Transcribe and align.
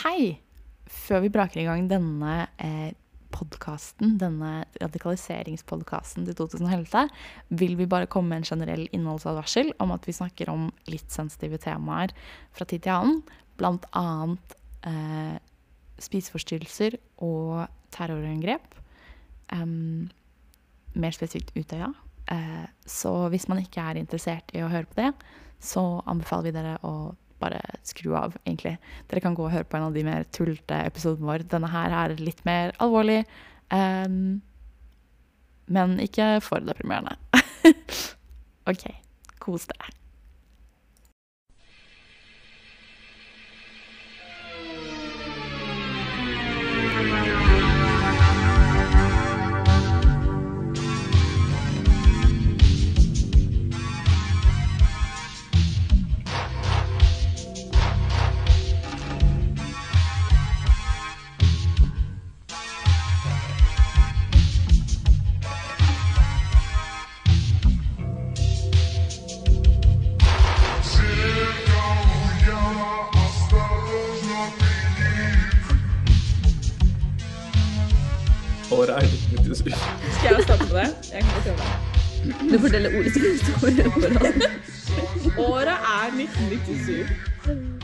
Hei! 0.00 0.38
Før 0.88 1.20
vi 1.26 1.28
braker 1.28 1.60
i 1.60 1.66
gang 1.66 1.84
denne 1.90 2.46
eh, 2.56 2.94
podkasten, 3.36 4.14
denne 4.16 4.62
radikaliseringspodkasten 4.80 6.24
til 6.24 6.38
2011, 6.38 7.10
vil 7.60 7.76
vi 7.76 7.88
bare 7.90 8.08
komme 8.08 8.32
med 8.32 8.40
en 8.40 8.48
generell 8.48 8.86
innholdsadvarsel 8.96 9.74
om 9.84 9.92
at 9.92 10.08
vi 10.08 10.16
snakker 10.16 10.48
om 10.48 10.70
litt 10.88 11.12
sensitive 11.12 11.60
temaer 11.60 12.14
fra 12.56 12.64
tid 12.64 12.86
til 12.86 12.94
annen. 12.96 13.20
Blant 13.60 13.84
annet 13.92 14.56
eh, 14.88 15.36
spiseforstyrrelser 16.00 16.96
og 17.20 17.66
terrorangrep. 17.92 18.80
Um, 19.52 20.08
mer 20.96 21.12
spesifikt 21.12 21.52
Utøya. 21.60 21.92
Eh, 22.32 22.68
så 22.88 23.18
hvis 23.28 23.50
man 23.52 23.60
ikke 23.60 23.84
er 23.84 24.00
interessert 24.00 24.56
i 24.56 24.64
å 24.64 24.72
høre 24.72 24.88
på 24.88 25.02
det, 25.04 25.12
så 25.60 25.90
anbefaler 26.08 26.48
vi 26.48 26.56
dere 26.56 26.78
å 26.88 27.10
bare 27.40 27.60
skru 27.86 28.14
av, 28.18 28.36
egentlig. 28.44 28.76
Dere 29.10 29.22
kan 29.24 29.36
gå 29.36 29.46
og 29.46 29.54
høre 29.54 29.68
på 29.68 29.78
en 29.78 29.88
av 29.88 29.96
de 29.96 30.04
mer 30.06 30.26
tullete 30.34 30.82
episodene 30.88 31.28
våre. 31.28 31.46
Denne 31.48 31.70
her 31.72 31.96
er 32.04 32.20
litt 32.20 32.44
mer 32.48 32.76
alvorlig, 32.78 33.22
Um, 33.70 34.42
men 35.70 36.00
ikke 36.02 36.40
for 36.42 36.62
deprimerende. 36.66 37.14
OK, 38.70 38.86
kos 39.38 39.68
dere. 39.70 39.99
Skal 79.54 79.72
jeg 80.36 80.42
starte 80.44 80.66
på 80.68 80.74
det? 80.76 80.88
Jeg 81.12 81.22
kan 81.26 81.30
gjøre 81.44 81.56
det. 81.60 81.66
Du 82.52 82.58
forteller 82.60 82.90
ordet 82.98 83.12
som 83.14 83.22
står 83.40 83.58
foran. 83.94 84.42
Året 85.40 85.78
er 85.90 86.06
1997. 86.14 87.80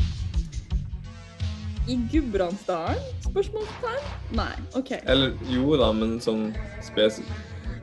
I 1.87 1.97
Gudbrandsdalen? 2.13 3.03
Spørsmålstegn? 3.27 4.05
Nei, 4.39 4.53
OK. 4.79 4.91
Eller 5.07 5.35
jo 5.51 5.77
da, 5.81 5.91
men 5.95 6.17
sånn 6.23 6.49
spes... 6.85 7.21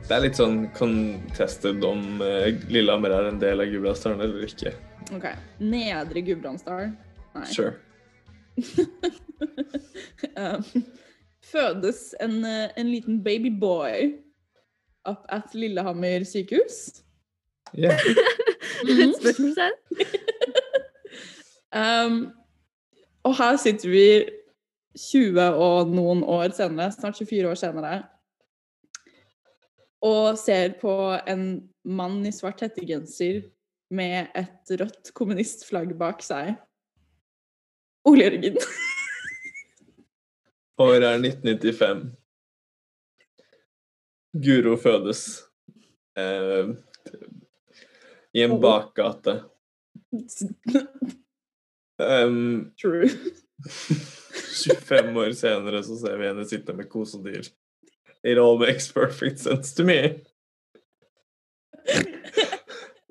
Det 0.04 0.12
er 0.12 0.20
litt 0.26 0.36
sånn 0.36 0.66
contested 0.76 1.80
om 1.88 2.20
eh, 2.20 2.50
Lillehammer 2.68 3.10
er 3.16 3.30
en 3.30 3.38
del 3.40 3.64
av 3.64 3.70
Gudbrandsdalen 3.72 4.20
eller 4.26 4.44
ikke. 4.48 4.74
ok. 5.16 5.26
Nedre 5.64 6.20
Gudbrandsdalen? 6.26 6.92
Nei. 7.36 7.48
Sure. 7.52 7.74
Um, 10.38 10.62
fødes 11.54 12.12
en, 12.20 12.40
eh, 12.44 12.70
en 12.76 12.90
liten 12.90 13.22
babyboy 13.24 14.12
up 15.08 15.26
at 15.28 15.54
Lillehammer 15.54 16.24
sykehus. 16.26 17.02
Yeah. 17.78 17.98
Spørsmålstegn? 19.20 19.78
Um, 21.74 22.28
og 23.26 23.32
her 23.34 23.56
sitter 23.58 23.90
vi 23.90 24.30
20 25.10 25.40
og 25.58 25.90
noen 25.90 26.20
år 26.22 26.52
senere, 26.54 26.92
snart 26.94 27.18
24 27.18 27.50
år 27.50 27.58
senere, 27.58 27.96
og 30.04 30.38
ser 30.38 30.76
på 30.78 30.94
en 31.26 31.48
mann 31.82 32.20
i 32.28 32.32
svart 32.32 32.62
hettegenser 32.62 33.42
med 33.90 34.30
et 34.38 34.74
rødt 34.80 35.10
kommunistflagg 35.18 35.96
bak 35.98 36.22
seg. 36.22 36.54
Ole 38.06 38.28
Jørgen. 38.28 38.60
Året 40.80 41.06
er 41.06 41.20
1995. 41.22 42.04
Guro 44.44 44.76
fødes 44.82 45.44
eh, 46.18 46.72
i 48.34 48.42
en 48.42 48.56
bakgate. 48.60 49.36
Um, 51.98 52.72
True. 52.80 53.10
25 54.64 55.16
år 55.16 55.32
senere 55.32 55.82
så 55.86 55.96
ser 55.96 56.18
vi 56.18 56.26
henne 56.26 56.46
sitte 56.48 56.74
med 56.74 56.88
kosedyr. 56.90 57.46
It 58.24 58.38
all 58.38 58.58
makes 58.58 58.88
perfect 58.92 59.38
sense 59.38 59.74
to 59.76 59.84
me. 59.84 60.24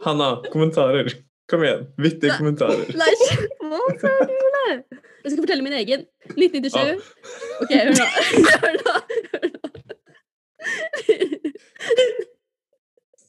Hanna, 0.03 0.43
kommentarer. 0.51 1.13
Kom 1.49 1.63
igjen. 1.63 1.85
Vittige 1.97 2.37
kommentarer. 2.37 2.89
Nei, 2.97 3.13
Jeg 5.23 5.31
skal 5.31 5.43
fortelle 5.43 5.63
min 5.65 5.73
egen. 5.79 6.05
1997. 6.37 6.77
Ah. 6.77 6.95
OK, 7.61 7.71
hør 7.73 7.91
nå. 7.99 8.05
Hør 8.63 8.73
nå. 8.83 8.83
Hør 8.83 8.83
nå. 8.83 8.93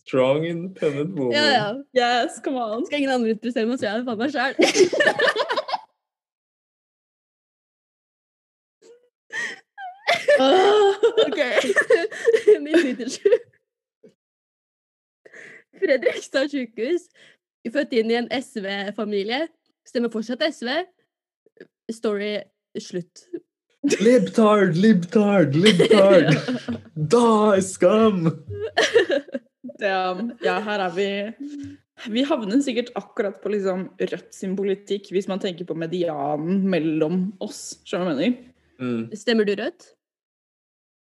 Strong 0.06 0.46
independent 0.46 1.18
woman. 1.18 1.32
Ja, 1.34 1.44
ja. 1.58 1.68
Yes, 2.00 2.32
come 2.44 2.58
on. 2.64 2.86
Skal 2.86 2.98
ingen 2.98 3.10
andre 3.14 3.30
interessere 3.34 3.66
meg, 3.66 3.78
så 3.78 3.86
jeg 3.86 3.98
er 3.98 4.04
faen 4.04 4.18
meg 4.18 4.30
sjæl. 4.34 4.54
OK. 11.26 11.40
1997. 12.46 13.20
Fredrikstad 15.78 16.48
sykehus. 16.48 17.08
Født 17.72 17.92
inn 17.96 18.10
i 18.12 18.18
en 18.18 18.28
SV-familie. 18.42 19.46
Stemmer 19.88 20.12
fortsatt 20.12 20.44
SV. 20.52 20.68
Story 21.92 22.38
slutt. 22.80 23.26
Libtard, 24.00 24.76
libtard, 24.76 25.54
libtard. 25.54 26.36
da, 26.94 27.60
skam! 27.60 28.30
Damn. 29.80 30.30
Ja, 30.44 30.58
her 30.64 30.84
er 30.86 30.94
vi 30.94 31.08
Vi 32.10 32.24
havner 32.24 32.62
sikkert 32.64 32.92
akkurat 32.96 33.42
på 33.42 33.52
liksom 33.52 33.86
Rødt 34.00 34.32
sin 34.34 34.54
politikk, 34.56 35.10
hvis 35.12 35.28
man 35.28 35.42
tenker 35.42 35.68
på 35.68 35.76
medianen 35.76 36.64
mellom 36.70 37.26
oss. 37.44 37.82
Skjønner 37.84 38.08
du 38.08 38.10
hva 38.10 38.24
jeg 38.24 38.34
mener? 38.34 38.50
Mm. 38.80 39.02
Stemmer 39.16 39.46
du 39.46 39.54
rødt? 39.58 39.90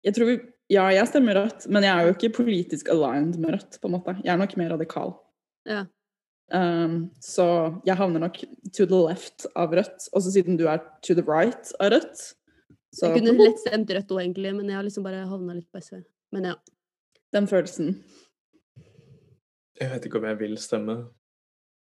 Jeg 0.04 0.16
tror 0.16 0.28
vi, 0.28 0.38
ja, 0.74 0.84
jeg 0.92 1.08
stemmer 1.08 1.38
Rødt, 1.38 1.68
men 1.72 1.86
jeg 1.86 1.94
er 1.94 2.08
jo 2.08 2.16
ikke 2.16 2.34
politisk 2.42 2.90
aligned 2.92 3.38
med 3.40 3.54
Rødt. 3.56 3.78
på 3.80 3.88
en 3.88 3.94
måte. 3.96 4.16
Jeg 4.24 4.34
er 4.34 4.40
nok 4.40 4.56
mer 4.60 4.74
radikal. 4.74 5.14
Ja. 5.68 5.84
Um, 6.52 7.10
så 7.24 7.46
jeg 7.86 7.96
havner 7.96 8.20
nok 8.26 8.36
to 8.76 8.84
the 8.84 9.00
left 9.00 9.46
av 9.56 9.72
Rødt. 9.74 10.08
Også 10.12 10.34
siden 10.34 10.58
du 10.60 10.66
er 10.68 10.82
to 11.02 11.16
the 11.16 11.24
right 11.24 11.72
av 11.80 11.94
Rødt. 11.94 12.34
Så 12.94 13.10
Jeg 13.10 13.24
kunne 13.24 13.34
lett 13.40 13.58
stemt 13.58 13.90
rødt 13.90 14.12
òg, 14.14 14.20
egentlig, 14.22 14.52
men 14.54 14.68
jeg 14.70 14.78
har 14.78 14.84
liksom 14.86 15.06
bare 15.06 15.24
havna 15.26 15.56
litt 15.56 15.66
på 15.72 15.80
SV. 15.82 16.04
Men 16.34 16.52
ja. 16.52 16.54
den 17.34 17.48
følelsen. 17.50 17.96
Jeg 19.80 19.90
vet 19.90 20.06
ikke 20.06 20.20
om 20.20 20.28
jeg 20.28 20.38
vil 20.38 20.54
stemme. 20.62 20.94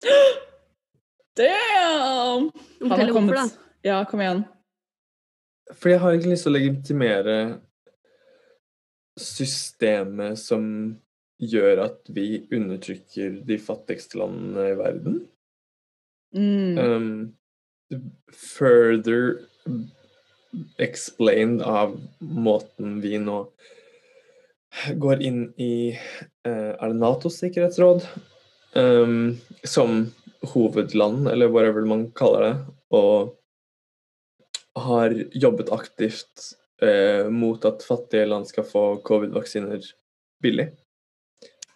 Damn! 1.41 2.50
Han 2.82 2.91
har 2.93 2.99
hvorfor, 3.06 3.15
kommet. 3.17 3.56
Ja, 3.87 4.03
kom 4.05 4.21
igjen. 4.21 4.44
For 5.72 5.94
jeg 5.94 6.03
har 6.03 6.12
egentlig 6.12 6.34
lyst 6.34 6.44
til 6.44 6.53
å 6.53 6.59
legitimere 6.59 7.37
systemet 9.21 10.41
som 10.41 10.65
gjør 11.40 11.84
at 11.86 12.10
vi 12.12 12.42
undertrykker 12.52 13.40
de 13.48 13.58
fattigste 13.60 14.20
landene 14.20 14.70
i 14.70 14.78
verden. 14.78 15.20
Mm. 16.36 16.78
Um, 16.78 18.00
further 18.32 19.40
explained 20.78 21.62
av 21.62 21.96
måten 22.20 23.00
vi 23.02 23.19
nå 23.19 23.42
går 25.02 25.22
inn 25.26 25.40
i 25.58 25.96
uh, 26.46 26.72
Er 26.78 26.92
det 26.92 26.98
Natos 27.00 27.40
sikkerhetsråd? 27.43 28.06
Um, 28.78 29.40
som 29.66 30.12
hovedland, 30.54 31.28
eller 31.28 31.50
whatever 31.50 31.84
man 31.86 32.06
kaller 32.16 32.44
det, 32.46 32.54
og 32.94 33.34
har 34.78 35.14
jobbet 35.34 35.72
aktivt 35.75 36.52
uh, 36.84 37.26
mot 37.34 37.64
at 37.66 37.82
fattige 37.82 38.28
land 38.31 38.46
skal 38.48 38.64
få 38.69 38.84
covid-vaksiner 39.06 39.82
billig. 40.43 40.70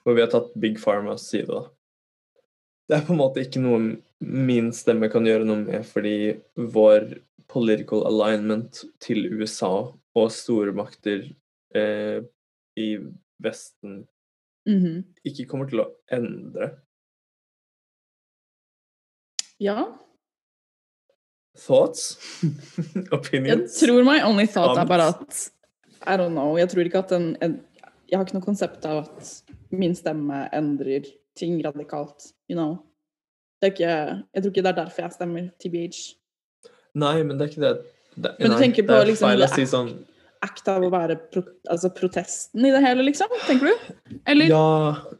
Hvor 0.04 0.14
vi 0.16 0.20
har 0.24 0.30
tatt 0.32 0.52
Big 0.60 0.76
Pharmas 0.82 1.24
side, 1.30 1.48
da. 1.48 1.64
Det 2.88 2.98
er 2.98 3.04
på 3.06 3.14
en 3.14 3.20
måte 3.22 3.40
ikke 3.40 3.62
noe 3.64 3.78
min 4.20 4.70
stemme 4.76 5.08
kan 5.12 5.24
gjøre 5.24 5.46
noe 5.48 5.62
med, 5.64 5.84
fordi 5.88 6.34
vår 6.74 7.14
political 7.48 8.04
alignment 8.08 8.82
til 9.04 9.24
USA 9.32 9.70
og 10.16 10.30
stormakter 10.32 11.30
eh, 11.76 12.20
i 12.80 12.88
Vesten 13.44 14.04
Mhm. 14.64 15.02
ikke 15.28 15.44
kommer 15.44 15.68
til 15.68 15.82
å 15.82 15.90
endre. 16.12 16.70
Ja. 19.60 19.84
thoughts? 21.54 22.16
Opinions? 23.12 23.76
Jeg 23.82 23.90
tror 23.90 24.04
my 24.06 24.18
only 24.24 24.46
thought 24.50 24.78
er 24.80 24.88
bare 24.88 25.10
at 25.12 25.50
I 26.06 26.16
don't 26.16 26.32
know. 26.34 26.56
Jeg 26.58 26.68
tror 26.72 26.84
ikke 26.88 26.98
at 27.04 27.12
en, 27.12 27.36
en 27.44 27.60
Jeg 28.10 28.18
har 28.18 28.24
ikke 28.26 28.38
noe 28.38 28.44
konsept 28.48 28.84
av 28.88 29.04
at 29.04 29.30
min 29.78 29.94
stemme 29.98 30.44
endrer 30.54 31.06
ting 31.38 31.58
radikalt. 31.64 32.30
You 32.48 32.58
know. 32.58 32.78
Ikke, 33.64 33.88
jeg 33.88 34.42
tror 34.42 34.50
ikke 34.50 34.64
det 34.64 34.72
er 34.72 34.80
derfor 34.82 35.06
jeg 35.06 35.16
stemmer 35.16 35.46
TBH. 35.62 36.00
Nei, 37.00 37.14
men 37.26 37.38
det 37.38 37.46
er 37.46 37.52
ikke 37.52 37.62
det. 37.64 37.74
det 38.14 38.34
Men 38.38 38.50
du 38.50 38.54
nei, 38.54 38.60
tenker 38.66 38.86
på 38.86 38.98
det 38.98 39.06
liksom 39.12 39.30
feil 39.30 39.46
å 39.46 39.50
si 39.52 39.64
sånn 39.70 39.94
Act 40.44 40.66
av 40.68 40.82
å 40.84 40.90
være 40.92 41.16
pro, 41.32 41.40
altså 41.72 41.88
protesten 41.96 42.66
i 42.68 42.72
det 42.74 42.82
hele, 42.84 43.06
liksom? 43.06 43.32
Tenker 43.46 43.70
du? 43.70 44.18
Eller? 44.28 44.50
Ja, 44.52 44.66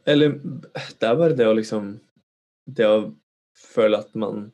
eller 0.05 0.35
Det 0.37 1.07
er 1.07 1.17
bare 1.17 1.37
det 1.37 1.47
å 1.49 1.55
liksom 1.57 1.95
Det 2.77 2.85
å 2.85 2.99
føle 3.57 4.03
at 4.03 4.13
man 4.13 4.51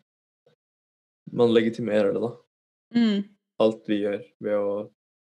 Man 1.36 1.51
legitimerer 1.51 2.15
det, 2.15 2.24
da. 2.24 2.31
Mm. 2.95 3.27
Alt 3.63 3.92
vi 3.92 4.01
gjør 4.06 4.24
ved 4.44 4.57
å 4.57 4.71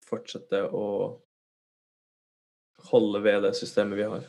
fortsette 0.09 0.61
å 0.75 0.85
holde 2.88 3.21
ved 3.25 3.43
det 3.44 3.50
systemet 3.59 3.99
vi 3.99 4.06
har. 4.06 4.26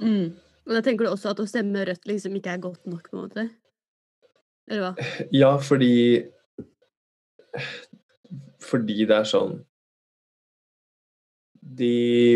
Mm. 0.00 0.36
Og 0.66 0.76
da 0.76 0.82
tenker 0.84 1.06
du 1.06 1.10
også 1.12 1.32
at 1.32 1.40
å 1.42 1.48
stemme 1.48 1.84
rødt 1.86 2.06
liksom 2.08 2.36
ikke 2.38 2.54
er 2.54 2.62
godt 2.62 2.86
nok, 2.88 3.08
på 3.08 3.16
en 3.16 3.24
måte? 3.24 3.46
Eller 4.70 4.84
hva? 4.84 5.08
Ja, 5.42 5.54
fordi 5.62 5.94
Fordi 8.70 9.06
det 9.08 9.16
er 9.16 9.26
sånn 9.26 9.56
De 11.80 11.94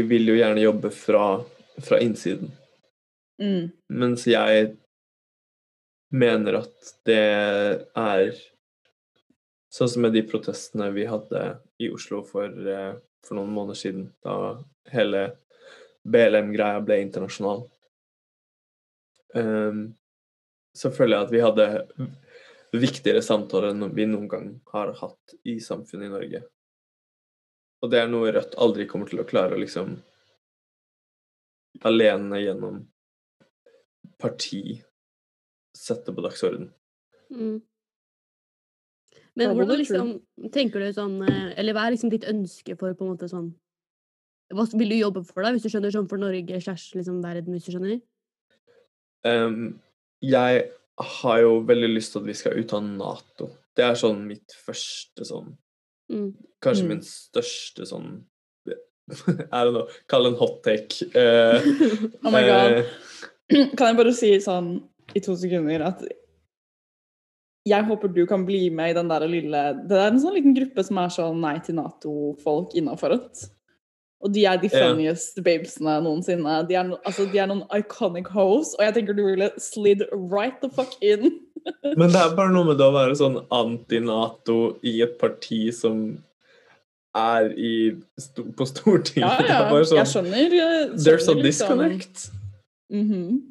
vil 0.08 0.32
jo 0.32 0.38
gjerne 0.38 0.64
jobbe 0.64 0.90
fra, 0.94 1.26
fra 1.84 2.00
innsiden. 2.02 2.50
Mm. 3.42 3.70
Mens 3.94 4.26
jeg 4.30 4.72
mener 6.14 6.60
at 6.62 6.92
det 7.08 7.22
er 7.98 8.34
Sånn 9.74 9.90
som 9.90 10.04
med 10.04 10.14
de 10.14 10.22
protestene 10.22 10.86
vi 10.94 11.02
hadde 11.10 11.40
i 11.82 11.88
Oslo 11.90 12.20
for, 12.22 12.46
eh, 12.46 12.92
for 13.26 13.34
noen 13.34 13.50
måneder 13.50 13.78
siden, 13.80 14.04
da 14.22 14.60
hele 14.92 15.24
BLM-greia 16.04 16.80
ble 16.84 17.00
internasjonal. 17.02 17.64
um, 19.34 19.84
så 20.74 20.90
føler 20.90 21.16
jeg 21.16 21.26
at 21.26 21.32
vi 21.32 21.42
hadde 21.42 21.66
viktigere 22.74 23.22
samtaler 23.22 23.70
enn 23.70 23.92
vi 23.94 24.06
noen 24.10 24.26
gang 24.30 24.48
har 24.72 24.90
hatt 24.98 25.36
i 25.46 25.60
samfunnet 25.62 26.08
i 26.08 26.12
Norge. 26.12 26.40
Og 27.84 27.92
det 27.92 28.00
er 28.00 28.10
noe 28.10 28.32
Rødt 28.34 28.56
aldri 28.58 28.88
kommer 28.90 29.10
til 29.10 29.22
å 29.22 29.28
klare 29.28 29.54
å 29.54 29.60
liksom 29.60 29.94
alene 31.84 32.40
gjennom 32.40 32.80
parti 34.18 34.80
sette 35.74 36.14
på 36.14 36.24
dagsorden. 36.24 36.70
Mm. 37.30 37.58
Men 39.34 39.54
hvordan 39.58 39.80
liksom 39.80 40.12
tenker 40.54 40.78
du 40.84 40.92
sånn 40.94 41.16
eh, 41.26 41.54
Eller 41.58 41.74
hva 41.74 41.88
er 41.88 41.94
liksom 41.96 42.12
ditt 42.12 42.26
ønske 42.30 42.76
for 42.78 42.94
på 42.94 43.02
en 43.02 43.14
måte 43.16 43.26
sånn 43.26 43.48
Hva 44.54 44.64
vil 44.78 44.88
du 44.94 44.96
jobbe 45.00 45.22
for, 45.26 45.42
da, 45.44 45.50
hvis 45.54 45.64
du 45.66 45.70
skjønner 45.72 45.92
sånn 45.94 46.08
for 46.10 46.20
Norge 46.22 46.60
slash 46.62 46.94
liksom 46.96 47.20
verden, 47.24 47.54
hvis 47.56 47.66
du 47.66 47.72
skjønner? 47.74 48.00
Um, 49.26 49.80
jeg 50.24 50.64
har 51.18 51.38
jo 51.42 51.54
veldig 51.66 51.88
lyst 51.94 52.12
til 52.14 52.20
at 52.22 52.26
vi 52.28 52.34
skal 52.38 52.58
ut 52.60 52.72
av 52.76 52.82
Nato. 52.86 53.48
Det 53.74 53.84
er 53.86 53.96
sånn 53.98 54.24
mitt 54.30 54.54
første 54.66 55.26
sånn 55.28 55.54
Mm. 56.12 56.34
Kanskje 56.60 56.82
Mm. 56.84 56.88
min 56.90 56.98
største 57.00 57.86
sånn 57.88 58.08
Er 59.08 59.64
det 59.64 59.72
noe 59.72 59.86
kall 60.06 60.24
det 60.26 60.32
en 60.34 60.36
hot 60.36 60.58
take. 60.62 61.06
Eh, 61.16 61.64
Oh 62.24 62.30
my 62.30 62.42
god. 62.44 62.72
eh, 62.76 63.64
Kan 63.78 63.88
jeg 63.88 63.96
bare 63.96 64.12
si 64.12 64.30
sånn 64.44 64.68
i 65.16 65.20
to 65.24 65.32
sekunder 65.36 65.80
at 65.88 66.04
jeg 67.64 67.84
håper 67.88 68.12
du 68.12 68.26
kan 68.28 68.44
bli 68.44 68.68
med 68.68 68.90
i 68.92 68.96
den 68.98 69.08
der 69.08 69.24
lille 69.28 69.62
Det 69.88 69.96
er 69.96 70.10
en 70.10 70.20
sånn 70.20 70.36
liten 70.36 70.52
gruppe 70.56 70.84
som 70.84 70.98
er 71.00 71.08
sånn 71.08 71.40
nei 71.40 71.54
til 71.64 71.76
Nato-folk 71.80 72.76
innafor 72.76 73.14
Rødt. 73.16 73.46
Og 74.24 74.32
de 74.32 74.46
er 74.48 74.56
de 74.56 74.70
funniest 74.72 75.36
yeah. 75.36 75.44
babesene 75.44 75.94
noensinne. 76.00 76.58
De 76.68 76.76
er, 76.78 76.86
no, 76.88 76.96
altså, 77.04 77.26
de 77.28 77.40
er 77.40 77.48
noen 77.50 77.64
iconic 77.76 78.30
hoes, 78.32 78.72
og 78.78 78.86
jeg 78.86 78.96
tenker 78.96 79.16
du 79.16 79.26
ville 79.26 79.50
slid 79.60 80.06
right 80.16 80.56
the 80.62 80.70
fuck 80.72 80.94
in. 81.04 81.34
Men 81.98 82.12
det 82.12 82.20
er 82.20 82.36
bare 82.36 82.52
noe 82.52 82.70
med 82.70 82.80
det 82.80 82.86
å 82.88 82.94
være 82.94 83.18
sånn 83.20 83.42
anti-Nato 83.52 84.78
i 84.84 84.96
et 85.04 85.18
parti 85.20 85.66
som 85.76 86.06
er 87.14 87.52
i, 87.60 87.74
på 88.56 88.66
Stortinget. 88.66 89.44
Ja, 89.46 89.60
ja. 89.68 89.84
sånn 89.84 90.00
Jeg 90.00 90.10
skjønner. 90.10 90.56
jeg 90.58 90.88
There's 90.96 91.28
a 91.28 91.28
skjønner 91.28 91.44
disconnect. 91.44 92.24
Mhm. 92.92 93.42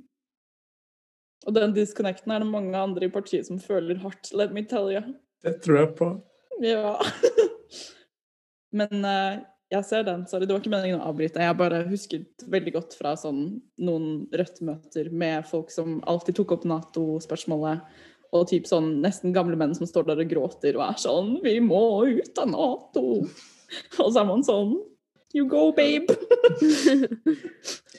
Og 1.43 1.55
den 1.57 1.73
disconnecten 1.75 2.31
er 2.31 2.39
det 2.39 2.49
mange 2.49 2.77
andre 2.79 3.07
i 3.09 3.11
partiet 3.11 3.47
som 3.49 3.59
føler 3.59 3.99
hardt, 3.99 4.31
let 4.33 4.53
me 4.55 4.63
tell 4.65 4.89
you. 4.91 5.01
Det 5.43 5.57
tror 5.63 5.79
jeg 5.81 5.89
på. 5.97 6.11
Ja. 6.63 6.95
Men 8.79 9.05
eh, 9.05 9.41
jeg 9.73 9.85
ser 9.87 10.05
den. 10.07 10.23
Sorry, 10.29 10.45
det 10.45 10.53
var 10.53 10.61
ikke 10.61 10.73
meningen 10.73 11.01
å 11.01 11.09
avbryte. 11.09 11.41
Jeg 11.41 11.57
bare 11.57 11.83
husket 11.89 12.45
veldig 12.51 12.73
godt 12.75 12.95
fra 12.97 13.15
sånn 13.19 13.43
noen 13.81 14.07
Rødt-møter 14.33 15.09
med 15.13 15.47
folk 15.49 15.73
som 15.73 15.97
alltid 16.09 16.37
tok 16.39 16.55
opp 16.57 16.67
Nato-spørsmålet. 16.69 17.81
Og 18.33 18.47
typ 18.49 18.65
sånn 18.69 18.95
nesten 19.03 19.33
gamle 19.33 19.57
menn 19.59 19.75
som 19.77 19.89
står 19.89 20.07
der 20.09 20.23
og 20.23 20.31
gråter 20.31 20.77
og 20.79 20.87
er 20.87 20.97
sånn 21.01 21.35
'Vi 21.43 21.59
må 21.65 21.83
ut 22.05 22.39
av 22.41 22.49
Nato!' 22.49 23.25
Og 23.99 24.09
så 24.13 24.21
er 24.21 24.25
man 24.29 24.45
sånn 24.45 24.77
'You 25.33 25.47
go, 25.49 25.71
babe'. 25.71 26.17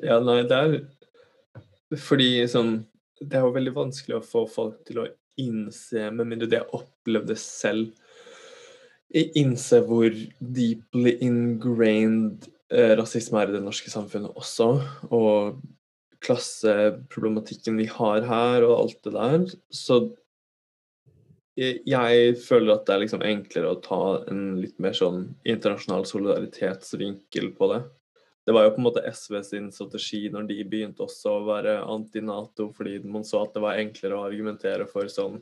Ja, 0.00 0.20
nei, 0.24 0.40
det 0.48 0.56
er 0.56 1.96
Fordi 2.00 2.46
sånn 2.48 2.86
Det 3.20 3.36
er 3.36 3.44
jo 3.44 3.52
veldig 3.52 3.74
vanskelig 3.76 4.16
å 4.16 4.24
få 4.24 4.46
folk 4.48 4.78
til 4.88 5.02
å 5.02 5.08
innse, 5.36 6.10
med 6.12 6.30
mindre 6.30 6.48
de 6.48 6.56
har 6.56 6.72
opplevd 6.72 7.28
det 7.28 7.36
selv, 7.36 7.92
innse 9.14 9.80
hvor 9.86 10.10
deeply 10.40 11.16
ingrained 11.22 12.48
eh, 12.72 12.94
rasisme 12.98 13.40
er 13.40 13.52
i 13.52 13.56
det 13.56 13.64
norske 13.64 13.90
samfunnet 13.92 14.34
også. 14.36 14.70
Og 15.14 15.60
klasseproblematikken 16.24 17.76
vi 17.78 17.86
har 17.90 18.24
her, 18.26 18.66
og 18.66 18.78
alt 18.80 19.02
det 19.04 19.12
der. 19.14 19.44
Så 19.70 20.00
jeg, 21.56 22.36
føler 22.44 22.74
at 22.74 22.86
det 22.88 22.94
er 22.94 23.02
liksom 23.04 23.22
enklere 23.24 23.72
å 23.72 23.80
ta 23.80 24.00
en 24.28 24.58
litt 24.60 24.76
mer 24.82 24.96
sånn 24.96 25.30
internasjonal 25.48 26.04
solidaritetsvinkel 26.08 27.54
på 27.56 27.70
det. 27.72 27.84
Det 28.46 28.54
var 28.54 28.66
jo 28.66 28.74
på 28.76 28.82
en 28.82 28.86
måte 28.86 29.02
SV 29.08 29.38
sin 29.42 29.70
strategi 29.74 30.26
når 30.30 30.50
de 30.50 30.58
begynte 30.68 31.02
også 31.02 31.32
å 31.38 31.46
være 31.48 31.80
anti-Nato, 31.82 32.68
fordi 32.76 33.00
man 33.02 33.24
så 33.26 33.42
at 33.42 33.56
det 33.56 33.62
var 33.64 33.80
enklere 33.80 34.18
å 34.18 34.26
argumentere 34.28 34.86
for 34.90 35.08
sånn 35.10 35.40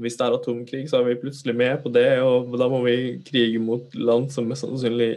Hvis 0.00 0.16
det 0.16 0.26
er 0.26 0.36
atomkrig, 0.36 0.84
så 0.88 1.00
er 1.00 1.10
vi 1.10 1.18
plutselig 1.20 1.54
med 1.56 1.82
på 1.82 1.92
det, 1.92 2.08
og 2.24 2.54
da 2.58 2.68
må 2.72 2.80
vi 2.86 3.18
krige 3.26 3.60
mot 3.62 3.92
land 3.96 4.30
som 4.32 4.48
mest 4.48 4.64
sannsynlig 4.64 5.10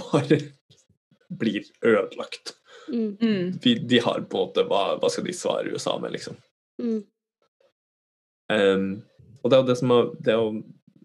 bare 0.00 0.38
blir 1.40 1.66
ødelagt. 1.82 2.54
Mm. 2.92 3.16
Mm. 3.18 3.58
Vi, 3.64 3.74
de 3.74 4.00
har 4.04 4.22
på 4.28 4.38
en 4.38 4.46
måte 4.46 4.66
hva, 4.68 4.84
hva 5.00 5.10
skal 5.10 5.26
de 5.26 5.34
svare 5.34 5.72
USA 5.72 5.96
med, 5.98 6.14
liksom? 6.14 6.38
Mm. 6.82 7.02
Um, 8.52 8.88
og 9.42 9.50
det 9.50 9.56
er 9.56 9.62
jo 9.62 9.68
det 9.70 9.78
som 9.80 9.94
er, 9.94 10.08
det 10.20 10.34
er 10.34 10.42
jo 10.42 10.64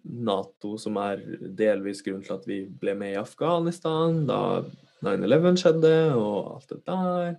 Nato 0.09 0.73
som 0.81 0.95
er 0.97 1.21
delvis 1.57 2.01
grunnen 2.01 2.23
til 2.25 2.33
at 2.33 2.47
vi 2.49 2.63
ble 2.81 2.95
med 2.97 3.13
i 3.13 3.19
Afghanistan 3.19 4.23
da 4.29 4.41
9-11 5.05 5.59
skjedde, 5.61 5.93
og 6.17 6.55
alt 6.55 6.73
det 6.73 6.79
der. 6.87 7.37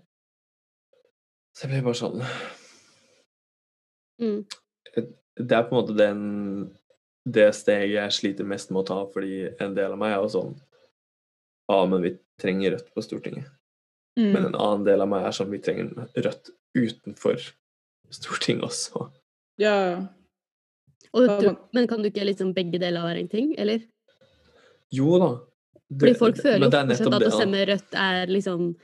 Så 1.57 1.67
jeg 1.67 1.73
ble 1.75 1.85
bare 1.89 2.01
sånn 2.01 2.25
Mm. 4.21 4.45
Det 5.47 5.57
er 5.57 5.63
på 5.69 5.75
en 5.75 5.81
måte 5.81 5.97
den, 5.97 6.21
det 7.29 7.49
steget 7.55 7.95
jeg 7.95 8.13
sliter 8.17 8.45
mest 8.49 8.71
med 8.71 8.83
å 8.83 8.87
ta, 8.91 8.99
fordi 9.13 9.49
en 9.61 9.75
del 9.77 9.93
av 9.95 9.99
meg 10.01 10.13
er 10.17 10.23
jo 10.25 10.29
sånn 10.35 10.55
Ja, 11.71 11.85
men 11.87 12.03
vi 12.03 12.11
trenger 12.43 12.73
Rødt 12.75 12.89
på 12.97 13.03
Stortinget. 13.05 13.47
Men 14.17 14.33
Mm. 14.43 14.47
en 14.47 14.55
annen 14.59 14.85
del 14.85 15.01
av 15.01 15.09
meg 15.09 15.23
er 15.25 15.31
sånn 15.37 15.51
Vi 15.51 15.59
trenger 15.63 16.09
Rødt 16.17 16.51
utenfor 16.77 17.39
Stortinget 18.11 18.65
også. 18.67 19.11
Ja. 19.59 20.07
Og 21.15 21.27
Ja, 21.29 21.39
du, 21.41 21.47
men- 21.47 21.59
men 21.73 21.87
kan 21.89 22.03
du 22.03 22.11
ikke 22.11 22.25
liksom 22.27 22.53
begge 22.55 22.79
deler 22.81 23.03
være 23.03 23.21
en 23.21 23.29
ting, 23.29 23.55
eller? 23.59 23.81
Jo 24.93 25.19
da. 25.19 25.31
Fordi 25.99 26.15
folk 26.19 26.37
føler 26.37 26.59
jo 26.67 26.71
men 26.71 26.89
fortsatt 26.89 27.15
at 27.15 27.21
det, 27.21 27.29
å 27.29 27.39
stemme 27.39 27.67
rødt 27.67 27.95
er 27.95 28.27
liksom 28.27 28.77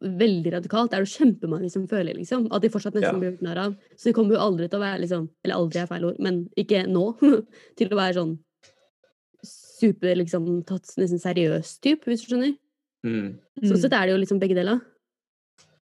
veldig 0.00 0.52
radikalt. 0.54 0.90
Det 0.90 0.98
er 0.98 1.04
jo 1.04 1.12
kjempemange 1.18 1.70
som 1.70 1.86
føler 1.88 2.14
liksom, 2.16 2.46
at 2.52 2.62
de 2.62 2.68
fortsatt 2.70 2.94
nesten 2.94 3.14
Ja. 3.14 3.18
blir 3.18 3.30
gjort 3.32 3.42
narr 3.42 3.58
av. 3.66 3.76
Så 3.96 4.04
de 4.10 4.12
kommer 4.16 4.34
jo 4.36 4.40
aldri 4.44 4.68
til 4.68 4.78
å 4.78 4.84
være 4.84 5.00
liksom, 5.02 5.28
eller 5.44 5.54
aldri 5.56 5.80
er 5.82 5.86
feil 5.90 6.04
ord, 6.04 6.18
men 6.20 6.48
ikke 6.56 6.86
nå, 6.88 7.04
til 7.76 7.88
å 7.88 7.96
være 7.98 8.14
sånn 8.20 8.38
super 9.44 10.16
liksom 10.18 10.46
tatt 10.66 10.94
nesten 10.98 11.20
seriøs 11.22 11.76
type, 11.84 12.04
hvis 12.10 12.24
du 12.24 12.32
skjønner. 12.34 12.56
Mm. 13.06 13.38
Sånn 13.62 13.76
Mm. 13.76 13.82
sett 13.82 13.92
er 13.92 14.06
det 14.06 14.14
jo 14.14 14.22
liksom 14.22 14.40
begge 14.42 14.54
deler. 14.58 14.80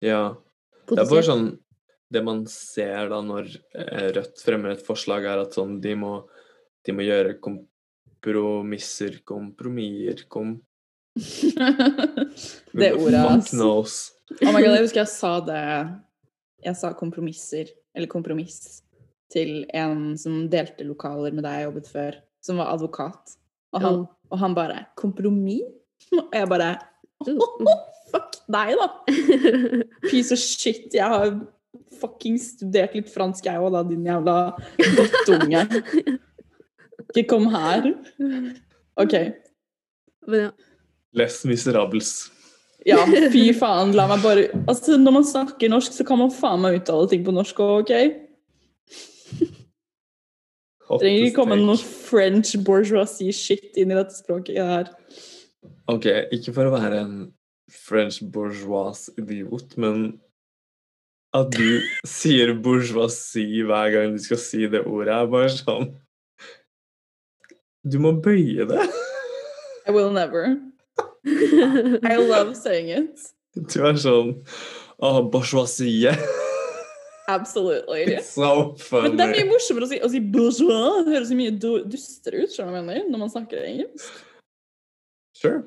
Ja. 0.04 0.36
Det 0.86 0.98
er 0.98 1.08
bare 1.10 1.22
sånn 1.24 1.58
Det 2.12 2.22
man 2.22 2.44
ser 2.46 3.08
da 3.10 3.16
når 3.20 3.48
eh, 3.74 4.12
Rødt 4.14 4.38
fremmer 4.44 4.70
et 4.76 4.84
forslag, 4.86 5.24
er 5.26 5.40
at 5.42 5.56
sånn 5.56 5.80
de 5.82 5.94
må, 5.98 6.28
de 6.86 6.92
må 6.92 7.02
gjøre 7.02 7.40
kompromisser, 7.42 9.16
kompromisser 9.26 10.28
kom, 10.30 10.60
det 12.76 12.92
ordet, 12.92 13.22
Fuck 13.22 13.50
knows. 13.50 14.12
Oh 14.42 14.52
my 14.52 14.60
God, 14.60 14.74
jeg 14.74 14.84
husker 14.84 15.00
jeg 15.00 15.12
sa 15.12 15.32
det 15.46 15.62
Jeg 16.66 16.76
sa 16.76 16.92
kompromisser. 16.96 17.70
Eller 17.96 18.10
kompromiss. 18.12 18.82
til 19.32 19.64
en 19.74 20.14
som 20.14 20.44
delte 20.46 20.84
lokaler 20.86 21.34
med 21.34 21.42
deg 21.42 21.56
jeg 21.58 21.64
jobbet 21.66 21.88
før, 21.90 22.18
som 22.44 22.60
var 22.60 22.68
advokat. 22.76 23.32
Og 23.74 23.82
han, 23.82 23.96
og 24.30 24.38
han 24.38 24.54
bare 24.54 24.84
'Kompromiss?' 24.94 25.74
Og 26.12 26.30
jeg 26.32 26.48
bare 26.48 26.76
oh, 27.26 27.66
Fuck 28.12 28.38
deg, 28.46 28.76
da! 28.78 28.86
Piece 30.10 30.32
of 30.32 30.38
shit. 30.38 30.94
Jeg 30.94 31.08
har 31.08 31.40
fucking 32.00 32.38
studert 32.38 32.94
litt 32.94 33.10
fransk, 33.10 33.48
jeg 33.48 33.58
òg, 33.58 33.72
da, 33.74 33.82
din 33.82 34.06
jævla 34.06 34.36
døttunge. 34.78 35.64
Ikke 37.16 37.26
kom 37.28 37.48
her. 37.50 37.90
OK. 38.96 39.14
Men 40.28 40.46
ja. 40.46 40.50
Les 41.16 41.44
Miserables. 41.48 42.12
Ja, 42.86 43.00
fy 43.32 43.48
faen, 43.56 43.94
la 43.96 44.04
meg 44.10 44.22
bare 44.22 44.44
Altså, 44.68 44.94
når 45.00 45.14
man 45.16 45.24
snakker 45.26 45.70
norsk, 45.72 45.94
så 45.96 46.04
kan 46.06 46.20
man 46.20 46.30
faen 46.34 46.62
meg 46.62 46.78
uttale 46.78 47.08
ting 47.10 47.24
på 47.26 47.34
norsk 47.34 47.62
òg, 47.64 47.82
OK? 47.82 47.94
Trenger 50.86 51.24
ikke 51.24 51.38
komme 51.40 51.56
noe 51.58 51.80
French 51.80 52.52
bourgeoisie-shit 52.62 53.80
inn 53.80 53.90
i 53.90 53.96
dette 53.98 54.14
språket 54.14 54.60
her. 54.60 54.92
Ok, 55.90 56.06
ikke 56.34 56.54
for 56.54 56.68
å 56.68 56.76
være 56.76 57.00
en 57.02 57.16
French 57.72 58.20
bourgeois 58.22 59.08
idiot, 59.18 59.74
men 59.82 60.20
at 61.34 61.50
du 61.56 61.82
sier 62.18 62.54
bourgeoisie 62.62 63.66
hver 63.66 63.90
gang 63.96 64.14
du 64.14 64.22
skal 64.22 64.40
si 64.40 64.62
det 64.70 64.84
ordet, 64.86 65.16
er 65.16 65.32
bare 65.32 65.50
sånn 65.56 65.90
Du 67.86 67.98
må 68.02 68.14
bøye 68.22 68.66
det. 68.66 68.86
I 69.86 69.94
will 69.94 70.10
never. 70.14 70.54
I 71.26 72.16
love 72.16 72.54
saying 72.56 72.90
it. 72.94 73.30
Du 73.56 73.80
er 73.86 73.96
sånn 73.98 74.34
oh, 74.98 75.22
bourgeoisie. 75.30 76.12
Absolutely. 77.28 78.04
It's 78.14 78.34
so 78.34 78.76
Men 79.02 79.16
det 79.18 79.24
er 79.24 79.32
mye 79.32 79.40
funny. 79.40 79.48
morsommere 79.50 79.86
å 79.86 79.90
si, 79.90 79.98
å 79.98 80.10
si 80.12 80.20
bourgeois. 80.22 81.00
Det 81.06 81.16
høres 81.16 81.32
mye 81.34 81.54
du- 81.58 81.86
dustere 81.90 82.44
ut, 82.44 82.52
skjønner 82.52 82.76
du 82.78 82.86
mener, 82.86 83.08
når 83.10 83.24
man 83.24 83.32
snakker 83.32 83.64
engelsk. 83.66 84.20
Sure. 85.34 85.64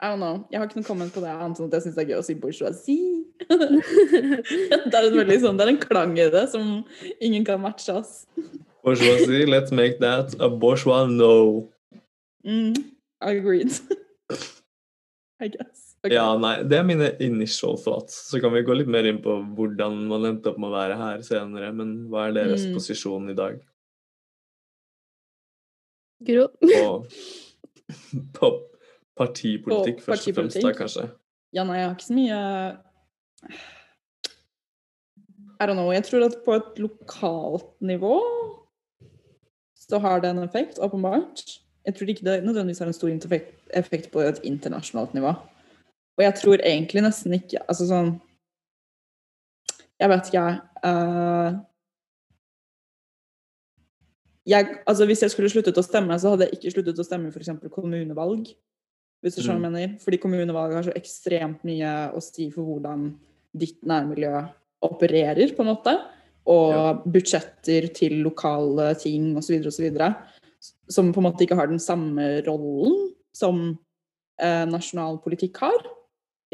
I 0.00 0.08
don't 0.12 0.20
know. 0.22 0.44
Jeg 0.52 0.60
har 0.60 0.68
ikke 0.68 0.78
noen 0.78 0.86
komment 0.86 1.14
på 1.14 1.22
det, 1.24 1.32
annet 1.32 1.58
enn 1.58 1.70
at 1.70 1.74
jeg 1.78 1.86
syns 1.86 1.96
det 1.96 2.04
er 2.04 2.12
gøy 2.12 2.20
å 2.20 2.26
si 2.26 2.36
bourgeoisie. 2.38 3.24
det 3.50 4.94
er 4.94 5.08
en 5.08 5.18
veldig 5.18 5.40
sånn, 5.42 5.58
det 5.58 5.66
er 5.66 5.72
en 5.72 5.82
klang 5.82 6.14
i 6.18 6.28
det 6.30 6.44
som 6.52 6.70
ingen 7.18 7.46
kan 7.46 7.62
matche, 7.62 7.98
ass. 7.98 8.26
Bourgeoisie, 8.84 9.46
let's 9.50 9.72
make 9.72 9.98
that 10.04 10.36
a 10.38 10.50
bourgeois 10.50 11.08
no. 11.10 11.70
Mm, 12.46 12.74
agreed. 13.24 13.72
I 15.42 15.48
guess. 15.48 15.96
Okay. 16.04 16.14
Ja, 16.14 16.36
nei, 16.38 16.62
det 16.62 16.76
er 16.78 16.84
mine 16.86 17.08
initial 17.24 17.76
thoughts. 17.80 18.14
Så 18.30 18.38
kan 18.40 18.52
vi 18.54 18.62
gå 18.62 18.74
litt 18.76 18.90
mer 18.92 19.04
inn 19.08 19.18
på 19.24 19.34
hvordan 19.56 19.96
man 20.08 20.24
endte 20.28 20.52
opp 20.52 20.58
med 20.62 20.70
å 20.70 20.74
være 20.76 20.98
her 21.00 21.22
senere. 21.26 21.72
Men 21.74 22.08
hva 22.12 22.28
er 22.28 22.36
deres 22.36 22.66
Mm. 22.68 22.74
posisjon 22.76 23.30
i 23.32 23.34
dag 23.34 23.58
Gro. 26.24 26.46
på, 26.60 27.06
på 28.38 28.50
partipolitikk, 29.18 29.98
På 30.04 30.12
først 30.12 30.28
og 30.30 30.34
fremst, 30.38 30.60
da, 30.62 30.72
kanskje? 30.72 31.08
Ja, 31.54 31.64
nei, 31.64 31.78
jeg 31.80 31.88
har 31.88 31.94
ikke 31.96 32.06
så 32.08 32.14
mye 32.20 32.38
I 35.60 35.66
don't 35.66 35.76
know. 35.78 35.90
Jeg 35.94 36.04
tror 36.04 36.24
at 36.26 36.38
på 36.44 36.54
et 36.56 36.78
lokalt 36.82 37.68
nivå 37.80 38.16
så 39.84 39.98
har 40.00 40.20
det 40.20 40.30
en 40.32 40.42
effekt, 40.42 40.78
åpenbart. 40.80 41.42
Jeg 41.84 41.94
tror 41.94 42.08
ikke 42.08 42.24
det 42.24 42.38
nødvendigvis 42.44 42.78
har 42.80 42.86
en 42.88 42.96
stor 42.96 43.10
effekt, 43.12 43.52
effekt 43.76 44.10
på 44.12 44.22
et 44.24 44.40
internasjonalt 44.46 45.14
nivå. 45.16 45.34
Og 46.14 46.22
jeg 46.22 46.34
tror 46.38 46.62
egentlig 46.62 47.02
nesten 47.02 47.34
ikke 47.34 47.62
Altså 47.66 47.88
sånn 47.88 48.10
Jeg 49.98 50.10
vet 50.10 50.28
ikke, 50.30 50.42
jeg. 50.42 50.60
Uh, 50.84 51.58
jeg 54.44 54.68
altså 54.84 55.06
Hvis 55.08 55.24
jeg 55.24 55.32
skulle 55.32 55.50
sluttet 55.52 55.78
å 55.80 55.84
stemme, 55.86 56.18
så 56.20 56.34
hadde 56.34 56.48
jeg 56.48 56.58
ikke 56.58 56.74
sluttet 56.74 57.00
å 57.00 57.06
stemme 57.06 57.30
f.eks. 57.32 57.54
kommunevalg. 57.72 58.50
Hvis 59.24 59.38
du 59.38 59.40
skjønner 59.40 59.62
hva 59.62 59.70
mener. 59.72 59.94
Fordi 60.02 60.20
kommunevalg 60.20 60.74
har 60.76 60.84
så 60.84 60.92
ekstremt 60.98 61.62
mye 61.64 61.92
å 62.12 62.20
si 62.20 62.50
for 62.52 62.68
hvordan 62.68 63.06
ditt 63.56 63.78
nærmiljø 63.86 64.42
opererer, 64.84 65.54
på 65.56 65.64
en 65.64 65.70
måte. 65.70 65.94
Og 66.44 66.74
Ja. 66.74 66.92
budsjetter 67.08 67.88
til 67.94 68.18
lokale 68.26 68.92
ting 69.00 69.32
osv. 69.40 69.64
osv. 69.64 69.96
Som 70.92 71.14
på 71.14 71.22
en 71.22 71.30
måte 71.30 71.46
ikke 71.46 71.56
har 71.56 71.72
den 71.72 71.80
samme 71.80 72.44
rollen 72.44 73.14
som 73.34 73.64
eh, 74.40 74.64
nasjonal 74.70 75.18
politikk 75.24 75.60
har. 75.64 75.88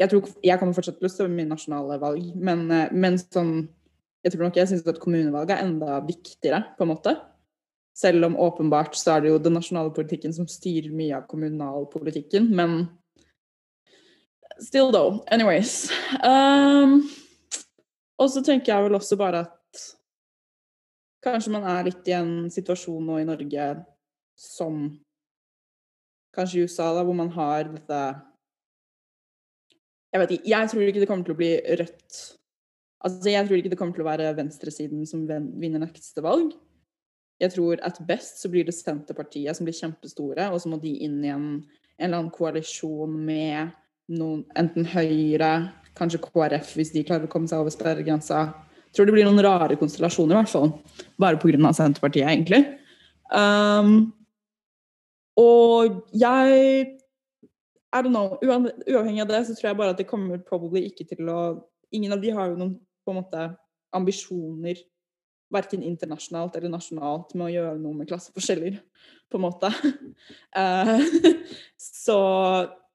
Jeg, 0.01 0.09
tror, 0.11 0.29
jeg 0.43 0.59
kommer 0.59 0.77
fortsatt 0.77 0.97
til 0.99 1.09
å 1.09 1.13
stemme 1.13 1.43
i 1.43 1.49
nasjonale 1.49 1.99
valg, 2.01 2.31
men, 2.35 2.65
eh, 2.71 2.89
men 2.91 3.19
sånn 3.21 3.69
Jeg 4.21 4.35
tror 4.35 4.43
nok 4.45 4.57
jeg 4.59 4.69
syns 4.69 4.83
at 4.85 4.99
kommunevalget 5.01 5.55
er 5.55 5.63
enda 5.65 5.95
viktigere, 6.05 6.59
på 6.77 6.85
en 6.85 6.91
måte. 6.91 7.15
Selv 7.97 8.27
om 8.27 8.35
åpenbart 8.37 8.93
så 8.93 9.15
er 9.15 9.23
det 9.23 9.31
jo 9.31 9.39
den 9.41 9.55
nasjonale 9.57 9.89
politikken 9.95 10.35
som 10.35 10.45
styrer 10.45 10.93
mye 10.93 11.15
av 11.17 11.25
kommunalpolitikken, 11.31 12.51
men 12.53 12.83
Still 14.61 14.91
though. 14.91 15.23
Anyways. 15.31 15.89
Um, 16.21 17.09
og 18.21 18.29
så 18.29 18.43
tenker 18.45 18.75
jeg 18.75 18.85
vel 18.85 18.97
også 18.97 19.17
bare 19.17 19.45
at 19.47 19.85
kanskje 21.25 21.53
man 21.55 21.65
er 21.65 21.87
litt 21.87 22.05
i 22.09 22.13
en 22.13 22.33
situasjon 22.53 23.07
nå 23.07 23.21
i 23.21 23.25
Norge 23.25 23.69
som 24.37 24.83
kanskje 26.35 26.59
i 26.59 26.67
USA, 26.67 26.91
da, 26.95 27.05
hvor 27.05 27.17
man 27.17 27.31
har 27.35 27.69
dette 27.69 28.01
Jeg 30.11 30.19
vet 30.19 30.31
ikke. 30.35 30.49
Jeg 30.51 30.69
tror 30.69 30.81
ikke 30.83 31.01
det 31.01 31.07
kommer 31.07 31.27
til 31.27 31.35
å 31.35 31.39
bli 31.39 31.51
rødt. 31.79 32.21
Altså, 33.01 33.29
jeg 33.31 33.47
tror 33.47 33.57
ikke 33.57 33.71
det 33.71 33.77
kommer 33.79 33.95
til 33.95 34.03
å 34.03 34.09
være 34.09 34.33
venstresiden 34.37 35.05
som 35.07 35.23
vinner 35.25 35.81
neste 35.85 36.23
valg. 36.23 36.51
Jeg 37.41 37.55
tror 37.55 37.79
at 37.81 37.97
best 38.05 38.41
så 38.43 38.51
blir 38.51 38.67
det 38.67 38.75
Senterpartiet 38.75 39.57
som 39.57 39.65
blir 39.65 39.77
kjempestore, 39.77 40.49
og 40.51 40.59
så 40.61 40.69
må 40.69 40.77
de 40.81 40.91
inn 41.07 41.23
i 41.23 41.31
en, 41.31 41.45
en 41.63 42.05
eller 42.05 42.19
annen 42.19 42.33
koalisjon 42.35 43.15
med 43.25 43.71
noen, 44.11 44.43
enten 44.59 44.85
Høyre, 44.91 45.71
kanskje 45.97 46.21
KrF, 46.27 46.75
hvis 46.77 46.93
de 46.93 47.05
klarer 47.07 47.25
å 47.25 47.31
komme 47.31 47.49
seg 47.49 47.63
over 47.63 47.73
sperregrensa. 47.73 48.49
Tror 48.91 49.07
det 49.07 49.15
blir 49.15 49.25
noen 49.25 49.41
rare 49.43 49.79
konstellasjoner, 49.79 50.35
i 50.35 50.41
hvert 50.41 50.51
fall. 50.51 50.73
Bare 51.21 51.39
pga. 51.41 51.71
Senterpartiet, 51.73 52.27
egentlig. 52.27 52.65
Um, 53.31 54.11
og 55.41 56.01
jeg 56.13 56.97
I 57.91 57.99
don't 57.99 58.13
know. 58.13 58.37
Uavhengig 58.39 59.23
av 59.25 59.27
det, 59.27 59.41
så 59.47 59.55
tror 59.57 59.67
jeg 59.71 59.77
bare 59.81 59.93
at 59.95 59.99
det 59.99 60.07
kommer 60.07 60.39
probably 60.47 60.85
ikke 60.87 61.09
til 61.09 61.29
å 61.31 61.41
Ingen 61.91 62.13
av 62.15 62.21
de 62.23 62.29
har 62.31 62.47
jo 62.47 62.55
noen 62.55 62.77
på 63.03 63.11
en 63.11 63.17
måte 63.17 63.39
ambisjoner 63.91 64.77
verken 65.51 65.83
internasjonalt 65.83 66.55
eller 66.55 66.71
nasjonalt 66.71 67.33
med 67.35 67.49
å 67.49 67.51
gjøre 67.51 67.79
noe 67.81 67.97
med 67.99 68.07
klasseforskjeller, 68.07 68.77
på 69.27 69.39
en 69.39 69.43
måte. 69.43 69.71
Eh, 70.61 71.03
så 71.79 72.17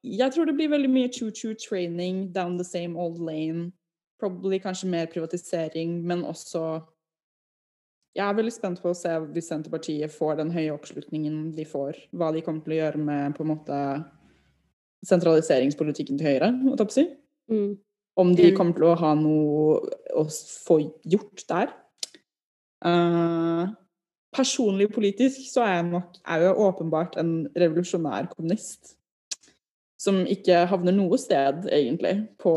jeg 0.05 0.33
tror 0.33 0.45
det 0.45 0.53
blir 0.57 0.69
veldig 0.69 0.89
mye 0.93 1.09
choo-choo 1.13 1.55
training 1.57 2.27
down 2.33 2.57
the 2.57 2.65
same 2.65 2.97
old 2.97 3.17
lane. 3.21 3.71
Probably 4.21 4.59
kanskje 4.61 4.89
mer 4.89 5.09
privatisering, 5.09 5.99
men 6.05 6.23
også 6.25 6.79
Jeg 8.17 8.25
er 8.25 8.37
veldig 8.37 8.53
spent 8.55 8.79
på 8.81 8.89
å 8.89 8.97
se 8.97 9.11
hvis 9.29 9.47
Senterpartiet 9.51 10.09
får 10.09 10.39
den 10.39 10.51
høye 10.55 10.73
oppslutningen 10.73 11.51
de 11.53 11.65
får, 11.69 11.99
hva 12.17 12.31
de 12.33 12.41
kommer 12.41 12.63
til 12.65 12.73
å 12.73 12.79
gjøre 12.79 13.01
med 13.05 13.35
på 13.37 13.45
en 13.45 13.51
måte 13.51 13.81
sentraliseringspolitikken 15.05 16.17
til 16.17 16.25
Høyre, 16.31 16.49
holdt 16.63 16.81
jeg 16.81 16.87
på 16.89 16.93
å 16.93 16.97
si. 16.97 17.05
Mm. 17.53 17.75
Om 18.17 18.31
de 18.35 18.47
Mm. 18.51 18.55
kommer 18.57 18.73
til 18.73 18.87
å 18.89 18.95
ha 18.97 19.13
noe 19.13 19.91
å 20.17 20.23
få 20.65 20.79
gjort 21.05 21.43
der. 21.47 21.69
Uh, 22.83 23.69
personlig 24.33 24.91
politisk 24.93 25.45
så 25.51 25.61
er 25.61 25.73
jeg 25.75 25.91
nok 25.91 26.17
er 26.25 26.41
jeg 26.41 26.55
åpenbart 26.57 27.17
en 27.17 27.47
revolusjonær 27.55 28.29
kommunist. 28.33 28.96
Som 29.97 30.21
ikke 30.29 30.59
havner 30.69 30.93
noe 30.93 31.17
sted, 31.17 31.63
egentlig, 31.73 32.13
på, 32.41 32.53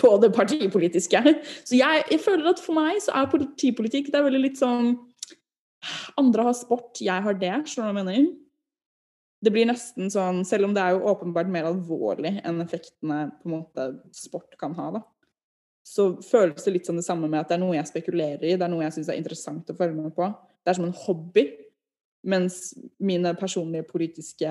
på 0.00 0.08
det 0.22 0.32
partipolitiske. 0.34 1.20
Så 1.62 1.76
jeg, 1.78 2.06
jeg 2.10 2.22
føler 2.24 2.50
at 2.50 2.62
for 2.62 2.74
meg 2.78 2.98
så 3.04 3.14
er 3.20 3.30
partipolitikk 3.30 4.10
det 4.10 4.18
er 4.18 4.26
veldig 4.26 4.42
litt 4.48 4.58
sånn 4.62 4.96
Andre 6.18 6.48
har 6.48 6.56
sport, 6.58 6.98
jeg 6.98 7.22
har 7.22 7.36
det. 7.38 7.52
Skjønner 7.70 7.92
du 7.92 7.94
hva 7.94 8.02
jeg 8.02 8.06
mener? 8.08 8.24
Det 9.46 9.52
blir 9.54 9.68
nesten 9.68 10.08
sånn, 10.10 10.40
selv 10.48 10.66
om 10.66 10.72
det 10.74 10.82
er 10.82 10.96
jo 10.96 11.04
åpenbart 11.12 11.50
mer 11.52 11.68
alvorlig 11.68 12.32
enn 12.40 12.58
effektene 12.64 13.28
på 13.36 13.46
en 13.46 13.52
måte 13.52 13.84
sport 14.16 14.56
kan 14.58 14.74
ha, 14.74 14.88
da. 14.96 15.02
Så 15.86 16.16
føles 16.24 16.64
det 16.66 16.72
litt 16.74 16.88
som 16.88 16.96
det 16.98 17.04
samme 17.06 17.28
med 17.30 17.44
at 17.44 17.52
det 17.52 17.60
er 17.60 17.62
noe 17.62 17.76
jeg 17.76 17.86
spekulerer 17.92 18.42
i, 18.42 18.56
det 18.58 18.64
er 18.66 18.72
noe 18.72 18.82
jeg 18.82 18.96
syns 18.96 19.12
er 19.12 19.20
interessant 19.20 19.70
å 19.70 19.76
følge 19.78 20.00
med 20.00 20.16
på. 20.16 20.26
Det 20.64 20.72
er 20.72 20.78
som 20.80 20.88
en 20.88 20.98
hobby. 21.04 21.46
Mens 22.26 22.72
mine 22.98 23.30
personlige 23.38 23.86
politiske 23.86 24.50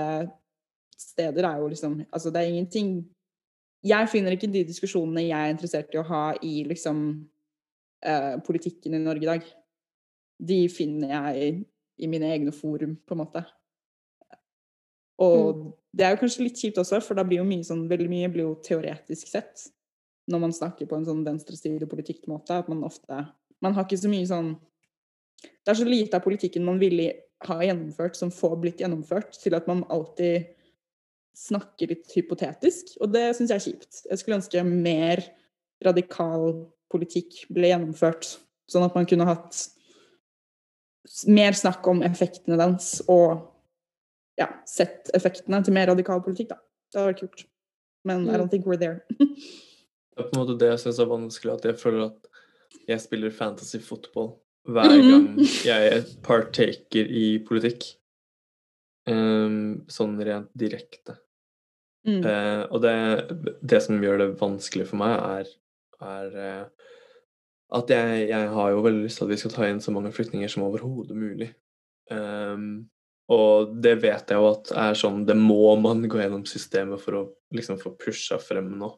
steder 0.99 1.47
er 1.47 1.59
jo 1.61 1.67
liksom 1.71 1.99
Altså, 2.11 2.31
det 2.31 2.41
er 2.41 2.51
ingenting 2.51 3.05
Jeg 3.85 4.09
finner 4.09 4.31
ikke 4.31 4.51
de 4.51 4.63
diskusjonene 4.65 5.27
jeg 5.27 5.37
er 5.37 5.53
interessert 5.53 5.93
i 5.93 6.01
å 6.01 6.07
ha 6.07 6.23
i 6.41 6.63
liksom 6.65 6.99
eh, 8.05 8.35
politikken 8.45 8.95
i 8.97 9.01
Norge 9.03 9.21
i 9.21 9.29
dag. 9.29 9.45
De 10.41 10.57
finner 10.73 11.13
jeg 11.13 11.51
i 12.01 12.07
mine 12.09 12.31
egne 12.33 12.51
forum, 12.51 12.95
på 13.07 13.13
en 13.13 13.21
måte. 13.21 13.43
Og 15.21 15.61
det 15.95 16.05
er 16.05 16.15
jo 16.15 16.21
kanskje 16.23 16.43
litt 16.43 16.59
kjipt 16.59 16.79
også, 16.81 16.99
for 17.03 17.15
da 17.15 17.23
blir 17.27 17.39
jo 17.39 17.47
mye 17.47 17.63
sånn 17.63 17.85
Veldig 17.87 18.09
mye 18.11 18.31
blir 18.31 18.49
jo 18.49 18.55
teoretisk 18.65 19.29
sett 19.31 19.69
når 20.31 20.41
man 20.41 20.55
snakker 20.57 20.89
på 20.89 20.97
en 20.97 21.05
sånn 21.05 21.21
venstresidepolitikk-måte, 21.25 22.57
at 22.57 22.69
man 22.71 22.83
ofte 22.87 23.27
Man 23.63 23.75
har 23.77 23.85
ikke 23.85 24.01
så 24.01 24.09
mye 24.11 24.25
sånn 24.27 24.55
Det 25.45 25.71
er 25.71 25.79
så 25.79 25.87
lite 25.87 26.17
av 26.17 26.25
politikken 26.25 26.65
man 26.65 26.81
ville 26.81 27.11
ha 27.45 27.59
gjennomført, 27.61 28.15
som 28.17 28.31
får 28.33 28.55
blitt 28.63 28.81
gjennomført, 28.81 29.35
til 29.37 29.53
at 29.53 29.67
man 29.69 29.83
alltid 29.93 30.54
snakker 31.35 31.91
litt 31.91 32.11
hypotetisk. 32.15 32.95
Og 33.01 33.11
det 33.13 33.35
syns 33.35 33.51
jeg 33.51 33.59
er 33.59 33.65
kjipt. 33.65 34.01
Jeg 34.09 34.19
skulle 34.21 34.37
ønske 34.39 34.63
mer 34.67 35.23
radikal 35.83 36.65
politikk 36.91 37.45
ble 37.53 37.71
gjennomført, 37.73 38.37
sånn 38.71 38.85
at 38.87 38.95
man 38.95 39.05
kunne 39.09 39.25
hatt 39.27 39.67
mer 41.29 41.53
snakk 41.57 41.85
om 41.91 42.01
effektene 42.05 42.57
dens, 42.57 43.01
og 43.11 43.51
ja, 44.39 44.47
sett 44.67 45.11
effektene 45.15 45.61
til 45.63 45.75
mer 45.75 45.87
radikal 45.91 46.21
politikk, 46.25 46.49
da. 46.55 46.57
Det 46.91 46.99
hadde 46.99 47.11
vært 47.13 47.21
kult. 47.25 47.45
Men 48.05 48.27
I 48.29 48.31
Mm. 48.31 48.39
don't 48.41 48.49
think 48.49 48.65
we're 48.65 48.79
there. 48.79 49.01
Det 50.15 50.23
er 50.23 50.29
på 50.29 50.37
en 50.37 50.45
måte 50.47 50.57
det 50.59 50.67
jeg 50.69 50.79
syns 50.79 50.99
er 50.99 51.05
vanskelig, 51.11 51.53
at 51.57 51.63
jeg 51.65 51.75
føler 51.75 52.05
at 52.05 52.27
jeg 52.87 53.01
spiller 53.01 53.31
fantasy 53.31 53.79
football 53.79 54.39
hver 54.65 54.87
Mhm. 54.87 55.09
gang 55.11 55.45
jeg 55.65 56.05
partaker 56.23 57.05
i 57.05 57.39
politikk. 57.43 57.83
Um, 59.07 59.83
sånn 59.87 60.15
rent 60.23 60.49
direkte. 60.57 61.17
Mm. 62.05 62.21
Eh, 62.21 62.63
og 62.69 62.81
det, 62.83 62.95
det 63.65 63.81
som 63.83 64.01
gjør 64.01 64.21
det 64.21 64.31
vanskelig 64.39 64.87
for 64.91 65.01
meg, 65.01 65.15
er, 65.17 65.53
er 66.05 66.41
eh, 66.45 66.89
at 67.75 67.91
jeg, 67.91 68.25
jeg 68.29 68.49
har 68.55 68.73
jo 68.73 68.83
veldig 68.85 69.05
lyst 69.07 69.19
til 69.19 69.27
at 69.27 69.33
vi 69.33 69.39
skal 69.41 69.55
ta 69.55 69.69
inn 69.69 69.81
så 69.83 69.93
mange 69.93 70.13
flyktninger 70.13 70.51
som 70.51 70.67
overhodet 70.67 71.17
mulig. 71.17 71.49
Um, 72.11 72.85
og 73.33 73.71
det 73.81 73.95
vet 74.03 74.29
jeg 74.29 74.37
jo 74.37 74.49
at 74.51 74.69
er 74.77 74.97
sånn 74.99 75.23
Det 75.25 75.33
må 75.33 75.71
man 75.81 76.03
gå 76.05 76.19
gjennom 76.19 76.43
systemet 76.45 77.01
for 77.01 77.17
å 77.17 77.21
liksom 77.57 77.79
få 77.81 77.95
pusha 77.97 78.37
frem 78.37 78.67
nå. 78.77 78.91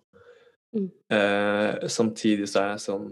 Mm. 0.76 0.90
Eh, 1.16 1.88
samtidig 1.88 2.50
så 2.52 2.60
er 2.60 2.74
jeg 2.74 2.82
sånn 2.84 3.06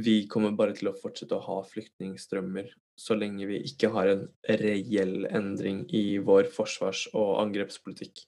Vi 0.00 0.14
kommer 0.32 0.54
bare 0.56 0.72
til 0.78 0.88
å 0.88 0.94
fortsette 0.96 1.36
å 1.36 1.44
ha 1.44 1.58
flyktningstrømmer 1.68 2.70
så 2.96 3.16
lenge 3.18 3.48
vi 3.48 3.60
ikke 3.66 3.90
har 3.92 4.08
en 4.08 4.24
reell 4.60 5.26
endring 5.28 5.82
i 5.96 6.18
vår 6.22 6.48
forsvars- 6.52 7.08
og 7.12 7.40
angrepspolitikk. 7.42 8.24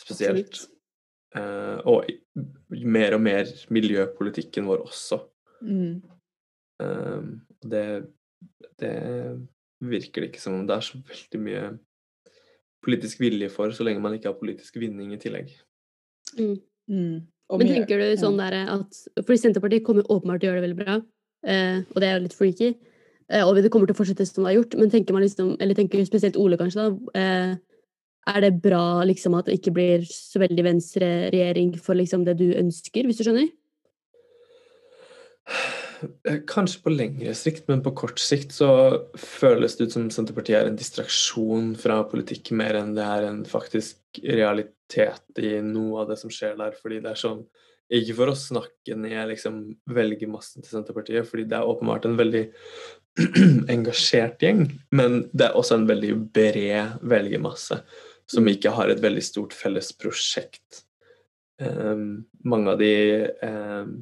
Spesielt. 0.00 0.66
Eh, 1.36 1.78
og 1.88 2.08
i- 2.10 2.18
mer 2.84 3.14
og 3.14 3.22
mer 3.24 3.48
miljøpolitikken 3.72 4.66
vår 4.68 4.84
også. 4.86 5.20
Mm. 5.62 6.02
Uh, 6.82 7.22
det, 7.62 7.84
det 8.80 8.94
virker 9.78 10.24
det 10.24 10.30
ikke 10.32 10.40
som 10.42 10.56
om 10.56 10.64
det 10.66 10.74
er 10.74 10.82
så 10.82 10.98
veldig 10.98 11.40
mye 11.44 11.66
politisk 12.82 13.20
vilje 13.22 13.48
for, 13.54 13.70
så 13.70 13.86
lenge 13.86 14.02
man 14.02 14.16
ikke 14.16 14.32
har 14.32 14.40
politisk 14.40 14.80
vinning 14.82 15.12
i 15.14 15.20
tillegg. 15.22 15.52
Mm. 16.34 16.56
Mm. 16.90 17.18
Men 17.52 17.68
tenker 17.68 18.00
du 18.00 18.16
sånn 18.18 18.40
der 18.40 18.56
at 18.64 18.96
For 19.22 19.36
Senterpartiet 19.38 19.84
kommer 19.86 20.08
åpenbart 20.10 20.40
til 20.42 20.48
å 20.48 20.52
gjøre 20.52 20.62
det 20.62 20.66
veldig 20.66 20.80
bra, 20.80 20.96
uh, 20.98 21.78
og 21.92 22.00
det 22.00 22.08
er 22.08 22.16
jo 22.16 22.24
litt 22.24 22.36
freaky. 22.36 22.72
Eh, 23.32 23.44
og 23.46 23.56
det 23.56 23.70
kommer 23.72 23.88
til 23.88 23.94
å 23.94 24.00
fortsette 24.00 24.26
som 24.28 24.42
det 24.42 24.50
har 24.50 24.58
gjort, 24.58 24.74
men 24.80 24.90
tenker 24.92 25.14
man 25.16 25.22
liksom, 25.24 25.54
eller 25.62 25.78
tenker 25.78 26.02
spesielt 26.04 26.36
Ole 26.40 26.58
kanskje, 26.60 26.88
da. 27.14 27.54
Er 28.30 28.38
det 28.44 28.52
bra 28.62 29.02
liksom 29.02 29.34
at 29.34 29.48
det 29.48 29.58
ikke 29.58 29.74
blir 29.74 30.04
så 30.06 30.38
veldig 30.42 30.64
venstre-regjering 30.68 31.74
for 31.82 31.98
liksom 31.98 32.22
det 32.26 32.36
du 32.38 32.52
ønsker, 32.54 33.08
hvis 33.08 33.18
du 33.18 33.24
skjønner? 33.26 33.48
Eh, 36.28 36.38
Kanskje 36.46 36.84
på 36.84 36.92
lengre 36.92 37.34
sikt, 37.38 37.66
men 37.70 37.82
på 37.82 37.94
kort 37.98 38.22
sikt 38.22 38.54
så 38.54 38.68
føles 39.18 39.74
det 39.78 39.88
ut 39.88 39.96
som 39.96 40.06
Senterpartiet 40.14 40.60
er 40.60 40.70
en 40.70 40.78
distraksjon 40.78 41.72
fra 41.80 42.02
politikk 42.10 42.52
mer 42.58 42.78
enn 42.78 42.94
det 42.94 43.06
er 43.06 43.26
en 43.26 43.42
faktisk 43.48 44.22
realitet 44.22 45.42
i 45.42 45.56
noe 45.66 46.04
av 46.04 46.12
det 46.12 46.20
som 46.22 46.30
skjer 46.32 46.54
der. 46.60 46.78
Fordi 46.78 47.02
det 47.02 47.12
er 47.14 47.22
sånn 47.26 47.44
Ikke 47.92 48.14
for 48.16 48.30
å 48.32 48.38
snakke 48.38 48.94
ned 48.96 49.26
liksom 49.28 49.56
velgermassen 49.92 50.62
til 50.62 50.78
Senterpartiet, 50.78 51.26
fordi 51.28 51.42
det 51.50 51.58
er 51.58 51.66
åpenbart 51.68 52.06
en 52.08 52.14
veldig 52.16 52.46
engasjert 53.74 54.40
gjeng, 54.40 54.62
men 54.96 55.26
det 55.36 55.50
er 55.50 55.58
også 55.58 55.76
en 55.76 55.84
veldig 55.90 56.14
bred 56.32 57.02
velgermasse 57.04 57.82
som 58.30 58.48
ikke 58.48 58.72
har 58.74 58.92
et 58.92 59.02
veldig 59.02 59.24
stort 59.24 59.56
felles 59.56 59.92
prosjekt. 59.98 60.84
Um, 61.62 62.24
mange 62.48 62.72
av 62.72 62.80
de 62.80 62.94
um, 63.44 63.98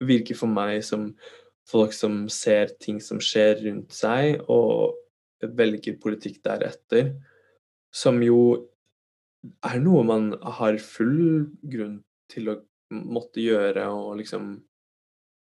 virker 0.00 0.38
for 0.38 0.50
meg 0.50 0.84
som 0.86 1.10
folk 1.66 1.94
som 1.96 2.24
ser 2.32 2.70
ting 2.80 3.00
som 3.02 3.20
skjer 3.22 3.58
rundt 3.64 3.94
seg, 3.94 4.40
og 4.48 4.94
velger 5.42 5.98
politikk 6.00 6.40
deretter, 6.46 7.12
som 7.92 8.22
jo 8.24 8.68
er 9.66 9.80
noe 9.82 10.04
man 10.06 10.30
har 10.58 10.78
full 10.82 11.46
grunn 11.62 12.00
til 12.32 12.50
å 12.50 12.60
måtte 12.90 13.42
gjøre, 13.42 13.88
og 13.90 14.16
liksom 14.22 14.56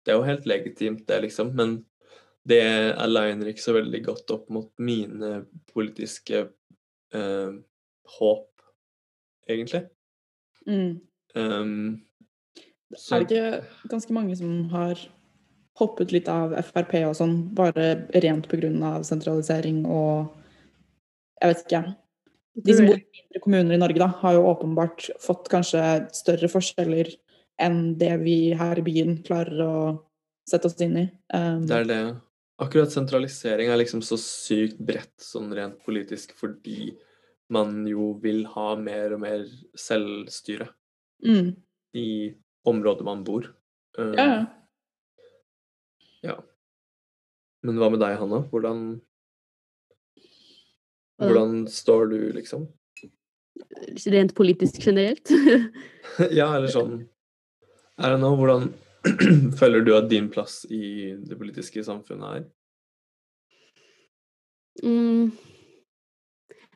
Det 0.01 0.09
er 0.09 0.17
jo 0.17 0.25
helt 0.25 0.47
legitimt, 0.49 1.03
det, 1.05 1.19
liksom, 1.27 1.51
men 1.53 1.75
det 2.41 2.63
aligner 2.97 3.51
ikke 3.51 3.61
så 3.61 3.75
veldig 3.75 3.99
godt 4.01 4.31
opp 4.33 4.47
mot 4.49 4.71
mine 4.81 5.43
politiske 5.69 6.39
eh, 7.13 7.51
håp, 8.17 8.47
egentlig. 9.49 9.85
Mm. 10.67 10.99
Um, 11.35 12.03
Er 12.91 13.23
det 13.23 13.31
ikke 13.31 13.89
ganske 13.89 14.13
mange 14.13 14.35
som 14.35 14.65
har 14.73 14.99
hoppet 15.79 16.11
litt 16.11 16.27
av 16.29 16.53
Frp 16.67 16.93
og 17.07 17.15
sånn, 17.17 17.35
bare 17.55 18.07
rent 18.23 18.49
pga. 18.51 18.93
sentralisering 19.07 19.85
og 19.87 20.37
Jeg 21.41 21.49
vet 21.49 21.61
ikke. 21.65 21.95
De 22.61 22.73
som 22.75 22.85
bor 22.85 22.99
i 22.99 23.05
mindre 23.15 23.39
kommuner 23.41 23.73
i 23.73 23.79
Norge, 23.81 23.97
da, 23.97 24.07
har 24.21 24.35
jo 24.35 24.43
åpenbart 24.45 25.07
fått 25.23 25.47
kanskje 25.49 25.81
større 26.13 26.49
forskjeller 26.51 27.09
enn 27.61 27.95
det 27.97 28.11
vi 28.21 28.53
her 28.57 28.77
i 28.77 28.83
byen 28.85 29.15
klarer 29.25 29.63
å 29.65 29.75
sette 30.45 30.69
oss 30.69 30.77
inn 30.83 30.99
i. 30.99 31.05
Um, 31.33 31.65
Det 31.65 31.79
er 31.79 31.87
det. 31.89 32.01
Akkurat 32.61 32.93
sentralisering 32.93 33.71
er 33.71 33.79
liksom 33.81 34.03
så 34.05 34.19
sykt 34.21 34.77
bredt 34.77 35.15
sånn 35.23 35.49
rent 35.57 35.79
politisk 35.85 36.35
fordi 36.37 36.91
man 37.53 37.81
jo 37.89 38.13
vil 38.23 38.45
ha 38.53 38.71
mer 38.79 39.15
og 39.15 39.21
mer 39.23 39.45
selvstyre 39.77 40.69
mm, 41.25 41.51
i 41.99 42.09
området 42.67 43.05
man 43.07 43.23
bor. 43.27 43.47
Uh, 43.99 44.13
ja, 44.15 44.27
ja. 46.21 46.37
Men 47.65 47.77
hva 47.77 47.89
med 47.93 48.01
deg, 48.01 48.17
Hanna? 48.17 48.41
Hvordan, 48.49 48.85
hvordan 51.21 51.65
står 51.69 52.07
du, 52.13 52.19
liksom? 52.37 52.69
Rent 54.09 54.33
politisk 54.37 54.81
generelt? 54.85 55.29
ja, 56.39 56.47
eller 56.55 56.71
sånn 56.71 56.93
Er 58.01 58.13
det 58.13 58.21
nå 58.21 58.31
hvordan 58.39 58.71
føler 59.59 59.83
du 59.85 59.91
at 59.97 60.09
din 60.09 60.29
plass 60.33 60.63
i 60.69 61.13
det 61.17 61.37
politiske 61.37 61.83
samfunnet 61.85 62.39
er? 62.39 62.43
Mm. 64.81 65.31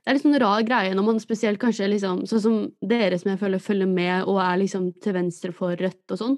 Det 0.05 0.11
er 0.11 0.17
litt 0.19 0.23
sånn 0.23 0.39
rar 0.39 0.61
greie 0.61 0.93
når 0.93 1.05
man 1.07 1.19
spesielt 1.19 1.57
kanskje 1.57 1.87
liksom 1.89 2.27
Sånn 2.29 2.41
som 2.43 2.57
dere 2.85 3.17
som 3.17 3.31
jeg 3.31 3.39
føler 3.41 3.59
følger 3.63 3.87
med 3.89 4.27
og 4.29 4.37
er 4.37 4.59
liksom 4.61 4.91
til 5.01 5.13
venstre 5.17 5.51
for 5.51 5.73
Rødt 5.75 6.11
og 6.13 6.19
sånn. 6.19 6.35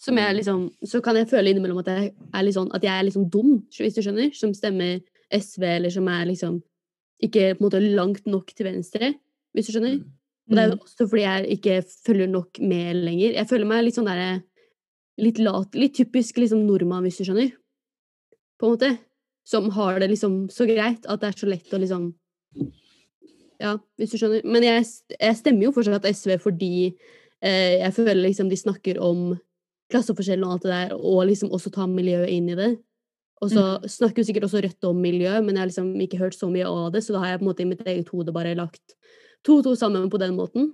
Som 0.00 0.16
jeg 0.16 0.32
Mm. 0.32 0.36
liksom 0.38 0.70
Så 0.88 1.02
kan 1.02 1.14
jeg 1.16 1.28
føle 1.28 1.52
innimellom 1.52 1.78
at 1.80 1.86
jeg 1.86 2.14
er 2.34 2.42
litt 2.42 2.54
sånn 2.54 2.70
At 2.74 2.82
jeg 2.82 2.90
er 2.98 3.04
liksom 3.04 3.28
dum, 3.30 3.62
hvis 3.70 3.94
du 3.94 4.00
skjønner. 4.02 4.34
Som 4.34 4.54
stemmer 4.54 5.02
SV, 5.30 5.62
eller 5.76 5.90
som 5.90 6.08
er 6.08 6.24
liksom 6.26 6.62
ikke 7.22 7.54
på 7.56 7.60
en 7.60 7.70
måte 7.70 7.94
langt 7.94 8.26
nok 8.26 8.46
til 8.54 8.66
venstre, 8.66 9.14
hvis 9.54 9.66
du 9.66 9.72
skjønner. 9.72 9.98
Mm. 10.00 10.10
Og 10.50 10.56
det 10.56 10.58
er 10.58 10.68
Mm. 10.68 10.78
jo 10.78 10.84
også 10.84 11.08
fordi 11.08 11.22
jeg 11.22 11.58
ikke 11.60 11.84
følger 12.06 12.28
nok 12.28 12.60
med 12.60 12.96
lenger. 12.96 13.34
Jeg 13.34 13.48
føler 13.48 13.66
meg 13.66 13.84
litt 13.84 13.94
sånn 13.94 14.06
derre 14.06 14.42
Litt 15.16 15.38
lat, 15.38 15.72
litt 15.76 15.94
typisk 15.94 16.34
liksom 16.38 16.66
nordmann, 16.66 17.04
hvis 17.04 17.18
du 17.18 17.24
skjønner. 17.24 17.52
På 18.58 18.66
en 18.66 18.76
måte. 18.76 18.98
Som 19.44 19.70
har 19.70 20.00
det 20.00 20.10
liksom 20.10 20.48
så 20.50 20.66
greit 20.66 21.06
at 21.06 21.20
det 21.20 21.28
er 21.28 21.38
så 21.38 21.46
lett 21.48 21.70
å 21.70 21.78
liksom 21.78 22.14
Ja, 23.62 23.76
hvis 23.98 24.14
du 24.14 24.18
skjønner. 24.18 24.44
Men 24.44 24.64
jeg, 24.66 24.86
jeg 25.14 25.36
stemmer 25.38 25.68
jo 25.68 25.74
fortsatt 25.76 26.06
SV 26.10 26.38
fordi 26.42 26.72
eh, 27.44 27.80
jeg 27.80 27.92
føler 27.96 28.22
liksom 28.26 28.50
de 28.50 28.58
snakker 28.58 28.98
om 29.02 29.34
klasseforskjellen 29.92 30.46
og 30.46 30.56
alt 30.56 30.64
det 30.66 30.72
der, 30.72 30.94
og 30.96 31.26
liksom 31.28 31.52
også 31.54 31.70
ta 31.74 31.86
miljøet 31.86 32.32
inn 32.32 32.48
i 32.50 32.58
det. 32.58 32.72
Og 33.44 33.50
så 33.52 33.64
snakker 33.90 34.22
jo 34.22 34.26
sikkert 34.28 34.46
også 34.46 34.62
Rødt 34.64 34.86
om 34.88 34.96
miljø, 34.96 35.28
men 35.44 35.52
jeg 35.54 35.60
har 35.60 35.68
liksom 35.68 35.90
ikke 36.00 36.20
hørt 36.22 36.36
så 36.38 36.48
mye 36.48 36.64
av 36.64 36.94
det, 36.94 37.02
så 37.04 37.12
da 37.12 37.20
har 37.20 37.34
jeg 37.34 37.42
på 37.42 37.44
en 37.44 37.50
måte 37.50 37.64
i 37.64 37.68
mitt 37.68 37.82
eget 37.84 38.08
hode 38.08 38.32
bare 38.32 38.54
lagt 38.56 38.94
to 39.44 39.58
og 39.58 39.66
to 39.66 39.74
sammen 39.76 40.08
på 40.10 40.20
den 40.22 40.36
måten, 40.38 40.72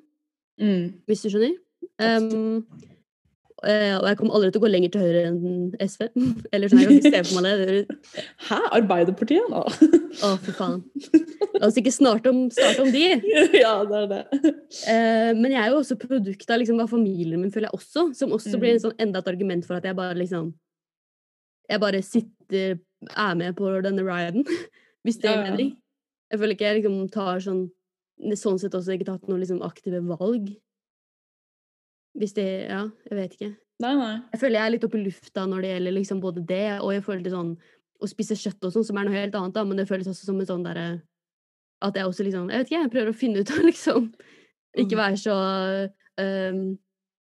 Mm. 0.60 0.92
hvis 1.08 1.22
du 1.24 1.30
skjønner. 1.32 1.54
Um, 1.98 2.66
og 3.60 4.06
jeg 4.08 4.16
kommer 4.18 4.36
aldri 4.38 4.48
til 4.50 4.60
å 4.60 4.64
gå 4.64 4.68
lenger 4.70 4.92
til 4.94 5.02
høyre 5.04 5.22
enn 5.28 5.72
SV. 5.84 6.06
Eller 6.54 6.70
sånn, 6.72 6.80
jeg 6.80 6.88
kan 6.88 6.96
ikke 7.00 7.12
se 7.12 7.22
for 7.28 7.44
meg 7.44 7.60
det. 7.60 7.98
Hæ? 8.48 8.58
Arbeiderpartiet, 8.78 9.50
nå? 9.52 9.60
Å, 10.24 10.30
fy 10.44 10.54
faen. 10.56 10.78
La 11.60 11.68
oss 11.68 11.76
ikke 11.76 11.92
snart 11.92 12.24
om, 12.30 12.46
starte 12.54 12.86
om 12.86 12.92
de. 12.94 13.02
ja, 13.64 13.74
det 13.84 13.98
er 14.00 14.06
det. 14.14 14.20
Eh, 14.88 15.32
men 15.36 15.50
jeg 15.52 15.60
er 15.60 15.74
jo 15.74 15.80
også 15.82 15.98
produkt 16.00 16.48
av 16.54 16.62
liksom, 16.62 16.80
hva 16.80 16.86
familien 16.88 17.42
min 17.42 17.52
føler 17.52 17.68
jeg 17.68 17.76
også, 17.80 18.06
som 18.16 18.32
også 18.36 18.54
blir 18.56 18.70
Mm. 18.70 18.78
en 18.78 18.84
sånn, 18.86 18.96
enda 19.04 19.20
et 19.20 19.28
argument 19.34 19.66
for 19.66 19.76
at 19.80 19.84
jeg 19.88 19.96
bare 19.98 20.16
liksom 20.16 20.52
Jeg 21.70 21.80
bare 21.82 22.00
sitter 22.02 22.78
er 23.10 23.34
med 23.38 23.54
på 23.56 23.68
denne 23.84 24.02
riden, 24.06 24.44
hvis 25.04 25.20
det 25.20 25.30
Ja, 25.30 25.36
en 25.42 25.52
mening. 25.52 25.76
Jeg 26.30 26.38
føler 26.40 26.54
ikke 26.56 26.66
jeg 26.70 26.80
liksom 26.80 26.96
tar 27.12 27.44
sånn 27.44 27.68
Sånn 28.36 28.58
sett 28.60 28.74
også 28.76 28.92
ikke 28.96 29.06
tatt 29.08 29.28
noen 29.30 29.40
liksom 29.40 29.62
aktive 29.64 30.02
valg. 30.04 30.50
Hvis 32.18 32.34
det 32.34 32.46
Ja, 32.68 32.88
jeg 33.10 33.16
vet 33.18 33.36
ikke. 33.36 33.50
Nei, 33.80 33.94
nei. 33.96 34.14
Jeg 34.32 34.40
føler 34.40 34.58
jeg 34.58 34.66
er 34.66 34.72
litt 34.74 34.84
oppe 34.84 34.98
i 34.98 35.04
lufta 35.04 35.46
når 35.48 35.62
det 35.62 35.70
gjelder 35.70 35.94
liksom 35.96 36.20
både 36.20 36.42
det, 36.46 36.66
og 36.80 36.90
jeg 36.92 37.04
føler 37.06 37.22
det 37.24 37.32
sånn 37.32 37.54
å 38.00 38.08
spise 38.08 38.36
kjøtt 38.36 38.64
og 38.64 38.72
sånn, 38.74 38.84
som 38.84 38.98
er 38.98 39.06
noe 39.06 39.16
helt 39.16 39.34
annet, 39.36 39.54
da, 39.54 39.64
men 39.64 39.76
det 39.76 39.86
føles 39.88 40.08
også 40.08 40.28
som 40.28 40.40
en 40.40 40.48
sånn 40.48 40.64
derre 40.64 41.02
At 41.84 41.96
jeg 41.96 42.04
også 42.08 42.24
liksom 42.24 42.50
Jeg 42.50 42.58
vet 42.58 42.70
ikke, 42.70 42.80
jeg 42.82 42.92
prøver 42.92 43.10
å 43.12 43.16
finne 43.16 43.40
ut 43.40 43.50
av 43.50 43.64
liksom 43.70 44.10
Ikke 44.76 44.96
Mm. 44.96 45.02
være 45.02 45.16
så 45.20 45.36
um, 46.20 46.78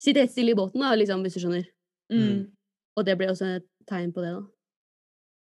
Sitte 0.03 0.21
helt 0.21 0.31
stille 0.31 0.53
i 0.53 0.59
båten, 0.59 0.83
da, 0.85 0.93
liksom, 0.95 1.23
hvis 1.25 1.35
du 1.35 1.41
skjønner. 1.41 1.65
Mm. 2.13 2.53
Og 2.97 3.07
det 3.07 3.15
ble 3.17 3.31
også 3.33 3.47
et 3.57 3.65
tegn 3.89 4.13
på 4.13 4.21
det, 4.21 4.33
da. 4.37 4.43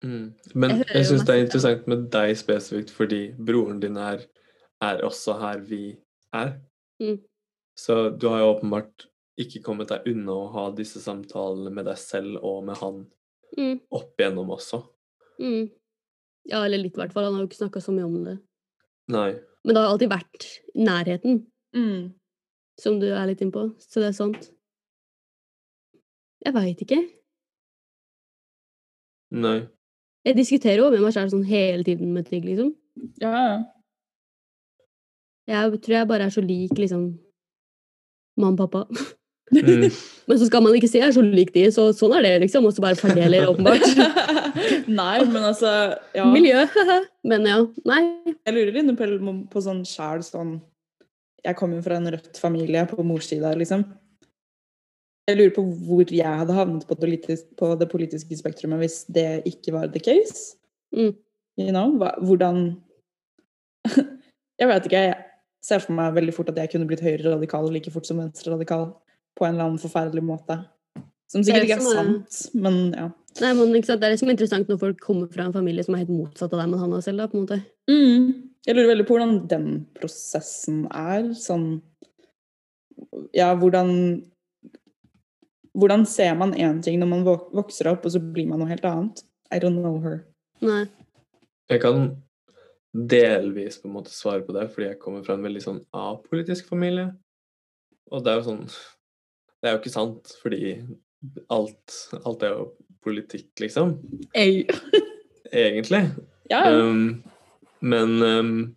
Mm. 0.06 0.26
Men 0.54 0.70
Jeg 0.70 0.86
jeg, 0.94 1.06
syns 1.08 1.24
det 1.26 1.34
er 1.34 1.42
interessant 1.42 1.88
med 1.90 2.04
deg 2.14 2.36
spesifikt, 2.38 2.92
fordi 2.94 3.18
broren 3.34 3.80
din 3.82 3.96
er, 3.98 4.22
er 4.80 5.02
også 5.02 5.34
her 5.42 5.58
vi 5.66 5.98
er. 6.32 6.52
Mm. 7.02 7.18
Så 7.78 7.94
du 8.18 8.26
har 8.32 8.40
jo 8.42 8.48
åpenbart 8.56 9.06
ikke 9.38 9.60
kommet 9.62 9.92
deg 9.92 10.06
unna 10.10 10.34
å 10.34 10.48
ha 10.50 10.64
disse 10.74 10.98
samtalene 11.02 11.70
med 11.70 11.86
deg 11.86 11.98
selv 12.00 12.40
og 12.42 12.64
med 12.66 12.76
han 12.82 13.04
Mm, 13.56 13.78
opp 13.96 14.18
igjennom 14.20 14.50
også. 14.52 14.82
mm. 15.40 15.70
Ja, 16.50 16.62
eller 16.64 16.78
litt, 16.82 16.96
i 16.96 17.00
hvert 17.00 17.12
fall. 17.14 17.24
Han 17.24 17.34
har 17.38 17.42
jo 17.44 17.48
ikke 17.48 17.62
snakka 17.62 17.80
så 17.80 17.92
mye 17.94 18.04
om 18.04 18.18
det. 18.24 18.34
Nei. 19.08 19.30
Men 19.64 19.74
det 19.74 19.80
har 19.82 19.88
alltid 19.94 20.10
vært 20.10 20.46
nærheten, 20.76 21.46
Mm. 21.74 22.12
som 22.78 22.98
du 23.00 23.06
er 23.12 23.26
litt 23.26 23.40
innpå. 23.40 23.74
Så 23.80 24.00
det 24.00 24.08
er 24.08 24.12
sant. 24.18 24.50
Jeg 26.44 26.54
veit 26.54 26.78
ikke. 26.84 27.00
Nei. 29.30 29.68
Jeg 30.24 30.36
diskuterer 30.36 30.76
jo 30.82 30.90
med 30.90 31.00
meg 31.04 31.12
sjæl 31.14 31.30
sånn 31.32 31.46
hele 31.48 31.84
tiden 31.84 32.12
med 32.12 32.26
ting, 32.28 32.42
liksom. 32.44 32.74
Ja, 33.20 33.32
ja. 33.32 33.58
Jeg 35.48 35.80
tror 35.80 35.94
jeg 35.96 36.08
bare 36.08 36.26
er 36.28 36.30
så 36.34 36.42
lik 36.44 36.72
liksom 36.76 37.18
mamma 38.38 38.56
og 38.56 38.70
pappa. 38.70 38.86
Mm. 39.52 39.88
Men 40.28 40.38
så 40.38 40.46
skal 40.48 40.62
man 40.64 40.74
ikke 40.76 40.90
si 40.90 41.00
jeg 41.00 41.08
er 41.08 41.14
så 41.16 41.22
lik 41.24 41.54
de, 41.54 41.64
så 41.72 41.88
sånn 41.96 42.14
er 42.18 42.26
det, 42.26 42.32
liksom. 42.44 42.66
Og 42.68 42.74
så 42.76 42.84
bare 42.84 42.98
fordeler, 43.00 43.48
åpenbart. 43.48 43.86
Nei, 45.00 45.22
men 45.24 45.44
altså 45.44 45.70
ja. 46.16 46.26
Miljø. 46.28 46.64
Men 47.28 47.46
ja. 47.48 47.62
Nei. 47.88 48.02
Jeg 48.28 48.56
lurer 48.56 48.74
litt 48.76 48.90
på, 48.98 49.34
på 49.52 49.62
sånn 49.64 49.84
sjæl 49.88 50.24
sånn 50.26 50.58
Jeg 51.44 51.56
kommer 51.56 51.78
jo 51.78 51.84
fra 51.86 51.96
en 52.00 52.10
rødt 52.12 52.40
familie 52.40 52.82
på 52.90 53.04
mors 53.06 53.28
side, 53.30 53.54
liksom. 53.60 53.86
Jeg 55.28 55.36
lurer 55.38 55.54
på 55.56 55.64
hvor 55.86 56.12
jeg 56.12 56.40
hadde 56.42 56.56
havnet 56.56 56.84
på 56.88 56.96
det, 57.00 57.38
på 57.56 57.72
det 57.80 57.88
politiske 57.92 58.36
spektrumet 58.36 58.80
hvis 58.80 59.02
det 59.12 59.28
ikke 59.48 59.76
var 59.76 59.88
the 59.92 60.02
case. 60.02 60.58
Mm. 60.96 61.14
You 61.60 61.72
know? 61.72 61.96
Hva, 62.00 62.14
hvordan 62.24 62.70
Jeg 64.60 64.70
vet 64.70 64.88
ikke. 64.88 65.02
Jeg 65.08 65.27
ser 65.68 65.84
for 65.84 65.96
meg 65.96 66.16
veldig 66.16 66.34
fort 66.36 66.50
at 66.52 66.58
jeg 66.62 66.72
kunne 66.72 66.88
blitt 66.88 67.04
høyre-radikal 67.04 67.68
like 67.74 67.92
fort 67.92 68.08
som 68.08 68.20
venstre-radikal 68.22 68.90
på 69.38 69.46
en 69.46 69.54
eller 69.54 69.68
annen 69.68 69.82
forferdelig 69.82 70.24
måte. 70.24 70.58
Som 71.28 71.42
er 71.42 71.50
sikkert 71.50 71.66
ikke 71.68 71.78
er 71.78 71.98
sant, 71.98 72.38
men 72.56 72.78
ja. 72.96 73.08
Nei, 73.42 73.50
men 73.54 73.74
ikke 73.76 73.90
sant? 73.90 74.00
Det 74.00 74.08
er 74.08 74.14
liksom 74.14 74.30
er 74.30 74.34
interessant 74.34 74.70
når 74.70 74.80
folk 74.80 75.02
kommer 75.04 75.28
fra 75.30 75.44
en 75.44 75.54
familie 75.54 75.84
som 75.84 75.94
er 75.94 76.02
helt 76.02 76.14
motsatt 76.14 76.54
av 76.54 76.62
deg 76.62 76.70
man 76.72 76.80
har 76.82 77.04
selv, 77.04 77.20
da, 77.20 77.28
på 77.28 77.36
en 77.36 77.44
måte. 77.44 77.58
Mm. 77.90 78.30
Jeg 78.66 78.76
lurer 78.76 78.90
veldig 78.94 79.06
på 79.06 79.14
hvordan 79.14 79.36
den 79.50 79.68
prosessen 79.98 80.82
er. 80.88 81.30
Sånn 81.38 81.68
Ja, 83.36 83.52
hvordan 83.56 83.92
Hvordan 85.78 86.02
ser 86.10 86.32
man 86.34 86.56
én 86.58 86.80
ting 86.82 86.96
når 86.98 87.10
man 87.12 87.26
vokser 87.54 87.92
opp, 87.92 88.08
og 88.08 88.10
så 88.10 88.18
blir 88.18 88.48
man 88.48 88.58
noe 88.58 88.70
helt 88.72 88.86
annet? 88.88 89.20
I 89.54 89.60
don't 89.62 89.78
know 89.78 90.00
her. 90.02 90.24
Nei. 90.64 90.88
Jeg 91.70 91.84
kan 91.84 92.08
delvis 93.06 93.78
på 93.82 93.88
en 93.88 93.96
måte 93.98 94.12
svare 94.14 94.42
på 94.46 94.54
det, 94.56 94.68
fordi 94.72 94.90
jeg 94.90 95.00
kommer 95.02 95.24
fra 95.26 95.36
en 95.36 95.44
veldig 95.44 95.62
sånn 95.64 95.82
apolitisk 95.96 96.70
familie. 96.70 97.10
Og 98.12 98.24
det 98.24 98.32
er 98.32 98.40
jo 98.40 98.46
sånn 98.46 98.62
Det 99.58 99.68
er 99.68 99.74
jo 99.74 99.80
ikke 99.82 99.92
sant, 99.92 100.30
fordi 100.40 100.76
alt, 101.52 101.94
alt 102.22 102.44
er 102.46 102.52
jo 102.54 102.66
politikk, 103.02 103.50
liksom. 103.58 103.96
Ei. 104.38 104.66
Egentlig. 105.50 106.04
Ja, 106.50 106.60
ja. 106.68 106.76
Um, 106.78 107.24
men, 107.80 108.22
um, 108.22 108.76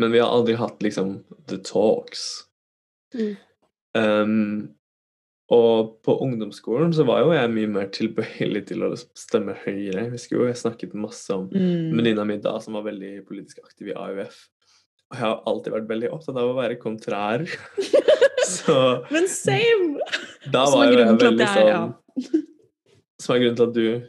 men 0.00 0.14
vi 0.14 0.22
har 0.22 0.32
aldri 0.32 0.56
hatt 0.56 0.80
liksom 0.84 1.18
the 1.50 1.58
talks. 1.58 2.46
Mm. 3.12 3.36
Um, 3.98 4.74
og 5.50 6.02
på 6.06 6.14
ungdomsskolen 6.22 6.92
så 6.94 7.04
var 7.04 7.20
jo 7.24 7.32
jeg 7.34 7.50
mye 7.50 7.68
mer 7.68 7.88
tilbøyelig 7.92 8.66
til 8.70 8.84
å 8.86 8.92
stemme 9.18 9.54
Høyre. 9.64 10.04
Jeg 10.06 10.10
husker 10.14 10.36
jo 10.38 10.46
jeg 10.46 10.56
snakket 10.56 10.94
masse 10.94 11.30
om 11.34 11.48
Mm. 11.50 11.96
venninna 11.96 12.24
mi 12.24 12.36
da 12.38 12.58
som 12.60 12.74
var 12.74 12.82
veldig 12.84 13.26
politisk 13.26 13.58
aktiv 13.64 13.88
i 13.88 13.92
AUF. 13.96 14.48
Og 15.10 15.16
jeg 15.18 15.20
har 15.26 15.42
alltid 15.46 15.72
vært 15.74 15.88
veldig 15.90 16.10
opptatt 16.12 16.36
av 16.36 16.48
å 16.48 16.56
være 16.56 16.78
kontrær. 16.80 17.44
så 18.46 19.04
Men 19.10 19.28
same! 19.28 19.98
da 20.50 20.64
er 20.64 20.70
var 20.72 20.86
jo 20.86 20.98
jeg 20.98 21.18
veldig 21.18 21.46
jeg- 21.46 21.66
ja. 21.68 21.82
sånn 22.16 22.46
Som 23.20 23.34
er 23.36 23.40
grunnen 23.40 23.56
til 23.56 23.66
at 23.68 23.74
du 23.74 24.02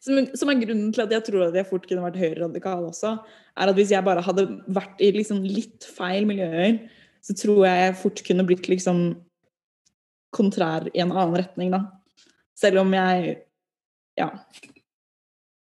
Som, 0.00 0.26
som 0.36 0.48
er 0.50 0.54
grunnen 0.64 0.92
til 0.94 1.02
at 1.04 1.10
jeg 1.10 1.24
tror 1.24 1.46
at 1.48 1.54
jeg 1.54 1.66
fort 1.68 1.86
kunne 1.88 2.02
vært 2.04 2.18
høyreradikal 2.18 2.84
også, 2.90 3.18
er 3.58 3.68
at 3.68 3.74
hvis 3.76 3.90
jeg 3.90 4.04
bare 4.04 4.22
hadde 4.22 4.44
vært 4.68 5.00
i 5.00 5.12
liksom 5.12 5.42
litt 5.44 5.84
feil 5.84 6.24
miljøer, 6.26 6.78
så 7.22 7.34
tror 7.34 7.64
jeg 7.66 7.80
jeg 7.86 7.96
fort 8.02 8.22
kunne 8.24 8.46
blitt 8.46 8.68
liksom 8.70 9.16
kontrær 10.38 10.88
i 10.94 11.02
en 11.02 11.12
annen 11.12 11.36
retning, 11.42 11.72
da. 11.74 11.84
Selv 12.58 12.84
om 12.84 12.94
jeg 12.94 13.44
Ja. 14.18 14.30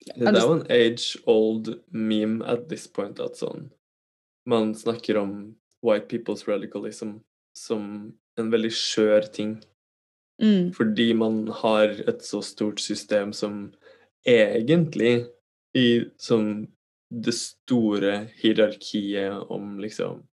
Det 0.03 0.27
Er 0.27 0.41
jo 0.41 0.53
en 0.59 0.67
age-old 0.69 1.69
meme 1.89 2.43
at 2.45 2.67
this 2.69 2.87
point 2.87 3.19
at 3.23 3.39
sånn 3.39 3.71
Man 4.45 4.73
snakker 4.75 5.17
om 5.17 5.55
white 5.81 6.07
people's 6.11 6.43
radicalism 6.47 7.21
som 7.55 8.13
en 8.37 8.49
veldig 8.51 8.71
skjør 8.71 9.31
ting. 9.31 9.63
Mm. 10.41 10.73
Fordi 10.73 11.13
man 11.13 11.47
har 11.47 11.93
et 12.09 12.23
så 12.25 12.41
stort 12.43 12.79
system 12.79 13.33
som 13.33 13.73
egentlig 14.25 15.27
i 15.77 16.03
som 16.17 16.67
det 17.13 17.35
store 17.37 18.27
hierarkiet 18.41 19.51
om 19.53 19.77
liksom 19.79 20.23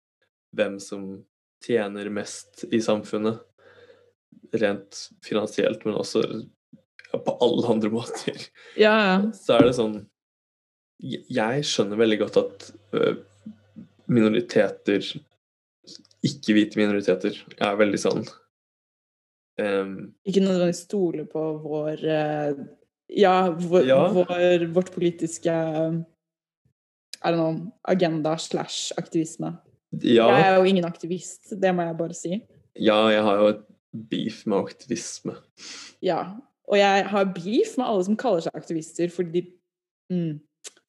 hvem 0.56 0.78
som 0.80 1.24
tjener 1.64 2.08
mest 2.10 2.64
i 2.72 2.80
samfunnet. 2.80 3.40
Rent 4.52 5.04
finansielt, 5.22 5.84
men 5.86 5.94
også 6.00 6.24
på 7.10 7.34
alle 7.42 7.66
andre 7.70 7.90
måter 7.98 8.36
Ja, 8.78 8.94
ja. 9.06 9.16
så 9.34 9.56
er 9.58 9.68
det 9.68 9.76
sånn 9.78 9.96
Jeg 11.00 11.64
skjønner 11.66 11.98
veldig 12.00 12.18
godt 12.24 12.36
at 12.42 12.68
minoriteter 14.10 15.02
Ikke-hvite 16.26 16.78
minoriteter 16.80 17.38
er 17.62 17.78
veldig 17.80 18.00
sånn 18.02 18.22
um, 19.60 19.94
Ikke 20.28 20.42
nødvendigvis 20.44 20.84
stole 20.86 21.24
på 21.30 21.44
vår 21.64 22.04
eh, 22.04 22.52
Ja, 23.22 23.34
vår, 23.54 23.86
Ja. 23.88 24.00
Vår, 24.14 24.66
vårt 24.76 24.92
politiske 24.94 25.54
er 27.20 27.34
det 27.34 27.36
noen 27.36 27.66
agenda 27.84 28.36
slash 28.40 28.94
aktivisme. 28.96 29.50
ja, 30.00 30.24
Jeg 30.30 30.44
er 30.46 30.54
jo 30.56 30.68
ingen 30.70 30.86
aktivist, 30.88 31.50
det 31.60 31.72
må 31.76 31.84
jeg 31.84 31.96
bare 31.98 32.14
si. 32.16 32.38
ja, 32.80 32.96
jeg 33.12 33.24
har 33.26 33.42
jo 33.42 33.48
et 33.50 33.66
beef 33.92 34.44
med 34.46 34.58
aktivisme. 34.66 35.36
Ja. 36.04 36.20
Og 36.70 36.78
jeg 36.78 37.06
har 37.10 37.32
beef 37.34 37.74
med 37.78 37.86
alle 37.86 38.06
som 38.06 38.18
kaller 38.18 38.44
seg 38.44 38.56
aktivister 38.56 39.10
fordi 39.10 39.40
de, 39.40 39.52
mm, 40.12 40.34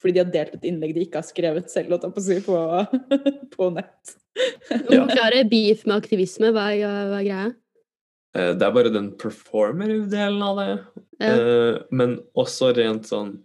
fordi 0.02 0.14
de 0.14 0.22
har 0.24 0.34
delt 0.34 0.58
et 0.58 0.68
innlegg 0.70 0.94
de 0.96 1.06
ikke 1.08 1.22
har 1.22 1.28
skrevet 1.28 1.72
selv, 1.74 1.98
på 2.02 2.22
på, 2.46 2.60
på 3.56 3.70
nett. 3.74 4.16
Ja. 4.70 5.04
Forklare 5.06 5.44
beef 5.50 5.86
med 5.88 5.98
aktivisme. 5.98 6.52
Hva 6.56 6.70
er, 6.76 6.86
hva 6.86 7.20
er 7.20 7.28
greia? 7.28 7.52
Eh, 8.38 8.54
Det 8.56 8.68
er 8.68 8.76
bare 8.76 8.94
den 8.94 9.12
performer-delen 9.20 10.44
av 10.46 10.62
det. 10.62 10.70
Ja. 11.20 11.32
Eh, 11.32 11.80
Men 11.92 12.20
også 12.38 12.74
rent 12.78 13.10
sånn 13.10 13.40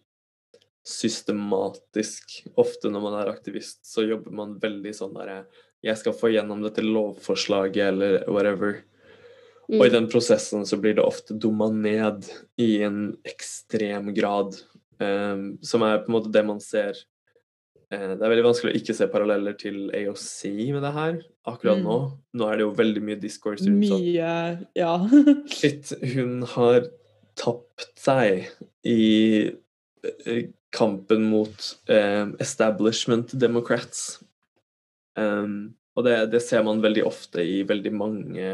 systematisk. 0.87 2.42
Ofte 2.61 2.90
når 2.92 3.03
man 3.03 3.16
er 3.21 3.33
aktivist, 3.33 3.83
så 3.88 4.05
jobber 4.07 4.35
man 4.35 4.59
veldig 4.62 4.92
sånn 4.95 5.16
derre 5.16 5.45
Jeg 5.85 5.99
skal 6.01 6.14
få 6.16 6.31
gjennom 6.33 6.62
dette 6.64 6.83
lovforslaget, 6.83 7.83
eller 7.92 8.25
whatever. 8.31 8.81
Mm. 9.66 9.81
Og 9.81 9.87
i 9.88 9.90
den 9.90 10.07
prosessen 10.07 10.62
så 10.68 10.76
blir 10.79 10.94
det 10.94 11.02
ofte 11.02 11.35
dumma 11.35 11.66
ned 11.74 12.29
i 12.62 12.83
en 12.87 13.16
ekstrem 13.26 14.12
grad. 14.14 14.55
um, 15.02 15.59
som 15.61 15.83
er 15.83 15.98
på 16.05 16.09
en 16.09 16.14
måte 16.14 16.31
det 16.33 16.40
man 16.46 16.61
ser 16.62 16.94
uh, 17.92 18.14
Det 18.16 18.22
er 18.22 18.31
veldig 18.31 18.44
vanskelig 18.46 18.70
å 18.72 18.79
ikke 18.79 18.94
se 18.96 19.09
paralleller 19.12 19.52
til 19.61 19.90
AOC 19.92 20.70
med 20.72 20.83
det 20.87 20.92
her 20.94 21.18
akkurat 21.46 21.79
Mm. 21.83 21.85
nå. 21.85 21.96
Nå 22.33 22.46
er 22.48 22.57
det 22.57 22.64
jo 22.64 22.70
veldig 22.79 23.02
mye 23.05 23.20
discourse 23.20 23.66
rundt 23.66 23.88
sånn 23.90 24.00
Mye 24.07 24.66
Ja. 24.79 24.94
Shit, 25.59 25.92
hun 26.14 26.42
har 26.55 26.87
tapt 27.37 27.90
seg 28.00 28.46
i 28.87 29.50
eh, 30.24 30.46
kampen 30.72 31.26
mot 31.29 31.76
eh, 31.88 32.26
establishment 32.40 33.35
democrats. 33.38 34.22
Um, 35.16 35.74
og 35.96 36.05
det, 36.05 36.31
det 36.33 36.40
ser 36.44 36.62
man 36.64 36.81
veldig 36.85 37.05
ofte 37.09 37.40
i 37.44 37.62
veldig 37.68 37.92
mange 37.92 38.48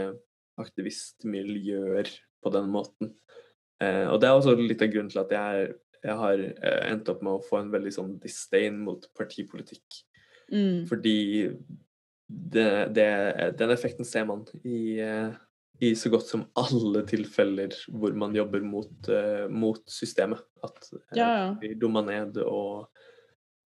aktivistmiljøer 0.63 2.11
på 2.43 2.53
den 2.55 2.71
måten. 2.73 3.13
Eh, 3.83 4.07
og 4.09 4.21
det 4.23 4.29
er 4.29 4.39
også 4.39 4.57
litt 4.59 4.83
av 4.85 4.93
grunnen 4.93 5.13
til 5.13 5.23
at 5.23 5.35
jeg, 5.35 5.69
jeg 6.03 6.19
har 6.23 6.43
eh, 6.49 6.81
endt 6.93 7.11
opp 7.13 7.23
med 7.25 7.37
å 7.37 7.45
få 7.47 7.61
en 7.61 7.73
veldig 7.75 7.95
sånn 7.95 8.17
disdain 8.23 8.81
mot 8.83 9.07
partipolitikk. 9.19 10.03
Mm. 10.53 10.85
Fordi 10.91 11.17
det, 12.27 12.69
det, 12.97 13.09
den 13.59 13.73
effekten 13.75 14.07
ser 14.09 14.27
man 14.29 14.45
i, 14.65 15.01
eh, 15.03 15.33
i 15.83 15.93
så 15.99 16.13
godt 16.13 16.29
som 16.31 16.45
alle 16.59 17.05
tilfeller 17.09 17.75
hvor 17.91 18.15
man 18.19 18.37
jobber 18.37 18.65
mot, 18.65 18.93
eh, 19.09 19.49
mot 19.51 19.83
systemet. 19.91 20.43
At 20.65 20.79
eh, 20.93 21.19
Ja, 21.19 21.31
ja. 21.41 21.49
blir 21.61 21.79
dumma 21.81 22.05
ned 22.07 22.39
og 22.45 22.89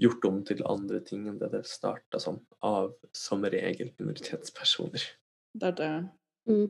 gjort 0.00 0.24
om 0.28 0.42
til 0.44 0.64
andre 0.68 1.00
ting 1.04 1.28
enn 1.28 1.38
det 1.40 1.52
det 1.54 1.62
starta 1.68 2.20
som, 2.20 2.42
av 2.64 2.92
som 3.16 3.44
regel 3.44 3.94
minoritetspersoner. 3.98 5.06
Det 5.56 5.70
er 5.72 5.78
det. 5.78 5.92
Mm. 6.50 6.66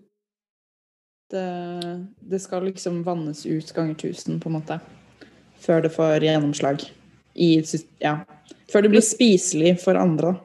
Det. 1.33 2.07
Det 2.21 2.41
skal 2.43 2.65
liksom 2.69 3.03
vannes 3.07 3.45
ut 3.47 3.73
ganger 3.77 3.95
tusen, 3.95 4.41
på 4.41 4.51
en 4.51 4.59
måte. 4.59 4.79
Før 5.63 5.83
det 5.85 5.93
får 5.95 6.27
gjennomslag. 6.27 6.85
I, 7.37 7.63
ja. 8.01 8.19
Før 8.73 8.87
det 8.87 8.93
blir 8.95 9.05
spiselig 9.05 9.77
for 9.83 9.99
andre. 10.01 10.37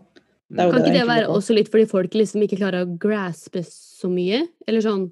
Det 0.52 0.60
er 0.60 0.67
jo 0.67 0.74
Kan 0.74 0.84
det 0.84 0.89
ikke 0.91 1.00
det 1.00 1.08
være 1.08 1.28
på. 1.30 1.36
også 1.39 1.56
litt 1.56 1.72
fordi 1.72 1.88
folk 1.88 2.15
liksom 2.17 2.44
ikke 2.44 2.60
klarer 2.60 2.84
å 2.84 2.96
graspe 3.00 3.63
så 3.67 4.10
mye? 4.12 4.44
Eller 4.67 4.84
sånn 4.84 5.06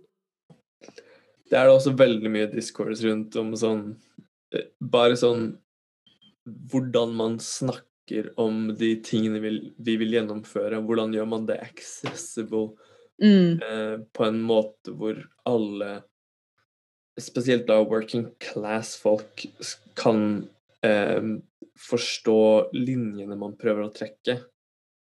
Det 1.49 1.55
er 1.55 1.69
det 1.69 1.75
også 1.77 1.95
veldig 1.95 2.31
mye 2.33 2.49
discourse 2.51 3.05
rundt 3.07 3.37
om 3.39 3.53
sånn 3.55 3.85
eh, 4.53 4.67
Bare 4.81 5.15
sånn 5.19 5.53
Hvordan 6.43 7.15
man 7.15 7.39
snakker 7.39 8.33
om 8.41 8.73
de 8.75 8.95
tingene 9.05 9.39
vi, 9.39 9.51
vi 9.77 9.95
vil 10.01 10.15
gjennomføre. 10.17 10.79
Hvordan 10.81 11.13
gjør 11.13 11.27
man 11.29 11.45
det 11.45 11.59
accessible 11.61 12.71
Mm. 13.21 13.59
eh, 13.61 13.95
på 14.15 14.23
en 14.25 14.39
måte 14.41 14.93
hvor 14.95 15.17
alle, 15.49 15.89
spesielt 17.19 17.67
da 17.67 17.81
working 17.83 18.29
class-folk, 18.39 19.45
kan 19.99 20.47
eh, 20.85 21.35
forstå 21.79 22.39
linjene 22.75 23.37
man 23.39 23.57
prøver 23.59 23.87
å 23.87 23.93
trekke. 23.93 24.39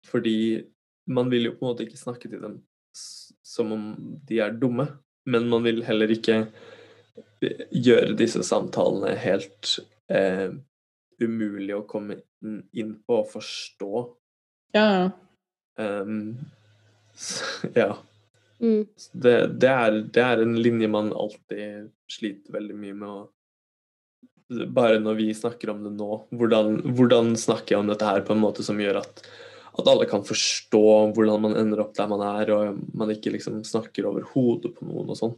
Fordi 0.07 0.63
man 1.11 1.31
vil 1.31 1.49
jo 1.49 1.57
på 1.57 1.65
en 1.65 1.71
måte 1.71 1.87
ikke 1.87 1.99
snakke 1.99 2.31
til 2.31 2.43
dem 2.43 2.57
som 3.47 3.71
om 3.75 3.83
de 4.27 4.39
er 4.43 4.55
dumme, 4.59 4.87
men 5.27 5.47
man 5.51 5.65
vil 5.67 5.83
heller 5.87 6.11
ikke 6.11 6.39
eh, 7.43 7.67
gjøre 7.71 8.15
disse 8.19 8.43
samtalene 8.47 9.13
helt 9.19 9.77
eh, 10.11 10.49
umulig 11.21 11.75
å 11.75 11.85
komme 11.89 12.19
inn, 12.21 12.61
inn 12.77 12.93
på 13.03 13.21
og 13.21 13.31
forstå. 13.31 14.03
Ja. 14.75 15.09
Um, 15.77 16.37
ja. 17.73 17.97
mm. 18.59 18.83
Det, 19.11 19.35
det, 19.61 19.71
er, 19.71 19.97
det 20.13 20.23
er 20.23 20.43
en 20.43 20.55
linje 20.61 20.89
man 20.91 21.11
alltid 21.13 21.89
sliter 22.11 22.53
veldig 22.55 22.77
mye 22.77 22.99
med 23.01 23.09
å 23.09 23.25
Bare 24.47 24.95
når 25.03 25.17
vi 25.17 25.25
snakker 25.35 25.73
om 25.73 25.81
det 25.83 25.89
nå, 25.97 26.21
hvordan, 26.39 26.77
hvordan 26.95 27.33
snakker 27.35 27.73
jeg 27.73 27.81
om 27.81 27.89
dette 27.91 28.07
her 28.07 28.21
på 28.23 28.31
en 28.31 28.39
måte 28.39 28.63
som 28.63 28.77
gjør 28.79 29.01
at, 29.01 29.19
at 29.75 29.89
alle 29.91 30.05
kan 30.07 30.23
forstå 30.23 30.83
hvordan 31.17 31.43
man 31.43 31.57
ender 31.59 31.81
opp 31.83 31.91
der 31.97 32.07
man 32.07 32.23
er, 32.23 32.53
og 32.55 32.77
man 32.95 33.11
ikke 33.11 33.33
liksom 33.33 33.57
snakker 33.67 34.07
over 34.07 34.23
hodet 34.31 34.71
på 34.77 34.87
noen 34.87 35.11
og 35.11 35.19
sånn. 35.19 35.33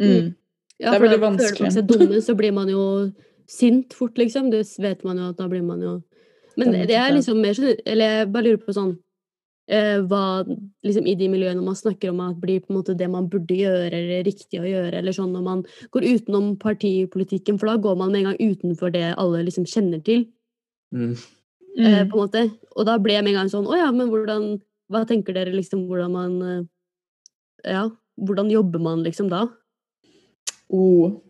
Mm. 0.00 0.32
Ja, 0.80 0.94
Det 0.94 0.96
er 0.96 1.04
veldig 1.04 1.18
da 1.20 1.20
føler 1.20 1.24
vanskelig. 1.26 1.72
seg 1.72 1.92
dumme, 1.92 2.22
så 2.24 2.36
blir 2.36 2.56
man 2.56 2.72
jo 2.72 2.82
sint 3.48 3.94
fort, 3.96 4.16
liksom. 4.16 4.50
Det 4.52 4.64
vet 4.82 5.04
man 5.04 5.20
jo 5.20 5.30
at 5.32 5.38
da 5.40 5.48
blir 5.52 5.64
man 5.64 5.82
jo 5.84 5.98
Men 6.56 6.72
det, 6.72 6.96
er 6.96 7.12
liksom 7.12 7.40
mer 7.44 7.52
sånn 7.52 7.76
Eller 7.84 8.20
jeg 8.22 8.28
bare 8.32 8.48
lurer 8.48 8.62
på 8.64 8.72
sånn 8.72 8.94
Hva 9.68 10.44
liksom 10.86 11.06
i 11.10 11.14
de 11.18 11.26
miljøene 11.28 11.62
man 11.64 11.74
snakker 11.74 12.10
om 12.12 12.20
at 12.22 12.36
blir 12.40 12.60
på 12.62 12.70
en 12.70 12.76
måte 12.78 12.94
det 12.96 13.08
man 13.10 13.26
burde 13.28 13.50
gjøre, 13.56 13.90
eller 13.92 14.22
riktig 14.22 14.60
å 14.60 14.66
gjøre, 14.68 14.94
eller 15.00 15.10
sånn 15.12 15.32
når 15.34 15.42
man 15.42 15.64
går 15.90 16.06
utenom 16.06 16.52
partipolitikken, 16.62 17.58
for 17.58 17.66
da 17.66 17.76
går 17.76 17.96
man 17.98 18.12
med 18.12 18.20
en 18.20 18.28
gang 18.30 18.38
utenfor 18.54 18.92
det 18.94 19.08
alle 19.18 19.42
liksom 19.44 19.64
kjenner 19.66 20.04
til, 20.04 20.26
Mm. 20.94 21.16
eh, 21.78 22.04
Mm. 22.04 22.10
på 22.10 22.14
en 22.14 22.28
måte. 22.28 22.58
Og 22.76 22.86
da 22.86 22.96
ble 22.98 23.12
jeg 23.14 23.24
med 23.24 23.34
en 23.34 23.40
gang 23.42 23.48
sånn 23.50 23.66
Å 23.66 23.76
ja, 23.76 23.90
men 23.90 24.08
hvordan 24.08 24.62
Hva 24.88 25.04
tenker 25.04 25.34
dere 25.34 25.50
liksom 25.52 25.88
hvordan 25.88 26.12
man 26.12 26.42
eh, 26.42 27.72
Ja, 27.72 27.90
hvordan 28.20 28.48
jobber 28.50 28.78
man 28.80 29.02
liksom 29.02 29.28
da? 29.28 29.48
Oh, 30.70 31.20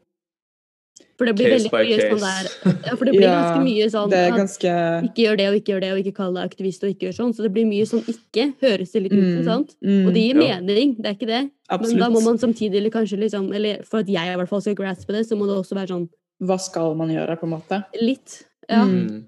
For 1.17 1.25
det 1.25 1.33
blir 1.39 1.49
Case 1.49 1.65
veldig 1.65 1.73
by 1.73 1.83
mye 1.89 2.09
sånn 2.11 2.23
der 2.27 2.83
Ja, 2.87 2.95
for 2.97 3.05
det 3.09 3.13
blir 3.17 3.23
Ja, 3.27 3.35
ganske 3.41 3.61
mye 3.65 3.87
sånn 3.93 4.11
det 4.13 4.19
er 4.21 4.35
at 4.37 5.07
ikke 5.09 5.23
gjør 5.25 5.37
det 5.41 5.47
og 5.49 5.55
ikke 5.61 5.73
gjør 5.73 5.81
det, 5.81 5.91
og 5.95 6.01
ikke 6.03 6.15
kall 6.19 6.35
deg 6.37 6.45
aktivist 6.51 6.85
og 6.85 6.91
ikke 6.93 7.07
gjør 7.09 7.17
sånn. 7.17 7.33
Så 7.37 7.47
det 7.47 7.53
blir 7.57 7.67
mye 7.71 7.87
sånn 7.89 8.03
ikke, 8.13 8.45
høres 8.61 8.93
det 8.93 9.03
litt 9.07 9.13
ut 9.17 9.23
som, 9.23 9.39
Mm, 9.41 9.45
sant? 9.49 9.77
mm, 9.81 10.03
Og 10.07 10.13
det 10.13 10.23
gir 10.27 10.37
ja. 10.43 10.61
mening, 10.61 10.95
det 11.01 11.07
er 11.07 11.17
ikke 11.17 11.31
det. 11.31 11.43
Men 11.73 11.97
da 12.05 12.09
må 12.13 12.21
man 12.23 12.39
samtidig 12.39 12.77
eller 12.79 12.91
kanskje 12.95 13.19
liksom 13.19 13.49
Eller 13.55 13.83
for 13.83 13.99
at 14.05 14.07
jeg 14.13 14.33
i 14.33 14.37
hvert 14.39 14.49
fall 14.53 14.61
skal 14.63 14.77
graspe 14.79 15.13
det, 15.17 15.25
så 15.27 15.35
må 15.41 15.47
det 15.49 15.57
også 15.57 15.75
være 15.75 15.89
sånn 15.95 16.09
Hva 16.45 16.59
skal 16.61 16.95
man 16.95 17.09
gjøre, 17.09 17.39
på 17.41 17.49
en 17.49 17.55
måte? 17.57 17.85
litt. 18.01 18.43
Ja. 18.69 18.85
Mm. 18.85 19.25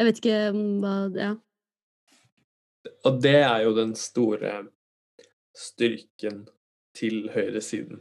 Jeg 0.00 0.06
vet 0.10 0.18
ikke 0.20 0.40
hva 0.82 0.94
Ja. 1.16 1.34
Og 3.04 3.20
det 3.22 3.34
er 3.46 3.62
jo 3.64 3.72
den 3.74 3.94
store 3.94 4.66
styrken 5.56 6.46
til 6.96 7.28
høyresiden. 7.34 8.00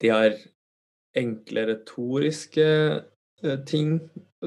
De 0.00 0.08
har 0.08 0.34
enkle 1.16 1.66
retoriske 1.70 2.66
eh, 3.42 3.56
ting 3.66 4.00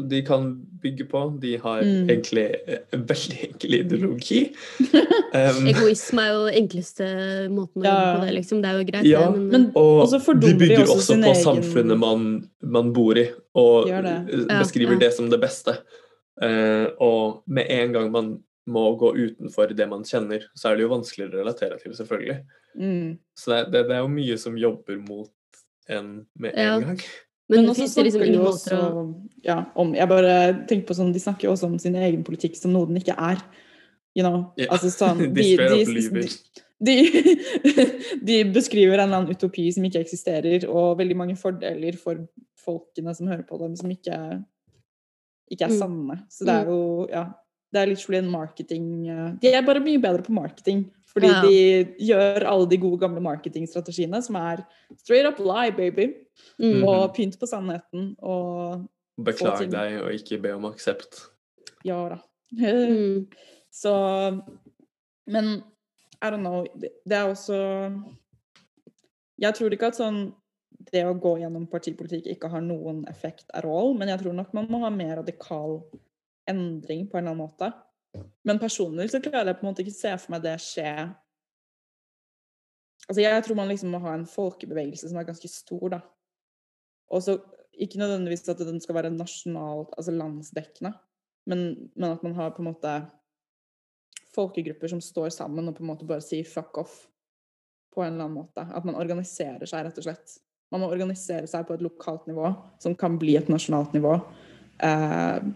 de 0.09 0.23
kan 0.25 0.47
bygge 0.81 1.05
på. 1.05 1.19
De 1.41 1.57
har 1.61 1.81
Mm. 1.83 2.07
egentlig 2.09 2.45
eh, 2.67 2.79
en 2.93 3.03
veldig 3.05 3.39
enkel 3.49 3.73
ideologi. 3.79 4.39
Um, 5.33 5.65
Egoisme 5.65 6.21
er 6.21 6.29
jo 6.29 6.41
enkleste 6.61 7.05
måten 7.49 7.81
å 7.81 7.85
Ja. 7.87 7.93
jobbe 7.93 8.19
på 8.19 8.25
det, 8.27 8.33
liksom. 8.35 8.59
Det 8.61 8.69
er 8.69 8.77
jo 8.77 8.83
greit, 8.85 9.05
Ja, 9.09 9.21
det, 9.31 9.39
men, 9.39 9.47
Men 9.49 9.63
og 9.75 10.03
Og 10.03 10.41
de 10.41 10.53
bygger 10.59 10.83
også 10.83 10.97
også 10.99 11.15
på 11.17 11.31
egen- 11.31 11.43
samfunnet 11.43 11.97
man, 11.97 12.49
man 12.61 12.91
bor 12.93 13.17
i, 13.17 13.27
og 13.55 13.87
det. 13.87 13.93
eh, 13.95 14.45
Ja, 14.49 14.59
beskriver 14.61 14.93
ja. 14.93 14.99
det 14.99 15.13
som 15.13 15.29
det 15.31 15.39
beste. 15.41 15.77
Uh, 16.41 16.85
og 17.01 17.43
med 17.47 17.65
en 17.69 17.93
gang 17.93 18.11
man 18.11 18.43
må 18.67 18.95
gå 18.97 19.09
utenfor 19.15 19.73
det 19.75 19.89
man 19.89 20.03
kjenner, 20.03 20.41
så 20.55 20.69
er 20.71 20.75
det 20.77 20.83
jo 20.85 20.93
vanskeligere 20.93 21.33
å 21.33 21.41
relatere 21.43 21.79
til, 21.81 21.91
selvfølgelig. 21.93 22.39
mm. 22.79 23.17
Så 23.35 23.45
det, 23.51 23.71
det, 23.73 23.87
det 23.89 23.95
er 23.97 24.01
jo 24.05 24.07
mye 24.13 24.37
som 24.37 24.55
jobber 24.57 24.97
mot 25.09 25.29
en 25.89 26.25
med 26.39 26.53
en 26.55 26.63
Ja. 26.65 26.79
gang. 26.79 26.97
men, 26.97 26.97
Men 27.49 27.63
det 27.65 27.69
også 27.71 27.83
liksom 27.83 28.03
snakker 28.03 28.19
de 28.19 28.25
ingen 28.27 28.39
jo 28.39 28.45
måter 28.45 28.77
å 28.77 28.83
også 28.87 29.29
ja, 29.43 29.57
om 29.75 29.93
Jeg 29.95 30.07
bare 30.09 30.65
tenker 30.67 30.87
på 30.87 30.95
sånn 30.95 31.11
De 31.13 31.19
snakker 31.19 31.43
jo 31.43 31.51
også 31.51 31.65
om 31.67 31.77
sin 31.79 31.95
egen 31.95 32.23
politikk 32.23 32.55
som 32.55 32.71
noe 32.71 32.87
den 32.87 32.95
ikke 33.01 33.15
er. 33.19 33.41
You 34.15 34.23
know? 34.23 34.53
Ja, 34.57 34.67
Altså 34.71 34.89
sånn 34.93 35.17
de 35.33 35.57
de, 35.57 35.83
de, 35.83 36.23
de, 36.83 36.95
de 38.23 38.43
beskriver 38.53 38.97
en 38.99 39.07
eller 39.09 39.17
annen 39.21 39.35
utopi 39.35 39.69
som 39.73 39.83
ikke 39.87 40.01
eksisterer, 40.03 40.65
og 40.69 40.97
veldig 40.99 41.15
mange 41.19 41.35
fordeler 41.39 41.95
for 41.99 42.27
folkene 42.63 43.13
som 43.15 43.27
hører 43.27 43.43
på 43.47 43.57
dem, 43.59 43.75
som 43.75 43.89
ikke, 43.91 44.43
ikke 45.51 45.65
er 45.67 45.73
Mm. 45.73 45.79
sanne. 45.79 46.17
Så 46.31 46.45
det 46.47 46.53
er 46.61 46.65
jo 46.71 47.07
Ja. 47.11 47.25
Det 47.73 47.81
er 47.81 47.87
literally 47.89 48.17
en 48.19 48.29
marketing 48.31 49.39
De 49.41 49.47
er 49.51 49.61
bare 49.65 49.79
mye 49.81 49.97
bedre 49.99 50.21
på 50.21 50.29
marketing. 50.31 50.91
Fordi 51.13 51.27
Ja. 51.29 51.41
de 51.45 51.95
gjør 52.07 52.45
alle 52.49 52.69
de 52.69 52.77
gode, 52.81 52.99
gamle 52.99 53.21
marketingstrategiene, 53.21 54.21
som 54.23 54.35
er 54.35 54.63
straight 54.97 55.27
up 55.27 55.39
lie, 55.39 55.71
baby. 55.71 56.07
mm. 56.59 56.79
Mhm. 56.79 56.83
Og 56.87 57.15
pynt 57.15 57.39
på 57.39 57.45
sannheten. 57.47 58.15
Og 58.21 58.87
Beklag 59.23 59.69
deg 59.69 60.01
og 60.01 60.11
ikke 60.11 60.41
be 60.41 60.53
om 60.55 60.65
aksept. 60.65 61.27
ja 61.85 62.09
da. 62.09 62.17
Mm. 62.51 63.27
Så 63.71 64.41
Men 65.27 65.63
I 66.21 66.29
don't 66.29 66.41
know. 66.41 66.65
Det, 66.79 66.89
det 67.07 67.13
er 67.17 67.29
også 67.29 68.03
Jeg 69.39 69.53
tror 69.53 69.69
ikke 69.73 69.87
at 69.87 69.95
sånn 69.97 70.33
det 70.91 71.05
å 71.05 71.13
gå 71.19 71.37
gjennom 71.39 71.65
partipolitikk 71.71 72.27
ikke 72.27 72.49
har 72.51 72.61
noen 72.61 73.05
effekt 73.07 73.45
at 73.53 73.65
all, 73.65 73.93
men 73.93 74.09
jeg 74.09 74.19
tror 74.19 74.33
nok 74.33 74.53
man 74.53 74.67
må 74.69 74.79
ha 74.83 74.89
mer 74.89 75.15
radikal 75.21 75.81
endring 76.49 77.07
på 77.09 77.17
en 77.17 77.23
eller 77.27 77.31
annen 77.31 77.47
måte. 77.47 77.69
Men 78.45 78.61
personlig 78.61 79.09
så 79.11 79.21
klarer 79.23 79.51
jeg 79.51 79.59
på 79.59 79.65
en 79.65 79.71
måte 79.71 79.83
ikke 79.85 79.95
se 79.95 80.11
for 80.21 80.33
meg 80.35 80.43
det 80.45 80.57
skje 80.61 80.89
Altså 83.03 83.19
jeg 83.19 83.43
tror 83.43 83.57
man 83.59 83.67
liksom 83.67 83.89
må 83.91 83.99
ha 83.99 84.13
en 84.15 84.27
folkebevegelse 84.29 85.09
som 85.09 85.17
er 85.19 85.25
ganske 85.27 85.49
stor, 85.51 85.89
da. 85.91 85.97
Og 87.11 87.23
så 87.25 87.33
ikke 87.73 87.99
nødvendigvis 87.99 88.47
at 88.47 88.61
den 88.63 88.79
skal 88.79 88.95
være 88.95 89.11
nasjonalt, 89.11 89.91
altså 89.97 90.13
landsdekkende, 90.15 90.93
men, 91.49 91.65
men 91.97 92.13
at 92.13 92.23
man 92.23 92.37
har 92.37 92.53
på 92.55 92.63
en 92.63 92.69
måte 92.69 92.93
folkegrupper 94.33 94.93
som 94.93 95.01
står 95.03 95.33
sammen 95.35 95.67
og 95.67 95.75
på 95.75 95.83
en 95.83 95.91
måte 95.91 96.07
bare 96.07 96.23
sier 96.23 96.47
fuck 96.47 96.79
off 96.79 96.95
på 97.93 98.01
en 98.01 98.15
eller 98.15 98.29
annen 98.29 98.39
måte. 98.39 98.63
At 98.63 98.87
man 98.87 98.97
organiserer 98.97 99.67
seg, 99.69 99.85
rett 99.85 99.99
og 99.99 100.07
slett. 100.07 100.37
Man 100.73 100.81
må 100.81 100.89
organisere 100.89 101.49
seg 101.49 101.67
på 101.67 101.75
et 101.75 101.83
lokalt 101.85 102.25
nivå 102.29 102.49
som 102.81 102.95
kan 102.97 103.19
bli 103.21 103.35
et 103.37 103.51
nasjonalt 103.51 103.93
nivå. 103.93 104.15
Eh, 104.81 105.51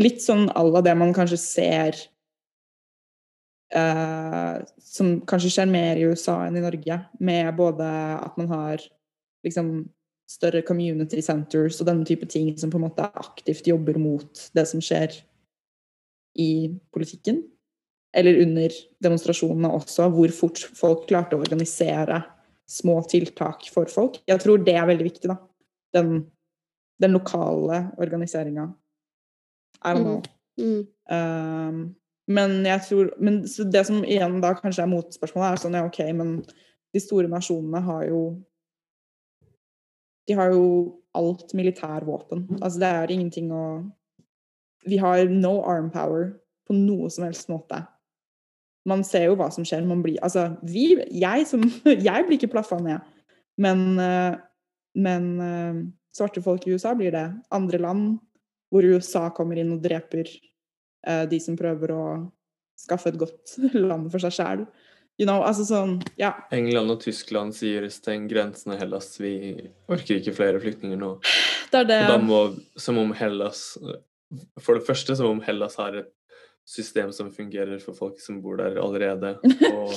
litt 0.00 0.22
sånn 0.24 0.48
à 0.52 0.62
la 0.66 0.82
det 0.84 0.94
man 0.98 1.14
kanskje 1.16 1.38
ser 1.40 1.98
eh, 3.74 4.54
Som 4.82 5.20
kanskje 5.28 5.52
skjer 5.56 5.70
mer 5.70 5.98
i 5.98 6.06
USA 6.08 6.38
enn 6.46 6.58
i 6.58 6.64
Norge, 6.64 7.00
med 7.20 7.50
både 7.58 7.88
at 8.16 8.36
man 8.40 8.50
har 8.52 8.84
liksom 9.46 9.86
større 10.26 10.62
community 10.66 11.22
centers 11.22 11.78
og 11.80 11.86
denne 11.86 12.06
type 12.06 12.26
ting 12.26 12.50
som 12.58 12.70
på 12.72 12.80
en 12.80 12.88
måte 12.88 13.06
aktivt 13.14 13.68
jobber 13.68 13.98
mot 14.02 14.48
det 14.56 14.64
som 14.66 14.82
skjer 14.82 15.14
i 16.42 16.50
politikken. 16.94 17.44
Eller 18.16 18.40
under 18.42 18.72
demonstrasjonene 19.04 19.70
også, 19.76 20.08
hvor 20.12 20.32
fort 20.34 20.62
folk 20.78 21.04
klarte 21.10 21.36
å 21.36 21.42
organisere 21.44 22.22
små 22.66 22.98
tiltak 23.06 23.68
for 23.70 23.90
folk. 23.92 24.18
Jeg 24.26 24.42
tror 24.42 24.64
det 24.64 24.74
er 24.74 24.88
veldig 24.88 25.06
viktig, 25.06 25.30
da. 25.30 25.36
Den, 25.94 26.24
den 27.02 27.14
lokale 27.14 27.84
organiseringa. 28.02 28.70
I 29.82 29.94
don't 29.94 30.04
know. 30.04 30.22
Mm. 30.58 30.86
Um, 31.10 31.80
men 32.26 32.64
jeg 32.66 32.82
tror 32.88 33.10
men 33.22 33.42
så 33.48 33.66
det 33.70 33.84
som 33.86 34.02
igjen 34.04 34.40
da 34.42 34.54
kanskje 34.58 34.82
er 34.82 34.90
motspørsmålet, 34.90 35.52
er 35.52 35.62
sånn 35.62 35.76
ja, 35.78 35.84
OK, 35.86 36.00
men 36.16 36.40
de 36.94 37.02
store 37.02 37.30
nasjonene 37.30 37.82
har 37.86 38.06
jo 38.10 38.20
De 40.26 40.34
har 40.34 40.50
jo 40.50 40.62
alt 41.14 41.52
militærvåpen. 41.54 42.58
Altså, 42.58 42.80
det 42.82 42.88
er 42.88 43.12
ingenting 43.14 43.52
å 43.54 43.66
Vi 44.86 44.98
har 44.98 45.28
no 45.30 45.60
arm 45.66 45.90
power 45.90 46.32
på 46.66 46.74
noe 46.74 47.10
som 47.10 47.26
helst 47.28 47.50
måte. 47.50 47.84
Man 48.86 49.02
ser 49.06 49.28
jo 49.28 49.36
hva 49.38 49.48
som 49.54 49.66
skjer. 49.66 49.86
Man 49.86 50.02
blir 50.02 50.18
Altså, 50.22 50.48
vi 50.62 50.96
Jeg 51.10 51.46
som 51.46 51.62
Jeg 52.08 52.26
blir 52.26 52.38
ikke 52.40 52.54
plaffa 52.54 52.80
ned. 52.82 53.02
Men, 53.58 53.98
eh, 53.98 54.34
men 54.98 55.28
eh, 55.40 55.78
svarte 56.12 56.42
folk 56.44 56.66
i 56.66 56.74
USA 56.74 56.92
blir 56.94 57.14
det. 57.14 57.28
Andre 57.50 57.78
land 57.80 58.18
hvor 58.76 58.88
USA 58.96 59.28
kommer 59.34 59.60
inn 59.60 59.72
og 59.74 59.82
dreper 59.84 60.28
eh, 60.28 61.24
de 61.30 61.40
som 61.42 61.56
prøver 61.58 61.94
å 61.94 62.02
skaffe 62.76 63.10
et 63.12 63.20
godt 63.20 63.56
land 63.88 64.10
for 64.12 64.22
seg 64.22 64.36
sjæl. 64.36 64.66
You 65.16 65.24
know, 65.24 65.40
altså 65.40 65.64
sånn, 65.64 65.94
ja. 66.20 66.34
England 66.52 66.92
og 66.92 67.00
Tyskland 67.00 67.56
sier 67.56 67.86
steng 67.88 68.26
grensene, 68.28 68.76
Hellas. 68.76 69.14
Vi 69.16 69.32
orker 69.88 70.18
ikke 70.18 70.34
flere 70.36 70.60
flyktninger 70.60 71.00
nå. 71.00 71.16
Det 71.72 71.80
er 71.82 71.88
det. 71.88 72.02
Og 72.04 72.12
da 72.12 72.18
må, 72.22 72.36
som 72.78 72.98
om 73.00 73.08
Hellas 73.18 73.72
For 74.62 74.78
det 74.78 74.84
første 74.86 75.16
som 75.18 75.32
om 75.32 75.40
Hellas 75.42 75.74
har 75.80 75.96
et 75.98 76.12
system 76.66 77.10
som 77.14 77.32
fungerer 77.34 77.80
for 77.82 77.96
folk 77.98 78.20
som 78.22 78.38
bor 78.42 78.60
der 78.60 78.78
allerede, 78.82 79.32
og 79.74 79.92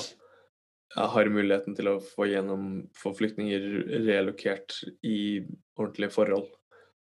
har 1.13 1.29
muligheten 1.29 1.75
til 1.77 1.91
å 1.91 1.99
få 2.01 2.27
gjennom 2.29 2.65
få 2.97 3.13
flyktninger 3.17 3.65
relokert 4.07 4.79
i 5.05 5.41
ordentlige 5.77 6.13
forhold. 6.13 6.47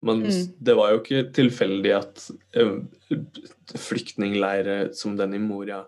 Men 0.04 0.20
Mm. 0.22 0.42
det 0.60 0.74
var 0.76 0.90
jo 0.92 0.98
ikke 1.00 1.22
tilfeldig 1.34 1.92
at 1.96 2.20
uh, 2.60 2.82
flyktningleirer 3.74 4.92
som 4.94 5.16
den 5.16 5.34
i 5.34 5.38
Moria 5.42 5.84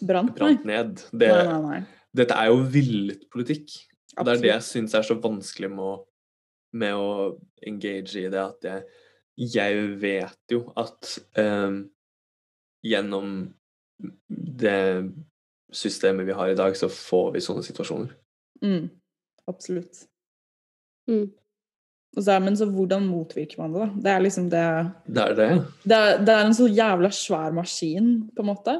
Brant, 0.00 0.34
brant 0.36 0.64
ned. 0.66 1.00
Det, 1.12 1.28
Nei, 1.28 1.44
nei, 1.46 1.60
nei. 1.62 1.78
dette 2.14 2.34
er 2.38 2.50
jo 2.50 2.58
villet 2.70 3.24
politikk. 3.32 3.72
Og 4.18 4.26
det 4.26 4.34
er 4.36 4.42
det 4.42 4.50
jeg 4.52 4.66
syns 4.66 4.94
er 4.98 5.06
så 5.06 5.16
vanskelig 5.22 5.70
med 5.70 5.84
å, 5.84 5.94
med 6.78 6.94
å 6.98 7.08
engage 7.66 8.20
i 8.24 8.28
det, 8.30 8.42
at 8.42 8.68
jeg, 8.68 8.84
jeg 9.54 9.82
vet 10.02 10.54
jo 10.54 10.64
at 10.78 11.14
um, 11.38 11.80
gjennom 12.86 13.54
det 14.28 15.10
systemet 15.74 16.26
vi 16.28 16.36
har 16.38 16.50
i 16.52 16.58
dag, 16.58 16.74
så 16.78 16.88
får 16.90 17.32
vi 17.34 17.42
sånne 17.44 17.62
situasjoner. 17.66 18.14
Mm. 18.62 18.88
Absolutt. 19.50 20.04
Mm. 21.10 21.28
Og 22.16 22.24
så, 22.24 22.38
men 22.42 22.56
så 22.56 22.66
hvordan 22.66 23.04
motvirker 23.06 23.58
man 23.60 23.74
det, 23.74 23.80
da? 23.80 23.88
Det 24.04 24.12
er 24.12 24.22
liksom 24.24 24.46
det 24.50 24.64
Det 25.06 25.22
er 25.24 25.34
det. 25.36 25.48
Det 25.84 25.96
er, 25.98 26.22
det 26.24 26.34
er 26.34 26.46
en 26.46 26.56
så 26.56 26.66
jævla 26.66 27.10
svær 27.14 27.52
maskin, 27.54 28.08
på 28.34 28.42
en 28.42 28.48
måte. 28.48 28.74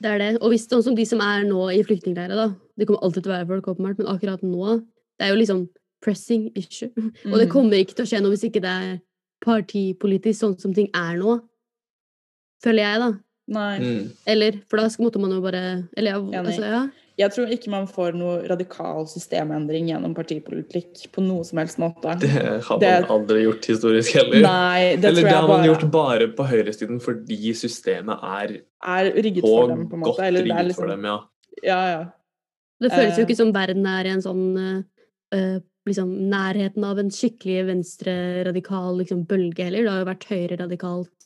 Det 0.00 0.08
er 0.08 0.18
det. 0.22 0.30
Og 0.40 0.52
hvis 0.54 0.68
sånn 0.70 0.84
som 0.86 0.94
de 0.96 1.04
som 1.04 1.20
er 1.20 1.44
nå 1.44 1.66
i 1.74 1.82
flyktningleirer, 1.84 2.38
da. 2.38 2.54
Det 2.78 2.86
kommer 2.88 3.02
alltid 3.04 3.26
til 3.26 3.32
å 3.32 3.36
være 3.36 3.48
folk, 3.50 3.68
åpenbart, 3.74 3.98
men 3.98 4.08
akkurat 4.14 4.42
nå 4.46 4.78
Det 5.20 5.26
er 5.26 5.34
jo 5.34 5.40
liksom 5.42 5.68
pressing 6.00 6.46
issue. 6.56 6.88
Og 6.96 7.36
det 7.36 7.48
Mm. 7.48 7.52
kommer 7.52 7.76
ikke 7.76 7.94
til 7.94 8.06
å 8.06 8.08
skje 8.08 8.22
noe 8.22 8.32
hvis 8.32 8.46
ikke 8.48 8.62
det 8.64 8.70
er 8.72 9.00
partipolitisk, 9.44 10.40
sånn 10.40 10.58
som 10.58 10.72
ting 10.72 10.88
er 10.94 11.18
nå. 11.20 11.40
Føler 12.64 12.82
jeg, 12.86 13.00
da. 13.00 13.10
Nei. 13.50 13.78
Mm. 13.80 14.10
Eller, 14.26 14.52
for 14.70 14.78
da 14.78 14.86
måtte 15.02 15.20
man 15.20 15.32
jo 15.34 15.40
bare 15.42 15.88
Eller 15.96 16.12
ja, 16.12 16.42
altså, 16.42 16.62
ja. 16.62 16.88
Jeg 17.20 17.32
tror 17.34 17.50
ikke 17.52 17.68
man 17.72 17.86
får 17.90 18.14
noe 18.16 18.36
radikal 18.48 19.04
systemendring 19.10 19.90
gjennom 19.90 20.14
partipolitikk 20.16 21.10
på 21.12 21.20
noe 21.26 21.44
som 21.44 21.60
helst 21.60 21.76
måte. 21.82 22.14
Det 22.22 22.30
har 22.32 22.78
man 22.78 22.80
Det- 22.80 23.10
aldri 23.12 23.42
gjort 23.44 23.66
historisk 23.68 24.14
heller. 24.16 24.40
Nei, 24.46 24.96
det 24.96 25.04
Eller 25.04 25.20
tror 25.20 25.28
det 25.28 25.32
jeg 25.34 25.40
har 25.40 25.48
man 25.48 25.56
bare 25.60 25.68
gjort 25.68 25.90
bare 25.90 26.28
på 26.38 26.46
høyresiden 26.48 27.00
fordi 27.04 27.52
systemet 27.52 28.24
er 28.24 28.56
er 28.80 29.10
rigget 29.12 29.44
på 29.44 29.50
for 29.52 29.68
dem, 29.68 29.82
på 29.90 29.98
en 29.98 30.00
måte. 30.06 30.22
Eller 30.24 30.40
det 30.42 30.50
er 30.50 30.54
rigget 30.54 30.66
liksom, 30.72 30.80
for 30.80 30.94
dem, 30.94 31.04
ja. 31.04 31.18
Ja, 31.62 31.80
ja. 31.92 32.04
Det 32.80 32.90
føles 32.92 33.16
jo 33.18 33.22
Eh. 33.22 33.26
ikke 33.26 33.36
som 33.36 33.52
verden 33.52 33.86
er 33.86 34.04
i 34.06 34.12
en 34.14 34.22
sånn 34.24 34.44
eh, 34.56 34.82
eh, 35.36 35.60
liksom 35.86 36.08
nærheten 36.30 36.84
av 36.84 36.98
en 36.98 37.10
skikkelig 37.10 37.66
venstre-radikal 37.68 38.96
liksom, 38.98 39.26
bølge 39.26 39.64
heller. 39.64 39.82
Det 39.84 39.90
har 39.90 40.04
jo 40.04 40.10
vært 40.14 40.28
høyre-radikalt 40.30 41.19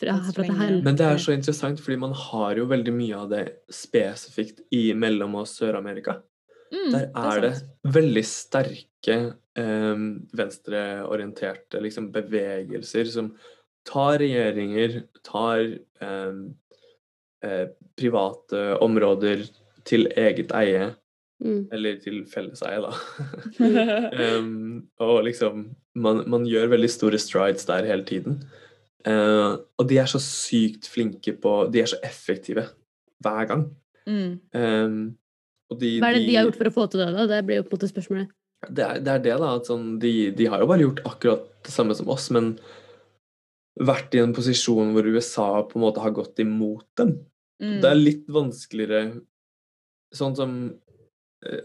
fra 0.00 0.16
fra 0.32 0.42
det 0.44 0.54
helvete. 0.58 0.84
Men 0.84 0.96
det 0.98 1.06
er 1.06 1.20
så 1.22 1.32
interessant, 1.34 1.80
fordi 1.80 1.98
man 2.02 2.12
har 2.12 2.56
jo 2.60 2.66
veldig 2.70 2.94
mye 2.96 3.16
av 3.24 3.28
det 3.32 3.44
spesifikt 3.72 4.60
i 4.76 4.92
Mellom- 4.94 5.36
og 5.40 5.46
Sør-Amerika. 5.50 6.18
Mm, 6.72 6.90
Der 6.92 7.10
er 7.14 7.40
det 7.44 7.52
sant. 7.56 7.70
veldig 7.94 8.24
sterke 8.26 9.16
eh, 9.56 10.00
venstreorienterte 10.36 11.80
liksom, 11.80 12.10
bevegelser 12.12 13.06
som 13.10 13.32
tar 13.86 14.18
regjeringer, 14.18 15.04
tar 15.24 15.60
eh, 16.02 16.38
eh, 17.46 17.66
private 17.96 18.78
områder 18.82 19.46
til 19.86 20.08
eget 20.16 20.52
eie, 20.52 20.94
Mm. 21.36 21.66
eller 21.70 21.98
til 22.00 22.22
felleseie, 22.24 22.78
da. 22.80 22.94
um, 24.38 24.86
og 25.04 25.18
liksom 25.26 25.66
man, 25.94 26.22
man 26.32 26.46
gjør 26.48 26.70
veldig 26.72 26.88
store 26.88 27.18
strides 27.20 27.66
der 27.68 27.84
hele 27.84 28.06
tiden. 28.08 28.38
Eh, 29.06 29.52
og 29.78 29.86
de 29.86 30.00
er 30.02 30.08
så 30.10 30.18
sykt 30.22 30.88
flinke 30.90 31.36
på 31.38 31.52
De 31.70 31.82
er 31.82 31.90
så 31.90 31.98
effektive 32.06 32.64
hver 33.22 33.50
gang. 33.50 33.68
Mm. 34.06 34.32
Um, 34.54 34.96
de, 35.78 35.96
Hva 35.98 36.10
er 36.10 36.18
det 36.18 36.26
de 36.26 36.34
har 36.36 36.46
gjort 36.46 36.58
for 36.60 36.70
å 36.70 36.74
få 36.74 36.88
til 36.90 37.02
det? 37.02 37.12
da? 37.14 37.26
Det 37.30 37.44
blir 37.46 37.60
jo 37.60 37.66
på 37.66 37.74
en 37.74 37.78
måte 37.78 37.90
spørsmålet. 37.90 38.34
det, 38.68 38.82
er, 38.84 38.98
det 39.02 39.12
er 39.12 39.22
det, 39.24 39.36
da. 39.42 39.52
At 39.58 39.70
sånn, 39.70 39.86
de, 40.02 40.12
de 40.36 40.50
har 40.50 40.62
jo 40.62 40.68
bare 40.70 40.84
gjort 40.84 41.04
akkurat 41.08 41.46
det 41.66 41.74
samme 41.74 41.96
som 41.98 42.10
oss, 42.12 42.28
men 42.34 42.54
vært 43.76 44.14
i 44.16 44.22
en 44.22 44.34
posisjon 44.36 44.94
hvor 44.94 45.08
USA 45.10 45.48
på 45.68 45.78
en 45.78 45.84
måte 45.84 46.02
har 46.04 46.14
gått 46.16 46.38
imot 46.42 46.86
dem. 46.98 47.16
Mm. 47.62 47.78
Det 47.82 47.88
er 47.90 47.98
litt 47.98 48.26
vanskeligere 48.28 49.00
Sånn 50.12 50.34
som 50.36 50.50
eh, 51.40 51.62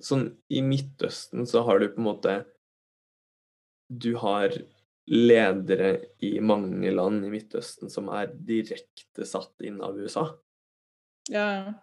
Sånn 0.00 0.30
i 0.48 0.62
Midtøsten 0.64 1.44
så 1.44 1.60
har 1.66 1.82
du 1.82 1.90
på 1.92 2.00
en 2.00 2.06
måte 2.06 2.36
Du 3.92 4.14
har 4.22 4.56
ledere 5.06 5.90
i 6.26 6.36
mange 6.42 6.90
land 6.90 7.24
i 7.26 7.30
Midtøsten 7.30 7.92
som 7.92 8.10
er 8.14 8.32
direkte 8.34 9.26
satt 9.28 9.66
inn 9.66 9.78
av 9.84 9.98
USA. 9.98 10.28
Ja. 11.30 11.74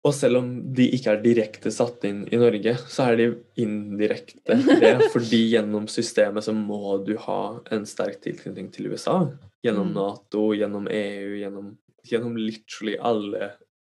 Og 0.00 0.14
selv 0.16 0.40
om 0.40 0.48
de 0.72 0.86
ikke 0.96 1.12
er 1.12 1.20
direkte 1.20 1.72
satt 1.74 2.06
inn 2.08 2.22
i 2.32 2.38
Norge, 2.40 2.72
så 2.88 3.10
er 3.10 3.18
de 3.20 3.26
indirekte 3.60 4.56
det. 4.80 4.94
Fordi 5.12 5.42
gjennom 5.52 5.88
systemet 5.92 6.46
så 6.46 6.54
må 6.56 6.96
du 7.04 7.14
ha 7.26 7.40
en 7.74 7.84
sterk 7.88 8.22
tilknytning 8.24 8.70
til 8.72 8.92
USA. 8.94 9.22
Gjennom 9.64 9.90
Mm. 9.90 9.96
Nato, 9.98 10.46
gjennom 10.56 10.86
EU, 10.88 11.34
gjennom, 11.36 11.74
gjennom 12.08 12.36
literally 12.40 12.96
alle 12.96 13.50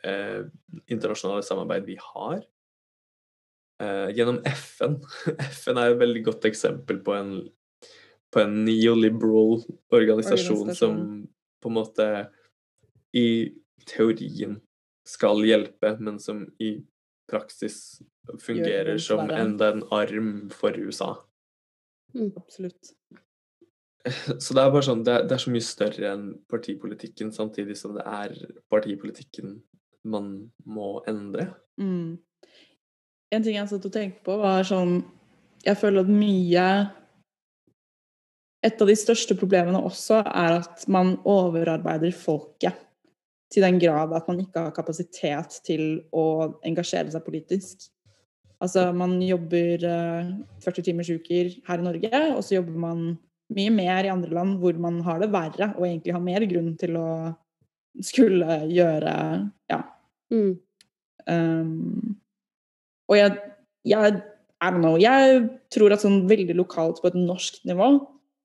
eh, 0.07 0.45
internasjonale 0.87 1.43
samarbeid 1.43 1.83
vi 1.89 1.97
har. 1.99 2.39
Eh, 3.83 4.15
gjennom 4.15 4.39
FN. 4.47 4.95
FN 5.59 5.81
er 5.81 5.91
et 5.91 5.99
veldig 5.99 6.23
godt 6.29 6.47
eksempel 6.47 7.01
på 7.03 7.17
en, 7.19 7.33
på 8.33 8.43
en 8.43 8.63
neoliberal 8.65 9.61
organisasjon 9.93 10.75
som 10.75 10.97
på 11.63 11.69
en 11.69 11.77
måte 11.77 12.07
i 13.15 13.27
teorien 13.87 14.57
skal 15.07 15.45
hjelpe, 15.47 15.95
men 16.03 16.19
som 16.19 16.43
i 16.59 16.77
praksis 17.31 18.01
fungerer 18.43 18.97
som 18.97 19.29
enda 19.31 19.71
en 19.71 19.83
arm 19.91 20.49
for 20.51 20.75
USA. 20.77 21.15
Absolutt. 22.35 22.93
Så 24.43 24.55
det 24.55 24.63
er 24.63 24.71
bare 24.71 24.85
sånn, 24.85 25.03
det 25.07 25.13
er, 25.13 25.25
det 25.27 25.35
er 25.35 25.43
så 25.43 25.51
mye 25.51 25.65
større 25.65 26.11
enn 26.13 26.27
partipolitikken, 26.51 27.31
samtidig 27.35 27.75
som 27.79 27.95
det 27.97 28.05
er 28.07 28.35
partipolitikken 28.71 29.57
man 30.07 30.29
må 30.63 31.01
endre. 31.09 31.49
Mm. 31.81 32.19
En 33.35 33.43
ting 33.43 33.57
jeg 33.57 33.67
satt 33.71 33.87
og 33.87 33.93
tenkte 33.93 34.23
på, 34.23 34.37
var 34.39 34.63
sånn 34.65 35.01
Jeg 35.65 35.75
føler 35.81 36.05
at 36.05 36.11
mye 36.11 36.63
Et 38.65 38.81
av 38.81 38.89
de 38.89 38.95
største 38.97 39.35
problemene 39.37 39.79
også 39.85 40.23
er 40.25 40.57
at 40.61 40.85
man 40.91 41.15
overarbeider 41.27 42.15
folket. 42.15 42.83
Til 43.53 43.63
den 43.63 43.77
grad 43.79 44.11
at 44.11 44.25
man 44.27 44.41
ikke 44.43 44.65
har 44.65 44.73
kapasitet 44.75 45.61
til 45.63 46.01
å 46.11 46.57
engasjere 46.67 47.13
seg 47.13 47.23
politisk. 47.23 47.85
Altså, 48.59 48.89
man 48.91 49.15
jobber 49.21 49.85
eh, 49.87 50.31
40 50.65 50.83
timers 50.83 51.11
uker 51.13 51.53
her 51.67 51.79
i 51.79 51.85
Norge, 51.85 52.21
og 52.33 52.41
så 52.43 52.57
jobber 52.57 52.79
man 52.81 53.03
mye 53.55 53.71
mer 53.71 54.07
i 54.07 54.11
andre 54.11 54.33
land 54.35 54.57
hvor 54.59 54.75
man 54.81 54.97
har 55.05 55.21
det 55.21 55.29
verre, 55.31 55.69
og 55.77 55.85
egentlig 55.87 56.15
har 56.17 56.25
mer 56.25 56.43
grunn 56.49 56.73
til 56.81 56.97
å 56.99 57.09
skulle 58.03 58.63
gjøre 58.69 59.13
ja, 59.71 59.79
Mm. 60.27 60.57
Um, 61.27 62.17
og 63.07 63.17
jeg, 63.17 63.37
jeg 63.87 64.21
know. 64.59 64.97
Jeg 64.99 65.43
tror 65.73 65.93
at 65.95 66.03
sånn 66.03 66.25
veldig 66.27 66.55
lokalt 66.57 67.01
på 67.01 67.11
et 67.11 67.19
norsk 67.19 67.61
nivå, 67.67 67.89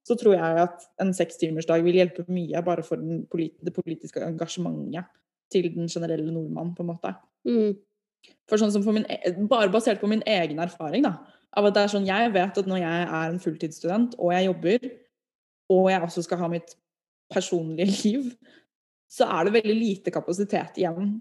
så 0.07 0.17
tror 0.19 0.35
jeg 0.35 0.63
at 0.65 0.87
en 1.03 1.13
sekstimersdag 1.15 1.85
vil 1.87 2.01
hjelpe 2.01 2.25
mye 2.33 2.63
bare 2.67 2.85
for 2.87 3.01
den 3.01 3.25
polit 3.31 3.55
det 3.63 3.75
politiske 3.77 4.23
engasjementet 4.27 5.11
til 5.53 5.69
den 5.75 5.89
generelle 5.91 6.33
nordmann, 6.33 6.73
på 6.75 6.83
en 6.83 6.91
måte. 6.91 7.13
Mm. 7.47 7.77
For 8.49 8.61
sånn 8.61 8.73
som 8.75 8.85
for 8.85 8.97
min, 8.97 9.07
e- 9.11 9.35
bare 9.51 9.71
basert 9.73 10.01
på 10.01 10.11
min 10.11 10.25
egen 10.27 10.63
erfaring, 10.63 11.05
da. 11.07 11.17
Av 11.53 11.69
at 11.69 11.77
det 11.77 11.83
er 11.85 11.93
sånn, 11.93 12.09
jeg 12.09 12.33
vet 12.33 12.59
at 12.59 12.69
når 12.69 12.81
jeg 12.81 13.05
er 13.05 13.27
en 13.29 13.41
fulltidsstudent, 13.43 14.17
og 14.19 14.33
jeg 14.33 14.49
jobber, 14.49 14.87
og 15.73 15.91
jeg 15.93 16.07
også 16.07 16.25
skal 16.25 16.41
ha 16.41 16.49
mitt 16.53 16.75
personlige 17.33 17.99
liv, 18.07 18.31
så 19.13 19.29
er 19.29 19.45
det 19.45 19.57
veldig 19.59 19.77
lite 19.77 20.13
kapasitet 20.15 20.81
igjen 20.81 21.19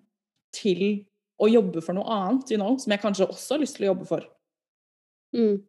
til 0.56 1.04
å 1.42 1.50
jobbe 1.52 1.82
for 1.84 1.98
noe 1.98 2.08
annet, 2.08 2.54
you 2.54 2.60
know, 2.60 2.78
som 2.80 2.94
jeg 2.94 3.04
kanskje 3.04 3.28
også 3.28 3.56
har 3.56 3.64
lyst 3.64 3.78
til 3.78 3.88
å 3.88 3.92
jobbe 3.92 4.08
for. 4.08 4.28
Mm. 5.36 5.60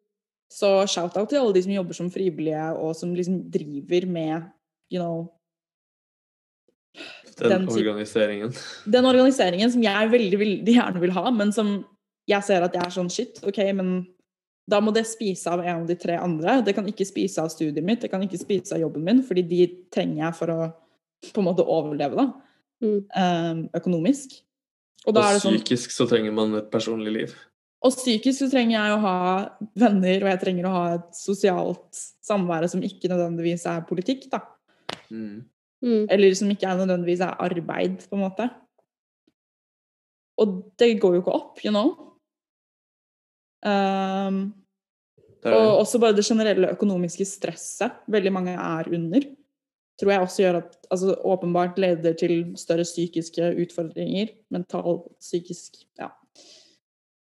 Så 0.53 0.71
shout-out 0.91 1.31
til 1.31 1.41
alle 1.41 1.55
de 1.57 1.63
som 1.65 1.73
jobber 1.73 1.97
som 1.97 2.11
frivillige, 2.13 2.65
og 2.77 2.97
som 2.99 3.15
liksom 3.17 3.39
driver 3.53 4.09
med, 4.11 4.51
you 4.93 5.01
know 5.01 5.31
Den, 7.39 7.65
Den 7.65 7.69
organiseringen. 7.73 8.51
Den 8.85 9.07
organiseringen 9.09 9.71
som 9.73 9.83
jeg 9.83 10.11
veldig, 10.13 10.39
veldig 10.39 10.75
gjerne 10.75 11.01
vil 11.01 11.15
ha, 11.17 11.31
men 11.33 11.53
som 11.57 11.71
jeg 12.29 12.45
ser 12.45 12.63
at 12.63 12.75
jeg 12.77 12.85
er 12.85 12.93
sånn 12.93 13.09
shit, 13.11 13.41
OK, 13.49 13.59
men 13.75 13.95
da 14.69 14.79
må 14.85 14.93
det 14.95 15.07
spise 15.09 15.51
av 15.51 15.63
en 15.65 15.81
av 15.81 15.89
de 15.89 15.97
tre 15.99 16.19
andre. 16.21 16.61
Det 16.63 16.75
kan 16.77 16.87
ikke 16.87 17.07
spise 17.09 17.43
av 17.43 17.49
studiet 17.51 17.83
mitt, 17.85 18.05
det 18.05 18.13
kan 18.13 18.23
ikke 18.23 18.41
spise 18.41 18.77
av 18.77 18.85
jobben 18.85 19.07
min, 19.09 19.23
fordi 19.27 19.47
de 19.49 19.65
trenger 19.95 20.27
jeg 20.27 20.39
for 20.39 20.53
å 20.53 20.61
på 21.33 21.41
en 21.41 21.49
måte 21.49 21.65
overleve, 21.65 22.19
da. 22.19 22.29
Mm. 22.83 22.99
eh, 23.15 23.79
økonomisk. 23.79 24.41
Og 25.07 25.15
Og 25.15 25.23
er 25.23 25.35
det 25.35 25.43
sånn 25.43 25.59
psykisk 25.59 25.95
så 25.95 26.07
trenger 26.11 26.35
man 26.35 26.55
et 26.59 26.71
personlig 26.71 27.13
liv. 27.15 27.35
Og 27.83 27.95
psykisk 27.97 28.45
så 28.45 28.49
trenger 28.51 28.77
jeg 28.77 28.95
å 28.95 29.01
ha 29.03 29.17
venner, 29.79 30.23
og 30.23 30.31
jeg 30.31 30.41
trenger 30.43 30.69
å 30.69 30.75
ha 30.75 30.83
et 31.01 31.09
sosialt 31.19 32.03
samvære 32.23 32.69
som 32.71 32.85
ikke 32.87 33.11
nødvendigvis 33.11 33.67
er 33.71 33.83
politikk, 33.89 34.29
da. 34.31 34.45
Mm. 35.11 35.43
Mm. 35.83 36.05
Eller 36.07 36.37
som 36.39 36.51
ikke 36.53 36.69
er 36.71 36.79
nødvendigvis 36.79 37.25
er 37.27 37.43
arbeid, 37.43 38.05
på 38.07 38.19
en 38.19 38.23
måte. 38.23 38.47
Og 40.39 40.55
det 40.79 40.95
går 41.03 41.19
jo 41.19 41.25
ikke 41.25 41.35
opp, 41.35 41.63
you 41.67 41.75
know. 41.75 41.91
Um, 43.67 44.55
og 45.43 45.83
også 45.83 45.99
bare 46.03 46.15
det 46.15 46.27
generelle 46.27 46.71
økonomiske 46.75 47.27
stresset 47.27 48.03
veldig 48.11 48.33
mange 48.35 48.55
er 48.55 48.91
under, 48.95 49.27
tror 49.99 50.15
jeg 50.15 50.25
også 50.25 50.43
gjør 50.43 50.59
at 50.63 50.77
altså, 50.91 51.15
åpenbart 51.35 51.79
leder 51.83 52.15
til 52.19 52.55
større 52.59 52.87
psykiske 52.87 53.53
utfordringer. 53.67 54.35
Mental, 54.55 55.03
psykisk 55.21 55.83
Ja. 55.99 56.15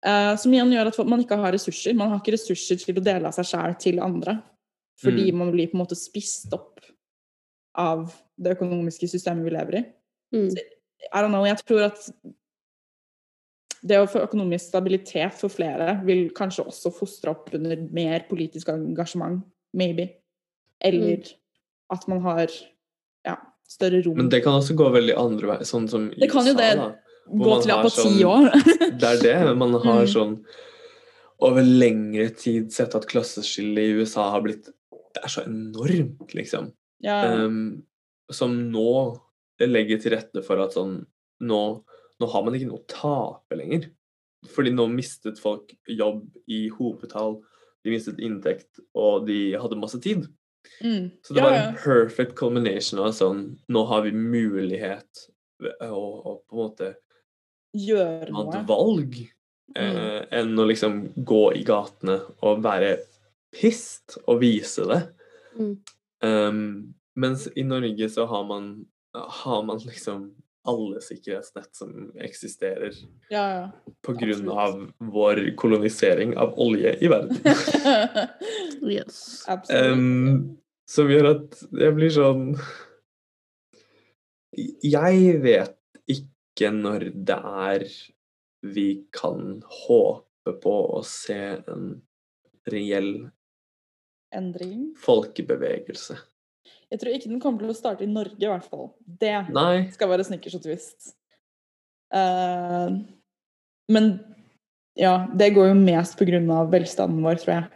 Eh, 0.08 0.34
som 0.40 0.54
igjen 0.54 0.72
gjør 0.72 0.92
at 0.92 1.00
man 1.10 1.24
ikke 1.24 1.40
har 1.42 1.56
ressurser. 1.56 1.96
Man 1.98 2.14
har 2.14 2.22
ikke 2.22 2.36
ressurser 2.38 2.80
til 2.80 3.00
å 3.00 3.04
dele 3.04 3.30
av 3.30 3.36
seg 3.36 3.50
sjæl 3.50 3.76
til 3.82 4.02
andre. 4.04 4.40
Fordi 4.98 5.30
man 5.36 5.52
blir 5.54 5.70
på 5.70 5.78
en 5.78 5.84
måte 5.84 5.98
spist 5.98 6.54
opp 6.56 6.82
av 7.78 8.08
det 8.42 8.56
økonomiske 8.56 9.10
systemet 9.12 9.46
vi 9.46 9.54
lever 9.54 9.78
i. 9.78 9.84
Mm. 10.34 10.48
I 11.14 11.22
don't 11.22 11.30
know, 11.30 11.46
jeg 11.46 11.62
tror 11.62 11.84
at 11.92 12.08
det 13.88 14.00
å 14.02 14.08
få 14.10 14.24
økonomisk 14.26 14.72
stabilitet 14.72 15.38
for 15.38 15.54
flere 15.54 16.00
vil 16.08 16.32
kanskje 16.36 16.66
også 16.66 16.92
fostre 16.96 17.36
opp 17.36 17.52
under 17.56 17.78
mer 17.94 18.26
politisk 18.30 18.72
engasjement, 18.74 19.44
maybe. 19.78 20.10
Eller 20.82 21.30
at 21.94 22.08
man 22.10 22.24
har 22.26 22.50
ja, 23.28 23.38
større 23.70 24.02
rom. 24.06 24.18
Men 24.18 24.32
det 24.34 24.42
kan 24.46 24.58
også 24.58 24.76
gå 24.78 24.90
veldig 24.98 25.16
andre 25.20 25.54
vei, 25.54 25.60
sånn 25.68 25.86
som 25.92 26.10
i 26.10 26.26
Det 26.26 26.32
kan 26.32 26.50
jo 26.50 26.56
det. 26.58 26.72
da. 26.80 26.90
Gå 27.28 27.58
til 27.64 27.72
apati 27.76 28.18
sånn- 28.22 29.00
Det 29.02 29.10
er 29.12 29.22
det. 29.24 29.56
Man 29.60 29.74
har 29.74 30.04
Mm. 30.06 30.12
sånn 30.14 30.34
over 31.40 31.62
lengre 31.62 32.30
tid 32.36 32.72
sett 32.74 32.96
at 32.96 33.06
klasseskillet 33.08 33.78
i 33.84 33.98
USA 34.00 34.30
har 34.32 34.42
blitt 34.42 34.66
Det 35.14 35.24
er 35.24 35.30
så 35.30 35.44
enormt, 35.46 36.34
liksom. 36.34 36.72
ja. 37.02 37.20
Um, 37.44 37.84
som 38.32 38.52
nå 38.72 39.20
legger 39.60 40.00
til 40.02 40.12
rette 40.14 40.44
for 40.46 40.60
at 40.62 40.74
sånn 40.76 41.06
nå, 41.42 41.62
nå 42.20 42.28
har 42.30 42.44
man 42.44 42.54
ikke 42.54 42.68
noe 42.70 42.82
å 42.84 42.88
tape 42.92 43.56
lenger. 43.58 43.88
Fordi 44.54 44.70
nå 44.76 44.86
mistet 44.92 45.40
folk 45.42 45.72
jobb 45.90 46.28
i 46.48 46.68
hopetall, 46.70 47.40
de 47.84 47.92
mistet 47.96 48.20
inntekt, 48.20 48.80
og 48.94 49.26
de 49.26 49.54
hadde 49.58 49.80
masse 49.80 49.98
tid. 50.04 50.28
Mm. 50.84 51.10
Så 51.24 51.34
det 51.34 51.42
ja, 51.42 51.48
var 51.48 51.56
en 51.58 51.76
perfect 51.80 52.36
culmination 52.36 53.00
av 53.00 53.14
sånn 53.16 53.58
Nå 53.72 53.86
har 53.88 54.02
vi 54.04 54.12
mulighet 54.12 55.24
å, 55.64 55.96
å 55.96 56.34
på 56.44 56.54
en 56.54 56.60
måte 56.60 56.90
Gjøre 57.78 58.32
noe. 58.34 58.48
et 58.50 58.68
valg 58.70 59.18
eh, 59.78 60.20
enn 60.40 60.58
å 60.58 60.66
liksom 60.70 61.00
gå 61.28 61.44
i 61.60 61.64
gatene 61.68 62.20
og 62.42 62.64
være 62.66 62.98
pissed 63.54 64.18
og 64.26 64.42
vise 64.42 64.86
det. 64.90 65.02
Mm. 65.58 65.74
Um, 66.26 66.62
mens 67.18 67.48
i 67.56 67.66
Norge 67.66 68.10
så 68.10 68.26
har 68.30 68.44
man, 68.50 68.72
har 69.14 69.64
man 69.66 69.82
liksom 69.86 70.32
alle 70.68 71.02
sikkerhetsnett 71.02 71.76
som 71.76 72.12
eksisterer 72.20 72.92
Ja, 73.32 73.44
ja. 73.50 73.68
på 74.04 74.14
grunn 74.20 74.50
av 74.52 74.82
vår 74.98 75.56
kolonisering 75.56 76.36
av 76.38 76.58
olje 76.60 76.98
i 77.02 77.12
verden. 77.12 77.40
Yes. 78.88 79.44
Um, 79.74 80.60
som 80.88 81.10
gjør 81.12 81.32
at 81.32 81.56
jeg 81.76 81.96
blir 81.98 82.12
sånn 82.14 82.44
Jeg 84.86 85.32
vet 85.44 85.77
ikke 86.58 86.72
når 86.74 87.10
det 87.14 87.38
er 87.38 87.86
vi 88.66 88.88
kan 89.14 89.60
håpe 89.86 90.54
på 90.64 90.74
å 90.98 91.04
se 91.06 91.38
en 91.70 91.92
reell 92.68 93.30
Endring. 94.34 94.90
folkebevegelse. 95.00 96.18
Jeg 96.92 97.00
tror 97.00 97.14
ikke 97.16 97.30
den 97.30 97.40
kommer 97.44 97.64
til 97.64 97.72
å 97.72 97.78
starte 97.78 98.04
i 98.04 98.10
Norge, 98.12 98.40
i 98.42 98.50
hvert 98.50 98.66
fall. 98.68 98.90
Det 99.06 99.36
Nei. 99.56 99.88
skal 99.94 100.10
være 100.12 100.26
snickers 100.28 100.58
og 100.58 100.66
twist. 100.66 101.14
Uh, 102.12 103.04
men 103.92 104.10
ja, 104.98 105.28
det 105.36 105.54
går 105.56 105.70
jo 105.72 105.78
mest 105.80 106.18
på 106.20 106.28
grunn 106.28 106.50
av 106.52 106.72
velstanden 106.74 107.22
vår, 107.24 107.40
tror 107.44 107.54
jeg. 107.54 107.70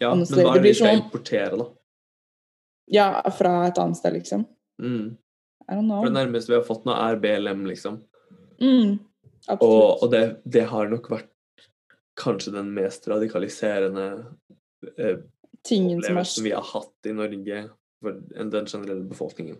Ja, 0.00 0.14
men 0.16 0.24
hva 0.26 0.40
er 0.50 0.58
det 0.58 0.64
vi 0.64 0.74
skal 0.74 0.88
sånn- 0.96 1.02
importere, 1.04 1.58
da? 1.60 1.68
Ja, 2.90 3.08
fra 3.30 3.66
et 3.68 3.78
annet 3.78 4.00
sted, 4.00 4.16
liksom. 4.16 4.46
Mm. 4.80 5.16
I 5.70 5.76
don't 5.78 5.86
know. 5.86 6.02
For 6.02 6.10
det 6.10 6.18
nærmeste 6.18 6.50
vi 6.52 6.58
har 6.58 6.66
fått 6.66 6.86
nå, 6.88 6.94
er 6.98 7.18
BLM, 7.22 7.64
liksom. 7.70 8.00
Mm, 8.60 8.98
Og, 9.56 10.02
og 10.02 10.10
det, 10.12 10.24
det 10.44 10.66
har 10.68 10.90
nok 10.90 11.06
vært 11.12 11.30
kanskje 12.20 12.52
den 12.52 12.72
mest 12.76 13.06
radikaliserende 13.08 14.06
eh, 14.98 15.22
Tingen 15.64 16.00
som 16.02 16.10
opplevelsen 16.12 16.44
vi 16.44 16.52
har 16.52 16.64
hatt 16.64 17.08
i 17.08 17.14
Norge 17.16 17.62
for 18.00 18.16
den 18.52 18.66
generelle 18.68 19.04
befolkningen. 19.08 19.58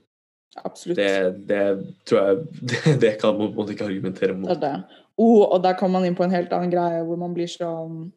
Absolutt. 0.64 0.98
Det, 0.98 1.46
det 1.48 1.64
tror 2.08 2.20
jeg 2.20 2.38
det, 2.72 2.94
det 3.04 3.12
kan 3.20 3.36
man 3.38 3.50
på 3.50 3.54
en 3.54 3.58
måte 3.62 3.76
ikke 3.76 3.86
argumentere 3.88 4.34
Det 4.34 4.40
mot. 4.42 4.50
er 4.50 4.60
det. 4.64 5.02
Oh, 5.20 5.44
og 5.46 5.62
der 5.62 5.76
kommer 5.78 6.00
man 6.00 6.08
inn 6.08 6.16
på 6.18 6.24
en 6.26 6.34
helt 6.34 6.52
annen 6.56 6.72
greie, 6.72 7.02
hvor 7.06 7.20
man 7.20 7.34
blir 7.36 7.48
sånn 7.50 8.10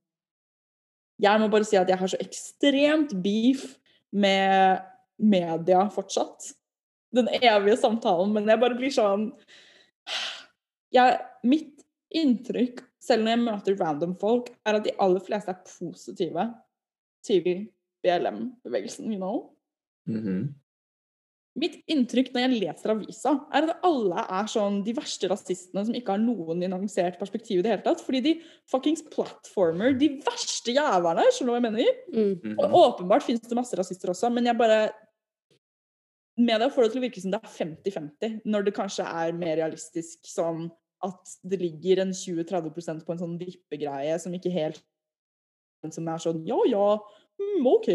Jeg 1.21 1.39
må 1.39 1.49
bare 1.51 1.67
si 1.67 1.77
at 1.79 1.91
jeg 1.91 1.99
har 1.99 2.09
så 2.11 2.19
ekstremt 2.23 3.13
beef 3.23 3.65
med 4.11 4.81
media 5.21 5.85
fortsatt. 5.93 6.51
Den 7.13 7.29
evige 7.39 7.77
samtalen. 7.77 8.33
Men 8.33 8.49
jeg 8.49 8.61
bare 8.61 8.77
blir 8.79 8.93
sånn 8.93 9.29
jeg, 10.93 11.19
Mitt 11.47 11.83
inntrykk, 12.13 12.83
selv 13.01 13.25
når 13.25 13.35
jeg 13.35 13.43
møter 13.43 13.79
random 13.79 14.17
folk, 14.21 14.51
er 14.67 14.77
at 14.77 14.85
de 14.85 14.93
aller 15.01 15.23
fleste 15.23 15.53
er 15.53 15.63
positive 15.65 16.47
til 17.25 17.47
BLM-bevegelsen, 18.03 19.09
you 19.11 19.17
know? 19.19 19.49
Mhm. 20.09 20.51
Mitt 21.53 21.75
inntrykk 21.91 22.31
når 22.33 22.47
jeg 22.47 22.59
leser 22.63 22.91
avisa, 22.95 23.31
er 23.53 23.67
at 23.69 23.83
alle 23.85 24.23
er 24.25 24.47
sånn 24.49 24.79
de 24.85 24.95
verste 24.97 25.29
rasistene 25.29 25.83
som 25.85 25.93
ikke 25.93 26.15
har 26.15 26.21
noen 26.21 26.63
nyansert 26.63 27.19
perspektiv 27.19 27.59
i 27.59 27.65
det 27.65 27.69
hele 27.75 27.85
tatt. 27.85 28.01
Fordi 28.01 28.23
de 28.25 28.31
fuckings 28.71 29.03
platformer 29.13 29.93
de 29.99 30.09
verste 30.25 30.73
jævlene, 30.73 31.27
skjønner 31.29 31.51
du 31.51 31.53
hva 31.53 31.59
jeg 31.59 31.67
mener? 31.67 31.99
Mm. 32.09 32.31
Mhm. 32.39 32.55
Og 32.57 32.77
åpenbart 32.81 33.25
finnes 33.27 33.45
det 33.45 33.59
masse 33.59 33.77
rasister 33.77 34.09
også, 34.09 34.33
men 34.33 34.49
jeg 34.49 34.57
bare 34.57 34.79
Media 36.39 36.69
får 36.73 36.87
det 36.87 36.91
til 36.93 37.01
å 37.01 37.03
virke 37.03 37.21
som 37.21 37.33
det 37.33 37.39
er 37.43 37.51
50-50, 37.53 38.39
når 38.49 38.65
det 38.65 38.73
kanskje 38.77 39.05
er 39.05 39.35
mer 39.37 39.57
realistisk 39.59 40.25
sånn 40.25 40.71
at 41.05 41.33
det 41.43 41.59
ligger 41.61 41.99
en 42.01 42.13
20-30% 42.15 43.03
på 43.05 43.13
en 43.13 43.21
sånn 43.21 43.35
vippegreie 43.37 44.15
som 44.21 44.33
ikke 44.33 44.53
helt 44.53 44.81
Som 45.91 46.07
er 46.07 46.21
sånn 46.23 46.45
ja, 46.47 46.55
ja, 46.71 46.85
mm, 47.41 47.65
OK, 47.67 47.89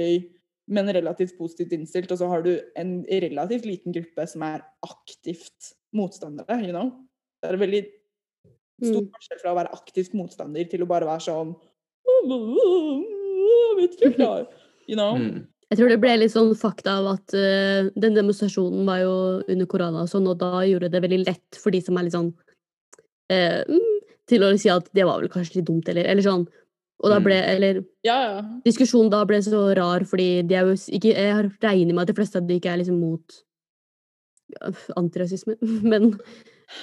men 0.69 0.91
relativt 0.93 1.39
positivt 1.39 1.73
innstilt. 1.73 2.11
Og 2.13 2.19
så 2.21 2.27
har 2.29 2.43
du 2.45 2.51
en 2.77 2.99
relativt 3.09 3.65
liten 3.65 3.95
gruppe 3.97 4.27
som 4.29 4.45
er 4.45 4.61
aktivt 4.85 5.71
motstandere, 5.97 6.59
you 6.67 6.75
know. 6.75 6.91
Det 7.41 7.49
er 7.49 7.57
en 7.57 7.63
veldig 7.65 7.83
stor 8.85 9.01
Mm. 9.03 9.09
forskjell 9.15 9.41
fra 9.41 9.51
å 9.55 9.57
være 9.59 9.73
aktivt 9.75 10.13
motstander 10.15 10.69
til 10.71 10.85
å 10.85 10.87
bare 10.87 11.09
være 11.09 11.25
sånn 11.25 11.57
Jeg 12.29 13.79
vet 13.79 13.97
ikke 13.97 14.11
helt, 14.13 14.21
jeg. 14.21 14.47
You 14.87 14.97
know? 14.97 15.17
Mm. 15.17 15.47
Jeg 15.71 15.79
tror 15.79 15.89
det 15.93 15.99
ble 16.01 16.15
litt 16.17 16.33
sånn 16.33 16.55
fakta 16.57 16.95
av 17.03 17.07
at 17.13 17.35
uh, 17.37 17.91
den 18.01 18.15
demonstrasjonen 18.17 18.87
var 18.89 19.03
jo 19.03 19.15
under 19.47 19.67
korona, 19.69 20.03
og 20.07 20.09
sånn, 20.09 20.27
og 20.31 20.39
da 20.41 20.63
gjorde 20.65 20.89
det 20.95 21.03
veldig 21.05 21.19
lett 21.27 21.59
for 21.61 21.71
de 21.75 21.81
som 21.85 21.99
er 22.01 22.07
litt 22.07 22.15
sånn 22.17 22.31
mm, 23.29 23.83
Til 24.29 24.45
å 24.45 24.53
si 24.61 24.69
at 24.73 24.89
det 24.97 25.05
var 25.05 25.21
vel 25.21 25.29
kanskje 25.33 25.59
litt 25.61 25.67
dumt, 25.69 25.89
eller, 25.89 26.05
eller 26.09 26.25
sånn. 26.25 26.47
Og 27.05 27.11
da 27.13 27.19
Mm. 27.21 27.25
ble 27.25 27.37
Eller 27.57 27.75
Ja, 28.05 28.17
ja. 28.23 28.41
diskusjonen 28.65 29.11
da 29.13 29.25
ble 29.25 29.39
så 29.45 29.75
rar, 29.77 30.01
fordi 30.09 30.43
de 30.49 30.55
er 30.55 30.65
jo 30.67 30.73
ikke 30.73 31.13
Jeg 31.15 31.33
har- 31.37 31.53
regner 31.63 31.95
med 31.95 32.03
at 32.03 32.07
de 32.09 32.15
fleste 32.15 32.37
av 32.37 32.47
de 32.49 32.59
ikke 32.59 32.73
er 32.73 32.79
liksom 32.79 32.99
mot 33.01 33.43
antirasisme, 34.97 35.57
men 35.93 36.19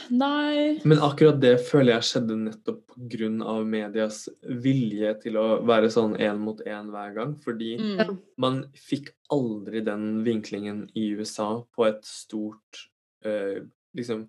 Nei 0.10 0.80
Men 0.88 1.02
akkurat 1.06 1.38
det 1.42 1.54
føler 1.68 1.96
jeg 1.96 2.08
skjedde 2.10 2.38
nettopp 2.40 2.96
pga. 2.96 3.30
medias 3.70 4.24
vilje 4.42 5.14
til 5.22 5.38
å 5.38 5.46
være 5.66 5.92
sånn 5.94 6.16
én 6.18 6.42
mot 6.42 6.62
én 6.66 6.90
hver 6.94 7.14
gang. 7.18 7.36
Fordi 7.44 7.76
mm. 7.78 8.16
Man 8.42 8.64
fikk 8.74 9.14
aldri 9.34 9.84
den 9.86 10.24
vinklingen 10.26 10.86
i 10.94 11.12
USA 11.18 11.50
på 11.76 11.88
et 11.90 12.04
stort 12.06 12.88
øh, 13.26 13.66
liksom 13.98 14.28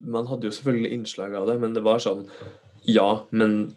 Man 0.00 0.26
hadde 0.26 0.48
jo 0.48 0.54
selvfølgelig 0.54 0.92
innslag 0.98 1.34
av 1.38 1.46
det, 1.48 1.58
men 1.62 1.74
det 1.76 1.84
var 1.86 2.02
sånn 2.02 2.26
Ja, 2.88 3.24
men 3.30 3.74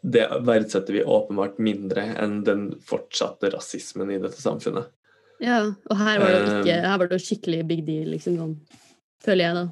det 0.00 0.26
verdsetter 0.44 0.92
vi 0.92 1.04
åpenbart 1.04 1.58
mindre 1.62 2.02
enn 2.20 2.40
den 2.44 2.68
fortsatte 2.84 3.50
rasismen 3.54 4.10
i 4.12 4.18
dette 4.22 4.38
samfunnet. 4.42 4.90
Ja, 5.42 5.60
og 5.66 5.98
her 5.98 6.20
var 6.20 6.30
det 6.30 6.36
jo 6.36 6.44
ikke 6.44 6.76
Um, 6.76 6.84
Her 6.86 6.98
var 6.98 7.08
det 7.08 7.18
jo 7.18 7.24
skikkelig 7.26 7.60
big 7.68 7.82
deal, 7.86 8.08
liksom. 8.14 8.36
Sånn, 8.40 8.54
føler 9.24 9.44
jeg, 9.44 9.56
da. 9.58 9.64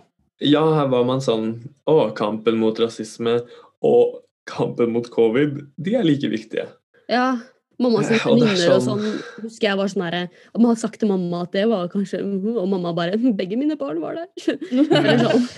Ja, 0.43 0.65
her 0.75 0.89
var 0.91 1.05
man 1.07 1.21
sånn 1.23 1.51
Å, 1.87 2.11
kampen 2.19 2.57
mot 2.59 2.79
rasisme 2.81 3.41
og 3.85 4.21
kampen 4.49 4.91
mot 4.93 5.07
covid, 5.13 5.59
de 5.81 5.95
er 5.97 6.05
like 6.05 6.29
viktige. 6.29 6.67
Ja. 7.09 7.37
Mamma 7.81 8.03
sine 8.07 8.21
Og 8.31 8.39
det 8.41 8.55
sånn... 8.61 8.75
og 8.77 8.83
sånn- 8.85 9.01
sånn, 9.03 9.23
husker 9.45 9.67
jeg 9.67 9.79
var 9.81 9.89
sånn 9.91 10.05
herre 10.07 10.21
Og 10.55 10.61
man 10.63 10.69
hadde 10.71 10.81
sagt 10.85 11.01
til 11.03 11.09
mamma 11.11 11.41
at 11.43 11.53
det 11.57 11.65
var 11.67 11.89
kanskje 11.91 12.21
Og 12.23 12.69
mamma 12.71 12.93
bare 12.95 13.17
«Hm, 13.19 13.33
Begge 13.35 13.57
mine 13.59 13.75
barn 13.81 13.99
var 13.99 14.15
der. 14.21 14.29
Eller 14.71 15.25
sånn. 15.25 15.49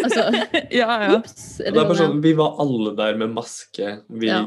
Altså, 0.00 0.24
ja, 0.80 0.86
ja. 1.04 1.10
Ups, 1.18 1.60
Eller 1.60 1.76
det 1.76 1.82
er 1.82 1.90
bare 1.90 1.98
sånn, 2.00 2.14
sånn, 2.14 2.22
Vi 2.24 2.32
var 2.38 2.56
alle 2.64 2.94
der 2.96 3.20
med 3.20 3.34
maske. 3.36 3.90
Vi, 4.08 4.30
Ja. 4.32 4.40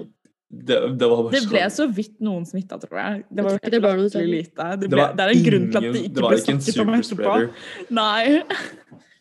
det, 0.50 0.80
det 0.98 1.12
var 1.12 1.22
bare 1.28 1.36
Det 1.38 1.44
ble 1.54 1.64
sånn 1.70 1.76
så 1.78 1.88
vidt 2.00 2.16
noen 2.26 2.50
smitta, 2.50 2.80
tror 2.82 2.98
jeg. 3.04 3.22
Det 3.30 3.46
var 3.46 3.54
tror 3.54 3.62
ikke 3.62 3.76
det 3.78 3.84
var 3.86 4.00
noe 4.02 4.08
latterlig 4.10 4.16
sånn. 4.16 4.34
lite. 4.34 4.70
Det, 4.74 4.82
Det 4.90 4.96
ble, 4.98 5.04
var 5.06 5.14
det 5.22 5.28
er 5.28 5.36
en 5.38 5.46
grunn 5.52 5.70
til 5.70 5.78
at 5.78 5.86
det 5.86 6.04
ikke 6.08 6.16
det 6.18 6.26
ble 6.26 6.42
snakket 6.48 6.82
om 6.82 6.94
etterpå. 6.98 7.38
Nei. 8.02 8.26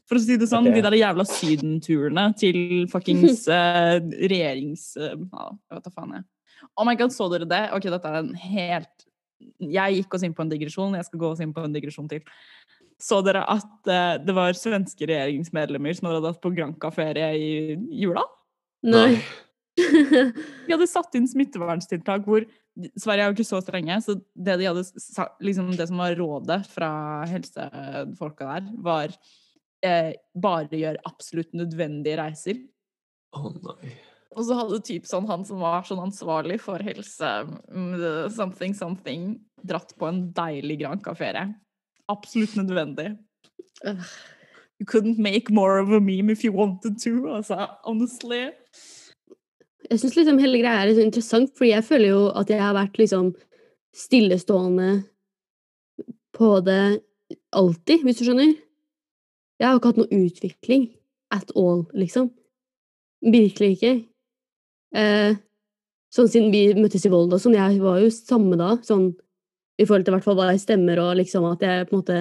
For 0.09 0.17
å 0.17 0.23
si 0.25 0.39
det 0.41 0.49
sånn, 0.49 0.71
okay. 0.71 0.81
de 0.81 0.87
der 0.87 0.97
jævla 0.97 1.25
sydenturene 1.29 2.25
til 2.41 2.59
fuckings 2.93 3.45
uh, 3.53 3.99
regjerings... 4.33 4.91
Uh, 4.97 5.13
jeg 5.13 5.77
vet 5.77 5.89
da 5.89 5.93
faen, 5.93 6.15
jeg. 6.17 6.27
Oh 6.79 6.87
my 6.89 6.95
god, 6.99 7.13
så 7.15 7.29
dere 7.33 7.49
det? 7.49 7.67
Ok, 7.77 7.91
dette 7.93 8.11
er 8.11 8.17
en 8.23 8.33
helt 8.41 9.05
Jeg 9.63 10.01
gikk 10.01 10.17
oss 10.17 10.25
inn 10.27 10.35
på 10.35 10.43
en 10.43 10.51
digresjon, 10.51 10.97
jeg 10.99 11.07
skal 11.07 11.21
gå 11.23 11.29
oss 11.31 11.43
inn 11.45 11.53
på 11.55 11.63
en 11.67 11.75
digresjon 11.75 12.09
til. 12.11 12.25
Så 12.99 13.21
dere 13.23 13.45
at 13.47 13.91
uh, 13.91 14.17
det 14.23 14.35
var 14.35 14.57
svenske 14.59 15.07
regjeringsmedlemmer 15.07 15.99
som 15.99 16.09
hadde 16.11 16.33
hatt 16.33 16.41
på 16.43 16.55
Granca-ferie 16.57 17.29
i 17.37 17.51
jula? 18.01 18.25
Nei. 18.89 19.21
De 19.79 20.73
hadde 20.73 20.89
satt 20.91 21.15
inn 21.15 21.29
smitteverntiltak 21.31 22.25
hvor 22.27 22.47
Sverige 22.99 23.27
er 23.27 23.31
jo 23.31 23.37
ikke 23.37 23.47
så 23.47 23.61
strenge, 23.63 23.97
så 24.05 24.15
det, 24.17 24.55
de 24.61 24.67
hadde, 24.69 24.85
sa- 24.87 25.33
liksom 25.43 25.73
det 25.75 25.89
som 25.91 25.99
var 25.99 26.15
rådet 26.19 26.61
fra 26.71 26.91
helsefolka 27.27 28.47
der, 28.47 28.69
var 28.87 29.15
eh, 29.85 30.13
bare 30.35 30.81
gjør 30.81 31.01
absolutt 31.09 31.55
nødvendige 31.57 32.19
reiser. 32.21 32.61
Å 33.37 33.53
nei. 33.55 33.95
Og 34.37 34.45
så 34.47 34.55
hadde 34.59 34.79
typ 34.85 35.07
sånn 35.09 35.27
han 35.29 35.45
som 35.49 35.63
var 35.65 35.87
sånn 35.89 36.03
ansvarlig 36.05 36.61
for 36.63 36.83
helse, 36.85 37.31
mm, 37.73 38.29
something, 38.35 38.75
something, 38.77 39.33
dratt 39.67 39.95
på 39.99 40.07
en 40.07 40.27
deilig 40.37 40.79
Granca-ferie. 40.83 41.49
Absolutt 42.13 42.55
nødvendig. 42.61 43.17
You 44.79 44.87
couldn't 44.87 45.19
make 45.19 45.51
more 45.51 45.81
of 45.81 45.91
a 45.91 46.01
meme 46.01 46.31
if 46.31 46.45
you 46.45 46.53
wanted 46.53 47.01
to, 47.03 47.27
altså, 47.35 47.67
honestly. 47.85 48.53
Jeg 49.89 50.01
syns 50.03 50.17
liksom 50.21 50.39
hele 50.39 50.61
greia 50.61 50.85
er 50.85 50.95
sånn 50.95 51.09
interessant, 51.09 51.53
fordi 51.59 51.73
jeg 51.73 51.87
føler 51.89 52.13
jo 52.13 52.23
at 52.39 52.53
jeg 52.53 52.63
har 52.63 52.77
vært 52.77 53.01
liksom 53.01 53.33
stillestående 53.97 54.91
på 56.37 56.53
det 56.63 57.01
alltid, 57.57 58.05
hvis 58.05 58.21
du 58.21 58.29
skjønner. 58.29 58.55
Jeg 59.59 59.67
har 59.67 59.79
ikke 59.79 59.91
hatt 59.93 60.01
noe 60.01 60.23
utvikling 60.25 60.89
at 61.35 61.51
all, 61.59 61.85
liksom. 61.99 62.31
Virkelig 63.25 63.75
ikke. 63.77 63.93
Eh, 64.97 65.39
sånn 66.15 66.31
siden 66.31 66.53
vi 66.55 66.63
møttes 66.79 67.05
i 67.05 67.13
Volda 67.13 67.41
sånn, 67.43 67.57
jeg 67.59 67.81
var 67.83 67.99
jo 68.01 68.11
samme 68.15 68.57
da, 68.57 68.77
sånn 68.87 69.11
i 69.79 69.87
forhold 69.87 70.07
til 70.07 70.15
hvert 70.15 70.27
fall 70.27 70.39
hva 70.39 70.49
jeg 70.53 70.63
stemmer 70.63 71.01
og 71.03 71.19
liksom 71.19 71.45
at 71.51 71.63
jeg 71.63 71.89
på 71.89 71.95
en 71.95 72.01
måte 72.01 72.19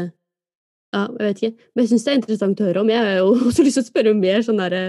Ja, 0.95 1.03
jeg 1.19 1.25
vet 1.25 1.39
ikke. 1.41 1.65
Men 1.75 1.83
jeg 1.83 1.89
syns 1.91 2.05
det 2.05 2.11
er 2.11 2.17
interessant 2.21 2.61
å 2.63 2.67
høre 2.67 2.81
om. 2.81 2.89
Jeg 2.89 3.03
har 3.03 3.17
jo 3.19 3.31
også 3.49 3.63
lyst 3.65 3.79
til 3.79 3.83
å 3.83 3.87
spørre 3.89 4.13
mer 4.17 4.43
sånn 4.45 4.61
derre 4.61 4.83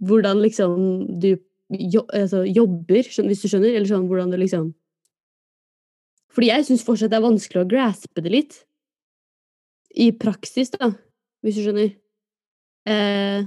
hvordan 0.00 0.40
liksom 0.42 0.78
du 1.22 1.34
jo, 1.76 2.02
altså, 2.14 2.44
jobber, 2.46 3.02
hvis 3.02 3.42
du 3.42 3.48
skjønner, 3.50 3.74
eller 3.74 3.88
sånn 3.90 4.06
hvordan 4.06 4.30
du 4.32 4.38
liksom 4.38 4.70
Fordi 6.30 6.50
jeg 6.50 6.66
syns 6.68 6.84
fortsatt 6.86 7.12
det 7.12 7.18
er 7.18 7.24
vanskelig 7.24 7.62
å 7.62 7.68
graspe 7.68 8.22
det 8.22 8.32
litt. 8.32 8.56
I 9.96 10.10
praksis, 10.12 10.68
da, 10.74 10.90
hvis 11.44 11.58
du 11.58 11.64
skjønner. 11.64 11.92
Eh, 12.86 13.46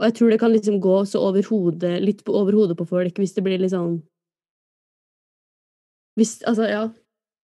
og 0.00 0.06
jeg 0.06 0.16
tror 0.16 0.32
det 0.32 0.40
kan 0.40 0.54
liksom 0.54 0.78
gå 0.80 0.96
så 1.08 1.20
over 1.26 1.44
hodet, 1.50 1.98
litt 2.00 2.22
over 2.28 2.56
hodet 2.56 2.78
på 2.78 2.86
folk 2.88 3.18
hvis 3.20 3.34
det 3.36 3.44
blir 3.44 3.60
litt 3.60 3.74
sånn 3.74 3.98
Hvis 6.16 6.38
Altså, 6.48 6.68
ja. 6.70 6.84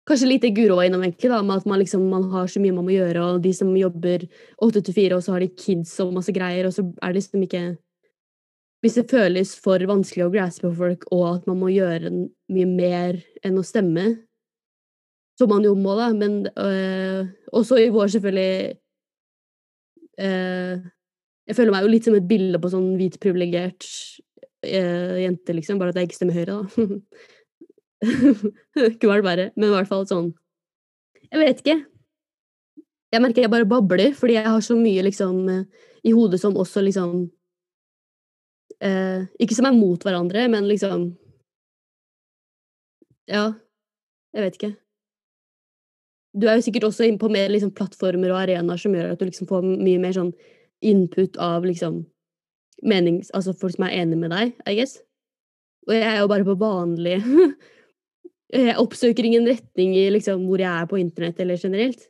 Kanskje 0.07 0.29
litt 0.29 0.45
det 0.45 0.53
Guro 0.55 0.77
var 0.79 0.87
innom, 0.87 1.03
egentlig, 1.03 1.33
da, 1.33 1.41
med 1.43 1.59
at 1.59 1.67
man 1.67 1.81
liksom 1.81 2.05
man 2.13 2.29
har 2.31 2.47
så 2.47 2.61
mye 2.63 2.75
man 2.77 2.87
må 2.87 2.95
gjøre, 2.95 3.25
og 3.25 3.41
de 3.43 3.51
som 3.57 3.73
jobber 3.75 4.29
åtte 4.63 4.85
til 4.87 4.95
fire, 4.95 5.17
og 5.17 5.25
så 5.25 5.35
har 5.35 5.43
de 5.43 5.49
kids 5.51 5.97
og 6.05 6.13
masse 6.15 6.31
greier, 6.31 6.69
og 6.69 6.77
så 6.77 6.85
er 7.03 7.11
det 7.11 7.19
liksom 7.19 7.43
ikke 7.43 7.63
hvis 8.85 9.01
det 9.01 9.11
føles 9.11 9.57
for 9.59 9.83
vanskelig 9.89 10.29
å 10.29 10.31
graspe 10.31 10.69
for 10.69 10.79
folk, 10.79 11.09
og 11.11 11.25
at 11.33 11.47
man 11.51 11.59
må 11.59 11.73
gjøre 11.73 12.13
mye 12.55 12.69
mer 12.71 13.19
enn 13.43 13.59
å 13.59 13.65
stemme, 13.67 14.05
som 15.41 15.51
man 15.51 15.67
jo 15.67 15.73
må, 15.75 15.97
da, 15.99 16.13
men 16.15 16.45
øh, 16.55 17.27
også 17.51 17.81
i 17.83 17.89
vår, 17.91 18.13
selvfølgelig 18.15 18.77
øh, 20.21 20.85
Jeg 21.47 21.57
føler 21.59 21.75
meg 21.75 21.85
jo 21.87 21.93
litt 21.93 22.07
som 22.09 22.17
et 22.19 22.29
bilde 22.29 22.61
på 22.63 22.71
sånn 22.73 22.95
hvit, 22.99 23.19
privilegert 23.23 23.87
eh, 24.67 25.23
jente, 25.25 25.55
liksom, 25.57 25.81
bare 25.81 25.95
at 25.95 26.01
jeg 26.01 26.11
ikke 26.11 26.19
stemmer 26.19 26.39
Høyre, 26.39 26.57
da. 26.57 26.87
Kunne 29.01 29.13
vært 29.13 29.27
verre, 29.27 29.51
men 29.57 29.71
i 29.71 29.75
hvert 29.75 29.89
fall 29.89 30.05
sånn 30.09 30.33
Jeg 31.31 31.41
vet 31.41 31.63
ikke. 31.63 31.77
Jeg 33.15 33.23
merker 33.23 33.47
jeg 33.47 33.53
bare 33.53 33.69
babler, 33.69 34.13
fordi 34.19 34.37
jeg 34.37 34.51
har 34.51 34.65
så 34.65 34.77
mye 34.77 35.05
liksom 35.07 35.39
i 36.07 36.13
hodet 36.15 36.41
som 36.43 36.57
også 36.59 36.83
liksom 36.85 37.27
eh, 38.81 39.27
Ikke 39.43 39.57
som 39.57 39.69
er 39.69 39.79
mot 39.79 40.03
hverandre, 40.03 40.47
men 40.53 40.69
liksom 40.69 41.11
Ja, 43.27 43.51
jeg 44.37 44.45
vet 44.45 44.59
ikke. 44.59 44.75
Du 46.37 46.45
er 46.49 46.59
jo 46.59 46.67
sikkert 46.67 46.91
også 46.91 47.07
inne 47.07 47.21
på 47.21 47.31
mer 47.33 47.49
liksom, 47.53 47.73
plattformer 47.77 48.35
og 48.35 48.43
arenaer 48.43 48.81
som 48.81 48.95
gjør 48.95 49.15
at 49.15 49.21
du 49.21 49.29
liksom 49.29 49.49
får 49.49 49.65
mye 49.65 50.01
mer 50.03 50.13
sånn 50.17 50.35
input 50.85 51.39
av 51.41 51.65
liksom 51.65 52.03
menings... 52.85 53.31
Altså 53.37 53.55
folk 53.57 53.77
som 53.77 53.87
er 53.87 53.97
enig 54.03 54.19
med 54.21 54.35
deg, 54.35 54.53
I 54.69 54.77
guess. 54.79 54.99
Og 55.87 55.95
jeg 55.97 56.05
er 56.11 56.21
jo 56.21 56.29
bare 56.31 56.47
på 56.47 56.57
vanlig 56.59 57.17
Jeg 58.53 58.77
oppsøker 58.83 59.27
ingen 59.27 59.47
retning 59.49 59.95
i 59.97 60.09
liksom 60.13 60.45
hvor 60.49 60.61
jeg 60.61 60.71
er 60.73 60.91
på 60.91 61.01
internett 61.01 61.41
eller 61.43 61.61
generelt. 61.61 62.09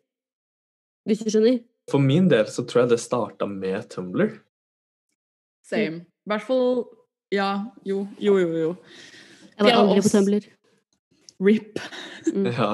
Hvis 1.07 1.23
du 1.23 1.31
skjønner? 1.31 1.61
For 1.91 2.03
min 2.03 2.27
del 2.33 2.49
så 2.51 2.65
tror 2.67 2.85
jeg 2.85 2.97
det 2.97 3.01
starta 3.05 3.47
med 3.47 3.87
Tumblr. 3.93 4.33
Same. 5.67 6.03
I 6.27 6.33
hvert 6.33 6.47
fall 6.47 6.85
Ja, 7.35 7.67
jo, 7.87 8.07
jo, 8.23 8.37
jo. 8.39 8.51
jo. 8.59 8.75
Jeg 9.57 9.67
var 9.67 9.79
aldri 9.81 10.03
på 10.03 10.13
Tumblr. 10.15 10.51
RIP. 11.47 11.81
Mm. 12.33 12.51
Ja. 12.51 12.73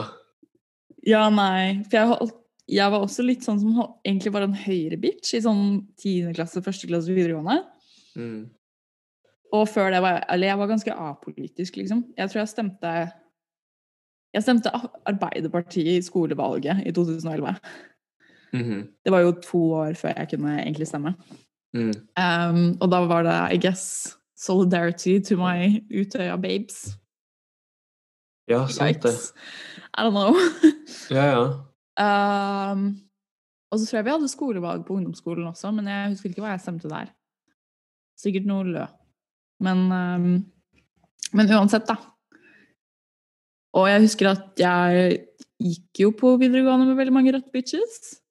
Ja, 1.07 1.27
nei. 1.35 1.83
For 1.89 1.99
jeg, 1.99 2.09
holdt, 2.13 2.35
jeg 2.71 2.95
var 2.95 3.05
også 3.05 3.25
litt 3.27 3.47
sånn 3.47 3.61
som 3.61 3.79
egentlig 4.07 4.33
var 4.35 4.47
en 4.47 4.57
høyre-bitch 4.57 5.35
i 5.37 5.43
sånn 5.45 5.65
10. 5.99 6.33
klasse, 6.37 6.63
1. 6.63 6.85
klasse 6.91 7.15
videregående. 7.15 7.63
Mm. 8.17 8.43
Og 9.53 9.69
før 9.69 9.91
det 9.93 10.01
var 10.05 10.19
jeg 10.19 10.25
Eller 10.35 10.51
jeg 10.51 10.61
var 10.61 10.71
ganske 10.71 10.97
apolitisk, 11.07 11.77
liksom. 11.81 12.03
Jeg 12.17 12.29
tror 12.31 12.41
jeg 12.43 12.51
stemte 12.51 12.91
Jeg 14.33 14.45
stemte 14.45 14.73
Arbeiderpartiet 15.09 15.99
i 15.99 16.05
skolevalget 16.05 16.87
i 16.89 16.93
2011. 16.93 17.57
Mhm. 18.53 18.81
Det 19.05 19.13
var 19.13 19.21
jo 19.25 19.33
to 19.45 19.61
år 19.81 19.95
før 19.97 20.15
jeg 20.17 20.29
kunne 20.31 20.59
egentlig 20.61 20.87
stemme. 20.89 21.15
Mm. 21.73 21.93
Um, 22.21 22.77
og 22.81 22.91
da 22.93 23.01
var 23.09 23.23
det, 23.25 23.37
I 23.57 23.59
guess, 23.61 24.17
solidarity 24.37 25.19
to 25.21 25.37
my 25.37 25.81
Utøya 25.91 26.37
babes. 26.37 26.97
Ja, 28.51 28.65
sant 28.71 29.05
det. 29.05 29.15
I 29.93 30.07
don't 30.07 30.17
know. 30.17 30.37
Ja, 31.13 31.25
ja. 31.29 31.43
Um, 32.73 32.87
og 33.71 33.79
så 33.79 33.87
tror 33.87 33.99
jeg 33.99 34.07
vi 34.07 34.13
hadde 34.15 34.31
skolevalg 34.31 34.87
på 34.87 34.95
ungdomsskolen 34.97 35.47
også, 35.51 35.71
men 35.77 35.89
jeg 35.91 36.13
husker 36.15 36.31
ikke 36.31 36.45
hva 36.45 36.55
jeg 36.55 36.63
stemte 36.65 36.89
der. 36.89 37.11
Sikkert 38.19 38.49
noe 38.49 38.65
lø. 38.69 38.87
Men, 39.63 39.85
um, 39.93 40.33
men 41.33 41.53
uansett, 41.53 41.87
da. 41.89 41.99
Og 43.77 43.89
jeg 43.89 44.05
husker 44.05 44.33
at 44.33 44.61
jeg 44.61 45.21
gikk 45.63 46.03
jo 46.05 46.11
på 46.17 46.35
videregående 46.41 46.89
med 46.89 46.99
veldig 46.99 47.15
mange 47.15 47.33
rødt 47.37 47.53
bitches. 47.55 48.22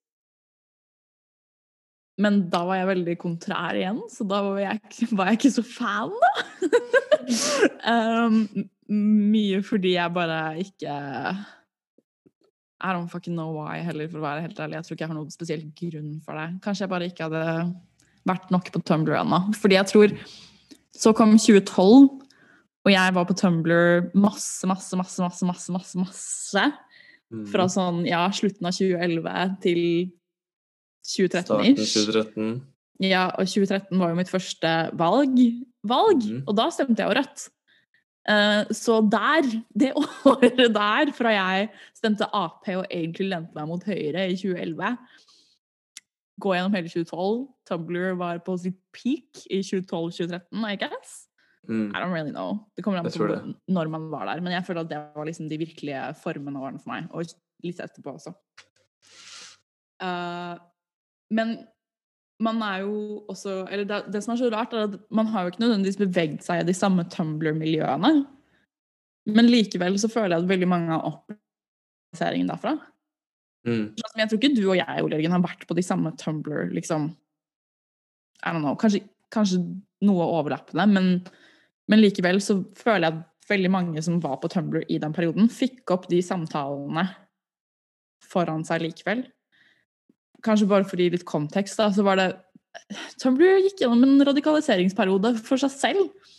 Men 2.22 2.44
da 2.54 2.62
var 2.68 2.82
jeg 2.82 2.90
veldig 2.92 3.16
kontrær 3.22 3.78
igjen, 3.78 4.02
så 4.12 4.26
da 4.30 4.42
var 4.46 4.60
jeg, 4.62 5.08
var 5.18 5.32
jeg 5.32 5.40
ikke 5.40 5.54
så 5.56 5.64
fan, 5.66 6.14
da. 6.22 6.34
um, 7.94 8.44
mye 8.92 9.62
fordi 9.64 9.96
jeg 9.96 10.14
bare 10.14 10.40
ikke 10.60 10.94
I 12.82 12.94
don't 12.96 13.12
fucking 13.12 13.38
know 13.38 13.54
why 13.56 13.80
heller, 13.86 14.10
for 14.10 14.20
å 14.20 14.26
være 14.26 14.48
helt 14.48 14.60
ærlig. 14.60 14.80
Jeg 14.80 14.88
tror 14.88 14.96
ikke 14.96 15.06
jeg 15.06 15.12
har 15.12 15.20
noen 15.20 15.34
spesiell 15.34 15.66
grunn 15.78 16.14
for 16.26 16.38
det. 16.38 16.48
Kanskje 16.66 16.88
jeg 16.88 16.92
bare 16.92 17.10
ikke 17.12 17.28
hadde 17.28 17.44
vært 18.28 18.54
nok 18.54 18.72
på 18.74 18.82
Tumblr 18.90 19.18
ennå. 19.20 19.44
Fordi 19.58 19.78
jeg 19.78 19.90
tror 19.92 20.16
Så 20.92 21.14
kom 21.16 21.38
2012, 21.40 22.10
og 22.84 22.90
jeg 22.92 23.14
var 23.16 23.26
på 23.26 23.36
Tumblr 23.38 24.10
masse, 24.18 24.68
masse, 24.68 24.98
masse, 24.98 25.22
masse, 25.24 25.46
masse, 25.48 25.72
masse, 25.72 26.02
masse. 26.02 26.66
Mm. 27.32 27.46
Fra 27.48 27.68
sånn, 27.72 28.02
ja, 28.10 28.26
slutten 28.36 28.68
av 28.68 28.76
2011 28.76 29.54
til 29.64 29.82
2013 31.06 31.46
Starten 31.46 31.72
ish. 31.72 31.96
2013. 31.98 32.52
Ja, 33.02 33.26
og 33.34 33.50
2013 33.50 33.98
var 33.98 34.12
jo 34.12 34.20
mitt 34.20 34.30
første 34.30 34.76
valg, 34.94 35.40
valg 35.90 36.22
mm. 36.22 36.44
og 36.46 36.54
da 36.60 36.68
stemte 36.74 37.02
jeg 37.02 37.10
jo 37.10 37.18
rødt. 37.18 37.48
Uh, 38.30 38.70
så 38.78 39.00
der, 39.10 39.48
det 39.74 39.90
året 40.30 40.60
der, 40.76 41.12
fra 41.18 41.34
jeg 41.34 41.72
stemte 41.98 42.30
Ap 42.38 42.70
og 42.70 42.86
egentlig 42.86 43.32
lente 43.32 43.58
meg 43.58 43.70
mot 43.72 43.88
Høyre 43.90 44.28
i 44.30 44.38
2011, 44.38 44.94
gå 46.42 46.54
gjennom 46.54 46.78
hele 46.78 46.92
2012 46.94 47.42
Tumbler 47.72 48.16
var 48.20 48.42
på 48.46 48.56
sitt 48.60 48.78
peak 48.94 49.46
i 49.50 49.62
2012-2013, 49.66 50.66
I 50.68 50.78
guess. 50.82 51.28
Mm. 51.70 51.92
I 51.94 52.02
don't 52.02 52.14
really 52.14 52.34
know. 52.34 52.58
Det 52.76 52.84
kommer 52.84 53.00
an 53.00 53.06
på 53.06 53.28
når 53.72 53.90
man 53.94 54.10
var 54.12 54.26
der. 54.26 54.42
Men 54.42 54.54
jeg 54.54 54.66
føler 54.66 54.82
at 54.82 54.90
det 54.90 55.02
var 55.16 55.26
liksom 55.26 55.50
de 55.50 55.60
virkelige 55.62 56.02
formene 56.24 56.60
årene 56.60 56.82
for 56.82 56.92
meg. 56.92 57.08
Og 57.14 57.30
litt 57.64 57.80
etterpå 57.80 58.16
også. 58.18 58.34
Eh, 60.02 60.56
men 61.32 61.56
man 62.42 62.62
er 62.66 62.84
jo 62.84 63.24
også 63.30 63.68
Eller 63.70 63.86
det, 63.86 64.00
det 64.14 64.24
som 64.24 64.34
er 64.34 64.40
så 64.42 64.50
rart, 64.54 64.74
er 64.74 64.88
at 64.90 64.96
man 65.14 65.30
har 65.30 65.44
jo 65.44 65.52
ikke 65.52 65.64
nødvendigvis 65.64 66.00
beveget 66.02 66.46
seg 66.46 66.64
i 66.64 66.68
de 66.68 66.74
samme 66.74 67.06
Tumblr-miljøene. 67.14 68.14
Men 69.30 69.50
likevel 69.50 70.00
så 70.02 70.10
føler 70.10 70.36
jeg 70.36 70.44
at 70.44 70.50
veldig 70.50 70.70
mange 70.70 70.90
har 70.90 71.06
opplevd 71.06 72.50
derfra. 72.50 72.74
Mm. 73.68 73.94
Som 73.94 74.22
Jeg 74.24 74.30
tror 74.30 74.40
ikke 74.40 74.56
du 74.58 74.64
og 74.72 74.78
jeg 74.80 75.04
Ole 75.04 75.20
Jørgen, 75.20 75.36
har 75.36 75.44
vært 75.44 75.68
på 75.70 75.78
de 75.78 75.86
samme 75.86 76.14
Tumblr, 76.18 76.72
liksom 76.74 77.12
I 78.42 78.54
don't 78.56 78.66
know, 78.66 78.74
Kanskje, 78.76 79.04
kanskje 79.32 79.62
noe 80.02 80.26
overlappende, 80.26 80.88
men, 80.90 81.12
men 81.88 82.02
likevel 82.02 82.42
så 82.42 82.58
føler 82.78 83.06
jeg 83.06 83.20
at 83.20 83.52
veldig 83.52 83.70
mange 83.70 84.02
som 84.02 84.18
var 84.24 84.40
på 84.42 84.50
Tumblr 84.50 84.82
i 84.90 84.98
den 85.02 85.14
perioden, 85.14 85.46
fikk 85.52 85.94
opp 85.94 86.08
de 86.10 86.24
samtalene 86.26 87.06
foran 88.26 88.66
seg 88.66 88.82
likevel. 88.82 89.28
Kanskje 90.46 90.70
bare 90.70 90.88
for 90.88 90.98
å 90.98 91.06
gi 91.06 91.14
litt 91.14 91.28
kontekst, 91.28 91.78
da, 91.80 91.90
så 91.94 92.06
var 92.06 92.20
det 92.20 92.32
Tumblr 93.20 93.60
gikk 93.66 93.82
gjennom 93.84 94.06
en 94.06 94.24
radikaliseringsperiode 94.30 95.34
for 95.44 95.60
seg 95.60 95.74
selv, 95.74 96.32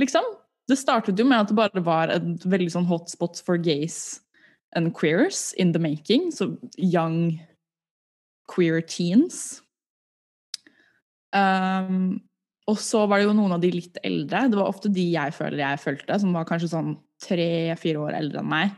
liksom. 0.00 0.26
Det 0.68 0.76
startet 0.78 1.18
jo 1.18 1.24
med 1.26 1.42
at 1.42 1.50
det 1.50 1.56
bare 1.58 1.82
var 1.84 2.12
et 2.12 2.44
veldig 2.46 2.70
sånn 2.74 2.86
hotspot 2.86 3.40
for 3.44 3.58
gays 3.60 4.20
and 4.78 4.92
queers 4.94 5.50
in 5.58 5.72
the 5.74 5.80
making. 5.82 6.30
Så 6.30 6.52
young 6.78 7.40
queer 8.48 8.80
teens. 8.86 9.60
Um, 11.34 12.20
og 12.70 12.78
så 12.78 13.02
var 13.10 13.18
det 13.18 13.26
jo 13.26 13.34
noen 13.36 13.56
av 13.56 13.62
de 13.64 13.72
litt 13.74 13.98
eldre. 14.06 14.46
Det 14.52 14.60
var 14.60 14.70
ofte 14.70 14.92
de 14.92 15.08
jeg 15.16 15.34
føler 15.34 15.64
jeg 15.64 15.82
følte, 15.82 16.20
som 16.22 16.36
var 16.36 16.46
kanskje 16.48 16.70
sånn 16.72 16.94
tre-fire 17.22 18.06
år 18.06 18.20
eldre 18.20 18.42
enn 18.42 18.52
meg. 18.52 18.76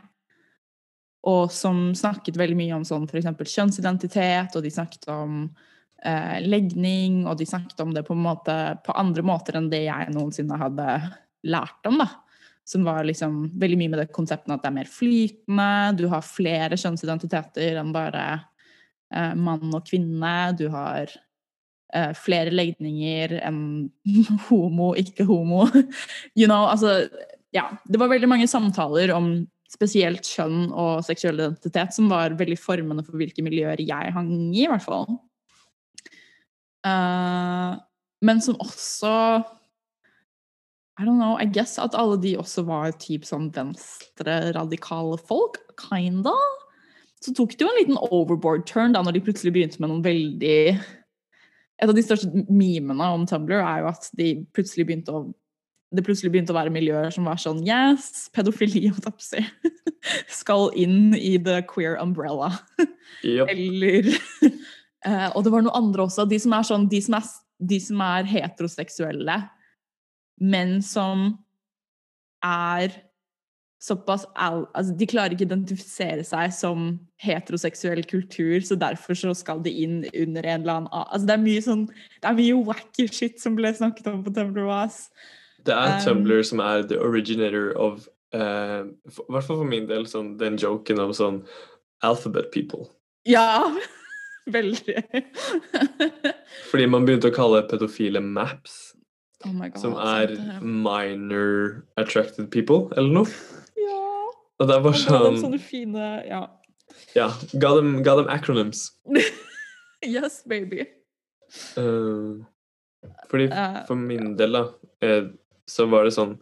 Og 1.25 1.49
som 1.53 1.87
snakket 1.97 2.37
veldig 2.37 2.57
mye 2.59 2.75
om 2.77 2.83
sånn 2.85 3.07
f.eks. 3.09 3.31
kjønnsidentitet, 3.49 4.53
og 4.53 4.61
de 4.61 4.71
snakket 4.73 5.07
om 5.09 5.47
eh, 6.05 6.37
legning, 6.45 7.23
og 7.25 7.39
de 7.39 7.47
snakket 7.49 7.81
om 7.81 7.95
det 7.95 8.05
på, 8.05 8.17
måte, 8.17 8.55
på 8.85 8.93
andre 8.97 9.25
måter 9.25 9.57
enn 9.57 9.71
det 9.71 9.85
jeg 9.87 10.13
noensinne 10.13 10.59
hadde 10.61 10.89
lært 11.49 11.89
om, 11.89 11.97
da. 12.03 12.09
Som 12.65 12.85
var 12.85 13.05
liksom 13.05 13.43
veldig 13.61 13.77
mye 13.77 13.93
med 13.93 14.01
det 14.01 14.11
konseptet 14.13 14.53
at 14.53 14.63
det 14.63 14.71
er 14.71 14.77
mer 14.79 14.89
flytende, 14.89 15.69
du 15.97 16.07
har 16.13 16.25
flere 16.25 16.77
kjønnsidentiteter 16.81 17.81
enn 17.81 17.93
bare 17.93 18.25
eh, 19.13 19.33
mann 19.37 19.73
og 19.73 19.85
kvinne, 19.85 20.35
du 20.57 20.67
har 20.73 21.09
eh, 21.93 22.13
flere 22.17 22.53
legninger 22.53 23.37
enn 23.41 23.61
homo, 24.49 24.93
ikke 24.97 25.25
homo. 25.29 25.65
You 26.37 26.45
know, 26.49 26.69
altså 26.69 27.07
Ja. 27.55 27.69
Det 27.87 27.97
var 28.01 28.09
veldig 28.11 28.27
mange 28.27 28.49
samtaler 28.51 29.13
om 29.15 29.45
spesielt 29.75 30.27
kjønn 30.27 30.69
og 30.71 31.03
seksuell 31.05 31.41
identitet 31.41 31.95
som 31.95 32.09
var 32.11 32.37
veldig 32.39 32.57
formende 32.59 33.05
for 33.05 33.19
hvilke 33.19 33.43
miljøer 33.45 33.83
jeg 33.83 34.15
hang 34.15 34.31
i, 34.53 34.63
i 34.63 34.69
hvert 34.71 34.85
fall. 34.85 35.07
Uh, 36.85 37.75
men 38.25 38.41
som 38.41 38.59
også 38.61 39.11
I 40.95 41.03
don't 41.03 41.19
know, 41.19 41.35
I 41.41 41.45
guess 41.45 41.79
at 41.81 41.97
alle 41.97 42.17
de 42.21 42.35
også 42.39 42.63
var 42.67 42.93
typ 43.01 43.25
sånn 43.27 43.49
venstre-radikale 43.55 45.17
folk, 45.27 45.59
kinda. 45.81 46.35
Så 47.23 47.33
tok 47.35 47.55
det 47.55 47.65
jo 47.65 47.71
en 47.71 47.79
liten 47.81 47.99
overboard 47.99 48.63
turn 48.69 48.95
da 48.95 49.01
når 49.03 49.17
de 49.17 49.25
plutselig 49.25 49.55
begynte 49.55 49.81
med 49.81 49.91
noen 49.91 50.05
veldig 50.05 50.59
Et 51.75 51.89
av 51.89 51.91
de 51.91 52.03
største 52.05 52.45
memene 52.47 53.07
om 53.11 53.25
Tumblr 53.27 53.57
er 53.57 53.81
jo 53.81 53.89
at 53.89 54.05
de 54.15 54.29
plutselig 54.55 54.85
begynte 54.87 55.11
å 55.11 55.25
det 55.95 56.03
plutselig 56.05 56.31
begynte 56.33 56.53
å 56.53 56.57
være 56.57 56.73
miljøer 56.73 57.13
som 57.13 57.27
var 57.29 57.39
sånn 57.41 57.63
Yes, 57.65 58.27
pedofili 58.35 58.87
og 58.91 59.01
tapsi 59.05 59.43
skal 60.39 60.69
inn 60.77 61.15
i 61.17 61.35
the 61.41 61.61
queer 61.69 61.97
umbrella. 62.01 62.51
Yep. 63.23 63.49
Eller 63.51 64.11
eh, 65.07 65.29
Og 65.33 65.45
det 65.45 65.53
var 65.53 65.65
noe 65.65 65.77
andre 65.77 66.05
også. 66.05 66.27
De 66.29 66.39
som 66.41 66.53
er 66.57 66.67
sånn 66.67 66.89
De 66.91 67.01
som 67.01 67.17
er, 67.17 67.31
de 67.73 67.79
som 67.81 68.05
er 68.05 68.29
heteroseksuelle, 68.29 69.39
men 70.43 70.77
som 70.83 71.31
er 72.45 72.93
såpass 73.85 74.25
al 74.35 74.63
altså 74.73 74.95
De 74.97 75.07
klarer 75.09 75.35
ikke 75.35 75.45
å 75.45 75.49
identifisere 75.49 76.25
seg 76.25 76.53
som 76.55 76.87
heteroseksuell 77.21 78.03
kultur, 78.09 78.59
så 78.65 78.77
derfor 78.79 79.17
så 79.19 79.33
skal 79.37 79.61
de 79.65 79.73
inn 79.85 79.97
under 80.11 80.47
en 80.47 80.61
eller 80.63 80.79
annen 80.79 80.91
Altså 81.05 81.25
Det 81.29 81.35
er 81.35 81.43
mye 81.45 81.65
sånn 81.65 81.87
Det 81.91 82.29
er 82.29 82.37
mye 82.39 82.61
wacky 82.69 83.07
shit 83.11 83.41
som 83.41 83.57
ble 83.57 83.73
snakket 83.75 84.09
om 84.11 84.23
på 84.25 84.33
Tumblr. 84.35 84.69
Det 85.65 85.73
er 85.73 85.95
Um, 85.95 86.01
Tumblr 86.05 86.43
som 86.45 86.59
er 86.61 86.83
the 86.87 86.97
originator 87.01 87.71
of 87.77 88.07
uh, 88.33 88.85
for- 89.09 89.25
I 89.29 89.31
hvert 89.33 89.43
fall 89.47 89.57
for 89.61 89.65
min 89.69 89.87
del 89.89 90.05
sånn, 90.05 90.37
den 90.37 90.57
joken 90.61 90.99
om 90.99 91.13
sånn 91.15 91.39
alphabet 92.03 92.51
people. 92.53 92.89
Ja! 93.25 93.63
Veldig. 94.55 94.99
Fordi 96.69 96.85
man 96.91 97.05
begynte 97.07 97.31
å 97.31 97.35
kalle 97.35 97.63
pedofile 97.69 98.21
maps, 98.21 98.93
oh 99.45 99.53
my 99.53 99.69
god. 99.71 99.81
som 99.81 99.95
er 99.97 100.35
minor 100.61 101.81
attracted 101.97 102.51
people, 102.53 102.91
eller 102.97 103.09
noe. 103.23 103.31
Ja. 103.79 103.97
Og 104.61 104.69
det 104.69 104.77
Og 104.77 104.85
bare 104.85 105.01
ga 105.09 105.23
dem 105.23 105.39
sånn 105.39 105.41
sånne 105.47 105.61
fine 105.63 106.11
Ja. 106.29 106.43
Ja, 107.15 107.31
ga 107.59 107.73
dem, 107.79 107.95
ga 108.05 108.15
dem 108.21 108.29
acronyms. 108.31 108.91
Yes, 110.05 110.43
baby. 110.45 110.83
Uh, 111.79 112.43
fordi 113.31 113.47
Eh, 113.49 113.77
for 113.87 113.95
min 113.97 114.35
del, 114.37 114.53
da, 114.53 114.61
eh, 115.01 115.31
så 115.69 115.87
var 115.89 116.05
det 116.05 116.15
sånn 116.15 116.35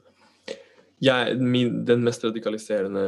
jeg, 1.04 1.36
min, 1.40 1.82
Den 1.88 2.04
mest 2.06 2.24
radikaliserende 2.24 3.06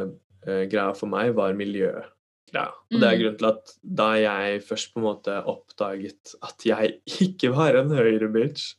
uh, 0.48 0.64
greia 0.68 0.92
for 0.98 1.08
meg 1.12 1.32
var 1.38 1.56
miljøet. 1.56 2.10
Ja. 2.54 2.70
Og 2.92 3.00
det 3.00 3.08
er 3.08 3.16
Mm. 3.16 3.22
grunnen 3.22 3.38
til 3.40 3.48
at 3.50 3.72
da 3.82 4.10
jeg 4.20 4.64
først 4.64 4.94
på 4.94 5.00
en 5.00 5.06
måte 5.08 5.36
oppdaget 5.48 6.36
at 6.44 6.66
jeg 6.68 7.00
ikke 7.26 7.52
var 7.56 7.76
en 7.80 7.92
høyre-bitch, 7.92 8.76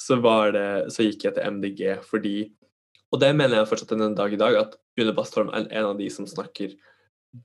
så, 0.00 0.18
var 0.20 0.52
det, 0.52 0.92
så 0.92 1.06
gikk 1.06 1.24
jeg 1.24 1.36
til 1.36 1.52
MDG 1.58 1.82
fordi 2.04 2.52
Og 3.14 3.20
det 3.20 3.30
mener 3.36 3.60
jeg 3.60 3.68
fortsatt 3.70 3.92
en 3.94 4.16
dag 4.18 4.32
i 4.32 4.36
dag, 4.40 4.56
at 4.58 4.72
Une 4.98 5.12
Bastholm 5.14 5.52
er 5.54 5.68
en 5.70 5.84
av 5.92 5.98
de 5.98 6.08
som 6.10 6.26
snakker 6.26 6.72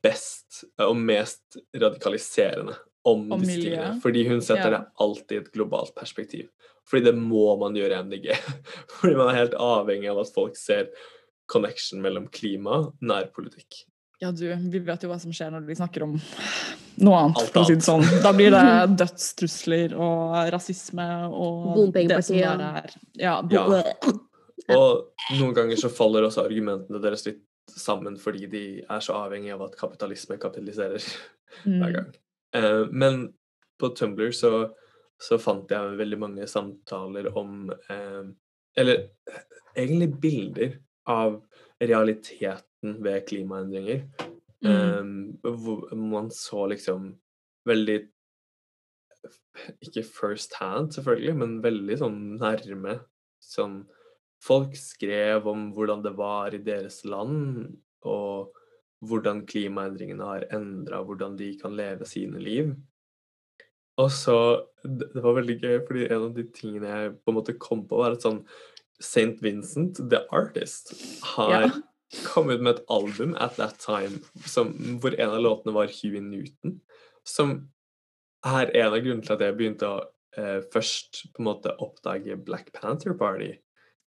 best 0.01 0.63
og 0.81 0.95
mest 0.97 1.59
radikaliserende 1.77 2.73
om, 3.13 3.27
Om 3.35 3.43
disse 3.43 3.61
tingene. 3.63 3.93
Fordi 4.03 4.23
hun 4.29 4.41
setter 4.45 4.71
Ja. 4.71 4.77
det 4.77 4.81
alltid 5.05 5.35
i 5.37 5.41
et 5.43 5.51
globalt 5.55 5.93
perspektiv. 5.97 6.47
Fordi 6.89 7.03
det 7.05 7.15
må 7.17 7.53
man 7.61 7.75
gjøre 7.77 7.97
i 7.99 8.03
MDG. 8.03 8.31
Fordi 8.99 9.15
man 9.19 9.29
er 9.33 9.39
helt 9.43 9.53
avhengig 9.61 10.09
av 10.11 10.19
at 10.23 10.33
folk 10.33 10.57
ser 10.57 10.89
connection 11.49 12.01
mellom 12.01 12.27
klima 12.33 12.79
og 12.85 12.93
nærpolitikk. 13.01 13.83
Ja, 14.21 14.31
du, 14.35 14.43
vi 14.51 14.79
vet 14.83 15.03
jo 15.05 15.09
hva 15.09 15.15
som 15.21 15.31
skjer 15.31 15.51
når 15.53 15.63
vi 15.69 15.75
snakker 15.79 16.03
om 16.03 16.17
noe 16.99 17.19
annet, 17.21 17.37
for 17.53 17.61
å 17.61 17.67
si 17.69 17.77
det 17.79 17.85
sånn. 17.85 18.03
Da 18.25 18.33
blir 18.35 18.51
det 18.51 18.63
dødstrusler 18.99 19.93
og 19.95 20.33
rasisme 20.51 21.05
og 21.31 21.93
det 21.95 22.17
som 22.27 22.35
bare 22.41 22.71
er 22.83 22.97
Ja. 23.15 23.37
Ja. 23.49 23.63
Og 24.75 25.37
noen 25.39 25.53
ganger 25.55 25.79
så 25.79 25.89
faller 25.89 26.27
også 26.27 26.43
argumentene 26.43 26.99
deres 27.01 27.23
litt 27.29 27.39
sammen 27.69 28.17
fordi 28.19 28.49
de 28.51 28.63
er 28.83 29.01
så 29.05 29.15
avhengig 29.23 29.53
av 29.55 29.63
at 29.69 29.77
kapitalisme 29.79 30.37
kapitaliserer 30.41 30.99
hver 31.63 31.87
Mm. 31.89 31.93
gang. 31.95 32.09
Eh, 32.55 32.85
men 32.91 33.27
på 33.79 33.91
Tumblr 33.95 34.31
så, 34.35 34.69
så 35.21 35.39
fant 35.41 35.71
jeg 35.71 35.97
veldig 35.99 36.19
mange 36.19 36.47
samtaler 36.49 37.29
om 37.37 37.69
eh, 37.71 38.23
Eller 38.79 39.09
eh, 39.29 39.43
egentlig 39.75 40.09
bilder 40.21 40.77
av 41.09 41.39
realiteten 41.79 42.97
ved 43.03 43.25
klimaendringer. 43.27 44.03
Mm. 44.65 45.39
Eh, 45.43 45.51
hvor 45.55 45.95
man 45.95 46.31
så 46.31 46.67
liksom 46.67 47.13
veldig 47.67 47.99
Ikke 49.83 50.03
first 50.03 50.53
hand, 50.59 50.93
selvfølgelig, 50.95 51.35
men 51.35 51.57
veldig 51.63 51.97
sånn 51.99 52.19
nærme. 52.39 52.99
Sånn 53.43 53.81
Folk 54.39 54.77
skrev 54.79 55.49
om 55.51 55.65
hvordan 55.75 56.03
det 56.05 56.13
var 56.15 56.53
i 56.55 56.61
deres 56.63 57.01
land, 57.03 57.65
og 58.07 58.53
hvordan 59.05 59.45
klimaendringene 59.47 60.25
har 60.27 60.45
endra 60.55 61.03
hvordan 61.07 61.37
de 61.39 61.53
kan 61.59 61.75
leve 61.77 62.07
sine 62.07 62.39
liv. 62.43 62.73
Og 63.99 64.09
så 64.15 64.65
Det 64.83 65.19
var 65.23 65.35
veldig 65.35 65.57
gøy, 65.59 65.77
fordi 65.87 66.05
en 66.07 66.25
av 66.29 66.33
de 66.35 66.43
tingene 66.55 66.87
jeg 66.87 67.15
på 67.19 67.31
en 67.31 67.35
måte 67.35 67.57
kom 67.59 67.81
på, 67.87 67.97
var 67.99 68.13
at 68.15 68.23
sånn 68.23 68.45
St. 68.99 69.39
Vincent, 69.43 69.99
The 70.09 70.21
Artist, 70.31 70.93
har 71.35 71.61
Ja. 71.65 71.69
kommet 72.25 72.61
med 72.61 72.77
et 72.77 72.85
album 72.89 73.35
at 73.35 73.55
that 73.57 73.77
time 73.79 74.21
som, 74.45 74.71
hvor 74.99 75.13
en 75.19 75.29
av 75.29 75.41
låtene 75.43 75.73
var 75.73 75.87
Huey 75.87 76.21
Newton, 76.21 76.79
som 77.25 77.69
er 78.45 78.71
en 78.73 78.93
av 78.93 78.99
grunnene 79.03 79.25
til 79.25 79.33
at 79.35 79.39
jeg 79.41 79.57
begynte 79.57 79.83
å 79.87 79.99
eh, 80.37 80.61
først 80.71 81.33
på 81.33 81.39
en 81.41 81.45
måte 81.49 81.75
oppdage 81.79 82.37
Black 82.45 82.71
Panther 82.73 83.13
Party. 83.13 83.57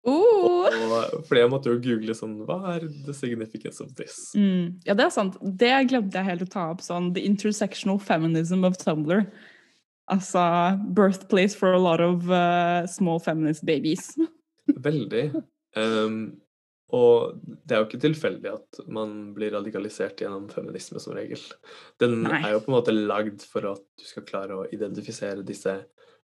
Oh. 0.08 0.68
Og, 0.68 1.26
fordi 1.28 1.42
jeg 1.42 1.52
måtte 1.52 1.72
jo 1.72 1.80
google 1.84 2.14
sånn 2.16 2.38
Hva 2.48 2.76
er 2.76 2.86
the 3.08 3.16
significance 3.16 3.84
of 3.84 3.92
this? 3.98 4.30
Mm. 4.38 4.78
Ja, 4.88 4.96
det 4.96 5.08
er 5.08 5.14
sant. 5.14 5.36
Det 5.42 5.74
glemte 5.90 6.20
jeg 6.20 6.30
helt 6.30 6.46
å 6.46 6.52
ta 6.54 6.66
opp. 6.72 6.84
sånn 6.86 7.12
The 7.18 7.26
intersectional 7.28 8.00
feminism 8.00 8.64
of 8.68 8.80
Tumblr. 8.80 9.26
Altså 10.08 10.42
birthplace 10.96 11.58
for 11.58 11.76
a 11.76 11.82
lot 11.82 12.00
of 12.04 12.30
uh, 12.32 12.86
small 12.88 13.20
feminist 13.20 13.66
babies. 13.68 14.14
Veldig. 14.88 15.32
Um, 15.76 16.38
og 16.96 17.42
det 17.68 17.76
er 17.76 17.82
jo 17.82 17.88
ikke 17.90 18.00
tilfeldig 18.06 18.52
at 18.54 18.80
man 18.88 19.34
blir 19.36 19.52
radikalisert 19.58 20.22
gjennom 20.24 20.48
feminisme 20.52 21.02
som 21.04 21.18
regel. 21.18 21.42
Den 22.00 22.22
Nei. 22.24 22.40
er 22.40 22.56
jo 22.56 22.62
på 22.64 22.72
en 22.72 22.78
måte 22.78 22.96
lagd 22.96 23.44
for 23.44 23.68
at 23.74 23.84
du 24.00 24.06
skal 24.08 24.26
klare 24.28 24.56
å 24.56 24.68
identifisere 24.72 25.44
disse 25.48 25.76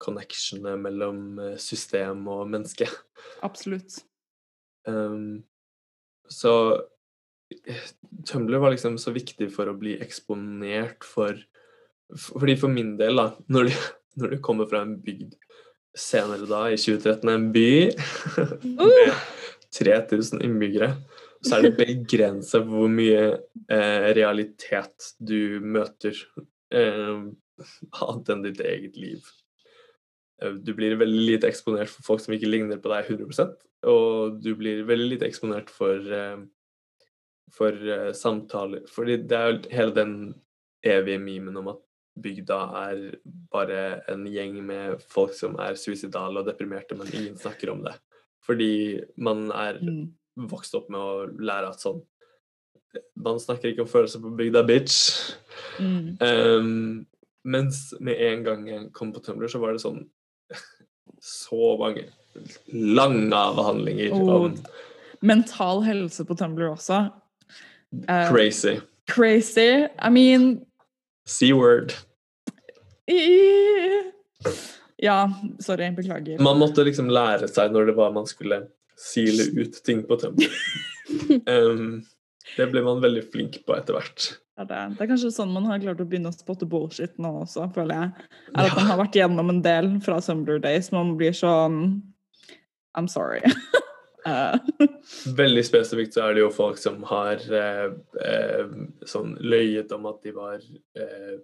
connectionene 0.03 0.76
mellom 0.80 1.38
eh, 1.42 1.57
system 1.61 2.26
og 2.32 2.47
menneske. 2.53 2.88
Absolutt. 3.47 4.01
Um, 4.86 5.44
så 6.30 6.53
Tumblr 8.26 8.59
var 8.59 8.72
liksom 8.74 8.97
så 8.99 9.12
viktig 9.14 9.49
for 9.55 9.70
å 9.70 9.76
bli 9.78 9.94
eksponert 10.03 11.07
for 11.07 11.38
Fordi 12.11 12.55
for 12.59 12.70
min 12.70 12.94
del, 12.99 13.18
da, 13.18 13.32
når 13.51 13.68
du, 13.68 13.76
når 14.22 14.34
du 14.34 14.42
kommer 14.42 14.68
fra 14.70 14.84
en 14.86 14.97
bygd 15.03 15.34
senere 15.97 16.47
da, 16.47 16.66
i 16.70 16.76
2013, 16.78 17.30
en 17.32 17.49
by 17.55 17.70
med 18.78 19.14
3000 19.74 20.42
innbyggere, 20.44 20.92
så 21.40 21.57
er 21.57 21.66
det 21.66 21.78
begrensa 21.80 22.61
hvor 22.66 22.90
mye 22.92 23.24
eh, 23.72 24.07
realitet 24.16 25.11
du 25.18 25.59
møter 25.64 26.18
eh, 26.74 27.26
annet 28.05 28.32
enn 28.32 28.44
ditt 28.44 28.62
eget 28.62 29.01
liv. 29.01 29.26
Eh, 30.43 30.53
Du 30.62 30.74
blir 30.74 30.97
veldig 31.01 31.26
lite 31.32 31.49
eksponert 31.49 31.89
for 31.89 32.03
folk 32.03 32.20
som 32.24 32.34
ikke 32.34 32.51
ligner 32.51 32.78
på 32.82 32.93
deg 32.93 33.09
100% 33.09 33.57
og 33.87 34.41
du 34.43 34.55
blir 34.59 34.84
veldig 34.89 35.11
lite 35.12 35.26
eksponert 35.28 35.68
for, 35.70 35.95
eh, 36.12 36.39
for 37.55 37.70
eh, 37.72 38.12
samtaler. 38.12 38.87
Fordi 38.91 39.16
det 39.28 39.37
er 39.39 39.53
jo 39.53 39.70
hele 39.70 39.95
den 39.95 40.14
evige 40.82 41.20
memen 41.22 41.57
om 41.61 41.68
at 41.68 41.82
bygda 42.18 42.57
er 42.80 43.03
bare 43.53 44.03
en 44.09 44.24
gjeng 44.26 44.57
med 44.64 45.03
folk 45.12 45.34
som 45.37 45.59
er 45.61 45.76
suicidale 45.76 46.41
og 46.41 46.47
deprimerte, 46.49 46.97
men 46.97 47.12
ingen 47.12 47.37
snakker 47.39 47.70
om 47.74 47.84
det. 47.84 47.95
Fordi 48.47 49.01
man 49.18 49.51
er 49.53 49.78
Mm. 49.82 50.12
vokst 50.49 50.74
opp 50.74 50.89
med 50.91 51.01
å 51.01 51.26
lære 51.39 51.68
at 51.68 51.80
sånn 51.80 52.03
Man 53.18 53.37
snakker 53.39 53.68
ikke 53.74 53.82
om 53.82 53.89
følelser 53.89 54.20
på 54.22 54.34
bygda, 54.37 54.62
bitch. 54.66 55.34
Mm. 55.78 56.16
Um, 56.22 57.07
mens 57.45 57.93
med 58.01 58.16
en 58.18 58.43
gang 58.43 58.66
jeg 58.66 58.93
kom 58.95 59.12
på 59.12 59.20
Tumblr, 59.22 59.47
så 59.49 59.61
var 59.61 59.72
det 59.72 59.82
sånn 59.82 60.09
Så 61.27 61.72
mange 61.81 62.05
lange 62.70 63.35
avhandlinger 63.35 64.12
Oh, 64.14 64.45
om 64.45 64.59
Mental 65.20 65.81
helse 65.83 66.24
på 66.29 66.37
Tumblr 66.39 66.68
også. 66.70 67.07
Uh, 68.07 68.29
crazy. 68.31 68.77
Crazy. 69.11 69.87
I 69.99 70.11
mean 70.12 70.61
C-word. 71.27 71.95
Ja, 75.03 75.33
sorry. 75.61 75.91
Beklager. 75.97 76.39
Man 76.43 76.59
måtte 76.61 76.85
liksom 76.87 77.09
lære 77.11 77.49
seg 77.51 77.72
når 77.74 77.91
det 77.91 77.97
var 77.99 78.12
man 78.14 78.27
skulle 78.29 78.62
sile 78.97 79.49
ut 79.57 79.81
ting 79.85 80.05
på 80.09 80.20
Tumblr. 80.22 80.51
Um, 81.47 82.03
det 82.57 82.66
ble 82.72 82.82
man 82.86 83.01
veldig 83.03 83.24
flink 83.32 83.57
på 83.66 83.74
etter 83.76 83.97
hvert. 83.99 84.26
Det 84.57 84.64
er, 84.64 84.68
det. 84.70 84.82
det 84.97 85.05
er 85.05 85.09
kanskje 85.11 85.30
sånn 85.34 85.51
man 85.53 85.66
har 85.68 85.80
klart 85.82 86.01
å 86.01 86.07
begynne 86.09 86.30
å 86.32 86.36
spotte 86.36 86.64
bullshit 86.70 87.18
nå 87.20 87.32
også, 87.42 87.66
føler 87.74 87.99
jeg. 87.99 88.28
Er 88.55 88.62
at 88.62 88.70
Ja. 88.70 88.76
man 88.78 88.86
har 88.92 89.01
vært 89.03 89.18
gjennom 89.18 89.51
en 89.53 89.62
del 89.64 89.90
fra 90.07 90.20
Tumblr 90.24 90.61
Days. 90.64 90.92
Man 90.94 91.16
blir 91.18 91.34
sånn 91.36 92.03
I'm 92.97 93.09
sorry. 93.09 93.42
Eh, 94.26 94.57
Veldig 95.38 95.62
spesifikt 95.62 96.16
så 96.16 96.24
er 96.24 96.32
det 96.34 96.40
jo 96.40 96.49
folk 96.51 96.80
som 96.82 96.97
har 97.07 97.38
eh, 97.55 97.92
eh, 98.26 98.72
sånn 99.07 99.36
løyet 99.38 99.92
om 99.94 100.09
at 100.11 100.16
de 100.26 100.32
var 100.34 100.57
eh, 100.99 101.36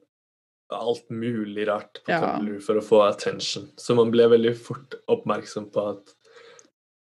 alt 0.75 1.05
mulig 1.15 1.69
rart 1.69 2.01
på 2.03 2.11
Ja. 2.11 2.19
Tumblr 2.41 2.59
for 2.67 2.81
å 2.81 2.83
få 2.83 2.99
attention. 3.07 3.69
Så 3.79 3.95
man 3.95 4.11
ble 4.11 4.27
veldig 4.33 4.57
fort 4.59 4.97
oppmerksom 5.07 5.69
på 5.71 5.85
at 5.93 6.11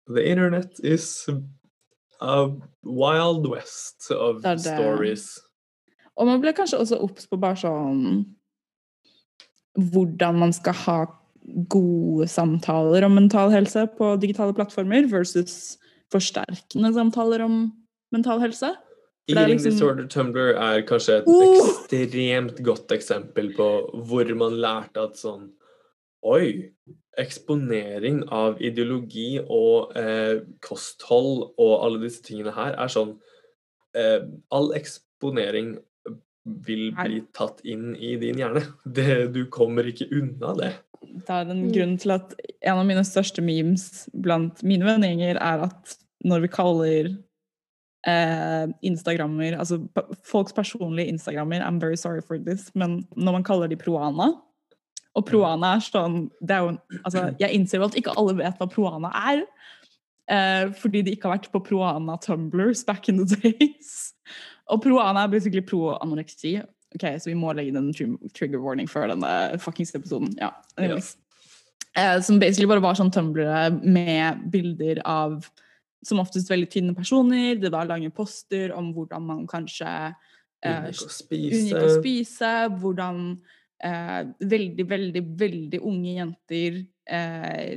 the 0.09 0.24
internet 0.32 0.80
is 0.80 1.26
a 2.21 2.49
wild 2.83 3.47
west 3.51 4.11
of 4.14 4.43
Det 4.43 4.57
det. 4.62 4.77
stories. 4.77 5.27
og 6.17 6.27
man 6.27 6.41
ble 6.41 6.53
kanskje 6.57 6.79
også 6.81 7.01
obs 7.03 7.27
på 7.27 7.37
bare 7.41 7.57
sånn 7.57 8.25
Hvordan 9.77 10.39
man 10.41 10.53
skal 10.57 10.73
ha 10.87 10.99
gode 11.69 12.27
samtaler 12.33 13.05
om 13.05 13.12
mental 13.14 13.51
helse 13.53 13.83
på 13.99 14.14
digitale 14.23 14.55
plattformer 14.57 15.05
versus 15.11 15.77
forsterkende 16.12 16.93
samtaler 16.97 17.45
om 17.45 17.59
mental 18.14 18.41
helse. 18.41 18.73
Eating 19.29 19.59
liksom- 19.59 19.73
disorder 19.73 20.07
Tumblr 20.07 20.55
er 20.57 20.83
kanskje 20.83 21.19
et 21.19 21.25
oh! 21.27 21.59
ekstremt 21.61 22.62
godt 22.64 22.89
eksempel 22.95 23.53
på 23.57 23.69
hvor 24.07 24.35
man 24.39 24.53
lærte 24.62 25.03
at 25.03 25.17
sånn 25.19 25.51
Oi! 26.27 26.72
Eksponering 27.16 28.24
av 28.35 28.59
ideologi 28.61 29.39
og 29.41 29.95
eh, 29.97 30.43
kosthold 30.64 31.47
og 31.57 31.72
alle 31.87 32.03
disse 32.03 32.20
tingene 32.27 32.53
her 32.53 32.74
er 32.77 32.91
sånn 32.93 33.14
eh, 33.97 34.27
All 34.53 34.72
eksponering 34.77 35.77
vil 36.66 36.91
bli 36.95 37.22
tatt 37.35 37.62
inn 37.66 37.95
i 37.97 38.12
din 38.20 38.39
hjerne. 38.43 38.61
Det, 38.99 39.33
du 39.35 39.47
kommer 39.51 39.89
ikke 39.91 40.07
unna 40.14 40.53
det. 40.61 40.72
Det 41.07 41.33
er 41.33 41.49
en 41.51 41.64
Mm. 41.64 41.72
grunn 41.74 41.97
til 42.03 42.12
at 42.14 42.35
en 42.61 42.79
av 42.83 42.87
mine 42.87 43.03
største 43.07 43.43
memes 43.43 44.07
blant 44.12 44.61
mine 44.66 44.85
venninner 44.87 45.39
er 45.41 45.64
at 45.70 45.97
når 46.27 46.45
vi 46.45 46.51
kaller 46.53 47.09
eh, 48.07 48.66
Instagrammer, 48.87 49.57
altså 49.59 49.81
folks 50.27 50.53
personlige 50.57 51.09
Instagrammer, 51.14 51.62
I'm 51.64 51.81
very 51.81 51.97
sorry 51.97 52.20
for 52.20 52.39
this, 52.39 52.68
men 52.74 53.07
når 53.16 53.33
man 53.41 53.47
kaller 53.47 53.68
de 53.72 53.77
Proana 53.81 54.35
Og 55.17 55.25
Proana 55.29 55.75
er 55.77 55.85
sånn 55.85 56.27
det 56.45 56.57
er 56.57 56.64
jo, 56.67 56.77
altså, 57.03 57.27
Jeg 57.43 57.57
innser 57.57 57.81
jo 57.81 57.89
at 57.89 57.99
ikke 57.99 58.17
alle 58.21 58.37
vet 58.39 58.61
hva 58.61 58.69
Proana 58.71 59.12
er. 59.33 59.45
Eh, 60.27 60.73
fordi 60.81 61.05
de 61.07 61.14
ikke 61.14 61.29
har 61.29 61.37
vært 61.39 61.53
på 61.53 61.62
Proana 61.69 62.19
Tumblers 62.23 62.85
back 62.87 63.09
in 63.09 63.23
the 63.23 63.37
days. 63.45 64.12
Og 64.73 64.83
Proana 64.83 65.25
er 65.25 65.33
basically 65.33 65.62
pro-anoreksi. 65.62 66.59
Ok, 66.97 67.05
Så 67.21 67.31
vi 67.31 67.37
må 67.39 67.53
legge 67.55 67.73
inn 67.73 67.79
en 67.81 67.93
trigger 68.35 68.62
warning 68.62 68.89
før 68.91 69.11
denne 69.12 69.59
fuckings 69.62 69.95
episoden. 69.95 70.33
Ja, 70.41 70.53
yes. 70.81 71.14
Eh, 71.97 72.19
som 72.21 72.41
basically 72.41 72.69
bare 72.69 72.85
var 72.85 72.99
sånn 72.99 73.12
tumblere 73.14 73.71
med 73.83 74.43
bilder 74.53 75.01
av 75.09 75.47
som 76.07 76.21
oftest 76.23 76.51
veldig 76.51 76.69
tynne 76.71 76.95
personer. 76.97 77.57
Det 77.61 77.73
var 77.73 77.89
lange 77.89 78.12
poster 78.14 78.75
om 78.77 78.93
hvordan 78.95 79.25
man 79.27 79.47
kanskje 79.51 79.89
eh, 79.89 80.69
Unngikk 80.69 81.03
å 81.03 81.09
unngikk 81.09 81.17
spise. 81.17 81.81
å 81.81 81.95
spise, 81.97 82.53
hvordan 82.83 83.23
veldig, 83.85 84.85
veldig, 84.89 85.22
veldig 85.37 85.81
unge 85.85 86.12
jenter 86.16 86.79
eh, 87.11 87.77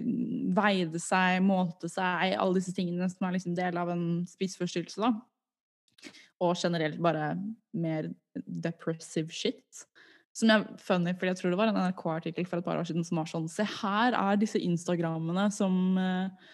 veide 0.56 1.02
seg, 1.02 1.42
målte 1.46 1.90
seg, 1.92 2.36
alle 2.36 2.58
disse 2.58 2.74
tingene 2.76 3.10
som 3.12 3.28
er 3.28 3.38
liksom 3.38 3.58
del 3.58 3.80
av 3.80 3.92
en 3.94 4.06
spiseforstyrrelse, 4.30 5.02
da. 5.04 6.12
Og 6.40 6.56
generelt 6.56 7.00
bare 7.04 7.34
mer 7.76 8.10
depressive 8.48 9.34
shit. 9.36 9.84
Som 10.36 10.54
jeg 10.54 10.78
funny, 10.80 11.12
fordi 11.18 11.34
jeg 11.34 11.40
tror 11.42 11.52
det 11.52 11.60
var 11.60 11.72
en 11.72 11.82
NRK-artikkel 11.82 12.48
for 12.48 12.62
et 12.62 12.68
par 12.68 12.80
år 12.80 12.88
siden 12.88 13.04
som 13.04 13.20
var 13.20 13.28
sånn 13.28 13.50
Se 13.52 13.66
her 13.82 14.16
er 14.16 14.40
disse 14.40 14.62
Instagrammene 14.62 15.50
som 15.52 15.98
eh, 16.00 16.52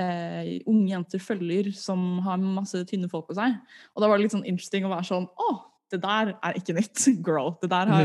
eh, 0.00 0.50
unge 0.66 0.90
jenter 0.90 1.22
følger, 1.22 1.70
som 1.76 2.18
har 2.26 2.40
masse 2.42 2.80
tynne 2.88 3.10
folk 3.12 3.28
på 3.28 3.38
seg. 3.38 3.54
Og 3.94 4.02
da 4.02 4.10
var 4.10 4.18
det 4.18 4.26
litt 4.26 4.34
sånn 4.34 4.48
interesting 4.48 4.88
å 4.88 4.94
være 4.96 5.10
sånn 5.12 5.28
Å, 5.28 5.50
det 5.90 6.02
der 6.02 6.32
er 6.42 6.56
ikke 6.58 6.74
nytt, 6.76 7.04
girl. 7.26 7.54
Det 7.62 7.70
der 7.70 7.86
har 7.92 8.04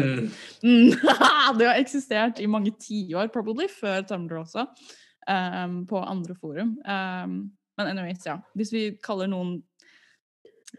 Mm. 0.64 0.92
Det 1.60 1.68
har 1.68 1.76
eksistert 1.76 2.40
i 2.40 2.46
mange 2.46 2.72
tiår, 2.80 3.28
probably, 3.34 3.68
før 3.82 4.02
Tumblr 4.02 4.38
også, 4.40 4.66
um, 5.30 5.86
på 5.88 6.00
andre 6.00 6.36
forum. 6.36 6.78
Um, 6.88 7.52
men 7.78 7.88
anyways, 7.88 8.26
ja. 8.26 8.38
Hvis 8.56 8.74
vi 8.74 8.98
kaller 9.04 9.28
noen 9.28 9.64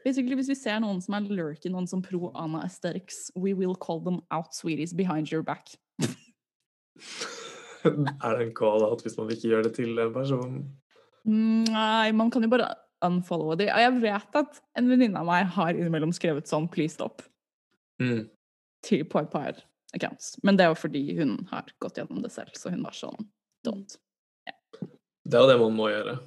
Basically, 0.04 0.34
hvis 0.34 0.48
vi 0.48 0.56
ser 0.58 0.80
noen 0.82 0.98
som 1.00 1.14
er 1.14 1.28
lurking, 1.30 1.70
noen 1.72 1.86
som 1.86 2.02
pro-Ana 2.02 2.64
aesthetics, 2.64 3.30
we 3.36 3.54
will 3.54 3.76
call 3.78 4.00
them 4.02 4.18
out 4.34 4.50
sweeties 4.52 4.92
behind 4.92 5.30
your 5.32 5.42
back. 5.42 5.70
er 7.84 8.38
det 8.38 8.46
en 8.46 8.54
call-out 8.56 9.02
hvis 9.02 9.16
man 9.18 9.30
ikke 9.30 9.52
gjør 9.52 9.62
det 9.68 9.74
til 9.76 9.98
en 9.98 10.12
person? 10.12 10.56
Nei, 11.24 12.12
man 12.12 12.30
kan 12.30 12.42
jo 12.42 12.50
bare 12.52 12.74
unfollowe 13.06 13.56
de. 13.60 13.68
Og 13.70 13.82
jeg 13.84 14.00
vet 14.02 14.38
at 14.40 14.60
en 14.78 14.88
venninne 14.90 15.20
av 15.20 15.28
meg 15.28 15.46
har 15.56 15.74
innimellom 15.76 16.12
skrevet 16.16 16.48
sånn 16.50 16.68
'please 16.70 16.96
stop' 16.98 17.22
Mm. 18.00 18.28
til, 18.82 19.04
på 19.04 19.20
et 19.20 19.30
par 19.30 19.54
accounts. 19.94 20.36
Men 20.42 20.56
det 20.56 20.64
er 20.64 20.72
jo 20.72 20.80
fordi 20.80 21.16
hun 21.16 21.46
har 21.50 21.64
gått 21.80 21.96
gjennom 22.00 22.22
det 22.22 22.32
selv, 22.32 22.50
så 22.58 22.70
hun 22.70 22.82
var 22.82 22.92
sånn 22.92 23.28
don't. 23.64 23.96
Det 25.24 25.34
er 25.34 25.40
jo 25.40 25.46
det 25.48 25.58
man 25.60 25.76
må 25.76 25.88
gjøre. 25.88 26.18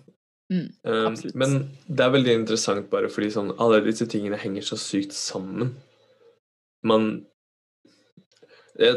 Mm, 0.50 0.70
Um, 0.86 1.16
men 1.36 1.78
det 1.90 2.00
er 2.00 2.10
veldig 2.10 2.34
interessant 2.40 2.90
bare 2.90 3.10
fordi 3.10 3.28
sånn, 3.34 3.52
alle 3.60 3.82
disse 3.84 4.08
tingene 4.08 4.38
henger 4.40 4.62
så 4.64 4.78
sykt 4.80 5.12
sammen. 5.12 5.76
Man 6.84 7.26
jeg, 8.80 8.96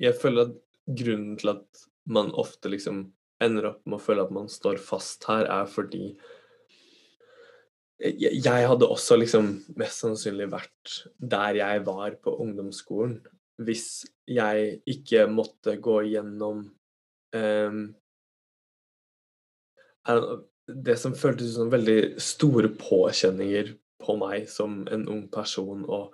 jeg 0.00 0.14
føler 0.14 0.46
at 0.46 0.54
grunnen 0.98 1.36
til 1.36 1.50
at 1.50 1.82
man 2.06 2.32
ofte 2.32 2.70
liksom 2.72 3.12
ender 3.42 3.72
opp 3.72 3.82
med 3.86 3.98
å 3.98 4.02
føle 4.02 4.24
at 4.24 4.32
man 4.34 4.48
står 4.48 4.78
fast 4.82 5.24
her, 5.28 5.44
er 5.50 5.66
fordi 5.66 6.14
jeg, 8.02 8.68
hadde 8.68 8.88
også 8.90 9.16
liksom 9.20 9.52
mest 9.78 10.02
sannsynlig 10.02 10.48
vært 10.52 10.94
der 11.18 11.58
jeg 11.60 11.84
var 11.86 12.16
på 12.22 12.34
ungdomsskolen, 12.42 13.20
hvis 13.62 14.04
jeg 14.26 14.80
ikke 14.90 15.26
måtte 15.30 15.76
gå 15.82 16.00
gjennom 16.10 16.64
er- 17.32 17.92
det 20.66 20.98
som 20.98 21.14
føltes 21.14 21.54
som 21.56 21.70
veldig 21.70 22.20
store 22.22 22.68
påkjenninger 22.78 23.74
på 24.02 24.16
meg 24.18 24.48
som 24.50 24.86
en 24.90 25.08
ung 25.10 25.28
person, 25.28 25.84
å 25.84 26.10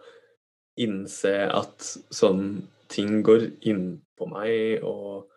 innse 0.79 1.35
at 1.53 1.85
sånn 2.15 2.63
ting 2.89 3.23
går 3.23 3.51
inn 3.69 4.01
på 4.19 4.29
meg, 4.31 4.85
og 4.85 5.29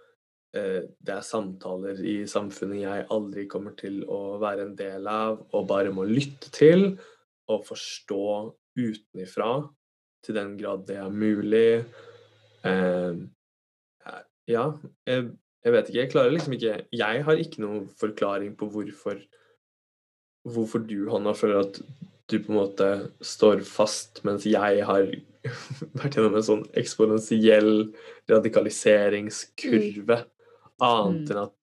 det 0.52 1.14
er 1.14 1.24
samtaler 1.24 2.00
i 2.04 2.16
samfunnet 2.28 2.82
jeg 2.82 3.06
aldri 3.16 3.46
kommer 3.48 3.72
til 3.80 4.02
å 4.12 4.36
være 4.42 4.66
en 4.66 4.74
del 4.76 5.06
av, 5.08 5.38
og 5.56 5.68
bare 5.70 5.94
må 5.96 6.04
lytte 6.10 6.52
til 6.52 6.90
og 7.52 7.64
forstå 7.68 8.26
utenifra, 8.80 9.52
til 10.26 10.38
den 10.38 10.58
grad 10.60 10.84
det 10.88 10.98
er 11.02 11.10
mulig. 11.14 11.84
Eh, 12.68 13.14
ja, 14.52 14.66
jeg, 15.08 15.32
jeg 15.66 15.74
vet 15.76 15.90
ikke. 15.90 16.00
Jeg 16.00 16.12
klarer 16.12 16.34
liksom 16.34 16.54
ikke 16.58 16.76
Jeg 16.94 17.24
har 17.26 17.42
ikke 17.42 17.62
noen 17.64 17.90
forklaring 18.00 18.56
på 18.58 18.70
hvorfor 18.74 19.22
Hvorfor 20.42 20.82
du, 20.82 21.06
Hanna, 21.12 21.36
føler 21.38 21.60
at 21.62 21.76
du 22.32 22.40
på 22.42 22.50
en 22.50 22.58
måte 22.58 22.86
står 23.22 23.60
fast, 23.68 24.24
mens 24.26 24.48
jeg 24.50 24.82
har 24.88 25.12
vært 26.00 26.16
gjennom 26.18 26.38
en 26.40 26.46
sånn 26.48 26.64
eksponentiell 26.82 27.92
radikaliseringskurve. 28.32 30.18
Annet 30.82 31.30
Mm. 31.30 31.32
enn 31.38 31.44
at 31.44 31.54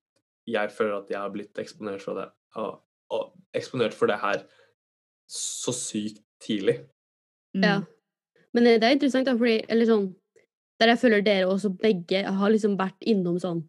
jeg 0.48 0.70
føler 0.72 0.98
at 1.02 1.10
jeg 1.10 1.18
har 1.18 1.30
blitt 1.34 1.58
eksponert 1.60 2.00
for 2.04 2.14
det, 2.14 2.28
og, 2.56 2.80
og 3.10 3.32
eksponert 3.54 3.94
for 3.94 4.06
det 4.08 4.18
her 4.22 4.44
så 5.28 5.72
sykt 5.76 6.22
tidlig. 6.40 6.78
Mm. 7.56 7.64
Ja. 7.64 7.80
Men 8.54 8.64
det 8.64 8.80
det 8.80 8.86
er 8.88 8.96
interessant, 8.96 9.26
da, 9.26 9.34
fordi 9.36 9.64
eller 9.68 9.86
sånn, 9.86 10.14
Der 10.80 10.86
jeg 10.92 10.98
føler 11.00 11.22
dere 11.26 11.46
også 11.50 11.72
begge 11.76 12.20
har 12.22 12.50
liksom 12.50 12.76
vært 12.78 13.02
innom 13.02 13.34
sånn 13.42 13.64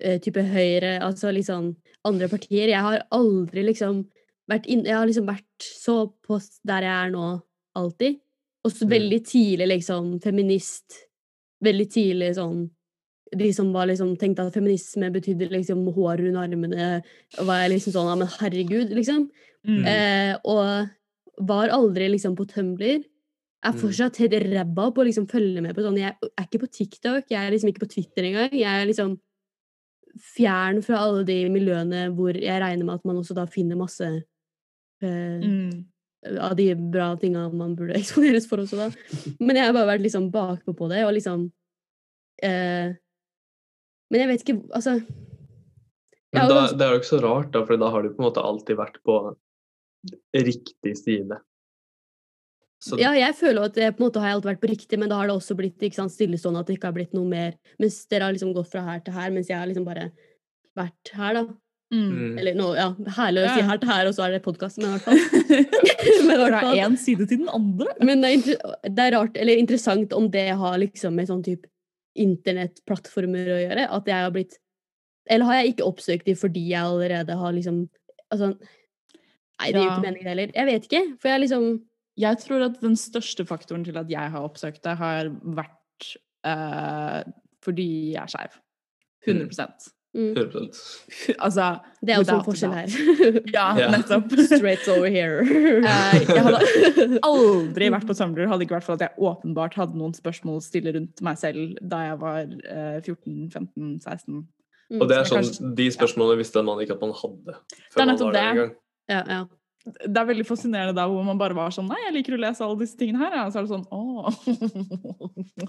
eh, 0.00 0.20
type 0.22 0.38
Høyre, 0.40 1.00
altså 1.02 1.32
liksom 1.34 1.72
andre 2.04 2.28
partier. 2.28 2.68
Jeg 2.68 2.80
har 2.80 3.02
aldri 3.10 3.64
liksom 3.64 4.04
vært 4.48 4.66
inn, 4.66 4.84
Jeg 4.84 4.94
har 4.94 5.06
liksom 5.06 5.26
vært 5.26 5.58
så 5.58 6.12
på 6.22 6.38
der 6.64 6.82
jeg 6.82 7.08
er 7.08 7.10
nå, 7.10 7.42
alltid. 7.74 8.20
Og 8.64 8.70
så 8.70 8.86
Mm. 8.86 8.90
veldig 8.90 9.20
tidlig 9.26 9.66
liksom 9.68 10.20
feminist. 10.22 11.08
Veldig 11.60 11.88
tidlig 11.90 12.34
sånn 12.36 12.70
De 13.32 13.52
som 13.56 13.72
var 13.72 13.86
liksom 13.88 14.16
tenkte 14.20 14.44
at 14.46 14.52
feminisme 14.54 15.08
betydde 15.14 15.48
liksom 15.50 15.86
hår 15.94 16.20
rundt 16.20 16.36
armene. 16.42 17.02
Var 17.38 17.68
liksom 17.72 17.92
sånn 17.94 18.10
Ja, 18.10 18.14
men 18.20 18.28
herregud, 18.28 18.90
liksom. 18.94 19.30
Mm. 19.66 19.84
Eh, 19.88 20.36
og 20.44 20.90
var 21.48 21.68
aldri 21.74 22.10
liksom 22.12 22.36
på 22.36 22.46
Tumblr. 22.46 23.02
Er 23.64 23.72
Mm. 23.72 23.80
fortsatt 23.80 24.16
helt 24.20 24.32
ræva 24.44 24.90
på 24.92 25.00
å 25.00 25.06
liksom 25.08 25.26
følge 25.26 25.62
med 25.62 25.74
på 25.74 25.80
sånn 25.82 25.96
Jeg 25.98 26.14
er 26.20 26.44
ikke 26.44 26.60
på 26.66 26.70
TikTok, 26.70 27.24
jeg 27.30 27.40
er 27.40 27.50
liksom 27.50 27.70
ikke 27.72 27.86
på 27.86 27.92
Twitter 27.94 28.22
engang. 28.28 28.52
Jeg 28.52 28.82
er 28.82 28.86
liksom 28.86 29.18
fjern 30.36 30.82
fra 30.84 30.98
alle 31.02 31.24
de 31.26 31.48
miljøene 31.50 32.04
hvor 32.14 32.36
jeg 32.36 32.60
regner 32.62 32.84
med 32.84 32.94
at 33.00 33.04
man 33.08 33.16
også 33.16 33.34
da 33.34 33.46
finner 33.46 33.76
masse 33.80 34.04
eh, 35.02 35.40
Mm. 35.42 35.84
av 36.40 36.54
de 36.56 36.74
bra 36.74 37.16
tinga 37.16 37.48
man 37.52 37.74
burde 37.76 37.94
eksponeres 38.00 38.46
for 38.48 38.58
også, 38.58 38.76
da. 38.76 38.90
Men 39.40 39.56
jeg 39.56 39.64
har 39.66 39.72
bare 39.72 39.90
vært 39.98 40.04
liksom 40.06 40.30
bakpå 40.30 40.72
på 40.76 40.88
det, 40.88 41.02
og 41.04 41.12
liksom 41.14 41.50
eh, 42.42 42.94
Men 44.14 44.22
jeg 44.22 44.30
vet 44.30 44.44
ikke 44.44 44.60
Altså 44.70 45.00
Men 46.34 46.52
da, 46.52 46.60
det 46.70 46.86
er 46.86 46.94
jo 46.94 47.00
ikke 47.00 47.10
så 47.10 47.18
rart, 47.24 47.50
da, 47.54 47.64
for 47.66 47.80
da 47.82 47.90
har 47.90 48.04
du 48.04 48.12
på 48.14 48.22
en 48.22 48.28
måte 48.28 48.42
alltid 48.42 48.78
vært 48.78 49.02
på 49.06 49.18
riktig 50.34 50.94
side. 50.98 51.36
Så 52.84 52.98
Ja, 53.00 53.14
jeg 53.16 53.36
føler 53.38 53.68
at 53.70 53.76
det, 53.78 53.92
på 53.96 54.02
en 54.02 54.08
måte 54.08 54.20
har 54.20 54.32
jeg 54.32 54.38
alltid 54.38 54.50
vært 54.50 54.62
på 54.64 54.70
riktig, 54.72 54.98
men 55.00 55.08
da 55.08 55.20
har 55.20 55.30
det 55.30 55.36
også 55.38 55.54
blitt 55.56 55.80
ikke 55.86 55.96
sant, 55.96 56.12
stillestående 56.12 56.60
at 56.60 56.68
det 56.68 56.76
ikke 56.76 56.90
har 56.90 56.96
blitt 56.96 57.14
noe 57.16 57.28
mer. 57.30 57.54
Mens 57.80 58.02
dere 58.10 58.26
har 58.26 58.34
liksom 58.34 58.50
gått 58.56 58.72
fra 58.72 58.82
her 58.84 59.04
til 59.06 59.14
her, 59.16 59.30
mens 59.32 59.48
jeg 59.48 59.56
har 59.56 59.70
liksom 59.70 59.86
bare 59.86 60.08
vært 60.76 61.12
her, 61.16 61.38
da. 61.38 61.44
Mm. 61.94 62.34
Eller 62.42 62.58
nå, 62.58 62.72
ja, 62.74 62.88
herlig 63.16 63.44
å 63.44 63.54
si 63.54 63.64
her 63.68 63.80
til 63.80 63.92
her, 63.94 64.10
og 64.10 64.16
så 64.16 64.26
er 64.26 64.34
det 64.34 64.42
podkast, 64.44 64.82
men 64.82 64.90
i 64.90 64.96
hvert 64.96 65.06
fall. 65.06 65.22
men, 66.26 66.34
hvert 66.34 66.58
Fra 66.58 66.64
fall. 66.66 66.82
én 66.82 66.98
side 67.00 67.28
til 67.30 67.44
den 67.44 67.52
andre. 67.54 67.94
men 68.02 68.24
det, 68.24 68.32
er 68.32 68.40
inter 68.40 68.90
det 68.98 69.06
er 69.06 69.16
rart, 69.16 69.38
eller 69.38 69.62
interessant 69.62 70.18
om 70.18 70.26
det 70.34 70.48
har 70.58 70.76
liksom 70.82 71.14
med 71.14 71.30
sånn 71.30 71.44
type 71.46 71.70
internettplattformer 72.20 73.50
å 73.54 73.58
gjøre, 73.62 73.88
at 73.96 74.10
jeg 74.10 74.26
har 74.26 74.34
blitt 74.34 74.58
Eller 75.30 75.48
har 75.48 75.60
jeg 75.60 75.74
ikke 75.74 75.88
oppsøkt 75.88 76.28
de 76.28 76.34
fordi 76.38 76.68
jeg 76.70 76.80
allerede 76.82 77.36
har 77.40 77.54
liksom 77.56 77.84
Altså 78.32 78.54
Nei, 78.54 79.70
det 79.70 79.78
gir 79.78 79.86
jo 79.86 79.90
ikke 79.92 80.02
mening, 80.02 80.22
det 80.24 80.30
heller. 80.32 80.52
Jeg 80.56 80.66
vet 80.66 80.86
ikke, 80.88 81.02
for 81.22 81.30
jeg 81.30 81.42
liksom 81.44 81.66
Jeg 82.18 82.38
tror 82.42 82.64
at 82.66 82.80
den 82.82 82.96
største 82.98 83.46
faktoren 83.46 83.84
til 83.86 83.98
at 83.98 84.10
jeg 84.10 84.32
har 84.34 84.46
oppsøkt 84.46 84.82
det, 84.84 84.96
har 84.98 85.30
vært 85.56 86.08
uh, 86.46 87.22
fordi 87.64 87.88
jeg 88.14 88.22
er 88.22 88.30
skeiv. 88.30 88.58
100 89.26 89.90
mm, 90.14 90.32
100 90.36 90.68
Altså 91.46 91.66
Det 92.00 92.14
er 92.14 92.20
jo 92.22 92.26
en 92.36 92.44
forskjell 92.46 92.74
her. 92.76 92.88
Ja, 93.56 93.66
Ja. 93.78 93.88
nettopp. 93.94 94.30
Straight 94.50 94.86
over 94.94 95.08
here. 95.10 95.42
Eh, 95.44 96.18
jeg 96.24 96.44
hadde 96.46 97.20
aldri 97.26 97.90
vært 97.94 98.06
på 98.08 98.16
Tumblr 98.18 98.46
hadde 98.50 98.66
ikke 98.66 98.76
vært 98.78 98.86
for 98.88 98.94
at 98.98 99.04
jeg 99.08 99.18
åpenbart 99.30 99.74
hadde 99.80 99.98
noen 99.98 100.14
spørsmål 100.16 100.60
å 100.60 100.64
stille 100.64 100.94
rundt 100.96 101.22
meg 101.26 101.40
selv 101.40 101.74
da 101.82 102.04
jeg 102.10 102.20
var 102.22 102.40
eh, 102.44 103.00
14, 103.02 103.50
15, 103.50 103.98
16. 104.04 104.44
Mm. 104.92 105.00
Og 105.00 105.08
det 105.08 105.16
er 105.18 105.24
sånn, 105.28 105.40
kanskje- 105.42 105.74
de 105.80 105.90
spørsmålene 105.96 106.38
visste 106.44 106.62
man 106.62 106.80
ikke 106.84 106.94
at 106.98 107.04
man 107.04 107.14
hadde. 107.16 107.58
Det 107.58 107.76
er 107.82 107.92
Før 107.94 108.00
man 108.04 108.10
nettopp 108.14 108.32
var 108.32 108.40
det. 108.62 108.70
Ja, 109.10 109.20
ja. 109.28 109.42
Det 109.84 110.16
er 110.16 110.24
veldig 110.30 110.46
fascinerende 110.48 110.94
da 110.96 111.02
hvor 111.10 111.20
man 111.26 111.36
bare 111.36 111.52
var 111.52 111.68
sånn 111.76 111.90
Nei, 111.90 111.98
jeg 112.06 112.14
liker 112.14 112.36
å 112.38 112.40
lese 112.40 112.64
alle 112.64 112.78
disse 112.80 112.96
tingene 112.96 113.20
her. 113.20 113.34
Og 113.42 113.50
så 113.52 113.60
er 113.60 113.66
det 113.66 113.72
sånn 113.74 113.84
Åh, 113.92 114.24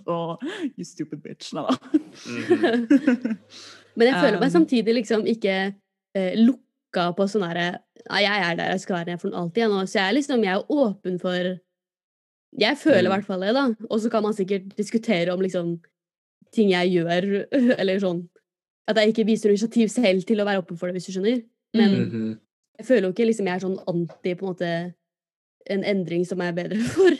oh, 0.07 0.37
you 0.77 0.85
stupid 0.87 1.19
bitch. 1.25 1.49
Nei 1.55 1.65
da. 1.67 1.75
Mhm. 2.31 3.35
Men 3.95 4.07
jeg 4.07 4.15
føler 4.21 4.39
meg 4.39 4.49
Um, 4.51 4.55
samtidig 4.59 4.93
liksom 4.95 5.25
ikke 5.27 5.55
eh, 6.15 6.33
lukka 6.35 7.09
på 7.15 7.27
sånn 7.31 7.45
herre 7.47 7.79
Nei, 8.09 8.21
jeg 8.21 8.41
er 8.45 8.55
der 8.59 8.71
jeg 8.75 8.79
skal 8.83 8.99
være 9.05 9.17
for 9.19 9.33
alltid, 9.33 9.61
jeg 9.63 9.69
nå. 9.71 9.79
Så 9.89 9.97
jeg 9.97 10.09
er 10.09 10.13
liksom 10.19 10.43
jeg 10.43 10.53
er 10.53 10.65
åpen 10.69 11.19
for 11.19 11.59
Jeg 12.59 12.77
føler 12.77 12.99
i 12.99 13.07
Mm. 13.07 13.11
hvert 13.15 13.25
fall 13.25 13.39
det, 13.41 13.53
da. 13.55 13.63
Og 13.89 13.99
så 13.99 14.09
kan 14.11 14.23
man 14.23 14.33
sikkert 14.33 14.75
diskutere 14.77 15.33
om 15.33 15.41
liksom 15.41 15.79
ting 16.53 16.69
jeg 16.71 16.91
gjør, 16.93 17.47
eller 17.79 17.99
sånn 17.99 18.27
At 18.87 18.97
jeg 18.97 19.09
ikke 19.13 19.25
viser 19.25 19.49
initiativ 19.49 19.87
selv 19.89 20.21
til 20.27 20.39
å 20.39 20.45
være 20.45 20.61
åpen 20.61 20.77
for 20.77 20.87
det, 20.87 20.93
hvis 20.99 21.07
du 21.07 21.11
skjønner. 21.17 21.43
Men 21.73 21.89
Mm. 21.95 22.11
-hmm. 22.11 22.37
jeg 22.77 22.85
føler 22.85 23.01
jo 23.07 23.13
ikke 23.13 23.25
liksom 23.25 23.47
jeg 23.47 23.55
er 23.55 23.59
sånn 23.67 23.83
anti 23.87 24.35
på 24.35 24.45
en 24.45 24.53
måte 24.53 24.93
en 25.67 25.83
endring 25.83 26.25
som 26.25 26.41
er 26.41 26.51
bedre 26.53 26.77
for 26.95 27.11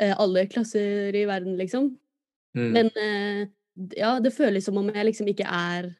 eh, 0.00 0.14
alle 0.18 0.46
klasser 0.46 1.14
i 1.14 1.24
verden, 1.26 1.56
liksom. 1.58 1.98
Mm. 2.56 2.72
Men 2.72 2.86
eh, 2.96 3.46
ja, 3.96 4.16
det 4.22 4.32
føles 4.34 4.66
som 4.66 4.78
om 4.80 4.88
jeg 4.92 5.08
liksom 5.10 5.30
ikke 5.32 5.46
er 5.46 5.92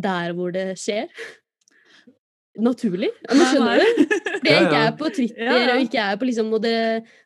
der 0.00 0.34
hvor 0.36 0.52
det 0.54 0.72
skjer. 0.80 1.10
Naturlig. 2.60 3.10
Ja, 3.28 3.36
men 3.36 3.46
skjønner 3.46 3.80
du? 3.80 4.14
Fordi 4.40 4.52
jeg 4.52 4.66
ikke 4.66 4.80
er 4.82 4.94
på 4.98 5.10
Twitter 5.14 5.46
Ja, 5.46 5.56
ja. 5.56 5.74
og 5.74 5.84
ikke 5.84 6.02
er 6.02 6.16
på 6.18 6.26
liksom 6.26 6.48
og 6.56 6.62
det, 6.64 6.72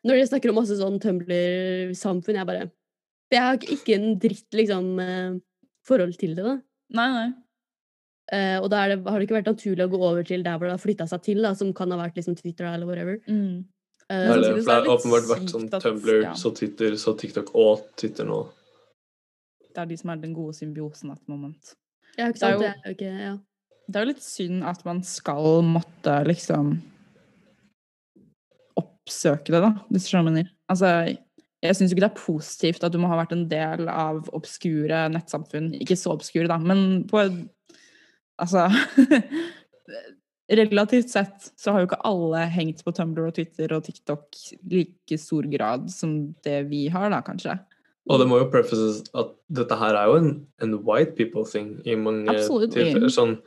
Når 0.05 0.19
dere 0.19 0.27
snakker 0.29 0.51
om 0.51 0.57
masse 0.59 0.75
sånn 0.77 0.99
Tumblr-samfunn, 1.01 2.37
jeg 2.37 2.47
bare 2.47 2.67
jeg 3.33 3.41
har 3.41 3.57
ikke- 3.57 3.95
en 3.95 4.19
dritt 4.21 4.53
liksom 4.53 4.99
eh, 5.01 5.39
forhold 5.87 6.13
til 6.19 6.35
det, 6.35 6.43
da. 6.45 6.59
Nei, 6.93 7.07
nei. 7.11 7.29
Uh, 8.33 8.57
og 8.63 8.71
da 8.73 8.83
er 8.83 8.95
det, 8.95 9.05
har 9.05 9.19
det 9.19 9.27
ikke 9.27 9.37
vært 9.37 9.49
naturlig 9.51 9.85
å 9.85 9.91
gå 9.91 9.97
over 10.01 10.23
til 10.25 10.41
der 10.41 10.57
hvor 10.57 10.65
det 10.65 10.73
har 10.73 10.81
flytta 10.81 11.05
seg 11.05 11.21
til, 11.21 11.43
da, 11.45 11.51
som 11.53 11.73
kan 11.77 11.91
ha 11.93 11.97
vært 11.99 12.15
liksom 12.17 12.33
Twitter 12.37 12.65
eller 12.65 12.87
whatever. 12.89 13.19
Mm. 13.29 13.65
Uh, 14.09 14.15
er 14.33 14.41
det, 14.41 14.65
har 14.65 14.89
åpenbart 14.89 15.27
vært 15.29 15.51
sånn 15.53 15.67
Tumblr, 15.69 16.23
ja. 16.23 16.33
så 16.33 16.49
Twitter, 16.57 16.97
så 16.97 17.13
TikTok 17.17 17.51
og 17.53 17.85
Twitter 17.97 18.25
nå. 18.25 18.39
Det 19.75 19.83
er 19.83 19.91
de 19.91 19.97
som 19.99 20.13
er 20.13 20.23
den 20.23 20.33
gode 20.35 20.55
symbiosen 20.55 21.11
at 21.11 21.21
moment. 21.31 21.75
ja, 22.17 22.29
ikke 22.29 22.39
det 22.39 22.43
sant? 22.45 22.63
Det 22.63 22.71
er 22.71 22.85
jo 22.85 22.95
ikke, 22.95 23.13
ja. 23.25 23.35
Det 23.85 23.99
er 23.99 24.05
jo 24.05 24.11
litt 24.13 24.25
synd 24.25 24.63
at 24.65 24.85
man 24.87 25.01
skal 25.05 25.59
måtte 25.67 26.13
liksom 26.25 26.77
oppsøke 28.79 29.53
det, 29.53 29.61
da, 29.61 29.71
hvis 29.91 30.07
du 30.07 30.09
skjønner 30.09 30.23
hva 30.25 30.31
jeg 30.31 30.45
mener. 30.45 30.53
Altså, 30.71 30.93
jeg 31.65 31.77
syns 31.77 31.93
ikke 31.93 32.03
det 32.03 32.09
er 32.09 32.23
positivt 32.23 32.85
at 32.85 32.93
du 32.93 32.97
må 33.01 33.09
ha 33.11 33.19
vært 33.19 33.35
en 33.35 33.45
del 33.51 33.89
av 33.91 34.25
obskure 34.37 35.05
nettsamfunn. 35.13 35.73
Ikke 35.81 35.97
så 35.99 36.15
obskure, 36.15 36.49
da, 36.51 36.59
men 36.61 37.03
på 37.09 37.27
Altså 38.35 38.65
Relativt 40.51 41.07
sett 41.09 41.45
så 41.57 41.71
har 41.71 41.81
jo 41.81 41.87
ikke 41.87 42.03
alle 42.05 42.41
hengt 42.51 42.81
på 42.85 42.91
Tumblr 42.93 43.29
og 43.29 43.37
Twitter 43.37 43.71
og 43.73 43.85
TikTok 43.85 44.35
like 44.69 45.17
stor 45.17 45.47
grad 45.49 45.87
som 45.89 46.35
det 46.45 46.59
vi 46.69 46.83
har, 46.93 47.07
da, 47.13 47.21
kanskje. 47.25 47.55
Og 48.05 48.21
det 48.21 48.27
må 48.29 48.37
jo 48.37 48.49
prefaces 48.53 49.01
at 49.17 49.31
dette 49.57 49.77
her 49.79 49.97
er 49.97 50.09
jo 50.11 50.17
en, 50.21 50.33
en 50.61 50.75
white 50.85 51.15
people 51.17 51.45
thing 51.49 51.79
i 51.89 51.95
mange 51.97 52.29
Absolutely. 52.35 52.91
tilfeller. 52.91 53.13
Sånn 53.13 53.39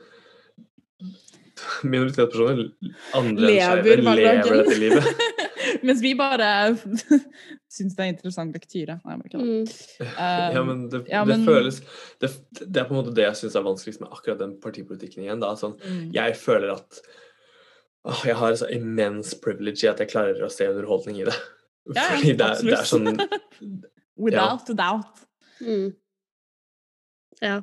minoritetspersoner, 1.83 2.69
andre 3.17 3.29
enn 3.29 3.39
Lever 3.39 3.81
skeive, 3.83 4.15
lever 4.19 4.57
dette 4.61 4.77
livet. 4.79 5.23
Mens 5.85 6.01
vi 6.03 6.13
bare 6.17 6.49
syns 7.75 7.95
det 7.95 8.05
er 8.05 8.11
interessant 8.13 8.55
lektyre. 8.55 8.97
Nei, 9.03 9.15
jeg 9.15 9.31
ikke 9.31 9.41
det. 9.41 9.47
Mm. 9.47 10.09
Ja, 10.09 10.59
Um, 10.59 10.67
men 10.67 10.83
det, 10.91 11.03
ja, 11.11 11.21
det 11.27 11.37
føles 11.45 11.79
det, 12.19 12.31
det 12.59 12.81
er 12.81 12.87
på 12.87 12.95
en 12.95 12.99
måte 12.99 13.13
det 13.15 13.27
jeg 13.27 13.37
syns 13.43 13.57
er 13.59 13.65
vanskeligst 13.67 14.01
med 14.03 14.11
akkurat 14.11 14.39
den 14.41 14.55
partipolitikken 14.63 15.23
igjen. 15.25 15.43
Da. 15.43 15.53
Sånn, 15.59 15.77
mm. 15.79 16.09
jeg 16.15 16.35
føler 16.39 16.73
at 16.75 16.99
å, 18.07 18.15
jeg 18.25 18.35
har 18.39 18.57
så 18.59 18.69
immens 18.73 19.35
privilege 19.43 19.85
i 19.85 19.91
at 19.91 20.01
jeg 20.01 20.11
klarer 20.11 20.41
å 20.43 20.51
se 20.51 20.67
underholdning 20.71 21.21
i 21.21 21.29
det. 21.29 21.37
Ja, 21.95 22.03
ja, 22.03 22.09
Fordi 22.11 22.35
det, 22.37 22.49
det 22.65 22.75
er 22.77 22.87
sånn 22.87 23.13
Without 24.19 24.69
a 24.69 24.75
doubt. 24.75 25.25
Mm. 25.61 25.93
Ja. 27.41 27.61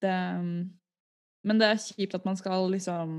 Det, 0.00 0.14
um, 0.38 0.78
men 1.44 1.60
det 1.60 1.68
er 1.68 1.80
kjipt 1.80 2.16
at 2.16 2.24
man 2.28 2.36
skal 2.36 2.70
liksom 2.72 3.14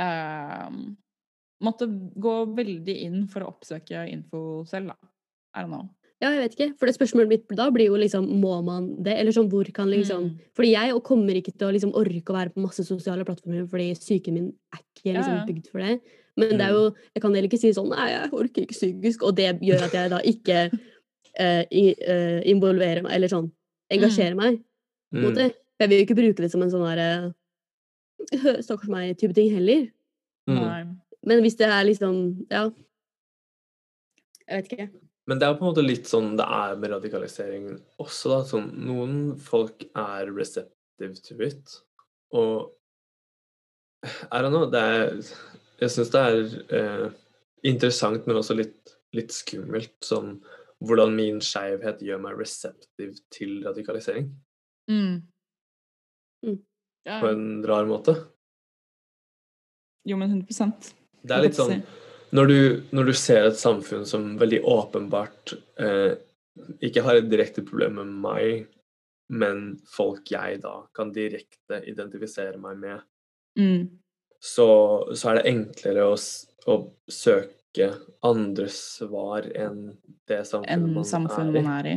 um, 0.00 0.78
Måtte 1.64 1.86
gå 2.20 2.32
veldig 2.52 2.94
inn 3.06 3.20
for 3.30 3.44
å 3.44 3.52
oppsøke 3.54 4.02
info 4.10 4.64
selv, 4.68 4.90
da. 4.92 5.12
I 5.54 5.62
don't 5.62 5.70
know. 5.70 5.86
Ja, 6.24 6.30
jeg 6.32 6.40
vet 6.40 6.54
ikke. 6.56 6.68
For 6.80 6.88
det 6.88 6.94
spørsmålet 6.96 7.30
mitt 7.30 7.54
da 7.58 7.66
blir 7.74 7.90
jo 7.90 7.98
liksom 8.00 8.26
Må 8.40 8.56
man 8.64 8.88
det? 9.04 9.16
Eller 9.20 9.34
sånn 9.36 9.50
hvor 9.52 9.68
kan 9.76 9.90
liksom 9.92 10.24
Mm. 10.24 10.34
Fordi 10.56 10.70
jeg 10.72 11.02
kommer 11.04 11.36
ikke 11.36 11.52
til 11.52 11.68
å 11.68 11.72
liksom 11.74 11.92
orke 11.94 12.32
å 12.32 12.36
være 12.36 12.54
på 12.54 12.64
masse 12.64 12.84
sosiale 12.86 13.24
plattformer 13.24 13.66
fordi 13.68 13.92
psyken 13.98 14.34
min 14.34 14.52
er 14.72 14.80
ikke 14.80 15.12
liksom 15.12 15.34
ja. 15.36 15.44
bygd 15.48 15.70
for 15.70 15.84
det. 15.84 16.00
Men 16.36 16.56
det 16.56 16.64
er 16.64 16.72
Mm. 16.72 16.78
jo 16.78 16.94
Jeg 17.14 17.22
kan 17.22 17.34
heller 17.34 17.48
ikke 17.48 17.60
si 17.60 17.72
sånn 17.72 17.90
Nei, 17.90 18.08
jeg 18.10 18.32
orker 18.32 18.62
ikke 18.62 18.78
psykisk. 18.78 19.22
Og 19.22 19.36
det 19.36 19.60
gjør 19.60 19.84
at 19.84 19.92
jeg 19.92 20.10
da 20.10 20.20
ikke 20.24 20.70
uh, 21.40 21.64
eh, 21.70 22.40
involverer 22.50 23.02
meg, 23.02 23.12
eller 23.12 23.28
sånn 23.28 23.50
engasjerer 23.90 24.34
meg. 24.34 24.58
på 25.12 25.18
en 25.18 25.22
mm, 25.22 25.30
måte. 25.30 25.54
Jeg 25.80 25.88
vil 25.88 25.98
jo 25.98 26.04
ikke 26.06 26.16
bruke 26.18 26.42
det 26.42 26.50
som 26.50 26.62
en 26.62 26.70
sånn 26.70 26.86
derre 26.86 27.34
Stakkars 28.64 28.88
meg-type 28.88 29.34
ting 29.34 29.52
heller. 29.52 29.90
mm. 30.48 30.98
Men 31.26 31.40
hvis 31.40 31.56
det 31.56 31.66
er 31.66 31.84
liksom 31.84 32.46
Ja. 32.50 32.70
Jeg 34.48 34.62
vet 34.62 34.72
ikke. 34.72 35.03
Men 35.28 35.40
det 35.40 35.46
er 35.46 35.56
på 35.56 35.64
en 35.64 35.70
måte 35.70 35.84
litt 35.84 36.08
sånn 36.08 36.34
det 36.36 36.44
er 36.44 36.74
med 36.80 36.92
radikalisering 36.92 37.68
også, 38.02 38.30
da. 38.32 38.38
Sånn, 38.48 38.68
noen 38.84 39.14
folk 39.40 39.86
er 39.96 40.32
receptive 40.34 41.14
to 41.24 41.38
it, 41.46 41.76
og 42.36 42.74
I 44.04 44.42
don't 44.44 44.52
know, 44.52 44.66
det 44.68 44.80
er 44.84 45.14
Jeg 45.80 45.92
syns 45.94 46.10
det 46.12 46.20
er 46.20 46.42
eh, 46.76 47.06
interessant, 47.66 48.26
men 48.28 48.36
også 48.38 48.54
litt, 48.58 48.92
litt 49.16 49.32
skummelt, 49.32 49.96
sånn 50.04 50.36
hvordan 50.84 51.14
min 51.16 51.40
skeivhet 51.42 52.02
gjør 52.04 52.20
meg 52.20 52.36
receptive 52.38 53.16
til 53.32 53.56
radikalisering. 53.64 54.28
Mm. 54.90 55.22
Mm. 56.44 56.58
Ja, 57.08 57.18
På 57.22 57.30
en 57.32 57.64
rar 57.66 57.88
måte. 57.88 58.14
jo, 60.04 60.16
men 60.20 60.44
100% 60.44 60.92
Det 61.24 61.32
er 61.32 61.46
litt 61.46 61.56
sånn 61.56 61.80
når 62.34 62.50
du, 62.50 62.60
når 62.90 63.10
du 63.10 63.14
ser 63.16 63.46
et 63.46 63.58
samfunn 63.58 64.06
som 64.08 64.32
veldig 64.40 64.60
åpenbart 64.66 65.54
eh, 65.80 66.14
ikke 66.84 67.02
har 67.06 67.18
et 67.18 67.28
direkte 67.30 67.62
problem 67.66 68.00
med 68.00 68.14
meg, 68.24 68.64
men 69.34 69.76
folk 69.88 70.30
jeg 70.32 70.60
da 70.62 70.76
kan 70.96 71.12
direkte 71.14 71.80
identifisere 71.90 72.58
meg 72.60 72.80
med, 72.82 73.04
mm. 73.58 73.84
så, 74.42 74.68
så 75.14 75.30
er 75.30 75.40
det 75.40 75.52
enklere 75.52 76.08
å, 76.10 76.16
å 76.70 76.78
søke 77.10 77.90
andre 78.24 78.66
svar 78.70 79.46
enn 79.50 79.94
det 80.28 80.42
samfunnet 80.46 80.74
enn 80.74 80.90
man 80.94 81.06
samfunnet 81.08 81.58
er 81.58 81.60
i. 81.60 81.64
man 81.64 81.78
er 81.78 81.90
i. 81.90 81.96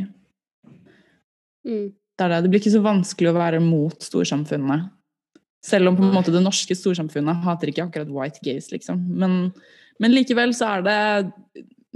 Mm. 1.68 1.88
Det, 1.92 2.24
er 2.24 2.32
det. 2.32 2.40
det 2.44 2.52
blir 2.52 2.62
ikke 2.62 2.76
så 2.78 2.84
vanskelig 2.84 3.32
å 3.32 3.36
være 3.38 3.60
mot 3.62 4.06
storsamfunnet. 4.06 4.88
Selv 5.66 5.90
om 5.90 5.98
på 5.98 6.06
en 6.06 6.14
måte 6.14 6.32
det 6.34 6.42
norske 6.42 6.74
storsamfunnet 6.78 7.42
hater 7.44 7.70
ikke 7.70 7.88
akkurat 7.88 8.10
white 8.14 8.42
gays, 8.46 8.70
liksom. 8.70 9.00
Men, 9.18 9.50
men 10.00 10.14
likevel 10.14 10.54
så 10.54 10.68
er 10.78 10.82
det 10.86 11.32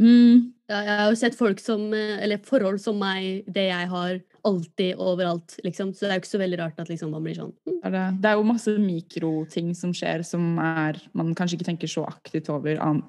mm, 0.00 0.52
Ja, 0.72 0.78
jeg 0.86 0.98
har 0.98 1.10
jo 1.12 1.16
sett 1.20 1.34
folk 1.36 1.60
som 1.60 1.92
Eller 1.94 2.38
forhold 2.46 2.78
som 2.80 2.96
meg, 2.98 3.44
det 3.52 3.66
jeg 3.68 3.88
har, 3.90 4.20
alltid 4.44 4.96
overalt, 4.98 5.58
liksom. 5.62 5.92
Så 5.94 6.06
det 6.06 6.10
er 6.10 6.16
jo 6.16 6.22
ikke 6.24 6.30
så 6.32 6.38
veldig 6.40 6.58
rart 6.58 6.80
at 6.82 6.88
liksom 6.90 7.12
man 7.14 7.22
blir 7.22 7.36
sånn 7.38 7.52
mm. 7.68 7.76
er 7.86 7.90
det, 7.94 8.04
det 8.24 8.30
er 8.30 8.38
jo 8.40 8.46
masse 8.48 8.72
mikroting 8.82 9.68
som 9.78 9.92
skjer 9.94 10.24
som 10.26 10.56
er 10.58 10.98
man 11.14 11.34
kanskje 11.38 11.58
ikke 11.60 11.68
tenker 11.68 11.86
så 11.92 12.02
aktivt 12.08 12.48
over, 12.50 12.80
an- 12.82 13.04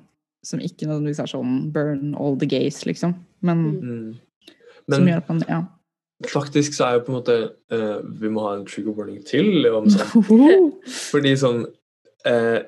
som 0.45 0.59
ikke 0.61 0.85
nødvendigvis 0.85 1.21
er 1.23 1.31
sånn 1.31 1.71
burn 1.73 2.13
all 2.19 2.35
the 2.37 2.45
gays, 2.51 2.83
liksom. 2.85 3.15
Men 3.41 3.63
Mm. 3.81 4.11
som 4.91 5.07
gjør 5.07 5.17
at 5.23 5.29
man 5.29 5.41
Ja. 5.49 5.61
faktisk 6.27 6.73
så 6.77 6.85
er 6.85 6.93
jo 6.99 7.05
på 7.07 7.13
en 7.13 7.17
måte 7.21 7.37
uh, 7.71 8.01
Vi 8.21 8.29
må 8.29 8.41
ha 8.45 8.53
en 8.57 8.65
trigger 8.65 8.93
warning 8.93 9.23
til 9.25 9.65
om 9.73 9.85
sånn 9.89 10.73
Fordi 11.11 11.33
sånn 11.39 11.65
eh, 12.25 12.59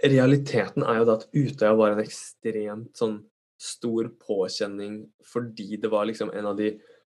Realiteten 0.00 0.84
er 0.86 1.00
jo 1.00 1.08
da 1.08 1.18
at 1.18 1.26
Utøya 1.36 1.74
var 1.76 1.94
en 1.94 2.02
ekstremt 2.02 2.96
sånn 2.96 3.18
stor 3.60 4.08
påkjenning 4.22 5.02
fordi 5.28 5.76
det 5.80 5.90
var 5.92 6.06
liksom 6.08 6.30
en 6.32 6.48
av 6.48 6.56
de 6.56 6.72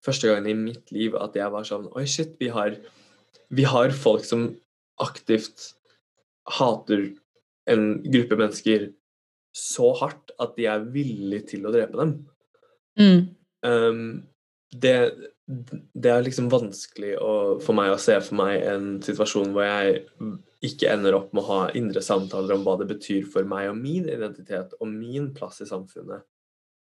første 0.04 0.30
gangene 0.30 0.54
i 0.54 0.60
mitt 0.70 0.92
liv 0.94 1.16
at 1.20 1.36
jeg 1.36 1.52
var 1.52 1.66
sånn 1.68 1.90
Oi, 1.92 2.06
shit, 2.08 2.32
vi 2.40 2.48
har, 2.54 2.78
vi 3.52 3.66
har 3.68 3.92
folk 3.92 4.24
som 4.24 4.48
aktivt 5.00 5.74
hater 6.56 7.10
en 7.70 7.84
gruppe 8.06 8.38
mennesker 8.40 8.88
så 9.56 9.90
hardt 9.98 10.32
at 10.40 10.56
de 10.56 10.66
er 10.70 10.88
villige 10.94 11.48
til 11.54 11.66
å 11.66 11.72
drepe 11.74 11.98
dem. 11.98 12.12
Mm. 13.00 13.22
Um, 13.66 14.04
det, 14.70 14.94
det 15.46 16.12
er 16.12 16.24
liksom 16.24 16.50
vanskelig 16.52 17.16
å, 17.18 17.32
for 17.62 17.76
meg 17.76 17.92
å 17.92 18.00
se 18.00 18.16
for 18.22 18.38
meg 18.40 18.62
en 18.70 18.92
situasjon 19.04 19.52
hvor 19.54 19.66
jeg 19.66 20.04
ikke 20.62 20.90
ender 20.92 21.14
opp 21.16 21.32
med 21.32 21.42
å 21.42 21.46
ha 21.46 21.60
indre 21.78 22.02
samtaler 22.04 22.54
om 22.58 22.64
hva 22.66 22.74
det 22.80 22.88
betyr 22.90 23.24
for 23.32 23.46
meg 23.48 23.70
og 23.70 23.78
min 23.80 24.04
identitet 24.12 24.74
og 24.80 24.88
min 24.92 25.30
plass 25.34 25.60
i 25.64 25.68
samfunnet. 25.70 26.22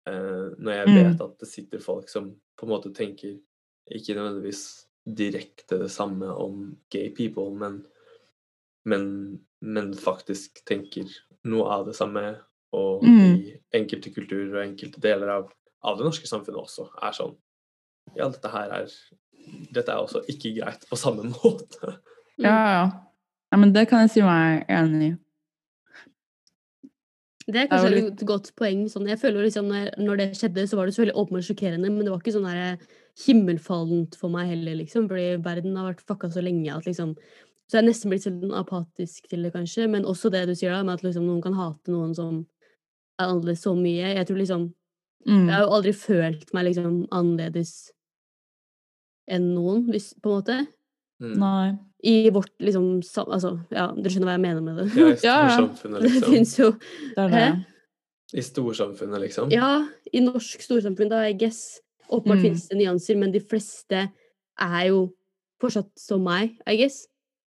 eh, 0.07 0.53
når 0.63 0.73
jeg 0.73 0.87
Mm. 0.87 0.95
vet 0.95 1.21
at 1.21 1.39
det 1.41 1.49
sitter 1.49 1.79
folk 1.83 2.09
som 2.09 2.29
på 2.57 2.63
en 2.63 2.69
måte 2.71 2.93
tenker 2.95 3.41
ikke 3.91 4.15
nødvendigvis 4.15 4.87
direkte 5.05 5.79
det 5.81 5.91
samme 5.91 6.29
om 6.31 6.77
gay 6.91 7.11
people, 7.11 7.51
men, 7.51 7.85
men, 8.85 9.41
men 9.61 9.93
faktisk 9.95 10.63
tenker 10.65 11.11
noe 11.45 11.67
av 11.71 11.87
det 11.87 11.97
samme, 11.97 12.37
og 12.73 13.03
Mm. 13.03 13.35
i 13.35 13.59
enkelte 13.75 14.13
kulturer 14.15 14.55
og 14.61 14.63
enkelte 14.71 15.01
deler 15.01 15.29
av, 15.29 15.51
av 15.83 15.99
det 15.99 16.05
norske 16.07 16.27
samfunnet 16.31 16.63
også 16.63 16.89
er 17.03 17.13
sånn 17.13 17.37
Ja, 18.15 18.29
dette 18.29 18.49
her 18.49 18.71
er 18.71 18.87
Dette 19.73 19.89
er 19.91 19.99
også 20.05 20.23
ikke 20.29 20.55
greit 20.61 20.87
på 20.89 20.97
samme 20.97 21.23
måte. 21.43 21.99
Ja, 22.39 22.55
ja. 22.71 22.91
Ja, 23.53 23.59
men 23.61 23.73
det 23.75 23.87
kan 23.91 24.05
jeg 24.05 24.13
si 24.17 24.25
meg 24.27 24.67
enig 24.73 25.13
i. 25.13 25.15
Det 27.47 27.55
er 27.55 27.69
Det 27.69 27.71
kanskje 27.71 27.99
et 28.11 28.23
godt 28.27 28.49
poeng. 28.59 28.87
Sånn, 28.91 29.07
jeg 29.07 29.21
føler 29.23 29.47
liksom 29.47 29.69
når, 29.71 29.93
når 30.03 30.19
det 30.19 30.29
skjedde, 30.35 30.65
så 30.67 30.79
var 30.79 30.89
det 30.89 30.97
så 30.97 31.05
veldig 31.05 31.15
åpenbart 31.15 31.47
sjokkerende, 31.47 31.91
men 31.95 32.03
det 32.03 32.11
var 32.11 32.23
ikke 32.23 32.35
sånn 32.35 32.49
der 32.49 32.81
himmelfallent 33.23 34.17
for 34.19 34.35
meg 34.35 34.51
heller, 34.51 34.75
liksom. 34.81 35.07
Fordi 35.11 35.37
verden 35.45 35.77
har 35.79 35.93
vært 35.93 36.03
fucka 36.09 36.31
så 36.35 36.43
lenge 36.45 36.75
at 36.75 36.89
liksom 36.89 37.15
Så 37.67 37.75
jeg 37.75 37.83
er 37.83 37.87
nesten 37.89 38.13
blitt 38.13 38.23
sånn 38.23 38.53
apatisk 38.55 39.25
til 39.27 39.43
det, 39.43 39.51
kanskje. 39.55 39.89
Men 39.91 40.05
også 40.07 40.31
det 40.31 40.45
du 40.47 40.53
sier 40.55 40.71
da, 40.71 40.85
med 40.87 41.01
at 41.01 41.03
liksom 41.03 41.25
noen 41.27 41.41
kan 41.43 41.57
hate 41.59 41.91
noen 41.91 42.13
som 42.15 42.45
er 43.19 43.27
annerledes 43.27 43.65
så 43.67 43.73
mye. 43.75 44.13
Jeg 44.15 44.27
tror 44.29 44.39
liksom 44.39 44.69
Mm. 45.27 45.49
Jeg 45.49 45.55
har 45.57 45.65
jo 45.65 45.75
aldri 45.75 45.93
følt 45.99 46.53
meg 46.55 46.69
liksom 46.69 46.99
annerledes 47.11 47.73
enn 49.27 49.49
noen, 49.57 49.89
hvis, 49.91 50.13
på 50.23 50.31
en 50.31 50.37
måte. 50.37 50.59
Mm. 51.23 51.33
Nei. 51.41 51.71
I 52.05 52.31
vårt 52.31 52.51
liksom 52.61 53.03
sam- 53.03 53.31
Altså, 53.33 53.55
ja, 53.73 53.87
dere 53.97 54.11
skjønner 54.13 54.29
hva 54.29 54.35
jeg 54.37 54.45
mener 54.45 54.61
med 54.61 54.77
det. 54.77 54.87
Ja, 55.25 55.47
i 55.47 55.51
storsamfunnet, 55.57 56.03
liksom. 56.03 56.03
det 56.03 56.13
liksom. 56.13 56.33
fins 56.35 56.59
jo 56.59 56.71
Det 57.17 57.19
er 57.25 57.29
det. 57.31 57.67
I 58.37 58.43
storsamfunnet, 58.43 59.21
liksom. 59.23 59.51
Ja, 59.55 59.71
i 60.13 60.21
norsk 60.21 60.61
storsamfunn, 60.63 61.09
da, 61.11 61.23
I 61.29 61.33
guess. 61.35 61.81
Åpenbart 62.11 62.39
Mm. 62.39 62.43
finnes 62.43 62.69
det 62.69 62.77
nyanser, 62.79 63.17
men 63.19 63.33
de 63.33 63.41
fleste 63.41 64.11
er 64.61 64.85
jo 64.89 65.13
fortsatt 65.61 65.91
som 65.99 66.23
meg, 66.23 66.57
I 66.67 66.77
guess. 66.77 67.07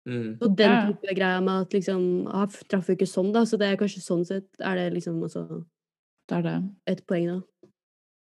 Mm. 0.08 0.38
Og 0.42 0.56
den 0.58 0.94
type 0.94 1.16
greia 1.16 1.40
med 1.42 1.62
at 1.62 1.72
liksom 1.74 2.28
ah, 2.28 2.46
traff 2.70 2.88
jo 2.90 2.96
ikke 2.98 3.08
sånn, 3.08 3.32
da, 3.34 3.46
så 3.48 3.58
det 3.58 3.70
er 3.72 3.78
kanskje 3.80 4.02
sånn 4.04 4.26
sett 4.28 4.46
er 4.60 4.76
det 4.76 4.94
liksom 4.98 5.22
også 5.24 5.64
Det 6.28 6.36
er 6.38 6.42
det. 6.44 6.58
et 6.88 7.06
poeng, 7.08 7.28
da. 7.28 7.70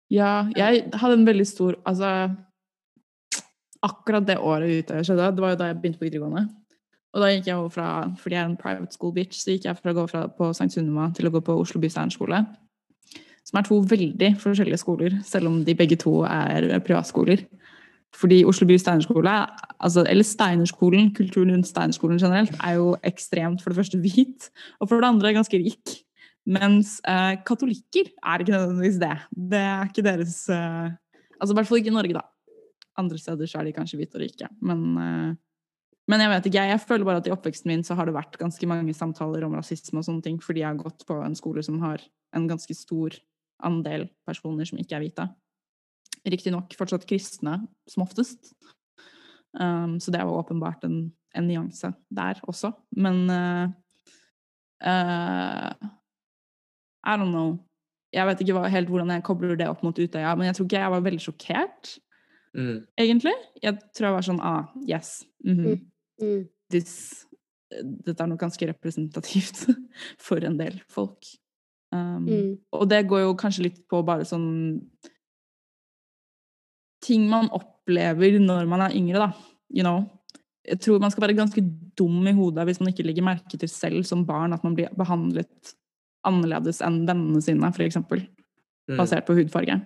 Ja, 0.09 0.49
jeg 0.55 0.89
hadde 0.93 1.13
en 1.19 1.25
veldig 1.27 1.45
stor 1.47 1.75
Altså 1.85 2.35
Akkurat 3.85 4.25
det 4.27 4.39
året 4.39 4.83
Utøya 4.83 5.03
skjedde, 5.05 5.31
det 5.35 5.43
var 5.43 5.53
jo 5.53 5.59
da 5.59 5.69
jeg 5.69 5.79
begynte 5.81 5.99
på 6.01 6.07
videregående. 6.07 6.47
Og 7.15 7.23
da 7.23 7.31
gikk 7.31 7.47
jeg 7.47 7.55
jo 7.55 7.67
fra 7.73 7.89
Fordi 8.19 8.35
jeg 8.35 8.43
er 8.43 8.49
en 8.49 8.57
private 8.59 8.93
school 8.93 9.13
bitch, 9.13 9.39
så 9.41 9.53
gikk 9.53 9.67
jeg 9.69 9.79
fra 9.79 9.93
å 9.93 9.97
gå 9.97 10.07
fra 10.11 10.23
på 10.27 10.49
St. 10.53 10.69
Sunniva 10.75 11.09
til 11.15 11.29
å 11.29 11.33
gå 11.33 11.41
på 11.45 11.55
Oslo 11.61 11.81
by 11.81 11.89
skole. 11.89 12.43
Som 13.47 13.59
er 13.59 13.63
to 13.63 13.79
veldig 13.79 14.33
forskjellige 14.41 14.81
skoler, 14.81 15.21
selv 15.23 15.47
om 15.47 15.61
de 15.63 15.75
begge 15.75 15.95
to 15.95 16.21
er 16.27 16.79
privatskoler. 16.83 17.45
Fordi 18.15 18.41
Oslo 18.47 18.67
by 18.67 18.77
Steinerskole, 18.79 19.33
altså, 19.83 20.03
eller 20.07 20.25
Steinerskolen, 20.25 21.13
kulturen 21.15 21.51
rundt 21.53 21.67
Steinerskolen 21.67 22.19
generelt, 22.19 22.55
er 22.63 22.77
jo 22.79 22.95
ekstremt 23.05 23.61
for 23.61 23.71
det 23.71 23.79
første 23.81 23.99
hvit, 24.01 24.49
og 24.79 24.89
for 24.89 24.99
det 24.99 25.09
andre 25.11 25.33
ganske 25.35 25.59
rik. 25.59 25.97
Mens 26.47 26.97
eh, 27.03 27.35
katolikker 27.45 28.07
er 28.23 28.41
ikke 28.41 28.55
nødvendigvis 28.55 28.99
det. 29.01 29.15
Det 29.51 29.59
er 29.59 29.89
ikke 29.89 30.05
deres 30.05 30.39
eh, 30.49 30.95
Altså 31.37 31.53
i 31.53 31.57
hvert 31.59 31.67
fall 31.69 31.77
ikke 31.77 31.91
i 31.91 31.93
Norge, 31.93 32.13
da. 32.17 32.23
Andre 32.97 33.19
steder 33.21 33.49
så 33.49 33.61
er 33.61 33.67
de 33.67 33.75
kanskje 33.75 33.99
hvite 33.99 34.17
og 34.17 34.23
rike. 34.25 34.49
Men, 34.61 34.81
eh, 34.97 35.35
Men 36.07 36.21
jeg 36.23 36.29
vet 36.29 36.45
ikke, 36.47 36.67
jeg, 36.71 36.79
føler 36.79 37.03
bare 37.03 37.19
at 37.19 37.27
i 37.27 37.31
oppveksten 37.35 37.67
min 37.67 37.81
så 37.83 37.93
har 37.99 38.07
det 38.07 38.13
vært 38.15 38.37
ganske 38.39 38.63
mange 38.63 38.93
samtaler 38.95 39.43
om 39.43 39.57
rasisme 39.57 39.99
og 39.99 40.05
sånne 40.07 40.23
ting, 40.23 40.37
fordi 40.39 40.61
jeg 40.61 40.69
har 40.69 40.79
gått 40.79 41.03
på 41.03 41.17
en 41.19 41.35
skole 41.35 41.59
som 41.61 41.81
har 41.81 41.99
en 42.33 42.47
ganske 42.47 42.71
stor 42.71 43.11
andel 43.59 44.07
personer 44.23 44.63
som 44.63 44.79
ikke 44.79 44.95
er 44.95 45.03
hvite. 45.03 45.25
Riktignok 46.23 46.71
fortsatt 46.79 47.03
kristne, 47.09 47.59
som 47.91 48.05
oftest. 48.05 48.53
Um, 49.59 49.99
så 49.99 50.11
det 50.11 50.23
var 50.23 50.39
åpenbart 50.39 50.83
en, 50.87 51.11
en 51.35 51.47
nyanse 51.47 51.91
der 52.07 52.39
også. 52.47 52.71
Men 52.95 53.29
uh, 53.29 53.67
uh, 54.85 55.71
I 57.03 57.15
don't 57.19 57.31
know. 57.31 57.57
Jeg 58.13 58.27
vet 58.29 58.41
ikke 58.43 58.55
hva, 58.55 58.67
helt 58.71 58.89
hvordan 58.91 59.11
jeg 59.11 59.25
kobler 59.27 59.57
det 59.59 59.67
opp 59.69 59.83
mot 59.83 59.97
Utøya, 59.97 60.35
men 60.35 60.47
jeg 60.47 60.57
tror 60.57 60.67
ikke 60.67 60.81
jeg 60.83 60.93
var 60.93 61.03
veldig 61.03 61.23
sjokkert, 61.23 61.89
Mm. 62.57 62.87
egentlig. 62.97 63.33
Jeg 63.61 63.77
tror 63.93 64.07
jeg 64.07 64.15
var 64.17 64.25
sånn 64.25 64.41
ah, 64.43 64.67
yes. 64.87 65.25
mhm, 65.45 65.77
Mm. 66.17 66.47
this, 66.71 67.25
Dette 67.69 68.23
er 68.23 68.27
nok 68.31 68.39
ganske 68.41 68.65
representativt 68.65 69.67
for 70.25 70.41
en 70.43 70.57
del 70.57 70.79
folk. 70.89 71.27
Um, 71.93 72.25
Mm. 72.25 72.57
Og 72.73 72.89
det 72.89 73.05
går 73.07 73.21
jo 73.21 73.35
kanskje 73.35 73.63
litt 73.67 73.87
på 73.87 74.01
bare 74.03 74.25
sånn 74.27 74.81
Ting 77.05 77.29
man 77.29 77.47
opplever 77.53 78.39
når 78.41 78.67
man 78.67 78.81
er 78.81 78.95
yngre, 78.97 79.19
da. 79.21 79.31
You 79.69 79.83
know. 79.83 80.09
Jeg 80.67 80.81
tror 80.81 80.99
man 80.99 81.11
skal 81.11 81.27
være 81.27 81.37
ganske 81.37 81.61
dum 81.95 82.25
i 82.27 82.33
hodet 82.35 82.65
hvis 82.67 82.81
man 82.81 82.89
ikke 82.91 83.05
legger 83.05 83.23
merke 83.23 83.59
til 83.59 83.69
selv 83.69 84.03
som 84.03 84.25
barn 84.25 84.53
at 84.53 84.63
man 84.65 84.75
blir 84.75 84.89
behandlet 84.97 85.75
annerledes 86.27 86.81
enn 86.83 87.05
vennene 87.07 87.41
sine, 87.43 87.69
eksempel. 87.85 88.25
Mm. 88.89 88.97
Basert 88.97 89.27
på 89.27 89.37
hudfarge. 89.37 89.77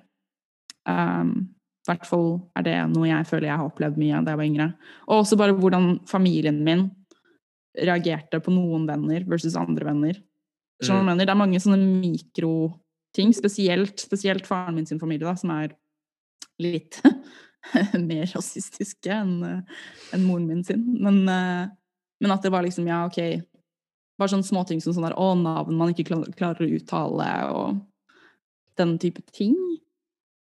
Um, 0.90 1.52
I 1.82 1.90
hvert 1.90 2.06
fall 2.06 2.28
er 2.58 2.66
det 2.66 2.76
noe 2.92 3.08
jeg 3.10 3.28
føler 3.30 3.50
jeg 3.50 3.58
har 3.58 3.70
opplevd 3.70 3.98
mye 3.98 4.20
da 4.22 4.34
jeg 4.34 4.40
var 4.42 4.50
yngre. 4.50 4.68
Og 5.08 5.24
også 5.24 5.38
bare 5.40 5.56
hvordan 5.58 5.96
familien 6.10 6.60
min 6.66 6.90
reagerte 7.78 8.42
på 8.44 8.54
noen 8.54 8.86
venner 8.90 9.26
versus 9.30 9.58
andre 9.58 9.88
venner. 9.88 10.20
Mm. 10.82 11.06
mener? 11.06 11.26
Det 11.26 11.34
er 11.34 11.40
mange 11.40 11.62
sånne 11.62 11.80
mikroting, 12.02 13.34
spesielt, 13.38 14.02
spesielt 14.02 14.48
faren 14.50 14.78
min 14.78 14.90
sin 14.90 15.02
familie, 15.02 15.26
da, 15.26 15.36
som 15.38 15.54
er 15.56 15.76
litt 16.62 17.00
mer 18.10 18.26
rasistiske 18.34 19.14
enn 19.14 19.38
en 19.46 20.26
moren 20.26 20.50
min 20.50 20.66
sin. 20.66 20.84
Men, 21.02 21.24
eh, 21.30 21.70
men 22.22 22.34
at 22.34 22.46
det 22.46 22.54
var 22.54 22.66
liksom, 22.68 22.90
ja, 22.90 23.06
ok 23.10 23.48
Bare 24.20 24.36
sånne 24.36 24.46
småting 24.46 24.82
som 24.84 24.94
sånn 24.94 25.08
der, 25.08 25.16
å, 25.18 25.32
navn 25.34 25.78
man 25.80 25.96
ikke 25.96 26.20
klarer 26.38 26.62
å 26.62 26.74
uttale, 26.76 27.30
og 27.58 27.80
den 28.78 28.92
type 29.02 29.24
ting. 29.34 29.56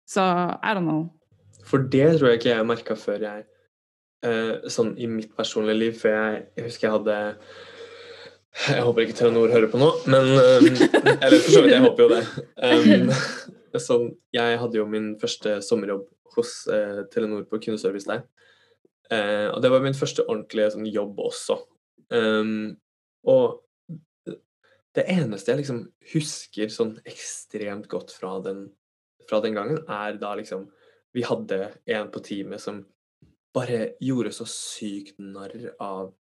Så 0.08 0.22
I 0.24 0.72
don't 0.72 0.86
know. 0.86 1.17
For 1.68 1.84
det 1.92 2.06
tror 2.16 2.32
jeg 2.32 2.40
ikke 2.40 2.52
jeg 2.52 2.68
merka 2.68 2.96
før 2.98 3.24
jeg 3.24 3.44
uh, 4.26 4.68
Sånn 4.72 4.94
i 5.00 5.08
mitt 5.10 5.34
personlige 5.36 5.78
liv, 5.78 5.98
for 6.00 6.14
jeg, 6.14 6.46
jeg 6.56 6.68
husker 6.68 6.88
jeg 6.88 6.96
hadde 6.96 7.18
Jeg 8.64 8.86
håper 8.86 9.04
ikke 9.04 9.18
Telenor 9.20 9.52
hører 9.52 9.70
på 9.72 9.80
nå, 9.80 9.90
men 10.10 10.32
um, 10.34 10.68
Eller 11.12 11.36
for 11.36 11.52
så 11.52 11.62
vidt, 11.62 11.74
jeg 11.76 11.84
håper 11.84 12.04
jo 12.04 12.08
det. 12.14 12.22
Um, 12.64 13.12
så 13.78 13.98
jeg 14.34 14.58
hadde 14.62 14.80
jo 14.80 14.86
min 14.88 15.12
første 15.20 15.58
sommerjobb 15.62 16.08
hos 16.34 16.54
uh, 16.72 17.04
Telenor 17.12 17.44
på 17.46 17.60
kundeservice 17.62 18.08
der. 18.08 18.24
Uh, 19.12 19.52
og 19.52 19.62
det 19.62 19.70
var 19.70 19.84
min 19.84 19.96
første 19.96 20.24
ordentlige 20.26 20.72
sånn, 20.74 20.88
jobb 20.90 21.20
også. 21.28 21.60
Um, 22.10 22.72
og 23.28 23.60
det 24.96 25.04
eneste 25.12 25.52
jeg 25.52 25.60
liksom 25.62 25.84
husker 26.14 26.72
sånn 26.72 26.96
ekstremt 27.06 27.86
godt 27.92 28.10
fra 28.16 28.38
den, 28.42 28.66
fra 29.28 29.42
den 29.44 29.54
gangen, 29.54 29.82
er 29.86 30.18
da 30.18 30.32
liksom 30.40 30.66
vi 31.16 31.24
hadde 31.26 31.58
en 31.88 32.10
på 32.12 32.22
teamet 32.24 32.62
som 32.62 32.82
bare 33.56 33.94
gjorde 34.04 34.32
så 34.36 34.46
sykt 34.48 35.18
narr 35.18 35.70
av 35.80 36.12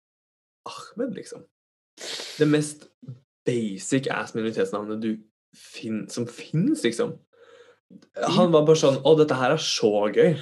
Ahmed, 0.67 1.15
liksom. 1.15 1.43
Det 2.37 2.47
mest 2.49 2.87
basic 3.47 4.09
ass 4.11 4.35
minoritetsnavnet 4.35 5.01
du 5.01 5.11
fin 5.57 6.05
som 6.11 6.27
fins, 6.27 6.83
liksom. 6.83 7.15
Han 8.35 8.51
var 8.51 8.65
bare 8.67 8.75
sånn 8.75 8.97
Å, 8.99 9.13
dette 9.15 9.35
her 9.39 9.53
er 9.55 9.61
så 9.63 10.09
gøy. 10.11 10.33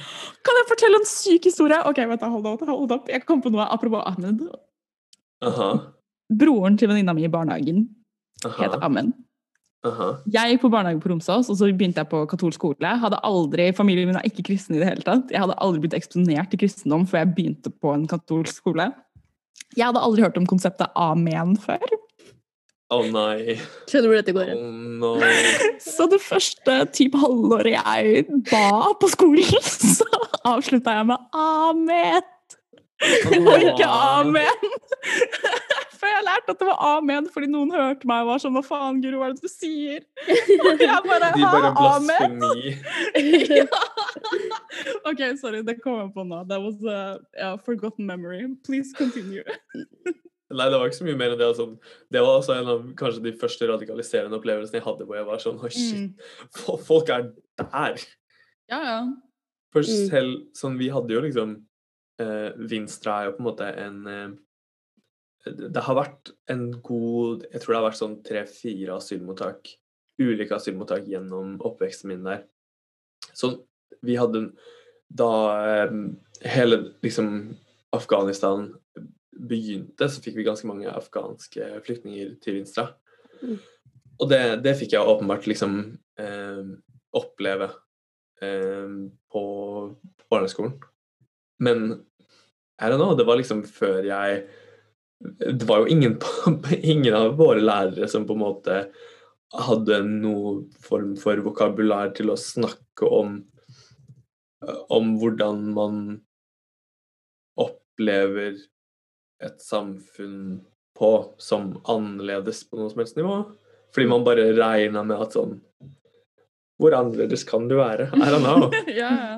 Kan 0.45 0.57
jeg 0.59 0.69
fortelle 0.71 0.97
en 0.97 1.05
syk 1.05 1.45
historie? 1.45 1.77
Ok, 1.85 1.99
vent 2.09 2.23
da, 2.23 2.29
hold 2.33 2.47
hold 2.65 2.95
opp. 2.95 3.11
Jeg 3.11 3.25
kom 3.27 3.43
på 3.43 3.51
noe 3.53 3.67
apropos 3.69 4.01
Ahmed. 4.01 4.41
Aha. 5.45 5.69
Broren 6.33 6.79
til 6.81 6.89
venninna 6.89 7.13
mi 7.13 7.27
i 7.27 7.29
barnehagen 7.29 7.85
heter 8.41 8.79
Aha. 8.79 8.89
Aha. 9.85 10.07
Jeg 10.33 10.55
gikk 10.55 10.63
på 10.65 10.71
barnehage 10.73 11.01
på 11.03 11.11
Romsås, 11.11 11.49
og 11.51 11.57
så 11.59 11.69
begynte 11.69 12.01
jeg 12.01 12.09
på 12.09 12.23
katolsk 12.31 12.59
skole. 12.59 12.93
Hadde 13.01 13.21
aldri, 13.27 13.69
Familien 13.77 14.09
min 14.09 14.17
er 14.19 14.25
ikke 14.27 14.47
kristen 14.49 14.77
i 14.77 14.81
det 14.81 14.89
hele 14.89 15.05
tatt. 15.05 15.33
Jeg 15.33 15.43
hadde 15.43 15.57
aldri 15.61 15.83
blitt 15.83 15.97
eksponert 15.97 16.49
til 16.51 16.63
kristendom 16.63 17.05
før 17.09 17.21
jeg 17.21 17.33
begynte 17.37 17.73
på 17.73 17.93
en 17.93 18.07
katolsk 18.09 18.63
skole. 18.63 18.89
Jeg 19.75 19.87
hadde 19.89 20.01
aldri 20.01 20.25
hørt 20.25 20.39
om 20.39 20.47
konseptet 20.49 20.93
amen 20.97 21.55
før. 21.61 21.85
Å 22.93 22.99
nei. 23.09 23.57
Skjønner 23.89 24.05
du 24.05 24.11
hvor 24.11 24.19
dette 24.19 24.35
går? 24.35 24.51
hen? 24.51 24.99
nei. 25.01 25.31
Så 25.95 26.05
det 26.11 26.21
første 26.21 26.77
typ 26.93 27.17
halvåret 27.17 27.73
jeg 27.73 28.25
ba 28.51 28.93
på 29.01 29.09
skolen, 29.09 29.65
så 29.97 30.05
avslutta 30.45 30.99
jeg 30.99 31.09
med 31.09 31.41
amen. 31.41 32.31
Og 33.03 33.63
ikke 33.65 33.87
amen. 33.91 34.69
For 35.99 36.07
jeg 36.11 36.23
lærte 36.27 36.53
at 36.53 36.59
det 36.61 36.67
var 36.67 36.79
amen 36.97 37.27
fordi 37.33 37.47
noen 37.49 37.71
hørte 37.73 38.07
meg 38.07 38.23
og 38.23 38.29
var 38.33 38.41
sånn 38.43 38.53
Hva 38.55 38.61
faen, 38.65 38.97
Guro, 39.03 39.19
hva 39.21 39.29
er 39.31 39.35
det 39.35 39.43
du 39.45 39.51
sier? 39.51 40.03
Og 40.59 40.81
jeg 40.83 41.01
bare 41.07 41.29
De 41.35 41.43
bare 41.43 41.71
«Hæ, 41.71 41.85
amen. 41.95 42.37
blasfemi. 42.39 42.75
ja. 43.59 43.65
OK, 45.09 45.21
sorry, 45.41 45.61
det 45.65 45.77
kom 45.83 45.97
jeg 46.01 46.11
på 46.15 46.25
nå. 46.27 46.43
That 46.49 46.61
was 46.63 46.79
a 46.87 47.17
yeah, 47.37 47.57
forgotten 47.65 48.05
memory. 48.07 48.45
Please 48.67 48.93
continue. 48.97 49.43
Nei, 50.55 50.67
det 50.69 50.77
var 50.77 50.85
ikke 50.87 50.99
så 51.01 51.07
mye 51.07 51.17
mer 51.19 51.33
enn 51.33 51.39
det. 51.41 51.47
Altså. 51.51 51.65
Det 52.13 52.21
var 52.21 52.37
også 52.39 52.55
en 52.59 52.69
av 52.75 52.83
kanskje 52.99 53.23
de 53.25 53.35
første 53.41 53.67
radikaliserende 53.71 54.37
opplevelsene 54.39 54.77
jeg 54.79 54.85
hadde 54.85 55.07
hvor 55.09 55.17
jeg 55.19 55.27
var 55.27 55.41
sånn 55.43 55.57
Å, 55.59 55.71
shit, 55.73 56.27
fo- 56.61 56.77
folk 56.85 57.09
er 57.11 57.31
der! 57.59 58.03
Ja, 58.71 58.79
ja. 58.85 58.99
For 59.73 59.83
Mm. 59.83 60.05
selv 60.09 60.35
sånn 60.55 60.77
Vi 60.79 60.87
hadde 60.93 61.11
jo 61.17 61.19
liksom 61.25 61.57
Vinstra 62.69 63.17
er 63.19 63.29
jo 63.29 63.35
på 63.35 63.43
en 63.43 63.47
måte 63.49 63.65
en 63.81 63.97
eh, 64.07 64.35
Det 65.73 65.83
har 65.83 65.97
vært 65.97 66.31
en 66.51 66.69
god 66.79 67.43
Jeg 67.49 67.61
tror 67.61 67.73
det 67.73 67.79
har 67.79 67.87
vært 67.89 67.99
sånn 67.99 68.15
tre-fire 68.25 68.95
asylmottak, 68.95 69.73
ulike 70.21 70.55
asylmottak 70.55 71.09
gjennom 71.11 71.57
oppveksten 71.59 72.13
min 72.13 72.23
der. 72.23 72.45
Så 73.33 73.51
vi 74.05 74.17
hadde 74.19 74.47
Da 75.11 75.31
eh, 75.83 75.99
hele 76.55 76.81
liksom 77.03 77.55
Afghanistan 77.95 78.73
begynte, 79.35 80.07
så 80.09 80.21
fikk 80.23 80.37
vi 80.39 80.47
ganske 80.47 80.67
mange 80.67 80.89
afghanske 80.91 81.67
flyktninger 81.85 82.35
til 82.43 82.57
Vinstra. 82.57 82.89
Mm. 83.41 83.59
Og 84.19 84.29
det, 84.31 84.41
det 84.63 84.75
fikk 84.79 84.95
jeg 84.95 85.11
åpenbart 85.11 85.47
liksom 85.47 85.77
eh, 86.19 86.61
oppleve 87.15 87.69
eh, 88.43 88.91
på 89.31 89.43
barneskolen. 90.31 90.77
Men 91.63 91.87
I 92.81 92.89
don't 92.91 92.99
know, 92.99 93.15
det 93.17 93.25
var 93.27 93.39
liksom 93.39 93.63
før 93.63 94.03
jeg 94.03 94.45
Det 95.39 95.63
var 95.67 95.83
jo 95.83 95.91
ingen, 95.93 96.17
ingen 96.81 97.15
av 97.15 97.37
våre 97.39 97.63
lærere 97.63 98.09
som 98.11 98.27
på 98.27 98.35
en 98.35 98.43
måte 98.43 98.79
hadde 99.55 100.01
noen 100.03 100.65
form 100.83 101.13
for 101.19 101.39
vokabular 101.45 102.11
til 102.17 102.33
å 102.33 102.39
snakke 102.39 103.07
om 103.07 103.37
om 104.91 105.11
hvordan 105.21 105.59
man 105.75 105.97
opplever 107.59 108.57
et 109.43 109.61
samfunn 109.61 110.63
på 110.97 111.11
som 111.37 111.75
annerledes 111.91 112.63
på 112.69 112.79
noe 112.79 112.91
som 112.91 113.01
helst 113.03 113.19
nivå. 113.19 113.41
Fordi 113.93 114.07
man 114.09 114.25
bare 114.27 114.49
regna 114.55 115.03
med 115.07 115.21
at 115.23 115.35
sånn 115.35 115.59
Hvor 116.75 116.91
annerledes 116.97 117.45
kan 117.47 117.69
du 117.69 117.77
være? 117.79 118.09
I 118.11 118.31
don't 118.31 118.43
know. 118.43 118.71
ja, 119.01 119.11
ja. 119.15 119.35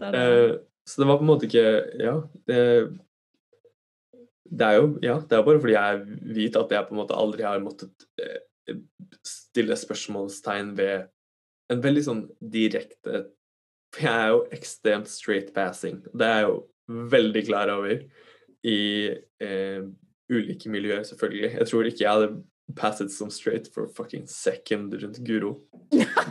Det 0.00 0.08
er 0.08 0.14
det. 0.16 0.60
Så 0.88 1.02
det 1.02 1.08
var 1.08 1.20
på 1.20 1.26
en 1.26 1.30
måte 1.30 1.48
ikke 1.48 1.66
Ja, 2.02 2.16
det 2.48 2.60
Det 4.52 4.66
er 4.66 4.78
jo 4.80 4.88
ja, 5.02 5.18
det 5.20 5.36
er 5.36 5.44
bare 5.46 5.60
fordi 5.60 5.76
jeg 5.76 5.94
er 5.94 6.32
hvit 6.34 6.58
at 6.60 6.74
jeg 6.74 6.88
på 6.88 6.94
en 6.94 7.00
måte 7.02 7.16
aldri 7.16 7.46
har 7.46 7.62
måttet 7.62 8.06
eh, 8.20 8.76
stille 9.26 9.76
spørsmålstegn 9.78 10.74
ved 10.76 11.08
en 11.72 11.80
veldig 11.82 12.02
sånn 12.04 12.26
direkte 12.52 13.24
For 13.94 14.06
jeg 14.06 14.26
er 14.26 14.30
jo 14.32 14.44
ekstremt 14.56 15.08
straight 15.08 15.52
passing. 15.56 16.02
Det 16.12 16.26
er 16.26 16.38
jeg 16.42 16.50
jo 16.50 16.60
veldig 17.12 17.42
klar 17.46 17.72
over 17.72 17.98
i 18.62 18.78
eh, 19.42 19.82
ulike 20.32 20.70
miljøer, 20.72 21.02
selvfølgelig. 21.04 21.50
Jeg 21.58 21.68
tror 21.68 21.88
ikke 21.88 22.04
jeg 22.04 22.14
hadde 22.16 22.76
passet 22.78 23.12
som 23.12 23.30
straight 23.30 23.68
for 23.74 23.90
fucking 23.96 24.24
second 24.28 24.94
rundt 24.94 25.20
Guro. 25.26 25.58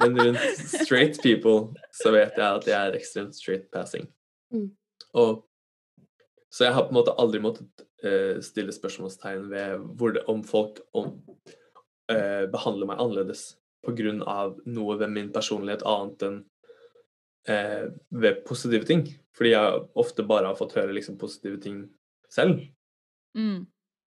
Men 0.01 0.17
rundt 0.17 0.39
straight 0.81 1.21
people 1.21 1.75
så 2.01 2.13
vet 2.15 2.37
jeg 2.37 2.47
at 2.47 2.67
jeg 2.67 2.77
er 2.79 2.97
ekstremt 2.97 3.37
straight 3.37 3.69
passing. 3.73 4.07
Mm. 4.51 4.69
Og 5.19 5.41
så 6.51 6.67
jeg 6.67 6.75
har 6.75 6.85
på 6.87 6.91
en 6.91 6.99
måte 6.99 7.15
aldri 7.21 7.39
måttet 7.43 7.85
uh, 8.03 8.41
stille 8.43 8.73
spørsmålstegn 8.75 9.47
ved 9.51 9.83
det, 10.17 10.23
om 10.31 10.43
folk 10.43 10.81
om, 10.97 11.13
uh, 12.11 12.45
behandler 12.51 12.89
meg 12.89 12.99
annerledes 12.99 13.53
av 14.27 14.57
noe 14.69 14.97
ved 14.99 15.09
min 15.09 15.31
personlighet 15.33 15.85
annet 15.87 16.25
enn 16.27 16.41
uh, 17.49 17.87
ved 18.11 18.43
positive 18.45 18.85
ting. 18.85 19.07
Fordi 19.37 19.53
jeg 19.55 19.83
ofte 19.95 20.27
bare 20.27 20.51
har 20.51 20.59
fått 20.59 20.75
høre 20.75 20.93
liksom 20.93 21.17
positive 21.17 21.61
ting 21.63 21.85
selv. 22.29 22.59
Mm. 23.37 23.65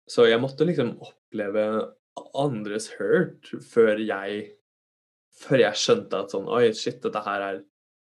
Så 0.09 0.25
jeg 0.29 0.41
måtte 0.41 0.65
liksom 0.65 0.95
oppleve 1.03 1.65
andres 2.39 2.89
hurt 2.97 3.51
før 3.63 3.99
jeg 4.01 4.55
Før 5.39 5.61
jeg 5.61 5.79
skjønte 5.79 6.17
at 6.19 6.33
sånn 6.33 6.49
Oi, 6.51 6.71
shit, 6.75 6.97
dette 7.03 7.19
her 7.23 7.43
er 7.45 7.59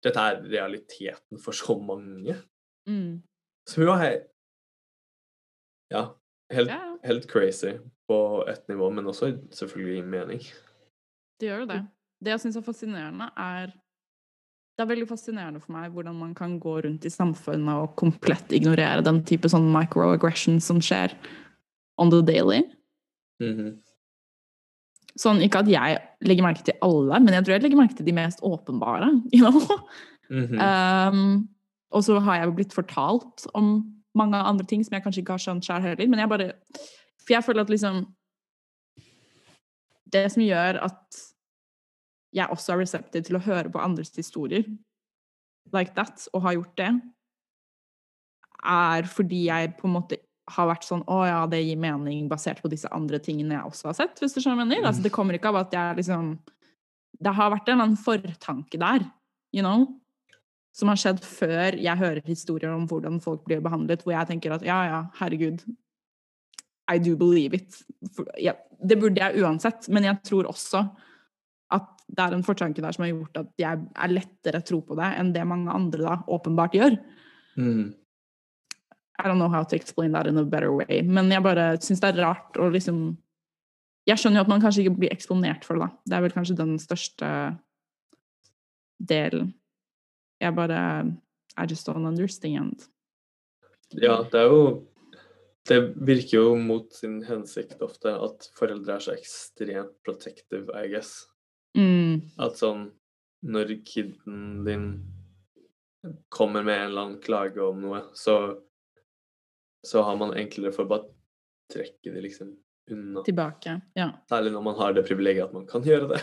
Dette 0.06 0.22
er 0.22 0.42
realiteten 0.46 1.40
for 1.42 1.56
så 1.56 1.74
mange. 1.82 2.36
Mm. 2.86 3.22
hun 3.74 3.86
var 3.88 4.04
er 4.04 4.20
Ja, 5.90 6.04
helt, 6.50 6.70
Ja, 6.70 6.96
helt 7.04 7.26
crazy 7.30 7.76
på 8.08 8.44
et 8.48 8.68
nivå, 8.68 8.90
men 8.90 9.06
også 9.06 9.32
selvfølgelig 9.50 9.98
i 9.98 10.06
mening. 10.06 10.40
Det 11.40 11.48
gjør 11.48 11.64
jo 11.64 11.66
det. 11.66 11.80
Det 12.22 12.32
jeg 12.32 12.40
syns 12.40 12.56
er 12.56 12.66
fascinerende, 12.66 13.30
er 13.36 13.72
Det 14.76 14.84
er 14.84 14.88
veldig 14.90 15.08
fascinerende 15.08 15.60
for 15.60 15.72
meg 15.72 15.90
hvordan 15.90 16.14
man 16.14 16.34
kan 16.34 16.58
gå 16.60 16.74
rundt 16.84 17.04
i 17.04 17.08
samfunnet 17.08 17.78
og 17.80 17.94
komplett 17.96 18.50
ignorere 18.52 19.00
den 19.00 19.22
type 19.24 19.48
sånn 19.48 19.70
microaggression 19.72 20.60
som 20.60 20.82
skjer 20.84 21.14
on 21.96 22.10
the 22.10 22.20
daily. 22.20 22.62
Mhm. 23.40 23.80
Sånn, 25.16 25.40
ikke 25.44 25.62
at 25.64 25.70
jeg 25.70 25.98
legger 26.28 26.44
merke 26.44 26.64
til 26.66 26.76
alle, 26.84 27.20
men 27.24 27.36
jeg 27.36 27.46
tror 27.46 27.54
jeg 27.54 27.64
legger 27.64 27.80
merke 27.80 27.96
til 27.96 28.08
de 28.08 28.16
mest 28.16 28.42
åpenbare. 28.44 29.10
You 29.34 29.44
know? 29.46 29.78
Mhm. 30.30 30.58
Um, 30.58 31.48
og 31.94 32.02
så 32.02 32.18
har 32.20 32.40
jeg 32.40 32.48
jo 32.48 32.56
blitt 32.58 32.74
fortalt 32.74 33.46
om 33.54 33.76
mange 34.16 34.36
andre 34.36 34.66
ting 34.66 34.82
som 34.84 34.96
jeg 34.96 35.04
kanskje 35.04 35.22
ikke 35.22 35.36
har 35.36 35.42
skjønt 35.44 35.64
sjøl 35.64 35.84
heller. 35.84 36.08
Men 36.10 36.22
jeg 36.22 36.28
bare 36.32 36.48
For 37.22 37.34
jeg 37.36 37.44
føler 37.44 37.62
at 37.62 37.70
liksom 37.70 38.02
Det 40.12 40.24
som 40.32 40.42
gjør 40.42 40.80
at 40.86 41.22
jeg 42.34 42.50
også 42.52 42.74
er 42.74 42.82
receptive 42.82 43.24
til 43.24 43.38
å 43.38 43.44
høre 43.46 43.70
på 43.72 43.80
andres 43.80 44.12
historier 44.16 44.66
like 45.74 45.94
that, 45.96 46.28
og 46.32 46.42
har 46.42 46.52
gjort 46.52 46.76
det, 46.78 46.90
er 48.64 49.08
fordi 49.10 49.46
jeg 49.46 49.74
på 49.78 49.88
en 49.88 49.94
måte 49.96 50.18
har 50.54 50.68
vært 50.70 50.86
sånn 50.86 51.04
Å 51.10 51.20
ja, 51.26 51.38
det 51.50 51.62
gir 51.64 51.78
mening 51.80 52.26
basert 52.30 52.60
på 52.62 52.70
disse 52.70 52.90
andre 52.94 53.18
tingene 53.22 53.56
jeg 53.56 53.70
også 53.70 53.90
har 53.90 53.96
sett, 53.98 54.20
hvis 54.22 54.36
du 54.36 54.40
skjønner 54.40 54.62
mener. 54.62 54.82
Mm. 54.84 54.88
Altså, 54.90 55.04
det 55.06 55.14
kommer 55.14 55.38
ikke 55.38 55.50
av 55.50 55.62
at 55.64 55.74
jeg 55.74 56.00
liksom 56.00 56.36
Det 57.18 57.32
har 57.38 57.54
vært 57.54 57.70
en 57.70 57.74
eller 57.74 57.88
annen 57.88 58.02
fortanke 58.02 58.80
der, 58.80 59.06
you 59.56 59.64
know? 59.64 59.88
Som 60.76 60.92
har 60.92 61.00
skjedd 61.00 61.24
før 61.24 61.78
jeg 61.80 62.02
hører 62.02 62.22
historier 62.28 62.74
om 62.74 62.84
hvordan 62.90 63.18
folk 63.24 63.46
blir 63.48 63.62
behandlet, 63.64 64.04
hvor 64.04 64.12
jeg 64.12 64.28
tenker 64.28 64.54
at 64.54 64.64
ja, 64.66 64.76
ja, 64.90 65.02
herregud, 65.18 65.64
I 66.92 67.00
do 67.02 67.16
believe 67.18 67.56
it. 67.56 67.80
For, 68.14 68.28
ja, 68.38 68.52
det 68.78 68.98
burde 69.00 69.22
jeg 69.22 69.42
uansett, 69.42 69.88
men 69.88 70.04
jeg 70.04 70.20
tror 70.28 70.50
også 70.52 70.84
at 71.74 71.88
det 72.06 72.22
er 72.22 72.36
en 72.36 72.44
fortanke 72.46 72.84
der 72.84 72.94
som 72.94 73.02
har 73.02 73.14
gjort 73.14 73.40
at 73.40 73.48
jeg 73.58 73.80
er 73.96 74.12
lettere 74.12 74.60
tro 74.62 74.82
på 74.84 74.94
det 75.00 75.08
enn 75.18 75.32
det 75.34 75.46
mange 75.48 75.72
andre 75.72 76.04
da 76.04 76.18
åpenbart 76.36 76.76
gjør. 76.78 77.00
Mhm. 77.56 77.86
I 79.18 79.28
don't 79.28 79.38
know 79.38 79.48
how 79.48 79.62
to 79.64 79.76
explain 79.76 80.12
that 80.12 80.26
in 80.26 80.38
a 80.38 80.44
better 80.44 80.72
way. 80.72 81.02
Men 81.02 81.30
jeg 81.32 81.42
bare 81.42 81.76
syns 81.80 82.02
det 82.02 82.12
er 82.12 82.24
rart 82.26 82.58
å 82.60 82.68
liksom 82.72 83.16
Jeg 84.06 84.20
skjønner 84.22 84.38
jo 84.38 84.44
at 84.44 84.50
man 84.52 84.60
kanskje 84.62 84.84
ikke 84.84 84.98
blir 85.00 85.10
eksponert 85.10 85.64
for 85.66 85.74
det, 85.74 85.88
da. 85.88 86.02
Det 86.06 86.14
er 86.14 86.20
vel 86.22 86.34
kanskje 86.34 86.58
den 86.60 86.76
største 86.78 87.30
delen. 89.02 89.54
Jeg 90.40 90.54
bare 90.54 90.80
I 91.56 91.64
just 91.66 91.88
don't 91.88 92.06
understand. 92.06 92.86
Ja, 93.90 94.20
det 94.22 94.40
er 94.40 94.52
jo 94.52 94.86
Det 95.66 95.80
virker 96.06 96.36
jo 96.36 96.54
mot 96.62 96.92
sin 96.94 97.24
hensikt 97.26 97.80
ofte 97.82 98.12
at 98.14 98.46
foreldre 98.54 98.94
er 98.94 99.02
så 99.02 99.16
ekstremt 99.16 99.96
protective, 100.06 100.70
I 100.70 100.86
guess. 100.92 101.24
Mm. 101.74 102.22
At 102.38 102.60
sånn 102.60 102.90
Når 103.42 103.74
kiden 103.86 104.62
din 104.66 104.86
kommer 106.30 106.62
med 106.62 106.78
en 106.78 106.90
eller 106.90 107.02
annen 107.02 107.22
klage 107.22 107.58
om 107.62 107.80
noe, 107.82 108.04
så 108.14 108.36
så 109.86 110.02
har 110.06 110.16
man 110.20 110.34
enklere 110.38 110.72
for 110.74 110.86
å 110.86 110.90
bare 110.94 111.08
trekke 111.72 112.12
det 112.14 112.22
liksom 112.24 112.52
unna. 112.90 113.22
Tilbake. 113.26 113.80
Ja. 113.98 114.10
Særlig 114.30 114.52
når 114.54 114.62
man 114.68 114.78
har 114.78 114.94
det 114.94 115.06
privilegiet 115.08 115.48
at 115.48 115.56
man 115.56 115.66
kan 115.68 115.84
gjøre 115.86 116.14
det. 116.14 116.22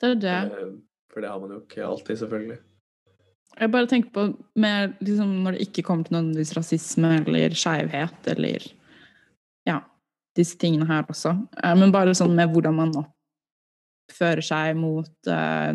Det 0.00 0.14
er 0.14 0.22
det. 0.22 0.38
Eh, 0.56 0.72
For 1.12 1.24
det 1.24 1.30
har 1.32 1.40
man 1.40 1.54
jo 1.54 1.62
ikke 1.62 1.80
alltid, 1.80 2.18
selvfølgelig. 2.20 2.58
Jeg 3.56 3.72
bare 3.72 3.88
tenker 3.88 4.10
på 4.12 4.24
med, 4.60 4.96
liksom, 5.00 5.30
når 5.44 5.56
det 5.56 5.64
ikke 5.64 5.84
kommer 5.86 6.04
til 6.04 6.18
nødvendigvis 6.18 6.52
rasisme 6.58 7.12
eller 7.22 7.54
skeivhet 7.56 8.28
eller 8.34 8.66
ja, 9.64 9.78
disse 10.36 10.58
tingene 10.60 10.84
her 10.90 11.06
også. 11.08 11.32
Eh, 11.62 11.76
Men 11.80 11.94
bare 11.94 12.12
sånn 12.16 12.36
med 12.36 12.52
hvordan 12.52 12.76
man 12.76 12.92
oppfører 13.00 14.44
seg 14.44 14.76
mot 14.76 15.30
uh, 15.32 15.72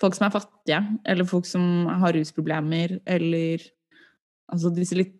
folk 0.00 0.14
som 0.16 0.28
er 0.28 0.36
fattige, 0.36 0.80
eller 1.04 1.28
folk 1.28 1.48
som 1.50 1.90
har 2.00 2.14
rusproblemer, 2.16 3.00
eller 3.04 3.66
altså 4.52 4.70
disse 4.76 4.96
litt 4.96 5.18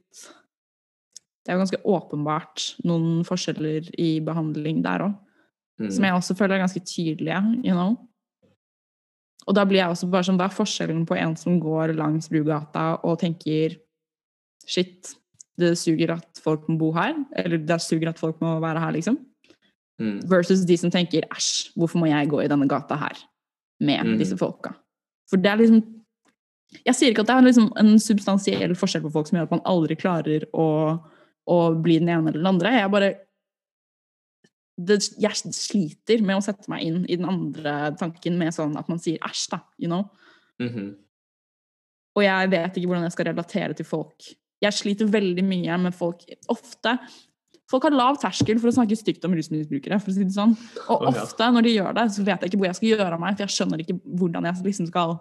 Det 1.46 1.52
er 1.52 1.56
jo 1.56 1.62
ganske 1.62 1.82
åpenbart 1.86 2.64
noen 2.84 3.20
forskjeller 3.24 3.86
i 4.02 4.18
behandling 4.20 4.82
der 4.82 5.06
òg 5.06 5.14
Mm. 5.78 5.90
som 5.92 6.04
jeg 6.04 6.12
også 6.16 6.34
føler 6.38 6.54
er 6.56 6.62
ganske 6.64 6.80
tydelige, 6.88 7.40
you 7.62 7.74
know. 7.74 7.98
Og 9.46 9.54
da 9.54 9.64
blir 9.68 9.76
jeg 9.82 9.90
også 9.90 10.08
bare 10.10 10.24
sånn, 10.24 10.38
hva 10.40 10.46
er 10.48 10.54
forskjellen 10.56 11.02
på 11.06 11.18
en 11.20 11.36
som 11.36 11.60
går 11.60 11.92
langs 11.94 12.30
Brugata 12.32 12.98
og 13.04 13.18
tenker 13.20 13.76
shit, 14.66 15.12
det 15.58 15.76
suger 15.76 16.14
at 16.14 16.40
folk 16.42 16.64
må 16.68 16.78
bo 16.78 16.92
her, 16.92 17.12
eller 17.36 17.58
det 17.58 17.76
suger 17.84 18.08
at 18.08 18.18
folk 18.18 18.40
må 18.40 18.56
være 18.60 18.80
her, 18.80 18.92
liksom, 18.92 19.18
Mm. 20.00 20.22
versus 20.28 20.64
de 20.64 20.76
som 20.76 20.90
tenker 20.90 21.28
æsj, 21.28 21.72
hvorfor 21.76 22.00
må 22.00 22.08
jeg 22.08 22.28
gå 22.28 22.42
i 22.42 22.48
denne 22.48 22.66
gata 22.68 22.96
her 22.96 23.16
med 23.80 24.00
Mm. 24.06 24.18
disse 24.18 24.36
folka? 24.36 24.74
For 25.28 25.36
det 25.36 25.46
er 25.52 25.56
liksom 25.58 25.92
Jeg 26.84 26.94
sier 26.96 27.10
ikke 27.14 27.20
at 27.20 27.26
det 27.28 27.36
er 27.36 27.42
liksom 27.42 27.72
en 27.76 27.98
substansiell 27.98 28.74
forskjell 28.74 29.02
på 29.02 29.12
folk 29.12 29.26
som 29.28 29.38
gjør 29.38 29.42
at 29.44 29.50
man 29.52 29.60
aldri 29.60 29.94
klarer 29.96 30.42
å, 30.52 31.00
å 31.46 31.58
bli 31.78 31.98
den 32.00 32.10
ene 32.10 32.30
eller 32.30 32.40
den 32.42 32.50
andre. 32.50 32.74
Jeg 32.74 32.92
bare 32.92 33.12
det, 34.76 34.98
jeg 35.22 35.54
sliter 35.56 36.20
med 36.26 36.36
å 36.36 36.44
sette 36.44 36.68
meg 36.68 36.84
inn 36.84 37.04
i 37.08 37.16
den 37.16 37.28
andre 37.28 37.94
tanken 37.96 38.36
med 38.36 38.52
sånn 38.52 38.74
at 38.76 38.90
man 38.92 39.00
sier 39.00 39.22
æsj, 39.24 39.46
da, 39.54 39.62
you 39.80 39.88
know. 39.88 40.10
Mhm. 40.60 40.90
Og 42.16 42.24
jeg 42.24 42.50
vet 42.52 42.76
ikke 42.76 42.88
hvordan 42.88 43.04
jeg 43.04 43.12
skal 43.12 43.28
relatere 43.30 43.76
til 43.76 43.88
folk. 43.88 44.28
Jeg 44.64 44.72
sliter 44.72 45.08
veldig 45.12 45.44
mye 45.44 45.74
med 45.82 45.94
folk 45.94 46.22
Ofte 46.48 46.94
Folk 47.66 47.82
har 47.82 47.90
lav 47.90 48.14
terskel 48.22 48.60
for 48.62 48.70
å 48.70 48.76
snakke 48.76 48.94
stygt 48.94 49.24
om 49.26 49.32
rusmisbrukere, 49.34 49.96
for 49.98 50.12
å 50.12 50.14
si 50.14 50.22
det 50.22 50.36
sånn. 50.36 50.52
Og 50.86 51.02
ja. 51.02 51.24
ofte 51.24 51.48
når 51.50 51.66
de 51.66 51.72
gjør 51.72 51.96
det, 51.96 52.04
så 52.14 52.22
vet 52.22 52.44
jeg 52.44 52.52
ikke 52.52 52.60
hvor 52.60 52.68
jeg 52.68 52.78
skal 52.78 52.88
gjøre 52.92 53.16
av 53.16 53.22
meg, 53.24 53.34
for 53.34 53.42
jeg 53.42 53.54
skjønner 53.56 53.82
ikke 53.82 53.96
hvordan 54.20 54.46
jeg 54.46 54.66
liksom 54.68 54.86
skal 54.92 55.16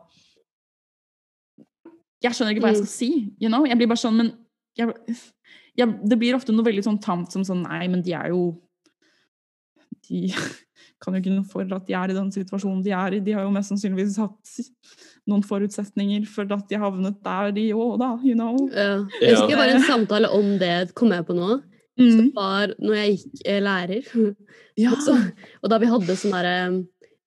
Jeg 2.22 2.38
skjønner 2.38 2.54
ikke 2.54 2.62
hva 2.64 2.70
jeg 2.72 2.78
Mm. 2.78 2.86
skal 2.86 2.94
si, 2.94 3.10
you 3.42 3.50
know? 3.50 3.66
Jeg 3.66 3.78
blir 3.78 3.90
bare 3.90 4.02
sånn, 4.02 4.16
men 4.18 4.30
jeg, 4.78 4.94
jeg, 5.76 5.96
Det 6.08 6.18
blir 6.20 6.38
ofte 6.38 6.54
noe 6.56 6.66
veldig 6.66 6.86
sånn 6.86 7.02
tamt 7.04 7.34
som 7.36 7.44
sånn 7.48 7.66
Nei, 7.66 7.86
men 7.92 8.04
de 8.06 8.16
er 8.18 8.32
jo 8.34 8.56
De 10.08 10.30
kan 11.02 11.16
jo 11.16 11.22
ikke 11.22 11.34
noe 11.36 11.48
for 11.50 11.76
at 11.76 11.86
de 11.88 11.96
er 11.98 12.12
i 12.12 12.16
den 12.16 12.32
situasjonen 12.34 12.82
de 12.86 12.94
er 12.96 13.18
i. 13.18 13.22
De 13.22 13.34
har 13.36 13.44
jo 13.46 13.52
mest 13.54 13.70
sannsynligvis 13.70 14.16
hatt 14.22 14.54
noen 15.30 15.44
forutsetninger 15.46 16.24
for 16.30 16.50
at 16.56 16.66
de 16.70 16.80
havnet 16.82 17.20
der 17.26 17.52
de 17.54 17.66
òg, 17.76 17.98
da, 18.02 18.12
you 18.26 18.34
know. 18.38 18.56
Ja. 18.72 18.86
Ja. 19.20 19.22
Jeg 19.22 19.36
husker 19.36 19.60
bare 19.60 19.76
en 19.76 19.86
samtale 19.86 20.32
om 20.34 20.56
det 20.62 20.96
kom 20.98 21.14
jeg 21.14 21.28
på 21.28 21.36
nå. 21.38 21.60
Mm. 22.00 22.10
Som 22.10 22.32
var 22.36 22.74
når 22.82 22.98
jeg 23.00 23.14
gikk 23.16 23.46
eh, 23.46 23.62
lærer. 23.64 24.10
Ja. 24.76 24.90
Og, 24.92 25.00
så, 25.00 25.14
og 25.64 25.72
da 25.72 25.78
vi 25.80 25.88
hadde 25.88 26.18
sånn 26.20 26.34
derre 26.36 26.56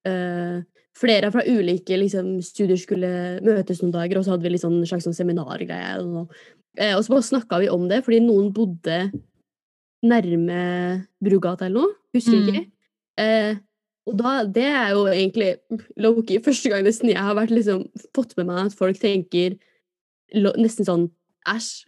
eh, 0.04 0.58
Flere 0.98 1.30
fra 1.32 1.40
ulike 1.46 1.96
liksom, 1.96 2.26
studier 2.44 2.76
skulle 2.76 3.08
møtes 3.40 3.78
noen 3.80 3.94
dager, 3.94 4.18
og 4.18 4.26
så 4.26 4.34
hadde 4.34 4.44
vi 4.44 4.50
litt 4.52 4.64
sånn 4.64 4.82
slags 4.88 5.06
sånn 5.06 5.14
seminargreie. 5.14 5.94
Og, 6.02 6.32
og 6.96 7.02
så 7.04 7.10
bare 7.14 7.26
snakka 7.26 7.58
vi 7.60 7.68
om 7.74 7.88
det, 7.90 8.04
fordi 8.06 8.20
noen 8.22 8.52
bodde 8.54 9.10
nærme 10.06 11.06
Brugata 11.24 11.66
eller 11.66 11.80
noe. 11.80 11.94
Husker 12.14 12.38
Mm. 12.38 12.48
ikke. 12.48 12.70
Eh, 13.18 13.56
og 14.06 14.16
da, 14.16 14.44
det 14.44 14.64
er 14.64 14.90
jo 14.94 15.06
egentlig 15.10 15.56
low-key 15.98 16.38
første 16.44 16.70
gang 16.70 16.84
nesten 16.86 17.10
jeg 17.10 17.18
har 17.18 17.34
vært 17.34 17.50
liksom, 17.50 17.82
fått 18.14 18.36
med 18.38 18.46
meg 18.46 18.66
at 18.66 18.74
folk 18.78 18.96
tenker 18.98 19.58
lo, 20.34 20.52
nesten 20.56 20.86
sånn 20.86 21.10
æsj. 21.48 21.84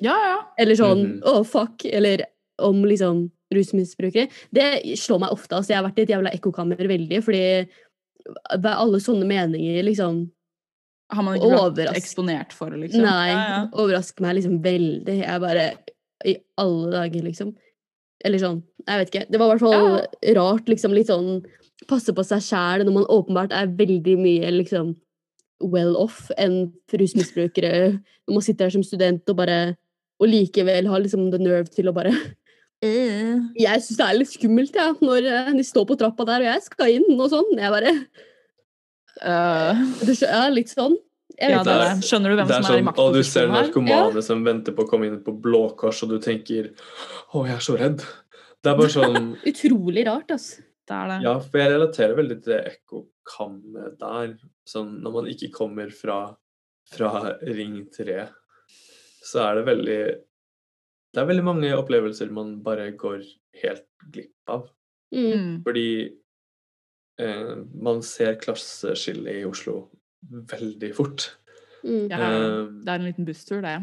ja, 0.00 0.14
ja. 0.14 0.38
Eller 0.58 0.74
sånn 0.78 1.18
Mhm. 1.18 1.22
å, 1.24 1.44
fuck. 1.44 1.84
Eller 1.84 2.24
om 2.60 2.84
liksom 2.84 3.30
rusmisbrukere. 3.52 4.28
Det 4.52 4.82
slår 4.96 5.20
meg 5.20 5.30
ofte. 5.32 5.56
Altså, 5.56 5.68
jeg 5.70 5.76
har 5.82 5.84
vært 5.90 5.98
i 5.98 6.02
et 6.02 6.08
jævla 6.10 6.32
ekkokammer 6.32 6.76
veldig, 6.88 7.22
fordi 7.24 7.68
alle 8.62 8.98
sånne 9.00 9.26
meninger 9.26 9.82
liksom 9.84 10.30
Har 11.10 11.22
man 11.24 11.38
ikke 11.38 11.48
blitt 11.48 11.60
Overrask- 11.62 11.96
eksponert 12.02 12.52
for 12.52 12.70
det, 12.70 12.80
liksom? 12.82 13.00
Nei, 13.02 13.28
Ja, 13.30 13.44
ja. 13.48 13.60
overrasker 13.72 14.20
meg 14.26 14.36
liksom 14.36 14.58
veldig. 14.62 15.14
Jeg 15.24 15.40
bare 15.40 15.72
I 16.26 16.36
alle 16.58 16.90
dager, 16.92 17.22
liksom. 17.22 17.54
Eller 18.24 18.38
sånn. 18.42 18.62
Jeg 18.86 18.98
vet 18.98 19.10
ikke. 19.14 19.30
Det 19.30 19.38
var 19.38 19.46
i 19.46 19.56
hvert 19.56 19.60
fall 19.60 20.34
rart, 20.36 20.66
liksom. 20.68 20.92
Litt 20.92 21.06
sånn 21.06 21.44
passe 21.86 22.12
på 22.12 22.24
seg 22.26 22.42
sjæl 22.42 22.84
når 22.84 22.92
man 22.92 23.04
åpenbart 23.14 23.52
er 23.54 23.68
veldig 23.70 24.16
mye 24.18 24.50
liksom 24.50 24.96
well 25.62 25.96
off 25.96 26.30
enn 26.36 26.72
rusmisbrukere. 26.92 28.00
Når 28.28 28.34
man 28.34 28.42
sitter 28.42 28.64
her 28.66 28.70
som 28.70 28.82
student 28.82 29.22
og 29.28 29.36
bare 29.36 29.76
Og 30.20 30.26
likevel 30.28 30.88
har 30.90 30.98
liksom 30.98 31.30
the 31.30 31.38
nerve 31.38 31.70
til 31.70 31.86
å 31.86 31.94
bare 31.94 32.10
Eh. 32.82 33.38
Jeg 33.58 33.80
syns 33.82 33.96
det 33.98 34.06
er 34.06 34.18
litt 34.18 34.28
skummelt, 34.30 34.74
ja, 34.74 34.92
når 35.02 35.24
eh, 35.26 35.52
de 35.52 35.64
står 35.66 35.84
på 35.86 35.96
trappa 35.98 36.24
der, 36.26 36.44
og 36.44 36.46
jeg 36.52 36.62
skal 36.62 36.90
inn 36.94 37.20
og 37.20 37.30
sånn. 37.32 37.48
Jeg 37.58 37.70
bare 37.74 37.92
Eh, 39.22 39.84
det 40.04 40.16
er 40.28 40.50
litt 40.54 40.72
sånn. 40.72 40.96
Jeg 41.38 41.52
Ja, 41.52 41.62
det 41.62 41.74
er 41.74 41.82
det. 41.84 42.06
Skjønner 42.08 42.32
du 42.32 42.38
hvem 42.38 42.48
er 42.50 42.62
som 42.64 42.74
er 42.74 42.80
i 42.80 42.86
makt 42.86 43.02
og 43.02 43.14
du 43.14 43.20
ser 43.26 43.50
narkomane 43.52 44.16
ja. 44.16 44.24
som 44.24 44.40
venter 44.46 44.74
på 44.74 44.86
å 44.86 44.88
komme 44.90 45.06
inn 45.06 45.20
på 45.22 45.34
Blå 45.42 45.68
Kors, 45.78 46.00
og 46.02 46.14
du 46.14 46.18
tenker 46.22 46.72
Å, 46.72 47.44
jeg 47.46 47.54
er 47.54 47.62
så 47.62 47.76
redd. 47.78 48.02
Det 48.58 48.72
er 48.72 48.78
bare 48.80 48.94
sånn 48.94 49.28
Utrolig 49.50 50.06
rart, 50.08 50.32
altså. 50.34 50.64
Det 50.88 50.96
er 50.96 51.10
det. 51.12 51.18
Ja, 51.26 51.34
for 51.44 51.60
jeg 51.60 51.72
relaterer 51.74 52.16
veldig 52.16 52.36
til 52.40 52.54
det 52.54 52.60
ekkokammet 52.70 53.98
der. 54.00 54.30
Sånn 54.68 54.94
når 55.04 55.16
man 55.18 55.28
ikke 55.30 55.50
kommer 55.52 55.92
fra, 55.92 56.18
fra 56.88 57.10
Ring 57.44 57.82
3, 57.92 58.22
så 59.28 59.44
er 59.44 59.60
det 59.60 59.66
veldig 59.68 60.00
Det 61.12 61.20
er 61.20 61.28
veldig 61.28 61.44
mange 61.44 61.74
opplevelser 61.76 62.32
man 62.32 62.56
bare 62.64 62.88
går 62.96 63.20
helt 63.62 63.86
glipp 64.14 64.54
av. 64.54 64.64
Mm. 65.12 65.28
Mm. 65.28 65.52
Fordi 65.66 65.88
man 67.82 68.02
ser 68.02 68.34
klasseskillet 68.38 69.40
i 69.40 69.44
Oslo 69.48 69.88
veldig 70.30 70.94
fort. 70.94 71.30
Mm. 71.84 72.08
Ja, 72.10 72.18
Eh, 72.18 72.66
det 72.84 72.88
er 72.92 72.98
en 72.98 73.04
liten 73.06 73.24
busstur, 73.26 73.62
det. 73.62 73.76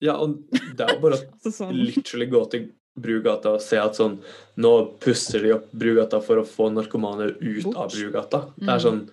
ja, 0.00 0.14
og 0.16 0.38
det 0.50 0.80
er 0.80 0.94
jo 0.94 1.00
bare 1.00 1.16
å 1.18 1.24
Altså 1.44 1.52
sånn. 1.52 1.74
literally 1.76 2.26
gå 2.26 2.44
til 2.50 2.68
Brugata 3.00 3.52
og 3.54 3.60
se 3.62 3.76
at 3.78 3.94
sånn 3.96 4.18
Nå 4.58 4.98
pusser 5.00 5.40
de 5.44 5.52
opp 5.54 5.70
Brugata 5.72 6.20
for 6.24 6.36
å 6.40 6.44
få 6.44 6.70
narkomane 6.72 7.30
ut 7.40 7.64
Bort. 7.64 7.76
av 7.76 7.90
Brugata. 7.92 8.40
Det 8.56 8.64
Mm. 8.66 8.74
er 8.74 8.78
sånn 8.84 9.08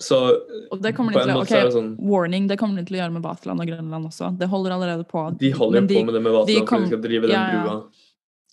Så 0.00 0.16
Og 0.72 0.80
det 0.80 0.94
kommer 0.96 1.12
på 1.12 1.24
de 1.24 1.30
en 1.34 1.44
til 1.46 1.56
er 1.58 1.64
det 1.68 1.72
sånn 1.74 1.96
warning, 2.00 2.46
det 2.48 2.56
kommer 2.58 2.76
de 2.80 2.84
til 2.88 2.96
å 2.96 3.00
gjøre 3.02 3.12
med 3.12 3.22
Vaterland 3.22 3.60
og 3.60 3.66
Grønland 3.68 4.06
også. 4.08 4.30
Det 4.38 4.48
holder 4.48 4.70
allerede 4.76 5.04
på. 5.08 5.36
De 5.38 5.50
holder 5.50 5.80
jo 5.82 5.86
på 5.88 6.04
med 6.06 6.14
det 6.14 6.22
med 6.22 6.32
Vaterland, 6.32 6.58
for 6.58 6.66
kom- 6.66 6.80
de 6.82 6.86
skal 6.88 7.02
drive 7.02 7.22
den 7.22 7.30
ja, 7.30 7.42
ja. 7.52 7.62
brua. 7.62 7.90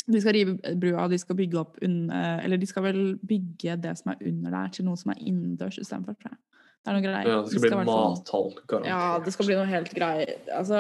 De 0.08 0.22
skal 0.22 0.34
rive 0.34 0.76
brua, 0.82 1.08
de 1.12 1.18
skal 1.22 1.38
bygge 1.38 1.60
opp 1.62 1.76
under 1.86 2.40
Eller 2.42 2.58
de 2.58 2.66
skal 2.70 2.84
vel 2.88 3.02
bygge 3.28 3.76
det 3.84 3.92
som 4.00 4.14
er 4.14 4.24
under 4.32 4.56
der, 4.56 4.72
til 4.74 4.88
noe 4.88 4.98
som 4.98 5.12
er 5.14 5.22
innendørs 5.22 5.78
istedenfor, 5.78 6.18
tror 6.18 6.34
jeg. 6.34 6.40
Det 6.82 6.90
er 6.90 6.98
noen 6.98 7.06
greier. 7.06 7.28
Ja, 7.30 7.42
det 7.46 7.52
skal 7.52 7.62
bli 7.62 7.70
skal 7.70 7.84
bli 7.84 7.92
mathall, 7.92 8.48
garantert. 8.66 8.90
Ja, 8.90 9.20
det 9.22 9.34
skal 9.36 9.50
bli 9.50 9.58
noe 9.60 9.70
helt 9.70 9.92
greier. 9.94 10.32
Altså, 10.58 10.80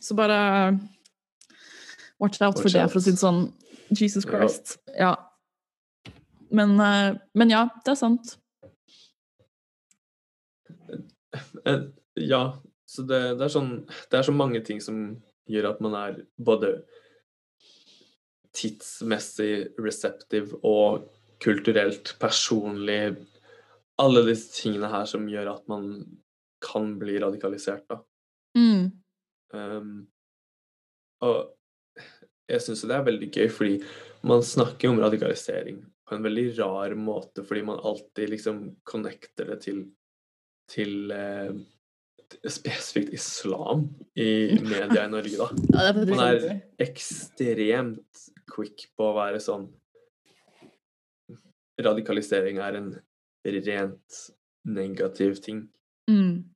så 0.00 0.16
bare 0.16 0.38
Watch 2.22 2.40
out 2.40 2.56
for 2.56 2.70
out. 2.70 2.72
det, 2.72 2.86
for 2.92 3.00
å 3.00 3.04
si 3.04 3.12
det 3.12 3.20
sånn. 3.20 3.42
Jesus 3.92 4.24
Christ. 4.24 4.78
Ja. 4.96 5.16
Men, 6.52 6.78
eh, 6.80 7.18
men 7.36 7.52
ja, 7.52 7.66
det 7.84 7.92
er 7.92 8.00
sant. 8.00 8.36
Eh, 11.66 11.84
Ja, 12.20 12.42
så 12.84 13.02
det, 13.08 13.20
det 13.40 13.46
er 13.46 13.52
sånn 13.52 13.70
Det 14.10 14.18
er 14.18 14.26
så 14.26 14.34
mange 14.36 14.60
ting 14.60 14.82
som 14.84 14.98
gjør 15.48 15.70
at 15.70 15.78
man 15.80 15.94
er 15.96 16.18
både 16.36 16.74
tidsmessig 18.56 19.52
reseptiv 19.80 20.54
og 20.62 21.08
kulturelt 21.42 22.14
personlig 22.22 23.16
Alle 24.02 24.22
disse 24.26 24.54
tingene 24.56 24.88
her 24.90 25.04
som 25.08 25.28
gjør 25.28 25.50
at 25.52 25.66
man 25.70 25.88
kan 26.62 26.94
bli 26.98 27.18
radikalisert, 27.20 27.84
da. 27.90 27.98
Mm. 28.56 28.86
Um, 29.52 29.90
og 31.22 31.52
jeg 32.50 32.64
syns 32.64 32.84
det 32.88 32.96
er 32.96 33.06
veldig 33.06 33.28
gøy, 33.34 33.48
fordi 33.52 33.74
man 34.26 34.44
snakker 34.46 34.90
om 34.90 35.00
radikalisering 35.02 35.82
på 36.08 36.16
en 36.16 36.24
veldig 36.24 36.46
rar 36.58 36.94
måte, 36.98 37.44
fordi 37.46 37.62
man 37.66 37.80
alltid 37.82 38.32
liksom 38.32 38.62
connecter 38.88 39.52
det 39.52 39.60
til, 39.66 39.84
til 40.70 41.12
eh, 41.14 41.54
spesifikt 42.48 43.14
islam 43.14 43.86
i 44.14 44.58
media 44.60 45.06
i 45.06 45.12
Norge, 45.12 45.38
da. 45.38 45.48
Man 46.02 46.24
er 46.26 46.60
ekstremt 46.82 48.26
quick 48.52 48.88
på 48.96 49.10
å 49.10 49.16
være 49.16 49.40
sånn 49.42 49.70
Radikalisering 51.82 52.58
er 52.62 52.76
en 52.78 52.90
rent 53.42 54.18
negativ 54.68 55.38
ting. 55.42 55.62
Mm. 56.10 56.52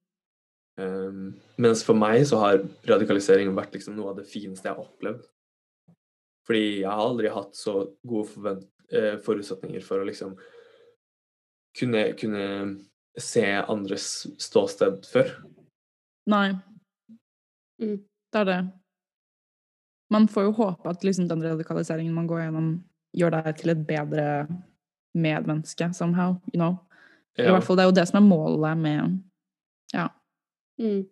Um, 0.77 1.23
mens 1.57 1.81
for 1.83 1.97
meg 1.99 2.21
så 2.29 2.39
har 2.43 2.61
radikalisering 2.87 3.49
vært 3.57 3.75
liksom 3.75 3.97
noe 3.97 4.13
av 4.13 4.21
det 4.21 4.27
fineste 4.29 4.69
jeg 4.69 4.77
har 4.77 4.85
opplevd. 4.85 5.25
Fordi 6.47 6.67
jeg 6.83 6.91
har 6.91 7.03
aldri 7.03 7.33
hatt 7.33 7.57
så 7.59 7.79
gode 8.07 8.29
forvent 8.35 8.69
eh, 8.93 9.17
forutsetninger 9.25 9.83
for 9.83 9.99
å 9.99 10.07
liksom 10.07 10.37
kunne, 11.81 12.03
kunne 12.21 12.45
se 13.19 13.45
andres 13.57 14.11
ståsted 14.39 15.09
før. 15.11 15.33
Nei. 16.31 16.51
Mm. 17.83 17.99
Det 18.33 18.43
er 18.43 18.49
det. 18.51 18.61
Man 20.13 20.29
får 20.31 20.49
jo 20.49 20.55
håpe 20.61 20.91
at 20.91 21.05
liksom 21.05 21.29
den 21.29 21.43
radikaliseringen 21.43 22.15
man 22.15 22.29
går 22.31 22.45
gjennom, 22.45 22.71
gjør 23.17 23.35
deg 23.39 23.57
til 23.59 23.73
et 23.73 23.83
bedre 23.89 24.27
medmenneske 25.17 25.91
somehow, 25.97 26.37
you 26.53 26.61
know. 26.61 26.77
I 27.37 27.51
hvert 27.51 27.67
fall, 27.67 27.77
det 27.77 27.85
er 27.85 27.91
jo 27.91 27.97
det 27.99 28.07
som 28.09 28.21
er 28.21 28.29
målet 28.29 28.81
med 28.81 29.19
Ja. 29.93 30.09
Mm. 30.81 31.05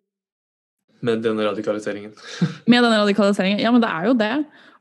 Med 1.05 1.23
denne 1.25 1.45
radikaliseringen. 1.45 2.13
Med 2.71 2.85
denne 2.85 3.01
radikaliseringen. 3.03 3.61
Ja, 3.61 3.73
men 3.73 3.83
det 3.83 3.91
er 3.91 4.07
jo 4.09 4.15
det. 4.17 4.35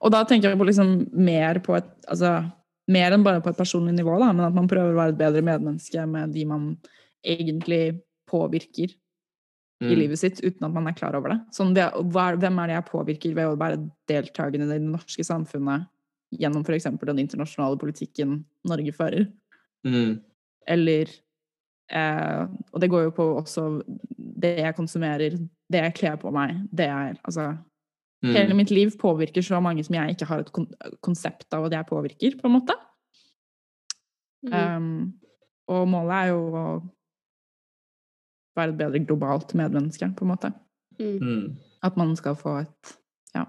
Og 0.04 0.12
da 0.12 0.24
tenker 0.28 0.52
jeg 0.52 0.60
på 0.60 0.68
liksom 0.68 0.94
mer 1.12 1.60
på 1.64 1.76
et 1.80 1.90
Altså 2.08 2.44
mer 2.92 3.16
enn 3.16 3.24
bare 3.24 3.40
på 3.40 3.52
et 3.52 3.58
personlig 3.58 3.94
nivå, 3.96 4.18
da, 4.20 4.34
men 4.36 4.44
at 4.44 4.56
man 4.56 4.68
prøver 4.68 4.92
å 4.92 4.98
være 4.98 5.14
et 5.14 5.20
bedre 5.22 5.44
medmenneske 5.46 6.04
med 6.10 6.34
de 6.36 6.44
man 6.48 6.66
egentlig 7.24 8.02
påvirker 8.28 8.92
i 9.82 9.86
Mm. 9.86 10.00
livet 10.00 10.20
sitt, 10.20 10.40
uten 10.44 10.64
at 10.66 10.72
man 10.74 10.88
er 10.88 10.94
klar 10.94 11.16
over 11.16 11.30
det. 11.30 11.40
Sånn, 11.52 11.74
det 11.74 11.84
er- 11.84 12.38
hvem 12.38 12.60
er 12.60 12.68
det 12.68 12.76
jeg 12.76 12.86
påvirker 12.86 13.36
ved 13.36 13.46
å 13.46 13.58
være 13.58 13.92
deltakende 14.08 14.64
i 14.64 14.80
det 14.80 14.82
norske 14.82 15.24
samfunnet 15.24 15.88
gjennom 16.32 16.64
f.eks. 16.66 16.84
den 16.84 17.20
internasjonale 17.20 17.78
politikken 17.78 18.46
Norge 18.66 18.92
fører? 18.94 19.32
Mm. 19.86 20.22
Eller 20.68 21.08
eh, 21.90 22.48
Og 22.74 22.80
det 22.80 22.90
går 22.90 23.04
jo 23.04 23.12
på 23.12 23.44
også 23.44 23.84
det 24.18 24.58
jeg 24.60 24.76
konsumerer, 24.76 25.38
det 25.70 25.84
jeg 25.84 25.94
kler 25.96 26.16
på 26.18 26.32
meg, 26.32 26.68
det 26.74 26.88
jeg 26.88 27.20
Altså 27.26 27.58
Mm. 28.24 28.36
Hele 28.36 28.54
mitt 28.56 28.72
liv 28.72 28.90
påvirker 28.98 29.44
så 29.44 29.62
mange 29.62 29.84
som 29.84 29.96
jeg 29.96 30.16
ikke 30.16 30.26
har 30.26 30.40
et 30.40 30.52
kon 30.54 30.68
konsept 31.04 31.54
av 31.54 31.66
at 31.66 31.74
jeg 31.74 31.86
påvirker, 31.88 32.40
på 32.40 32.46
en 32.46 32.62
måte. 32.62 32.74
Mm. 34.46 34.54
Um, 34.54 35.14
og 35.68 35.88
målet 35.88 36.14
er 36.14 36.28
jo 36.32 36.40
å 36.52 36.64
være 38.56 38.74
et 38.74 38.78
bedre 38.78 39.00
globalt 39.06 39.54
medmenneske, 39.58 40.10
på 40.16 40.26
en 40.26 40.32
måte. 40.34 40.54
Mm. 41.00 41.18
Mm. 41.22 41.58
At 41.84 41.98
man 41.98 42.16
skal 42.16 42.36
få 42.40 42.60
et 42.62 42.98
Ja. 43.36 43.46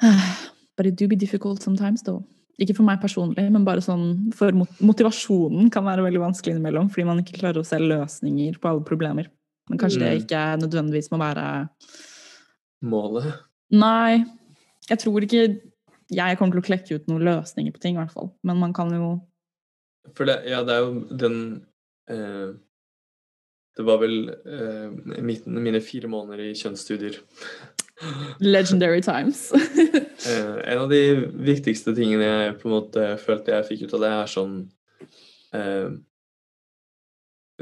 But 0.76 0.86
it 0.86 0.96
do 0.96 1.08
be 1.08 1.16
difficult 1.16 1.62
sometimes, 1.62 2.02
though. 2.02 2.22
Ikke 2.60 2.74
for 2.76 2.84
meg 2.86 3.00
personlig, 3.00 3.46
men 3.50 3.64
bare 3.64 3.82
sånn 3.84 4.32
for 4.36 4.52
motivasjonen 4.52 5.70
kan 5.72 5.84
være 5.84 6.04
veldig 6.04 6.20
vanskelig 6.20 6.54
innimellom, 6.54 6.90
fordi 6.92 7.06
man 7.08 7.22
ikke 7.22 7.38
klarer 7.40 7.62
å 7.62 7.66
se 7.66 7.78
løsninger 7.80 8.58
på 8.60 8.68
alle 8.68 8.84
problemer. 8.86 9.30
Men 9.70 9.78
kanskje 9.80 10.00
det 10.00 10.10
Mm. 10.12 10.22
ikke 10.24 10.42
nødvendigvis 10.60 11.10
må 11.10 11.18
være 11.18 11.68
Målet. 12.82 13.32
Nei, 13.70 14.24
jeg 14.90 14.98
tror 14.98 15.22
ikke 15.22 15.60
jeg 16.10 16.38
kommer 16.38 16.52
til 16.52 16.62
å 16.62 16.66
klekke 16.66 16.94
ut 16.96 17.06
noen 17.06 17.22
løsninger 17.22 17.72
på 17.72 17.80
ting, 17.80 17.94
i 17.94 18.00
hvert 18.00 18.10
fall. 18.10 18.32
Men 18.42 18.58
man 18.58 18.72
kan 18.72 18.90
jo 18.90 19.20
For 20.16 20.24
det, 20.24 20.42
ja, 20.50 20.64
det 20.64 20.74
er 20.74 20.80
jo 20.80 21.16
den 21.16 21.64
Det 23.72 23.84
var 23.86 24.00
vel 24.02 24.28
eh, 24.28 24.90
mine 25.22 25.80
fire 25.80 26.10
måneder 26.10 26.42
i 26.44 26.54
kjønnsstudier. 26.58 27.18
Legendary 28.40 29.02
times. 29.02 29.52
Eh, 30.22 30.58
en 30.70 30.78
av 30.78 30.84
de 30.86 31.16
viktigste 31.42 31.90
tingene 31.96 32.22
jeg 32.22 32.50
på 32.60 32.68
en 32.68 32.74
måte 32.76 33.06
følte 33.18 33.56
jeg 33.56 33.66
fikk 33.66 33.80
ut 33.88 33.94
av 33.96 34.02
det, 34.04 34.10
er 34.14 34.28
sånn 34.30 34.52
eh, 35.58 35.88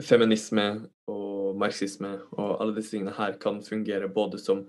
Feminisme 0.04 0.66
og 1.08 1.56
marxisme 1.62 2.10
og 2.34 2.50
alle 2.60 2.74
disse 2.76 2.92
tingene 2.92 3.14
her 3.16 3.38
kan 3.40 3.62
fungere 3.64 4.10
både 4.12 4.42
som 4.44 4.66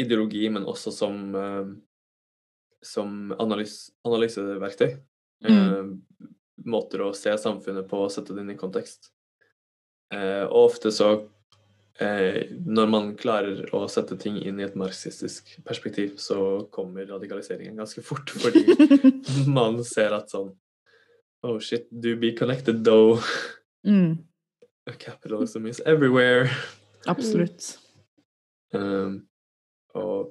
ideologi, 0.00 0.46
men 0.54 0.64
også 0.64 0.94
som 1.02 1.36
eh, 1.36 1.68
som 2.80 3.34
analys 3.44 3.76
analyseverktøy. 4.08 4.96
Eh, 5.52 5.84
måter 6.68 7.02
å 7.04 7.12
se 7.16 7.32
samfunnet 7.38 7.88
på 7.90 8.04
og 8.04 8.12
sette 8.12 8.34
det 8.34 8.44
inn 8.44 8.54
i 8.54 8.58
kontekst. 8.60 9.10
Eh, 10.12 10.44
og 10.44 10.68
ofte 10.68 10.90
så 10.92 11.08
eh, 11.96 12.50
Når 12.52 12.90
man 12.92 13.06
klarer 13.16 13.62
å 13.72 13.86
sette 13.88 14.18
ting 14.20 14.36
inn 14.42 14.60
i 14.60 14.66
et 14.66 14.76
marxistisk 14.76 15.54
perspektiv, 15.64 16.18
så 16.20 16.66
kommer 16.74 17.08
radikaliseringen 17.08 17.80
ganske 17.80 18.04
fort, 18.04 18.30
fordi 18.42 18.66
man 19.48 19.80
ser 19.84 20.12
at 20.18 20.32
sånn 20.32 20.52
Oh 21.42 21.58
shit, 21.58 21.88
do 21.90 22.14
be 22.14 22.30
connected 22.38 22.84
though. 22.84 23.18
mm, 23.84 24.18
Capitalism 24.98 25.66
is 25.66 25.80
everywhere. 25.86 26.50
absolutt. 27.06 27.78
Um, 28.72 29.26
og 29.92 30.30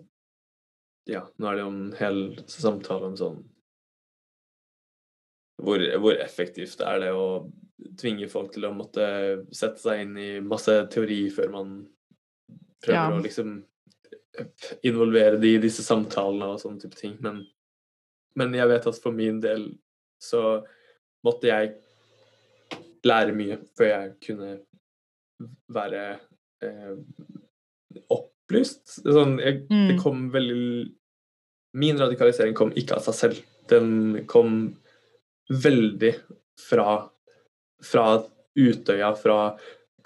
ja, 1.06 1.20
nå 1.38 1.46
er 1.46 1.60
det 1.60 1.62
jo 1.62 1.68
en 1.70 1.92
hel 2.00 2.16
samtale 2.50 3.12
om 3.12 3.18
sånn 3.20 3.36
hvor, 5.62 5.82
hvor 6.02 6.18
effektivt 6.22 6.82
er 6.86 7.00
det 7.04 7.12
å 7.16 7.26
tvinge 7.98 8.28
folk 8.30 8.52
til 8.54 8.66
å 8.70 8.74
måtte 8.76 9.06
sette 9.56 9.82
seg 9.82 10.04
inn 10.04 10.18
i 10.22 10.30
masse 10.46 10.74
teori 10.94 11.24
før 11.34 11.52
man 11.54 11.76
prøver 12.82 12.98
Ja. 12.98 13.10
å 13.14 13.22
liksom 13.24 13.60
involvere 14.88 15.38
de 15.42 15.56
i 15.56 15.62
disse 15.62 15.84
samtalene 15.84 16.54
og 16.54 16.60
sånne 16.62 16.80
type 16.82 16.96
ting. 16.98 17.18
Men, 17.22 17.42
men 18.40 18.54
jeg 18.56 18.70
vet 18.72 18.88
at 18.88 19.00
for 19.04 19.12
min 19.16 19.42
del 19.44 19.66
så 20.22 20.62
måtte 21.26 21.50
jeg 21.50 21.74
lære 23.06 23.34
mye 23.36 23.58
før 23.78 23.90
jeg 23.92 24.14
kunne 24.28 24.52
være 25.74 26.04
eh, 26.62 26.96
opplyst. 28.14 29.00
Sånn, 29.04 29.38
jeg, 29.42 29.66
Det 29.68 29.98
Mm. 29.98 30.02
kom 30.02 30.30
veldig 30.32 30.92
Min 31.74 31.98
radikalisering 31.98 32.54
kom 32.54 32.72
ikke 32.76 32.98
av 32.98 33.04
seg 33.06 33.14
selv. 33.16 33.38
Den 33.70 34.26
kom 34.28 34.76
veldig 35.52 36.14
fra, 36.70 37.10
fra 37.84 38.06
Utøya, 38.56 39.14
fra 39.16 39.38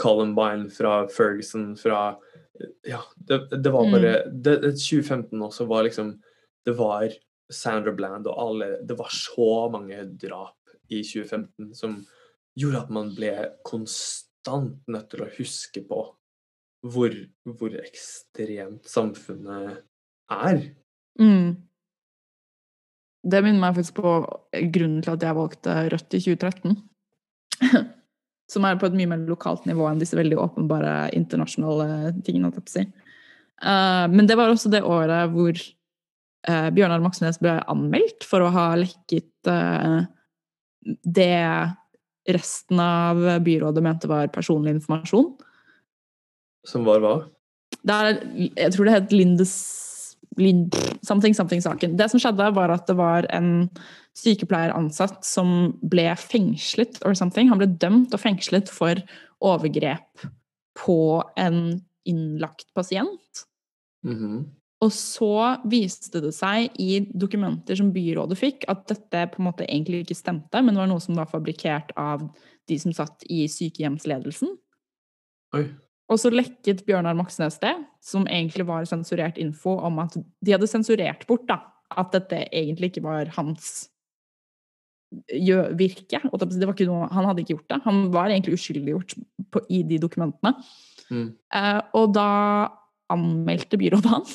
Columbine, 0.01 0.69
fra 0.69 1.05
Ferguson, 1.11 1.75
fra 1.77 2.15
Ja, 2.87 3.01
det, 3.15 3.49
det 3.51 3.69
var 3.69 3.89
bare 3.91 4.11
det, 4.31 4.57
det, 4.63 4.75
2015 4.79 5.41
også 5.43 5.65
var 5.67 5.83
liksom 5.83 6.13
Det 6.65 6.71
var 6.77 7.11
Sandra 7.51 7.91
Bland 7.91 8.29
og 8.31 8.37
alle 8.39 8.69
Det 8.87 8.95
var 8.95 9.11
så 9.11 9.67
mange 9.73 10.03
drap 10.21 10.55
i 10.87 11.01
2015 11.03 11.73
som 11.75 11.97
gjorde 12.55 12.85
at 12.85 12.93
man 12.93 13.09
ble 13.17 13.33
konstant 13.67 14.77
nødt 14.87 15.09
til 15.11 15.25
å 15.25 15.31
huske 15.35 15.83
på 15.89 15.99
hvor, 16.85 17.15
hvor 17.57 17.73
ekstremt 17.81 18.85
samfunnet 18.87 19.79
er. 20.31 20.59
Mm. 21.19 21.55
Det 23.25 23.41
minner 23.41 23.61
meg 23.61 23.77
faktisk 23.77 23.99
på 24.03 24.15
grunnen 24.75 25.01
til 25.01 25.15
at 25.15 25.23
jeg 25.25 25.37
valgte 25.37 25.77
Rødt 25.93 26.17
i 26.17 26.21
2013. 26.21 26.75
Som 28.53 28.67
er 28.67 28.77
på 28.77 28.85
et 28.85 28.97
mye 28.97 29.09
mer 29.09 29.23
lokalt 29.25 29.65
nivå 29.65 29.87
enn 29.89 30.01
disse 30.01 30.17
veldig 30.17 30.37
åpenbare 30.37 30.93
internasjonale 31.17 32.13
tingene. 32.25 32.51
jeg. 32.53 32.91
Eh, 33.63 34.05
men 34.13 34.27
det 34.29 34.37
var 34.37 34.51
også 34.53 34.69
det 34.69 34.83
året 34.85 35.31
hvor 35.33 35.55
uh, 35.55 36.69
Bjørnar 36.75 37.01
Moxnes 37.01 37.41
ble 37.41 37.57
anmeldt 37.71 38.27
for 38.27 38.45
å 38.45 38.51
ha 38.53 38.67
lekket 38.77 39.49
eh, 39.49 40.05
det 40.85 41.41
resten 42.29 42.81
av 42.81 43.23
byrådet 43.45 43.83
mente 43.85 44.09
var 44.09 44.29
personlig 44.33 44.75
informasjon. 44.77 45.31
Som 46.65 46.85
var 46.85 47.01
hva? 47.01 47.15
Det 47.85 47.95
er, 47.95 48.21
jeg 48.57 48.73
tror 48.73 48.87
det 48.87 48.95
het 48.95 49.13
Lindes 49.13 49.53
Something, 50.35 51.35
something-saken. 51.37 51.95
Det 51.99 52.09
som 52.11 52.19
skjedde, 52.19 52.49
var 52.55 52.73
at 52.73 52.89
det 52.89 52.97
var 52.99 53.27
en 53.35 53.69
sykepleier 54.17 54.73
ansatt 54.75 55.23
som 55.27 55.75
ble 55.83 56.09
fengslet 56.19 56.99
or 57.05 57.15
something. 57.15 57.49
Han 57.51 57.61
ble 57.61 57.69
dømt 57.79 58.15
og 58.15 58.21
fengslet 58.23 58.71
for 58.71 58.99
overgrep 59.43 60.27
på 60.75 60.99
en 61.39 61.79
innlagt 62.05 62.67
pasient. 62.75 63.45
Mhm. 64.05 64.45
Og 64.83 64.91
så 64.91 65.55
viste 65.71 66.19
det 66.21 66.33
seg 66.35 66.73
i 66.81 66.99
dokumenter 67.15 67.77
som 67.79 67.93
byrådet 67.95 68.37
fikk, 68.37 68.65
at 68.69 68.83
dette 68.91 69.23
på 69.31 69.39
en 69.39 69.47
måte 69.47 69.65
egentlig 69.65 70.03
ikke 70.03 70.19
stemte, 70.19 70.61
men 70.61 70.75
var 70.77 70.89
noe 70.91 71.01
som 71.01 71.15
var 71.15 71.29
fabrikkert 71.31 71.93
av 71.97 72.27
de 72.67 72.77
som 72.81 72.93
satt 72.93 73.23
i 73.31 73.45
sykehjemsledelsen. 73.49 74.51
Oi. 75.55 75.63
Og 76.11 76.21
så 76.21 76.29
lekket 76.29 76.83
Bjørnar 76.85 77.17
Moxnes 77.17 77.57
det, 77.63 77.73
som 78.03 78.27
egentlig 78.29 78.67
var 78.69 78.85
sensurert 78.89 79.39
info 79.41 79.73
om 79.87 79.97
at 80.03 80.13
de 80.15 80.53
hadde 80.53 80.69
sensurert 80.69 81.25
bort 81.29 81.47
da, 81.49 81.59
at 81.97 82.13
dette 82.13 82.43
egentlig 82.51 82.91
ikke 82.91 83.05
var 83.07 83.31
hans 83.37 83.87
virke. 85.79 86.19
Det 86.21 86.65
var 86.65 86.73
ikke 86.73 86.89
noe, 86.89 87.09
han 87.13 87.27
hadde 87.29 87.43
ikke 87.43 87.55
gjort 87.55 87.69
det. 87.71 87.81
Han 87.85 88.01
var 88.13 88.29
egentlig 88.29 88.57
uskyldiggjort 88.57 89.15
på, 89.53 89.61
i 89.69 89.81
de 89.87 89.99
dokumentene. 90.01 90.55
Mm. 91.09 91.29
Eh, 91.55 91.81
og 91.97 92.13
da 92.15 92.29
anmeldte 93.13 93.79
byrådet 93.79 94.11
han. 94.11 94.25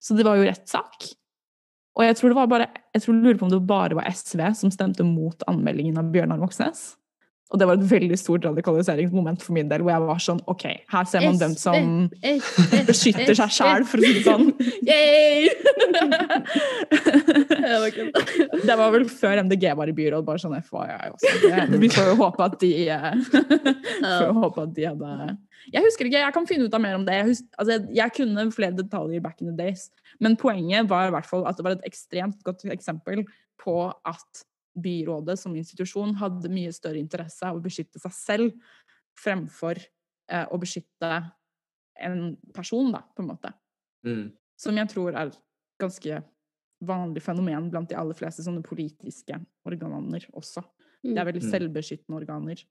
Så 0.00 0.16
det 0.18 0.26
var 0.26 0.38
jo 0.38 0.46
rettssak. 0.48 1.10
Og 1.98 2.06
jeg 2.06 2.16
tror 2.16 2.32
det 2.32 2.38
var 2.38 2.50
bare, 2.50 2.70
jeg 2.94 3.04
tror 3.04 3.18
lurer 3.18 3.38
på 3.38 3.46
om 3.46 3.52
det 3.52 3.60
bare 3.68 3.98
var 3.98 4.08
SV 4.10 4.42
som 4.56 4.72
stemte 4.72 5.04
mot 5.06 5.42
anmeldingen 5.50 5.98
av 6.00 6.10
Bjørnar 6.14 6.40
Moxnes. 6.40 6.94
Og 7.50 7.58
det 7.58 7.66
var 7.66 7.74
et 7.78 7.86
veldig 7.90 8.16
stort 8.18 8.44
radikaliseringsmoment 8.46 9.42
for 9.42 9.56
min 9.56 9.70
del, 9.70 9.82
hvor 9.82 9.90
jeg 9.90 10.02
var 10.06 10.20
sånn 10.22 10.40
OK, 10.50 10.64
her 10.92 11.06
ser 11.10 11.24
man 11.24 11.38
dem 11.40 11.54
som 11.58 12.06
beskytter 12.90 13.34
seg 13.34 13.54
sjæl, 13.56 13.86
for 13.90 13.98
å 13.98 14.02
si 14.04 14.12
det 14.18 14.24
sånn. 14.26 14.46
Det 18.60 18.76
var 18.78 18.92
vel 18.94 19.06
før 19.10 19.40
MDG 19.46 19.64
var 19.78 19.90
i 19.90 19.94
byråd, 19.96 20.24
bare 20.26 20.42
sånn 20.42 20.54
FYI 20.62 21.10
også. 21.10 21.32
Vi 21.80 21.90
får 21.92 22.10
jo 22.12 22.16
håpe 22.20 22.46
at 22.46 22.56
de 22.60 22.70
eh, 22.86 23.08
får 24.04 24.26
jo 24.28 24.34
håpe 24.38 24.66
at 24.66 24.74
de 24.76 24.86
hadde 24.86 25.08
Jeg 25.72 25.84
husker 25.86 26.08
ikke, 26.08 26.22
jeg 26.22 26.36
kan 26.36 26.48
finne 26.48 26.68
ut 26.68 26.76
av 26.76 26.84
mer 26.84 26.98
om 26.98 27.06
det. 27.08 27.16
Jeg, 27.18 27.28
husker, 27.32 27.50
altså, 27.62 27.78
jeg 27.98 28.14
kunne 28.16 28.46
flere 28.54 28.78
detaljer 28.78 29.24
back 29.24 29.42
in 29.42 29.50
the 29.50 29.56
days. 29.58 29.88
Men 30.22 30.38
poenget 30.40 30.88
var 30.90 31.10
i 31.10 31.14
hvert 31.16 31.28
fall 31.28 31.46
at 31.50 31.58
det 31.58 31.66
var 31.66 31.78
et 31.78 31.88
ekstremt 31.88 32.38
godt 32.46 32.62
eksempel 32.70 33.24
på 33.60 33.76
at 33.90 34.44
byrådet 34.78 35.38
som 35.40 35.54
institusjon 35.56 36.14
hadde 36.20 36.50
mye 36.52 36.72
større 36.74 37.00
interesse 37.00 37.46
av 37.46 37.58
å 37.58 37.64
beskytte 37.64 38.00
seg 38.02 38.14
selv 38.14 38.74
fremfor 39.18 39.80
eh, 40.30 40.46
å 40.46 40.58
beskytte 40.60 41.12
en 42.00 42.36
person, 42.56 42.92
da, 42.94 43.02
på 43.14 43.24
en 43.24 43.30
måte. 43.32 43.52
Mm. 44.06 44.28
Som 44.60 44.78
jeg 44.78 44.88
tror 44.92 45.12
er 45.12 45.32
et 45.32 45.40
ganske 45.80 46.20
vanlig 46.80 47.22
fenomen 47.24 47.68
blant 47.72 47.90
de 47.90 47.96
aller 47.98 48.16
fleste 48.16 48.44
sånne 48.44 48.64
politiske 48.64 49.36
organer 49.68 50.24
også. 50.32 50.62
Det 51.02 51.16
er 51.16 51.28
veldig 51.28 51.42
Mm. 51.44 51.50
selvbeskyttende 51.50 52.16
organer. 52.16 52.62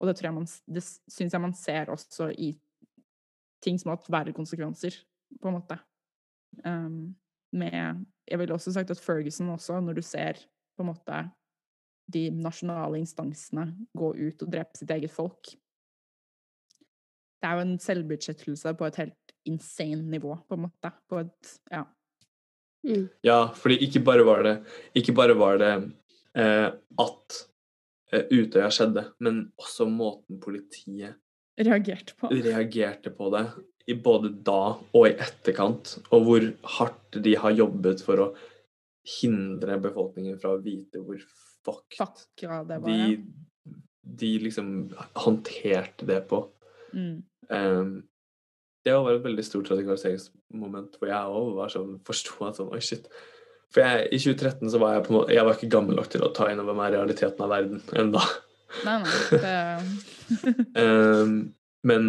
Og 0.00 0.08
det 0.08 0.16
tror 0.16 0.28
jeg 0.28 0.34
man, 0.34 0.46
det 0.66 0.82
syns 0.82 1.32
jeg 1.32 1.40
man 1.40 1.54
ser 1.54 1.86
også 1.86 2.30
i 2.38 2.52
ting 3.62 3.78
som 3.78 3.90
har 3.90 3.96
hatt 3.98 4.10
verre 4.10 4.34
konsekvenser, 4.34 4.98
på 5.40 5.48
en 5.48 5.56
måte. 5.60 5.78
Um, 6.64 7.16
med 7.52 8.06
Jeg 8.28 8.38
ville 8.38 8.54
også 8.54 8.72
sagt 8.72 8.90
at 8.90 8.98
Ferguson 8.98 9.48
også, 9.50 9.80
når 9.80 9.94
du 9.94 10.02
ser 10.02 10.38
på 10.76 10.84
en 10.84 10.90
måte 10.92 11.20
de 12.12 12.28
nasjonale 12.30 13.00
instansene 13.00 13.66
gå 13.96 14.12
ut 14.14 14.42
og 14.44 14.50
drepe 14.52 14.78
sitt 14.78 14.92
eget 14.94 15.10
folk 15.10 15.50
Det 17.42 17.48
er 17.48 17.58
jo 17.58 17.64
en 17.64 17.78
selvbudsjettelse 17.82 18.72
på 18.78 18.86
et 18.86 19.00
helt 19.02 19.34
insane 19.46 20.02
nivå, 20.10 20.32
på 20.48 20.56
en 20.56 20.64
måte. 20.66 20.90
På 21.10 21.20
et 21.22 21.52
Ja. 21.70 21.84
Mm. 22.86 23.08
Ja, 23.26 23.48
fordi 23.54 23.80
ikke 23.82 24.00
bare 24.06 24.24
var 24.26 24.42
det, 24.46 24.54
ikke 24.94 25.12
bare 25.14 25.34
var 25.34 25.58
det 25.58 25.70
eh, 26.38 26.70
at 27.02 27.38
eh, 28.12 28.24
Utøya 28.30 28.70
skjedde, 28.70 29.08
men 29.18 29.52
også 29.58 29.88
måten 29.90 30.38
politiet 30.40 31.16
Reagerte 31.58 32.14
på. 32.20 32.28
reagerte 32.28 33.10
på 33.10 33.30
det, 33.32 33.46
i 33.88 33.94
både 33.94 34.30
da 34.44 34.76
og 34.76 35.06
i 35.08 35.14
etterkant, 35.14 35.96
og 36.12 36.26
hvor 36.26 36.46
hardt 36.76 37.18
de 37.24 37.34
har 37.40 37.54
jobbet 37.56 38.02
for 38.04 38.22
å 38.22 38.26
hindre 39.06 39.78
befolkningen 39.82 40.38
fra 40.42 40.54
å 40.56 40.62
vite 40.62 41.02
hvor 41.02 41.20
fucked 41.66 41.98
Fuck, 41.98 42.42
ja, 42.42 42.60
det 42.66 42.78
var 42.82 42.92
ja. 42.92 43.06
de, 43.10 43.76
de 44.22 44.32
liksom 44.44 44.68
håndterte 45.18 46.06
det 46.06 46.20
på. 46.30 46.44
Mm. 46.94 47.16
Um, 47.50 47.96
det 48.86 48.94
var 48.94 49.16
et 49.16 49.24
veldig 49.24 49.44
stort 49.44 49.70
radikaliseringsmoment 49.72 50.98
hvor 50.98 51.10
jeg 51.10 51.38
òg 51.40 51.48
var 51.56 51.72
sånn, 51.72 51.96
forsto 52.06 52.46
at 52.46 52.60
sånn 52.60 52.70
Oi, 52.70 52.82
shit. 52.84 53.08
For 53.74 53.82
jeg, 53.82 54.06
i 54.14 54.20
2013 54.22 54.70
så 54.70 54.78
var 54.78 54.94
jeg 54.94 55.06
på 55.06 55.10
en 55.10 55.16
måte 55.18 55.34
Jeg 55.34 55.46
var 55.46 55.56
ikke 55.56 55.72
gammel 55.74 55.98
nok 55.98 56.10
til 56.12 56.22
å 56.22 56.30
ta 56.34 56.46
inn 56.52 56.62
over 56.62 56.76
meg 56.78 56.94
realiteten 56.94 57.42
av 57.42 57.50
verden 57.50 57.82
ennå. 57.98 58.22
Nei, 58.86 58.96
nei. 59.02 59.16
Det 59.32 59.56
Ehm, 60.82 61.34
men 61.86 62.08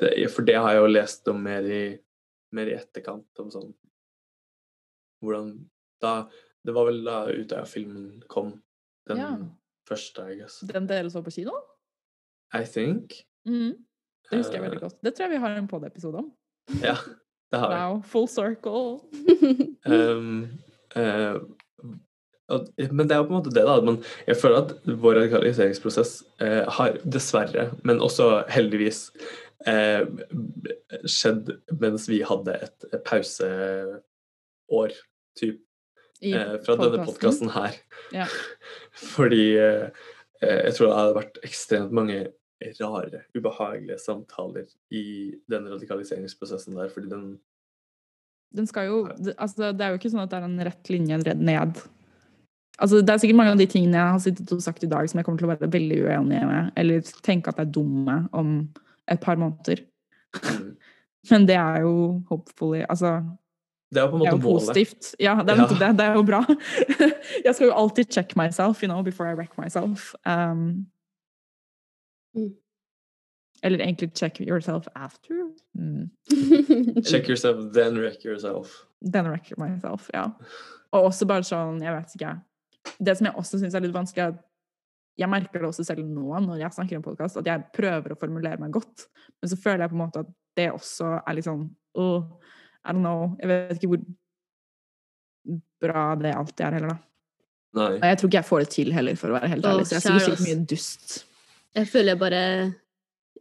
det, 0.00 0.12
For 0.32 0.44
det 0.48 0.58
har 0.58 0.74
jeg 0.74 0.82
jo 0.82 0.92
lest 0.92 1.28
om 1.32 1.40
mer 1.44 1.66
i, 1.68 1.84
mer 2.56 2.70
i 2.70 2.76
etterkant, 2.76 3.28
om 3.40 3.50
sånn 3.52 3.70
Hvordan 5.22 5.54
da 6.02 6.14
Det 6.62 6.74
var 6.76 6.86
vel 6.86 7.00
da 7.04 7.16
Utøya-filmen 7.32 8.20
kom. 8.30 8.52
Den 9.10 9.18
Ja. 9.18 9.30
første, 9.88 10.22
I 10.30 10.36
guess. 10.38 10.60
Den 10.68 10.86
dere 10.86 11.10
så 11.10 11.22
på 11.26 11.32
kino? 11.34 11.50
I 12.54 12.62
think. 12.64 13.16
Mm. 13.48 13.72
Det 14.30 14.38
husker 14.38 14.52
jeg 14.60 14.62
Eh, 14.62 14.68
veldig 14.68 14.80
godt. 14.84 14.94
Det 15.02 15.14
tror 15.14 15.24
jeg 15.26 15.30
vi 15.32 15.40
har 15.42 15.56
en 15.58 15.66
pod-episode 15.68 16.20
om. 16.22 16.28
Ja, 16.84 16.94
det 17.50 17.58
har 17.58 17.68
vi. 17.68 17.74
Wow, 17.80 18.02
full 18.02 18.28
circle. 18.28 19.00
Um, 19.84 20.46
uh, 20.94 21.40
men 22.92 23.08
det 23.08 23.14
er 23.16 23.18
jo 23.18 23.24
på 23.26 23.32
en 23.34 23.38
måte 23.40 23.50
det, 23.50 23.64
da. 23.66 23.80
Men 23.82 23.96
jeg 24.28 24.36
føler 24.38 24.62
at 24.62 24.72
vår 24.86 25.14
radikaliseringsprosess 25.18 26.12
eh, 26.40 26.62
har 26.76 26.98
dessverre, 27.02 27.72
men 27.82 27.98
også 28.04 28.44
heldigvis, 28.52 29.08
eh, 29.66 30.04
skjedd 31.08 31.50
mens 31.80 32.06
vi 32.10 32.20
hadde 32.28 32.54
et, 32.62 32.86
pauseår, 33.08 34.92
typ, 35.40 35.58
eh, 36.22 36.54
fra 36.64 36.76
denne 36.80 37.04
podkasten 37.06 37.52
her. 37.54 37.76
Ja. 38.14 38.28
Fordi 39.14 39.44
eh, 39.58 39.88
eh, 40.42 40.60
jeg 40.68 40.76
tror 40.76 40.88
det 40.88 40.98
hadde 40.98 41.18
vært 41.18 41.42
ekstremt 41.46 41.94
mange 41.94 42.20
rare, 42.78 43.24
ubehagelige 43.34 43.98
samtaler 43.98 44.68
i 44.94 45.32
den 45.50 45.64
radikaliseringsprosessen 45.66 46.76
der, 46.78 46.92
fordi 46.94 47.08
den 47.10 47.24
Den 48.54 48.68
skal 48.70 48.86
jo 48.86 49.00
altså, 49.34 49.72
det 49.72 49.80
er 49.80 49.90
jo 49.90 49.98
ikke 49.98 50.12
sånn 50.12 50.22
at 50.22 50.30
det 50.30 50.38
er 50.38 50.46
en 50.46 50.62
rett 50.68 50.90
linje 50.92 51.18
redd 51.24 51.42
ned. 51.42 51.80
Altså, 52.78 53.00
det 53.00 53.10
er 53.10 53.18
sikkert 53.22 53.40
mange 53.40 53.54
av 53.56 53.58
de 53.60 53.66
tingene 53.66 53.98
jeg 53.98 54.14
har 54.14 54.22
sittet 54.22 54.52
og 54.54 54.62
sagt 54.62 54.84
i 54.84 54.90
dag 54.92 55.08
som 55.10 55.18
jeg 55.18 55.26
kommer 55.26 55.42
til 55.42 55.48
å 55.48 55.52
være 55.52 55.72
veldig 55.72 55.98
uenig 56.06 56.44
med, 56.52 56.70
eller 56.78 57.12
tenke 57.24 57.50
at 57.50 57.58
jeg 57.58 57.68
er 57.68 57.74
dumme 57.74 58.16
om 58.30 58.54
et 59.10 59.20
par 59.20 59.40
måneder. 59.40 59.82
mm, 60.38 60.70
Men 61.30 61.46
det 61.46 61.56
er 61.58 61.82
jo 61.84 62.22
hopefully 62.30 62.84
Altså, 62.88 63.20
Det 63.92 64.00
er 64.00 64.06
jo 64.06 64.10
på 64.14 64.16
en 64.16 64.22
måte 64.24 64.38
målet. 64.40 64.46
positivt. 64.46 65.14
Ja, 65.20 65.34
det 65.44 65.52
er 65.52 65.60
Ja. 65.60 65.66
det. 65.68 65.90
Det 65.98 66.06
er 66.06 66.14
jo 66.16 66.22
bra. 66.24 66.40
jeg 67.44 67.54
skal 67.54 67.66
jo 67.68 67.74
alltid 67.76 68.08
check 68.10 68.36
myself, 68.36 68.82
you 68.82 68.88
know, 68.88 69.02
before 69.02 69.28
I 69.30 69.34
wreck 69.34 69.58
myself. 69.58 70.14
Um, 70.26 70.86
Mm. 72.34 72.54
Eller 73.62 73.78
egentlig 73.84 74.14
check 74.14 74.40
yourself 74.40 74.86
after. 74.94 75.34
Mm. 75.78 76.08
Check 77.04 77.28
yourself, 77.28 77.72
then 77.74 77.98
wreck 77.98 78.24
yourself. 78.24 78.86
Then 79.12 79.28
wreck 79.28 79.52
myself, 79.58 80.08
ja. 80.14 80.30
Og 80.92 81.10
også 81.10 81.26
bare 81.28 81.44
sånn, 81.46 81.82
jeg 81.84 81.92
vet 81.94 82.16
ikke 82.16 82.32
Det 82.98 83.14
som 83.18 83.26
jeg 83.28 83.36
også 83.36 83.60
syns 83.60 83.76
er 83.76 83.84
litt 83.84 83.94
vanskelig, 83.94 84.32
er 84.32 84.38
jeg 85.20 85.28
merker 85.28 85.60
det 85.60 85.68
også 85.68 85.84
selv 85.84 86.06
nå 86.08 86.40
når 86.40 86.62
jeg 86.62 86.72
snakker 86.72 86.96
om 86.96 87.02
en 87.02 87.04
podkast, 87.04 87.36
at 87.36 87.46
jeg 87.46 87.66
prøver 87.76 88.14
å 88.14 88.18
formulere 88.18 88.58
meg 88.58 88.72
godt, 88.72 89.06
men 89.42 89.50
så 89.52 89.58
føler 89.60 89.84
jeg 89.84 89.92
på 89.92 89.98
en 89.98 90.02
måte 90.06 90.22
at 90.24 90.30
det 90.56 90.70
også 90.72 91.10
er 91.20 91.36
litt 91.36 91.44
sånn 91.46 91.66
oh, 92.00 92.22
I 92.82 92.92
don't 92.92 93.02
know. 93.04 93.32
Jeg 93.40 93.48
vet 93.50 93.78
ikke 93.78 93.92
hvor 93.94 94.04
bra 95.82 96.04
det 96.20 96.34
alltid 96.34 96.64
er 96.66 96.78
heller, 96.78 96.94
da. 96.94 96.98
Nei. 97.72 97.88
Og 97.96 98.04
jeg 98.04 98.18
tror 98.20 98.28
ikke 98.28 98.38
jeg 98.38 98.48
får 98.50 98.62
det 98.62 98.70
til 98.74 98.92
heller, 98.92 99.18
for 99.18 99.32
å 99.32 99.36
være 99.38 99.50
helt 99.54 99.66
ærlig. 99.66 99.86
Så 99.88 99.96
jeg 99.96 100.04
sier 100.04 100.24
sikkert 100.26 100.44
mye 100.46 100.64
dust. 100.68 101.14
Jeg 101.72 101.88
føler 101.88 102.12
jeg 102.12 102.20
bare 102.20 102.40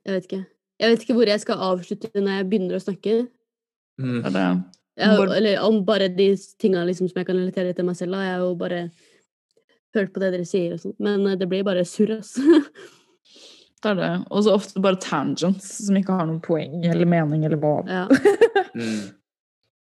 Jeg 0.02 0.14
vet 0.16 0.28
ikke. 0.30 0.44
Jeg 0.82 0.92
vet 0.92 1.04
ikke 1.06 1.16
hvor 1.18 1.30
jeg 1.30 1.42
skal 1.44 1.64
avslutte 1.68 2.10
når 2.16 2.38
jeg 2.40 2.48
begynner 2.50 2.78
å 2.78 2.82
snakke. 2.82 3.16
Mm. 4.02 4.22
Er 4.26 4.34
det 4.34 4.46
Jeg, 5.02 5.28
eller 5.38 5.66
om 5.68 5.82
bare 5.86 6.08
de 6.10 6.30
tinga 6.62 6.86
liksom, 6.88 7.10
som 7.12 7.22
jeg 7.22 7.28
kan 7.28 7.38
relatere 7.38 7.76
til 7.78 7.86
meg 7.86 8.00
selv. 8.00 8.16
Da. 8.16 8.24
Jeg 8.26 8.34
har 8.38 8.46
jo 8.46 8.56
bare 8.58 8.82
hørt 9.96 10.14
på 10.14 10.24
det 10.24 10.32
dere 10.34 10.48
sier 10.48 10.76
og 10.78 10.82
sånt. 10.82 10.98
Men 11.04 11.28
eh, 11.28 11.38
det 11.38 11.48
blir 11.52 11.68
bare 11.68 11.84
surr, 11.86 12.16
ass. 12.18 12.34
det 13.84 13.92
er 13.94 14.00
det. 14.00 14.12
Og 14.32 14.46
så 14.46 14.56
ofte 14.56 14.84
bare 14.84 15.02
tangents 15.04 15.74
som 15.86 15.98
ikke 16.00 16.16
har 16.18 16.30
noen 16.30 16.42
poeng 16.44 16.86
eller 16.88 17.10
mening 17.10 17.46
eller 17.46 17.60
hva. 17.62 17.82
ja. 17.90 18.06
Mm. 18.72 19.10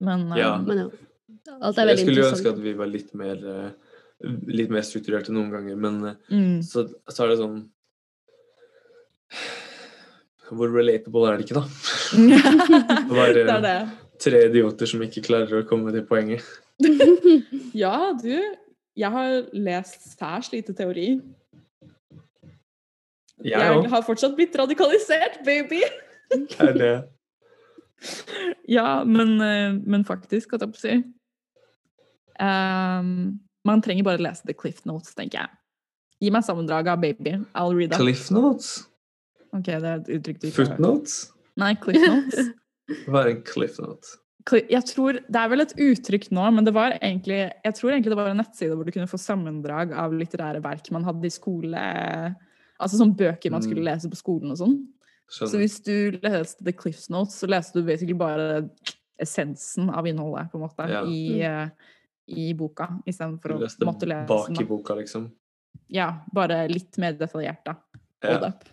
Men 0.04 0.28
eh, 0.32 0.40
Ja. 0.42 0.58
Men 0.62 0.78
ja. 0.86 0.88
Alt 1.62 1.78
er 1.78 1.92
Jeg 1.94 2.00
skulle 2.02 2.22
jo 2.24 2.30
ønske 2.32 2.50
at 2.52 2.60
vi 2.62 2.74
var 2.78 2.90
litt 2.90 3.14
mer 3.18 3.36
eh, 3.38 3.70
litt 4.26 4.72
mer 4.74 4.82
strukturerte 4.86 5.34
noen 5.36 5.52
ganger, 5.54 5.76
men 5.78 6.00
eh, 6.10 6.16
mm, 6.32 6.62
så, 6.66 6.86
så 7.12 7.26
er 7.26 7.34
det 7.34 7.40
sånn 7.42 7.58
Hvor 10.50 10.70
relatable 10.74 11.30
er 11.32 11.40
det 11.40 11.48
ikke, 11.48 11.62
da? 11.62 11.66
Bare 13.12 13.34
det 13.34 13.58
det. 13.66 13.78
tre 14.22 14.44
idioter 14.50 14.90
som 14.90 15.02
ikke 15.06 15.24
klarer 15.26 15.64
å 15.64 15.68
komme 15.70 15.94
til 15.96 16.06
poenget. 16.10 16.46
Ja, 17.76 18.12
du. 18.16 18.36
Jeg 18.96 19.12
har 19.12 19.34
lest 19.52 20.06
særs 20.14 20.48
lite 20.54 20.72
teori. 20.78 21.18
Jeg 23.44 23.60
Jeg 23.60 23.90
har 23.92 24.06
fortsatt 24.08 24.36
blitt 24.38 24.56
radikalisert, 24.56 25.42
baby! 25.46 25.82
Er 26.60 26.72
det 26.78 26.94
Ja, 28.68 29.04
men, 29.06 29.36
eh, 29.42 29.76
men 29.86 30.04
faktisk, 30.08 30.52
holdt 30.52 30.66
jeg 30.66 30.74
på 30.74 30.80
å 30.80 30.84
si. 30.84 30.96
Um, 32.40 33.40
man 33.66 33.82
trenger 33.82 34.04
bare 34.04 34.22
lese 34.22 34.46
The 34.46 34.54
Cliff 34.58 34.84
Notes, 34.86 35.14
tenker 35.16 35.44
jeg. 35.46 35.50
Gi 36.24 36.32
meg 36.34 36.44
sammendraget 36.48 36.92
av 36.96 37.02
Baby. 37.04 37.38
I'll 37.56 37.76
read 37.76 37.92
that. 37.94 38.02
Cliff 38.02 38.28
notes? 38.34 38.86
Ok, 39.56 39.66
det 39.70 39.84
er 39.84 39.98
et 40.02 40.12
uttrykk 40.18 40.40
du 40.42 40.48
ikke 40.50 40.56
har 40.56 40.70
hørt. 40.70 40.78
Footnotes? 40.78 41.16
Nei, 41.60 41.72
Cliff 41.80 42.04
Notes. 42.04 42.50
Hva 43.08 43.24
er 43.24 43.32
en 43.32 43.42
cliff 43.48 43.80
note? 43.82 44.18
Jeg 44.70 44.86
tror, 44.86 45.18
Det 45.26 45.40
er 45.42 45.48
vel 45.50 45.64
et 45.64 45.72
uttrykk 45.82 46.28
nå, 46.38 46.44
men 46.54 46.68
det 46.68 46.74
var 46.76 46.94
egentlig, 47.00 47.40
jeg 47.66 47.74
tror 47.80 47.94
egentlig 47.96 48.12
det 48.14 48.18
var 48.20 48.28
en 48.30 48.38
nettside 48.38 48.76
hvor 48.78 48.86
du 48.86 48.92
kunne 48.94 49.10
få 49.10 49.18
sammendrag 49.18 49.96
av 49.98 50.14
litterære 50.14 50.62
verk 50.62 50.92
man 50.94 51.08
hadde 51.08 51.26
i 51.26 51.34
skole. 51.34 51.82
Altså 52.78 53.00
sånn 53.00 53.16
bøker 53.18 53.50
man 53.50 53.64
skulle 53.66 53.82
Mm. 53.82 53.88
lese 53.90 54.12
på 54.12 54.20
skolen 54.20 54.52
og 54.54 54.60
sånn. 54.60 54.76
Så 55.28 55.48
hvis 55.58 55.80
du 55.84 56.12
leste 56.22 56.64
The 56.64 56.72
Cliffs 56.78 57.10
Notes, 57.10 57.36
så 57.42 57.48
leste 57.50 57.80
du 57.82 57.88
basically 57.88 58.14
bare 58.18 58.70
essensen 59.22 59.90
av 59.90 60.06
innholdet 60.08 60.52
på 60.52 60.60
en 60.60 60.64
måte 60.68 60.86
Ja. 60.92 61.02
i, 61.08 61.42
uh, 61.44 61.70
i 62.28 62.54
boka, 62.54 62.90
istedenfor 63.08 63.56
å 63.56 63.60
måtte 63.86 64.06
lese 64.10 64.28
bak 64.28 64.50
i 64.62 64.66
boka, 64.66 64.96
liksom. 65.00 65.32
Ja, 65.90 66.22
bare 66.34 66.68
litt 66.68 66.98
mer 67.02 67.14
detaljert, 67.14 67.64
da. 67.66 67.76
Hold 68.24 68.42
Ja. 68.42 68.48
up. 68.48 68.64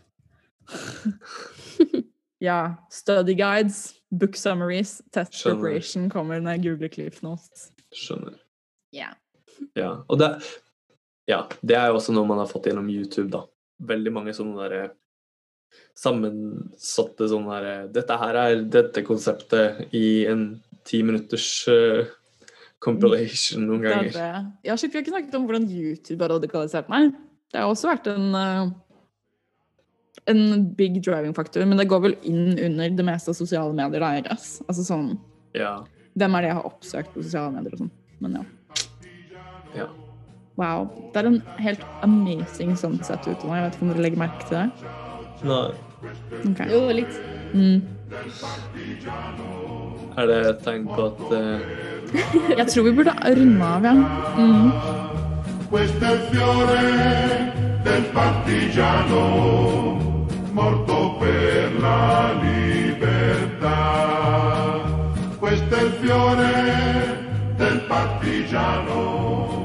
ja. 2.39 2.77
Study 2.91 3.35
guides, 3.35 3.95
book 4.11 4.37
summaries, 4.37 5.01
test 5.13 5.33
Skjønner. 5.35 5.61
preparation 5.61 6.09
kommer 6.11 6.41
når 6.41 6.57
jeg 6.59 6.65
googler 6.67 6.93
Cliff 6.93 7.23
Notes. 7.23 7.71
Skjønner. 7.95 8.37
Ja. 8.93 9.13
Ja. 9.77 10.03
Og 10.09 10.19
det, 10.19 10.31
ja, 11.31 11.45
det 11.63 11.77
er 11.79 11.89
jo 11.93 11.99
også 12.01 12.13
noe 12.17 12.27
man 12.29 12.39
har 12.43 12.51
fått 12.51 12.67
gjennom 12.71 12.89
YouTube, 12.91 13.31
da. 13.31 13.45
Veldig 13.83 14.13
mange 14.15 14.35
sånne 14.37 14.57
derre 14.63 14.83
sammensatte 15.99 17.29
sånn 17.31 17.47
her 17.53 17.87
Dette 17.93 18.17
her 18.19 18.39
er 18.41 18.63
dette 18.65 19.05
konseptet 19.07 19.93
i 19.95 20.25
en 20.31 20.47
ti 20.89 21.03
minutters 21.07 21.49
uh, 21.71 22.03
compilation 22.83 23.63
noen 23.69 23.85
er 23.85 23.93
ganger. 23.93 24.17
det. 24.17 24.31
Ja, 24.67 24.77
shit, 24.77 24.91
vi 24.91 24.99
har 24.99 25.05
ikke 25.05 25.15
snakket 25.15 25.37
om 25.39 25.45
hvordan 25.47 25.69
YouTube 25.71 26.25
har 26.25 26.33
radikalisert 26.35 26.89
meg. 26.91 27.13
Det 27.53 27.61
har 27.61 27.71
også 27.71 27.93
vært 27.93 28.09
en 28.11 28.33
uh, 28.35 28.73
en 30.31 30.75
big 30.79 31.01
driving 31.03 31.35
faktor, 31.35 31.65
men 31.67 31.79
det 31.81 31.89
går 31.91 32.03
vel 32.05 32.17
inn 32.29 32.59
under 32.59 32.91
det 32.95 33.07
meste 33.07 33.33
av 33.33 33.39
sosiale 33.39 33.75
medier. 33.75 34.03
deres. 34.03 34.61
Altså 34.69 34.87
sånn, 34.87 35.19
Ja. 35.55 35.83
Hvem 36.19 36.35
er 36.37 36.43
det 36.43 36.49
jeg 36.51 36.57
har 36.59 36.67
oppsøkt 36.69 37.15
på 37.15 37.23
sosiale 37.25 37.53
medier 37.55 37.73
og 37.73 37.85
sånn? 37.85 37.93
Men 38.21 38.35
ja. 38.37 38.45
ja. 39.77 39.87
Wow. 40.61 40.91
Det 41.13 41.23
er 41.23 41.31
en 41.31 41.41
helt 41.65 41.87
amazing 42.05 42.77
sunset 42.77 43.25
ute 43.27 43.47
nå. 43.47 43.55
Jeg 43.57 43.65
vet 43.65 43.79
ikke 43.79 43.87
om 43.87 43.93
dere 43.95 44.05
legger 44.05 44.21
merke 44.21 44.49
til 44.49 44.59
det? 44.59 44.93
Nei. 45.43 45.71
Ok. 46.51 46.61
Jo, 46.71 46.91
litt. 46.91 47.21
Mm. 47.55 47.83
Er 50.17 50.27
det 50.29 50.39
et 50.49 50.59
tegn 50.65 50.85
på 50.87 51.07
at 51.09 51.21
eh, 51.37 51.61
Jeg 52.59 52.67
tror 52.69 52.83
vi 52.85 52.93
burde 52.93 53.15
runde 53.25 53.65
av, 53.65 53.85
ja. 53.85 53.95
Mm. 54.39 54.71
Questo 55.71 56.05
è 56.05 56.13
il 56.13 56.21
fiore 56.31 56.83
del 57.83 58.03
partigiano 58.13 59.23
morto 60.53 61.17
per 61.19 61.81
la 61.81 62.33
libertà. 62.43 63.79
Questo 65.39 65.75
è 65.75 65.83
il 65.83 65.93
fiore 65.93 66.53
del 67.57 67.81
partigiano 67.89 69.62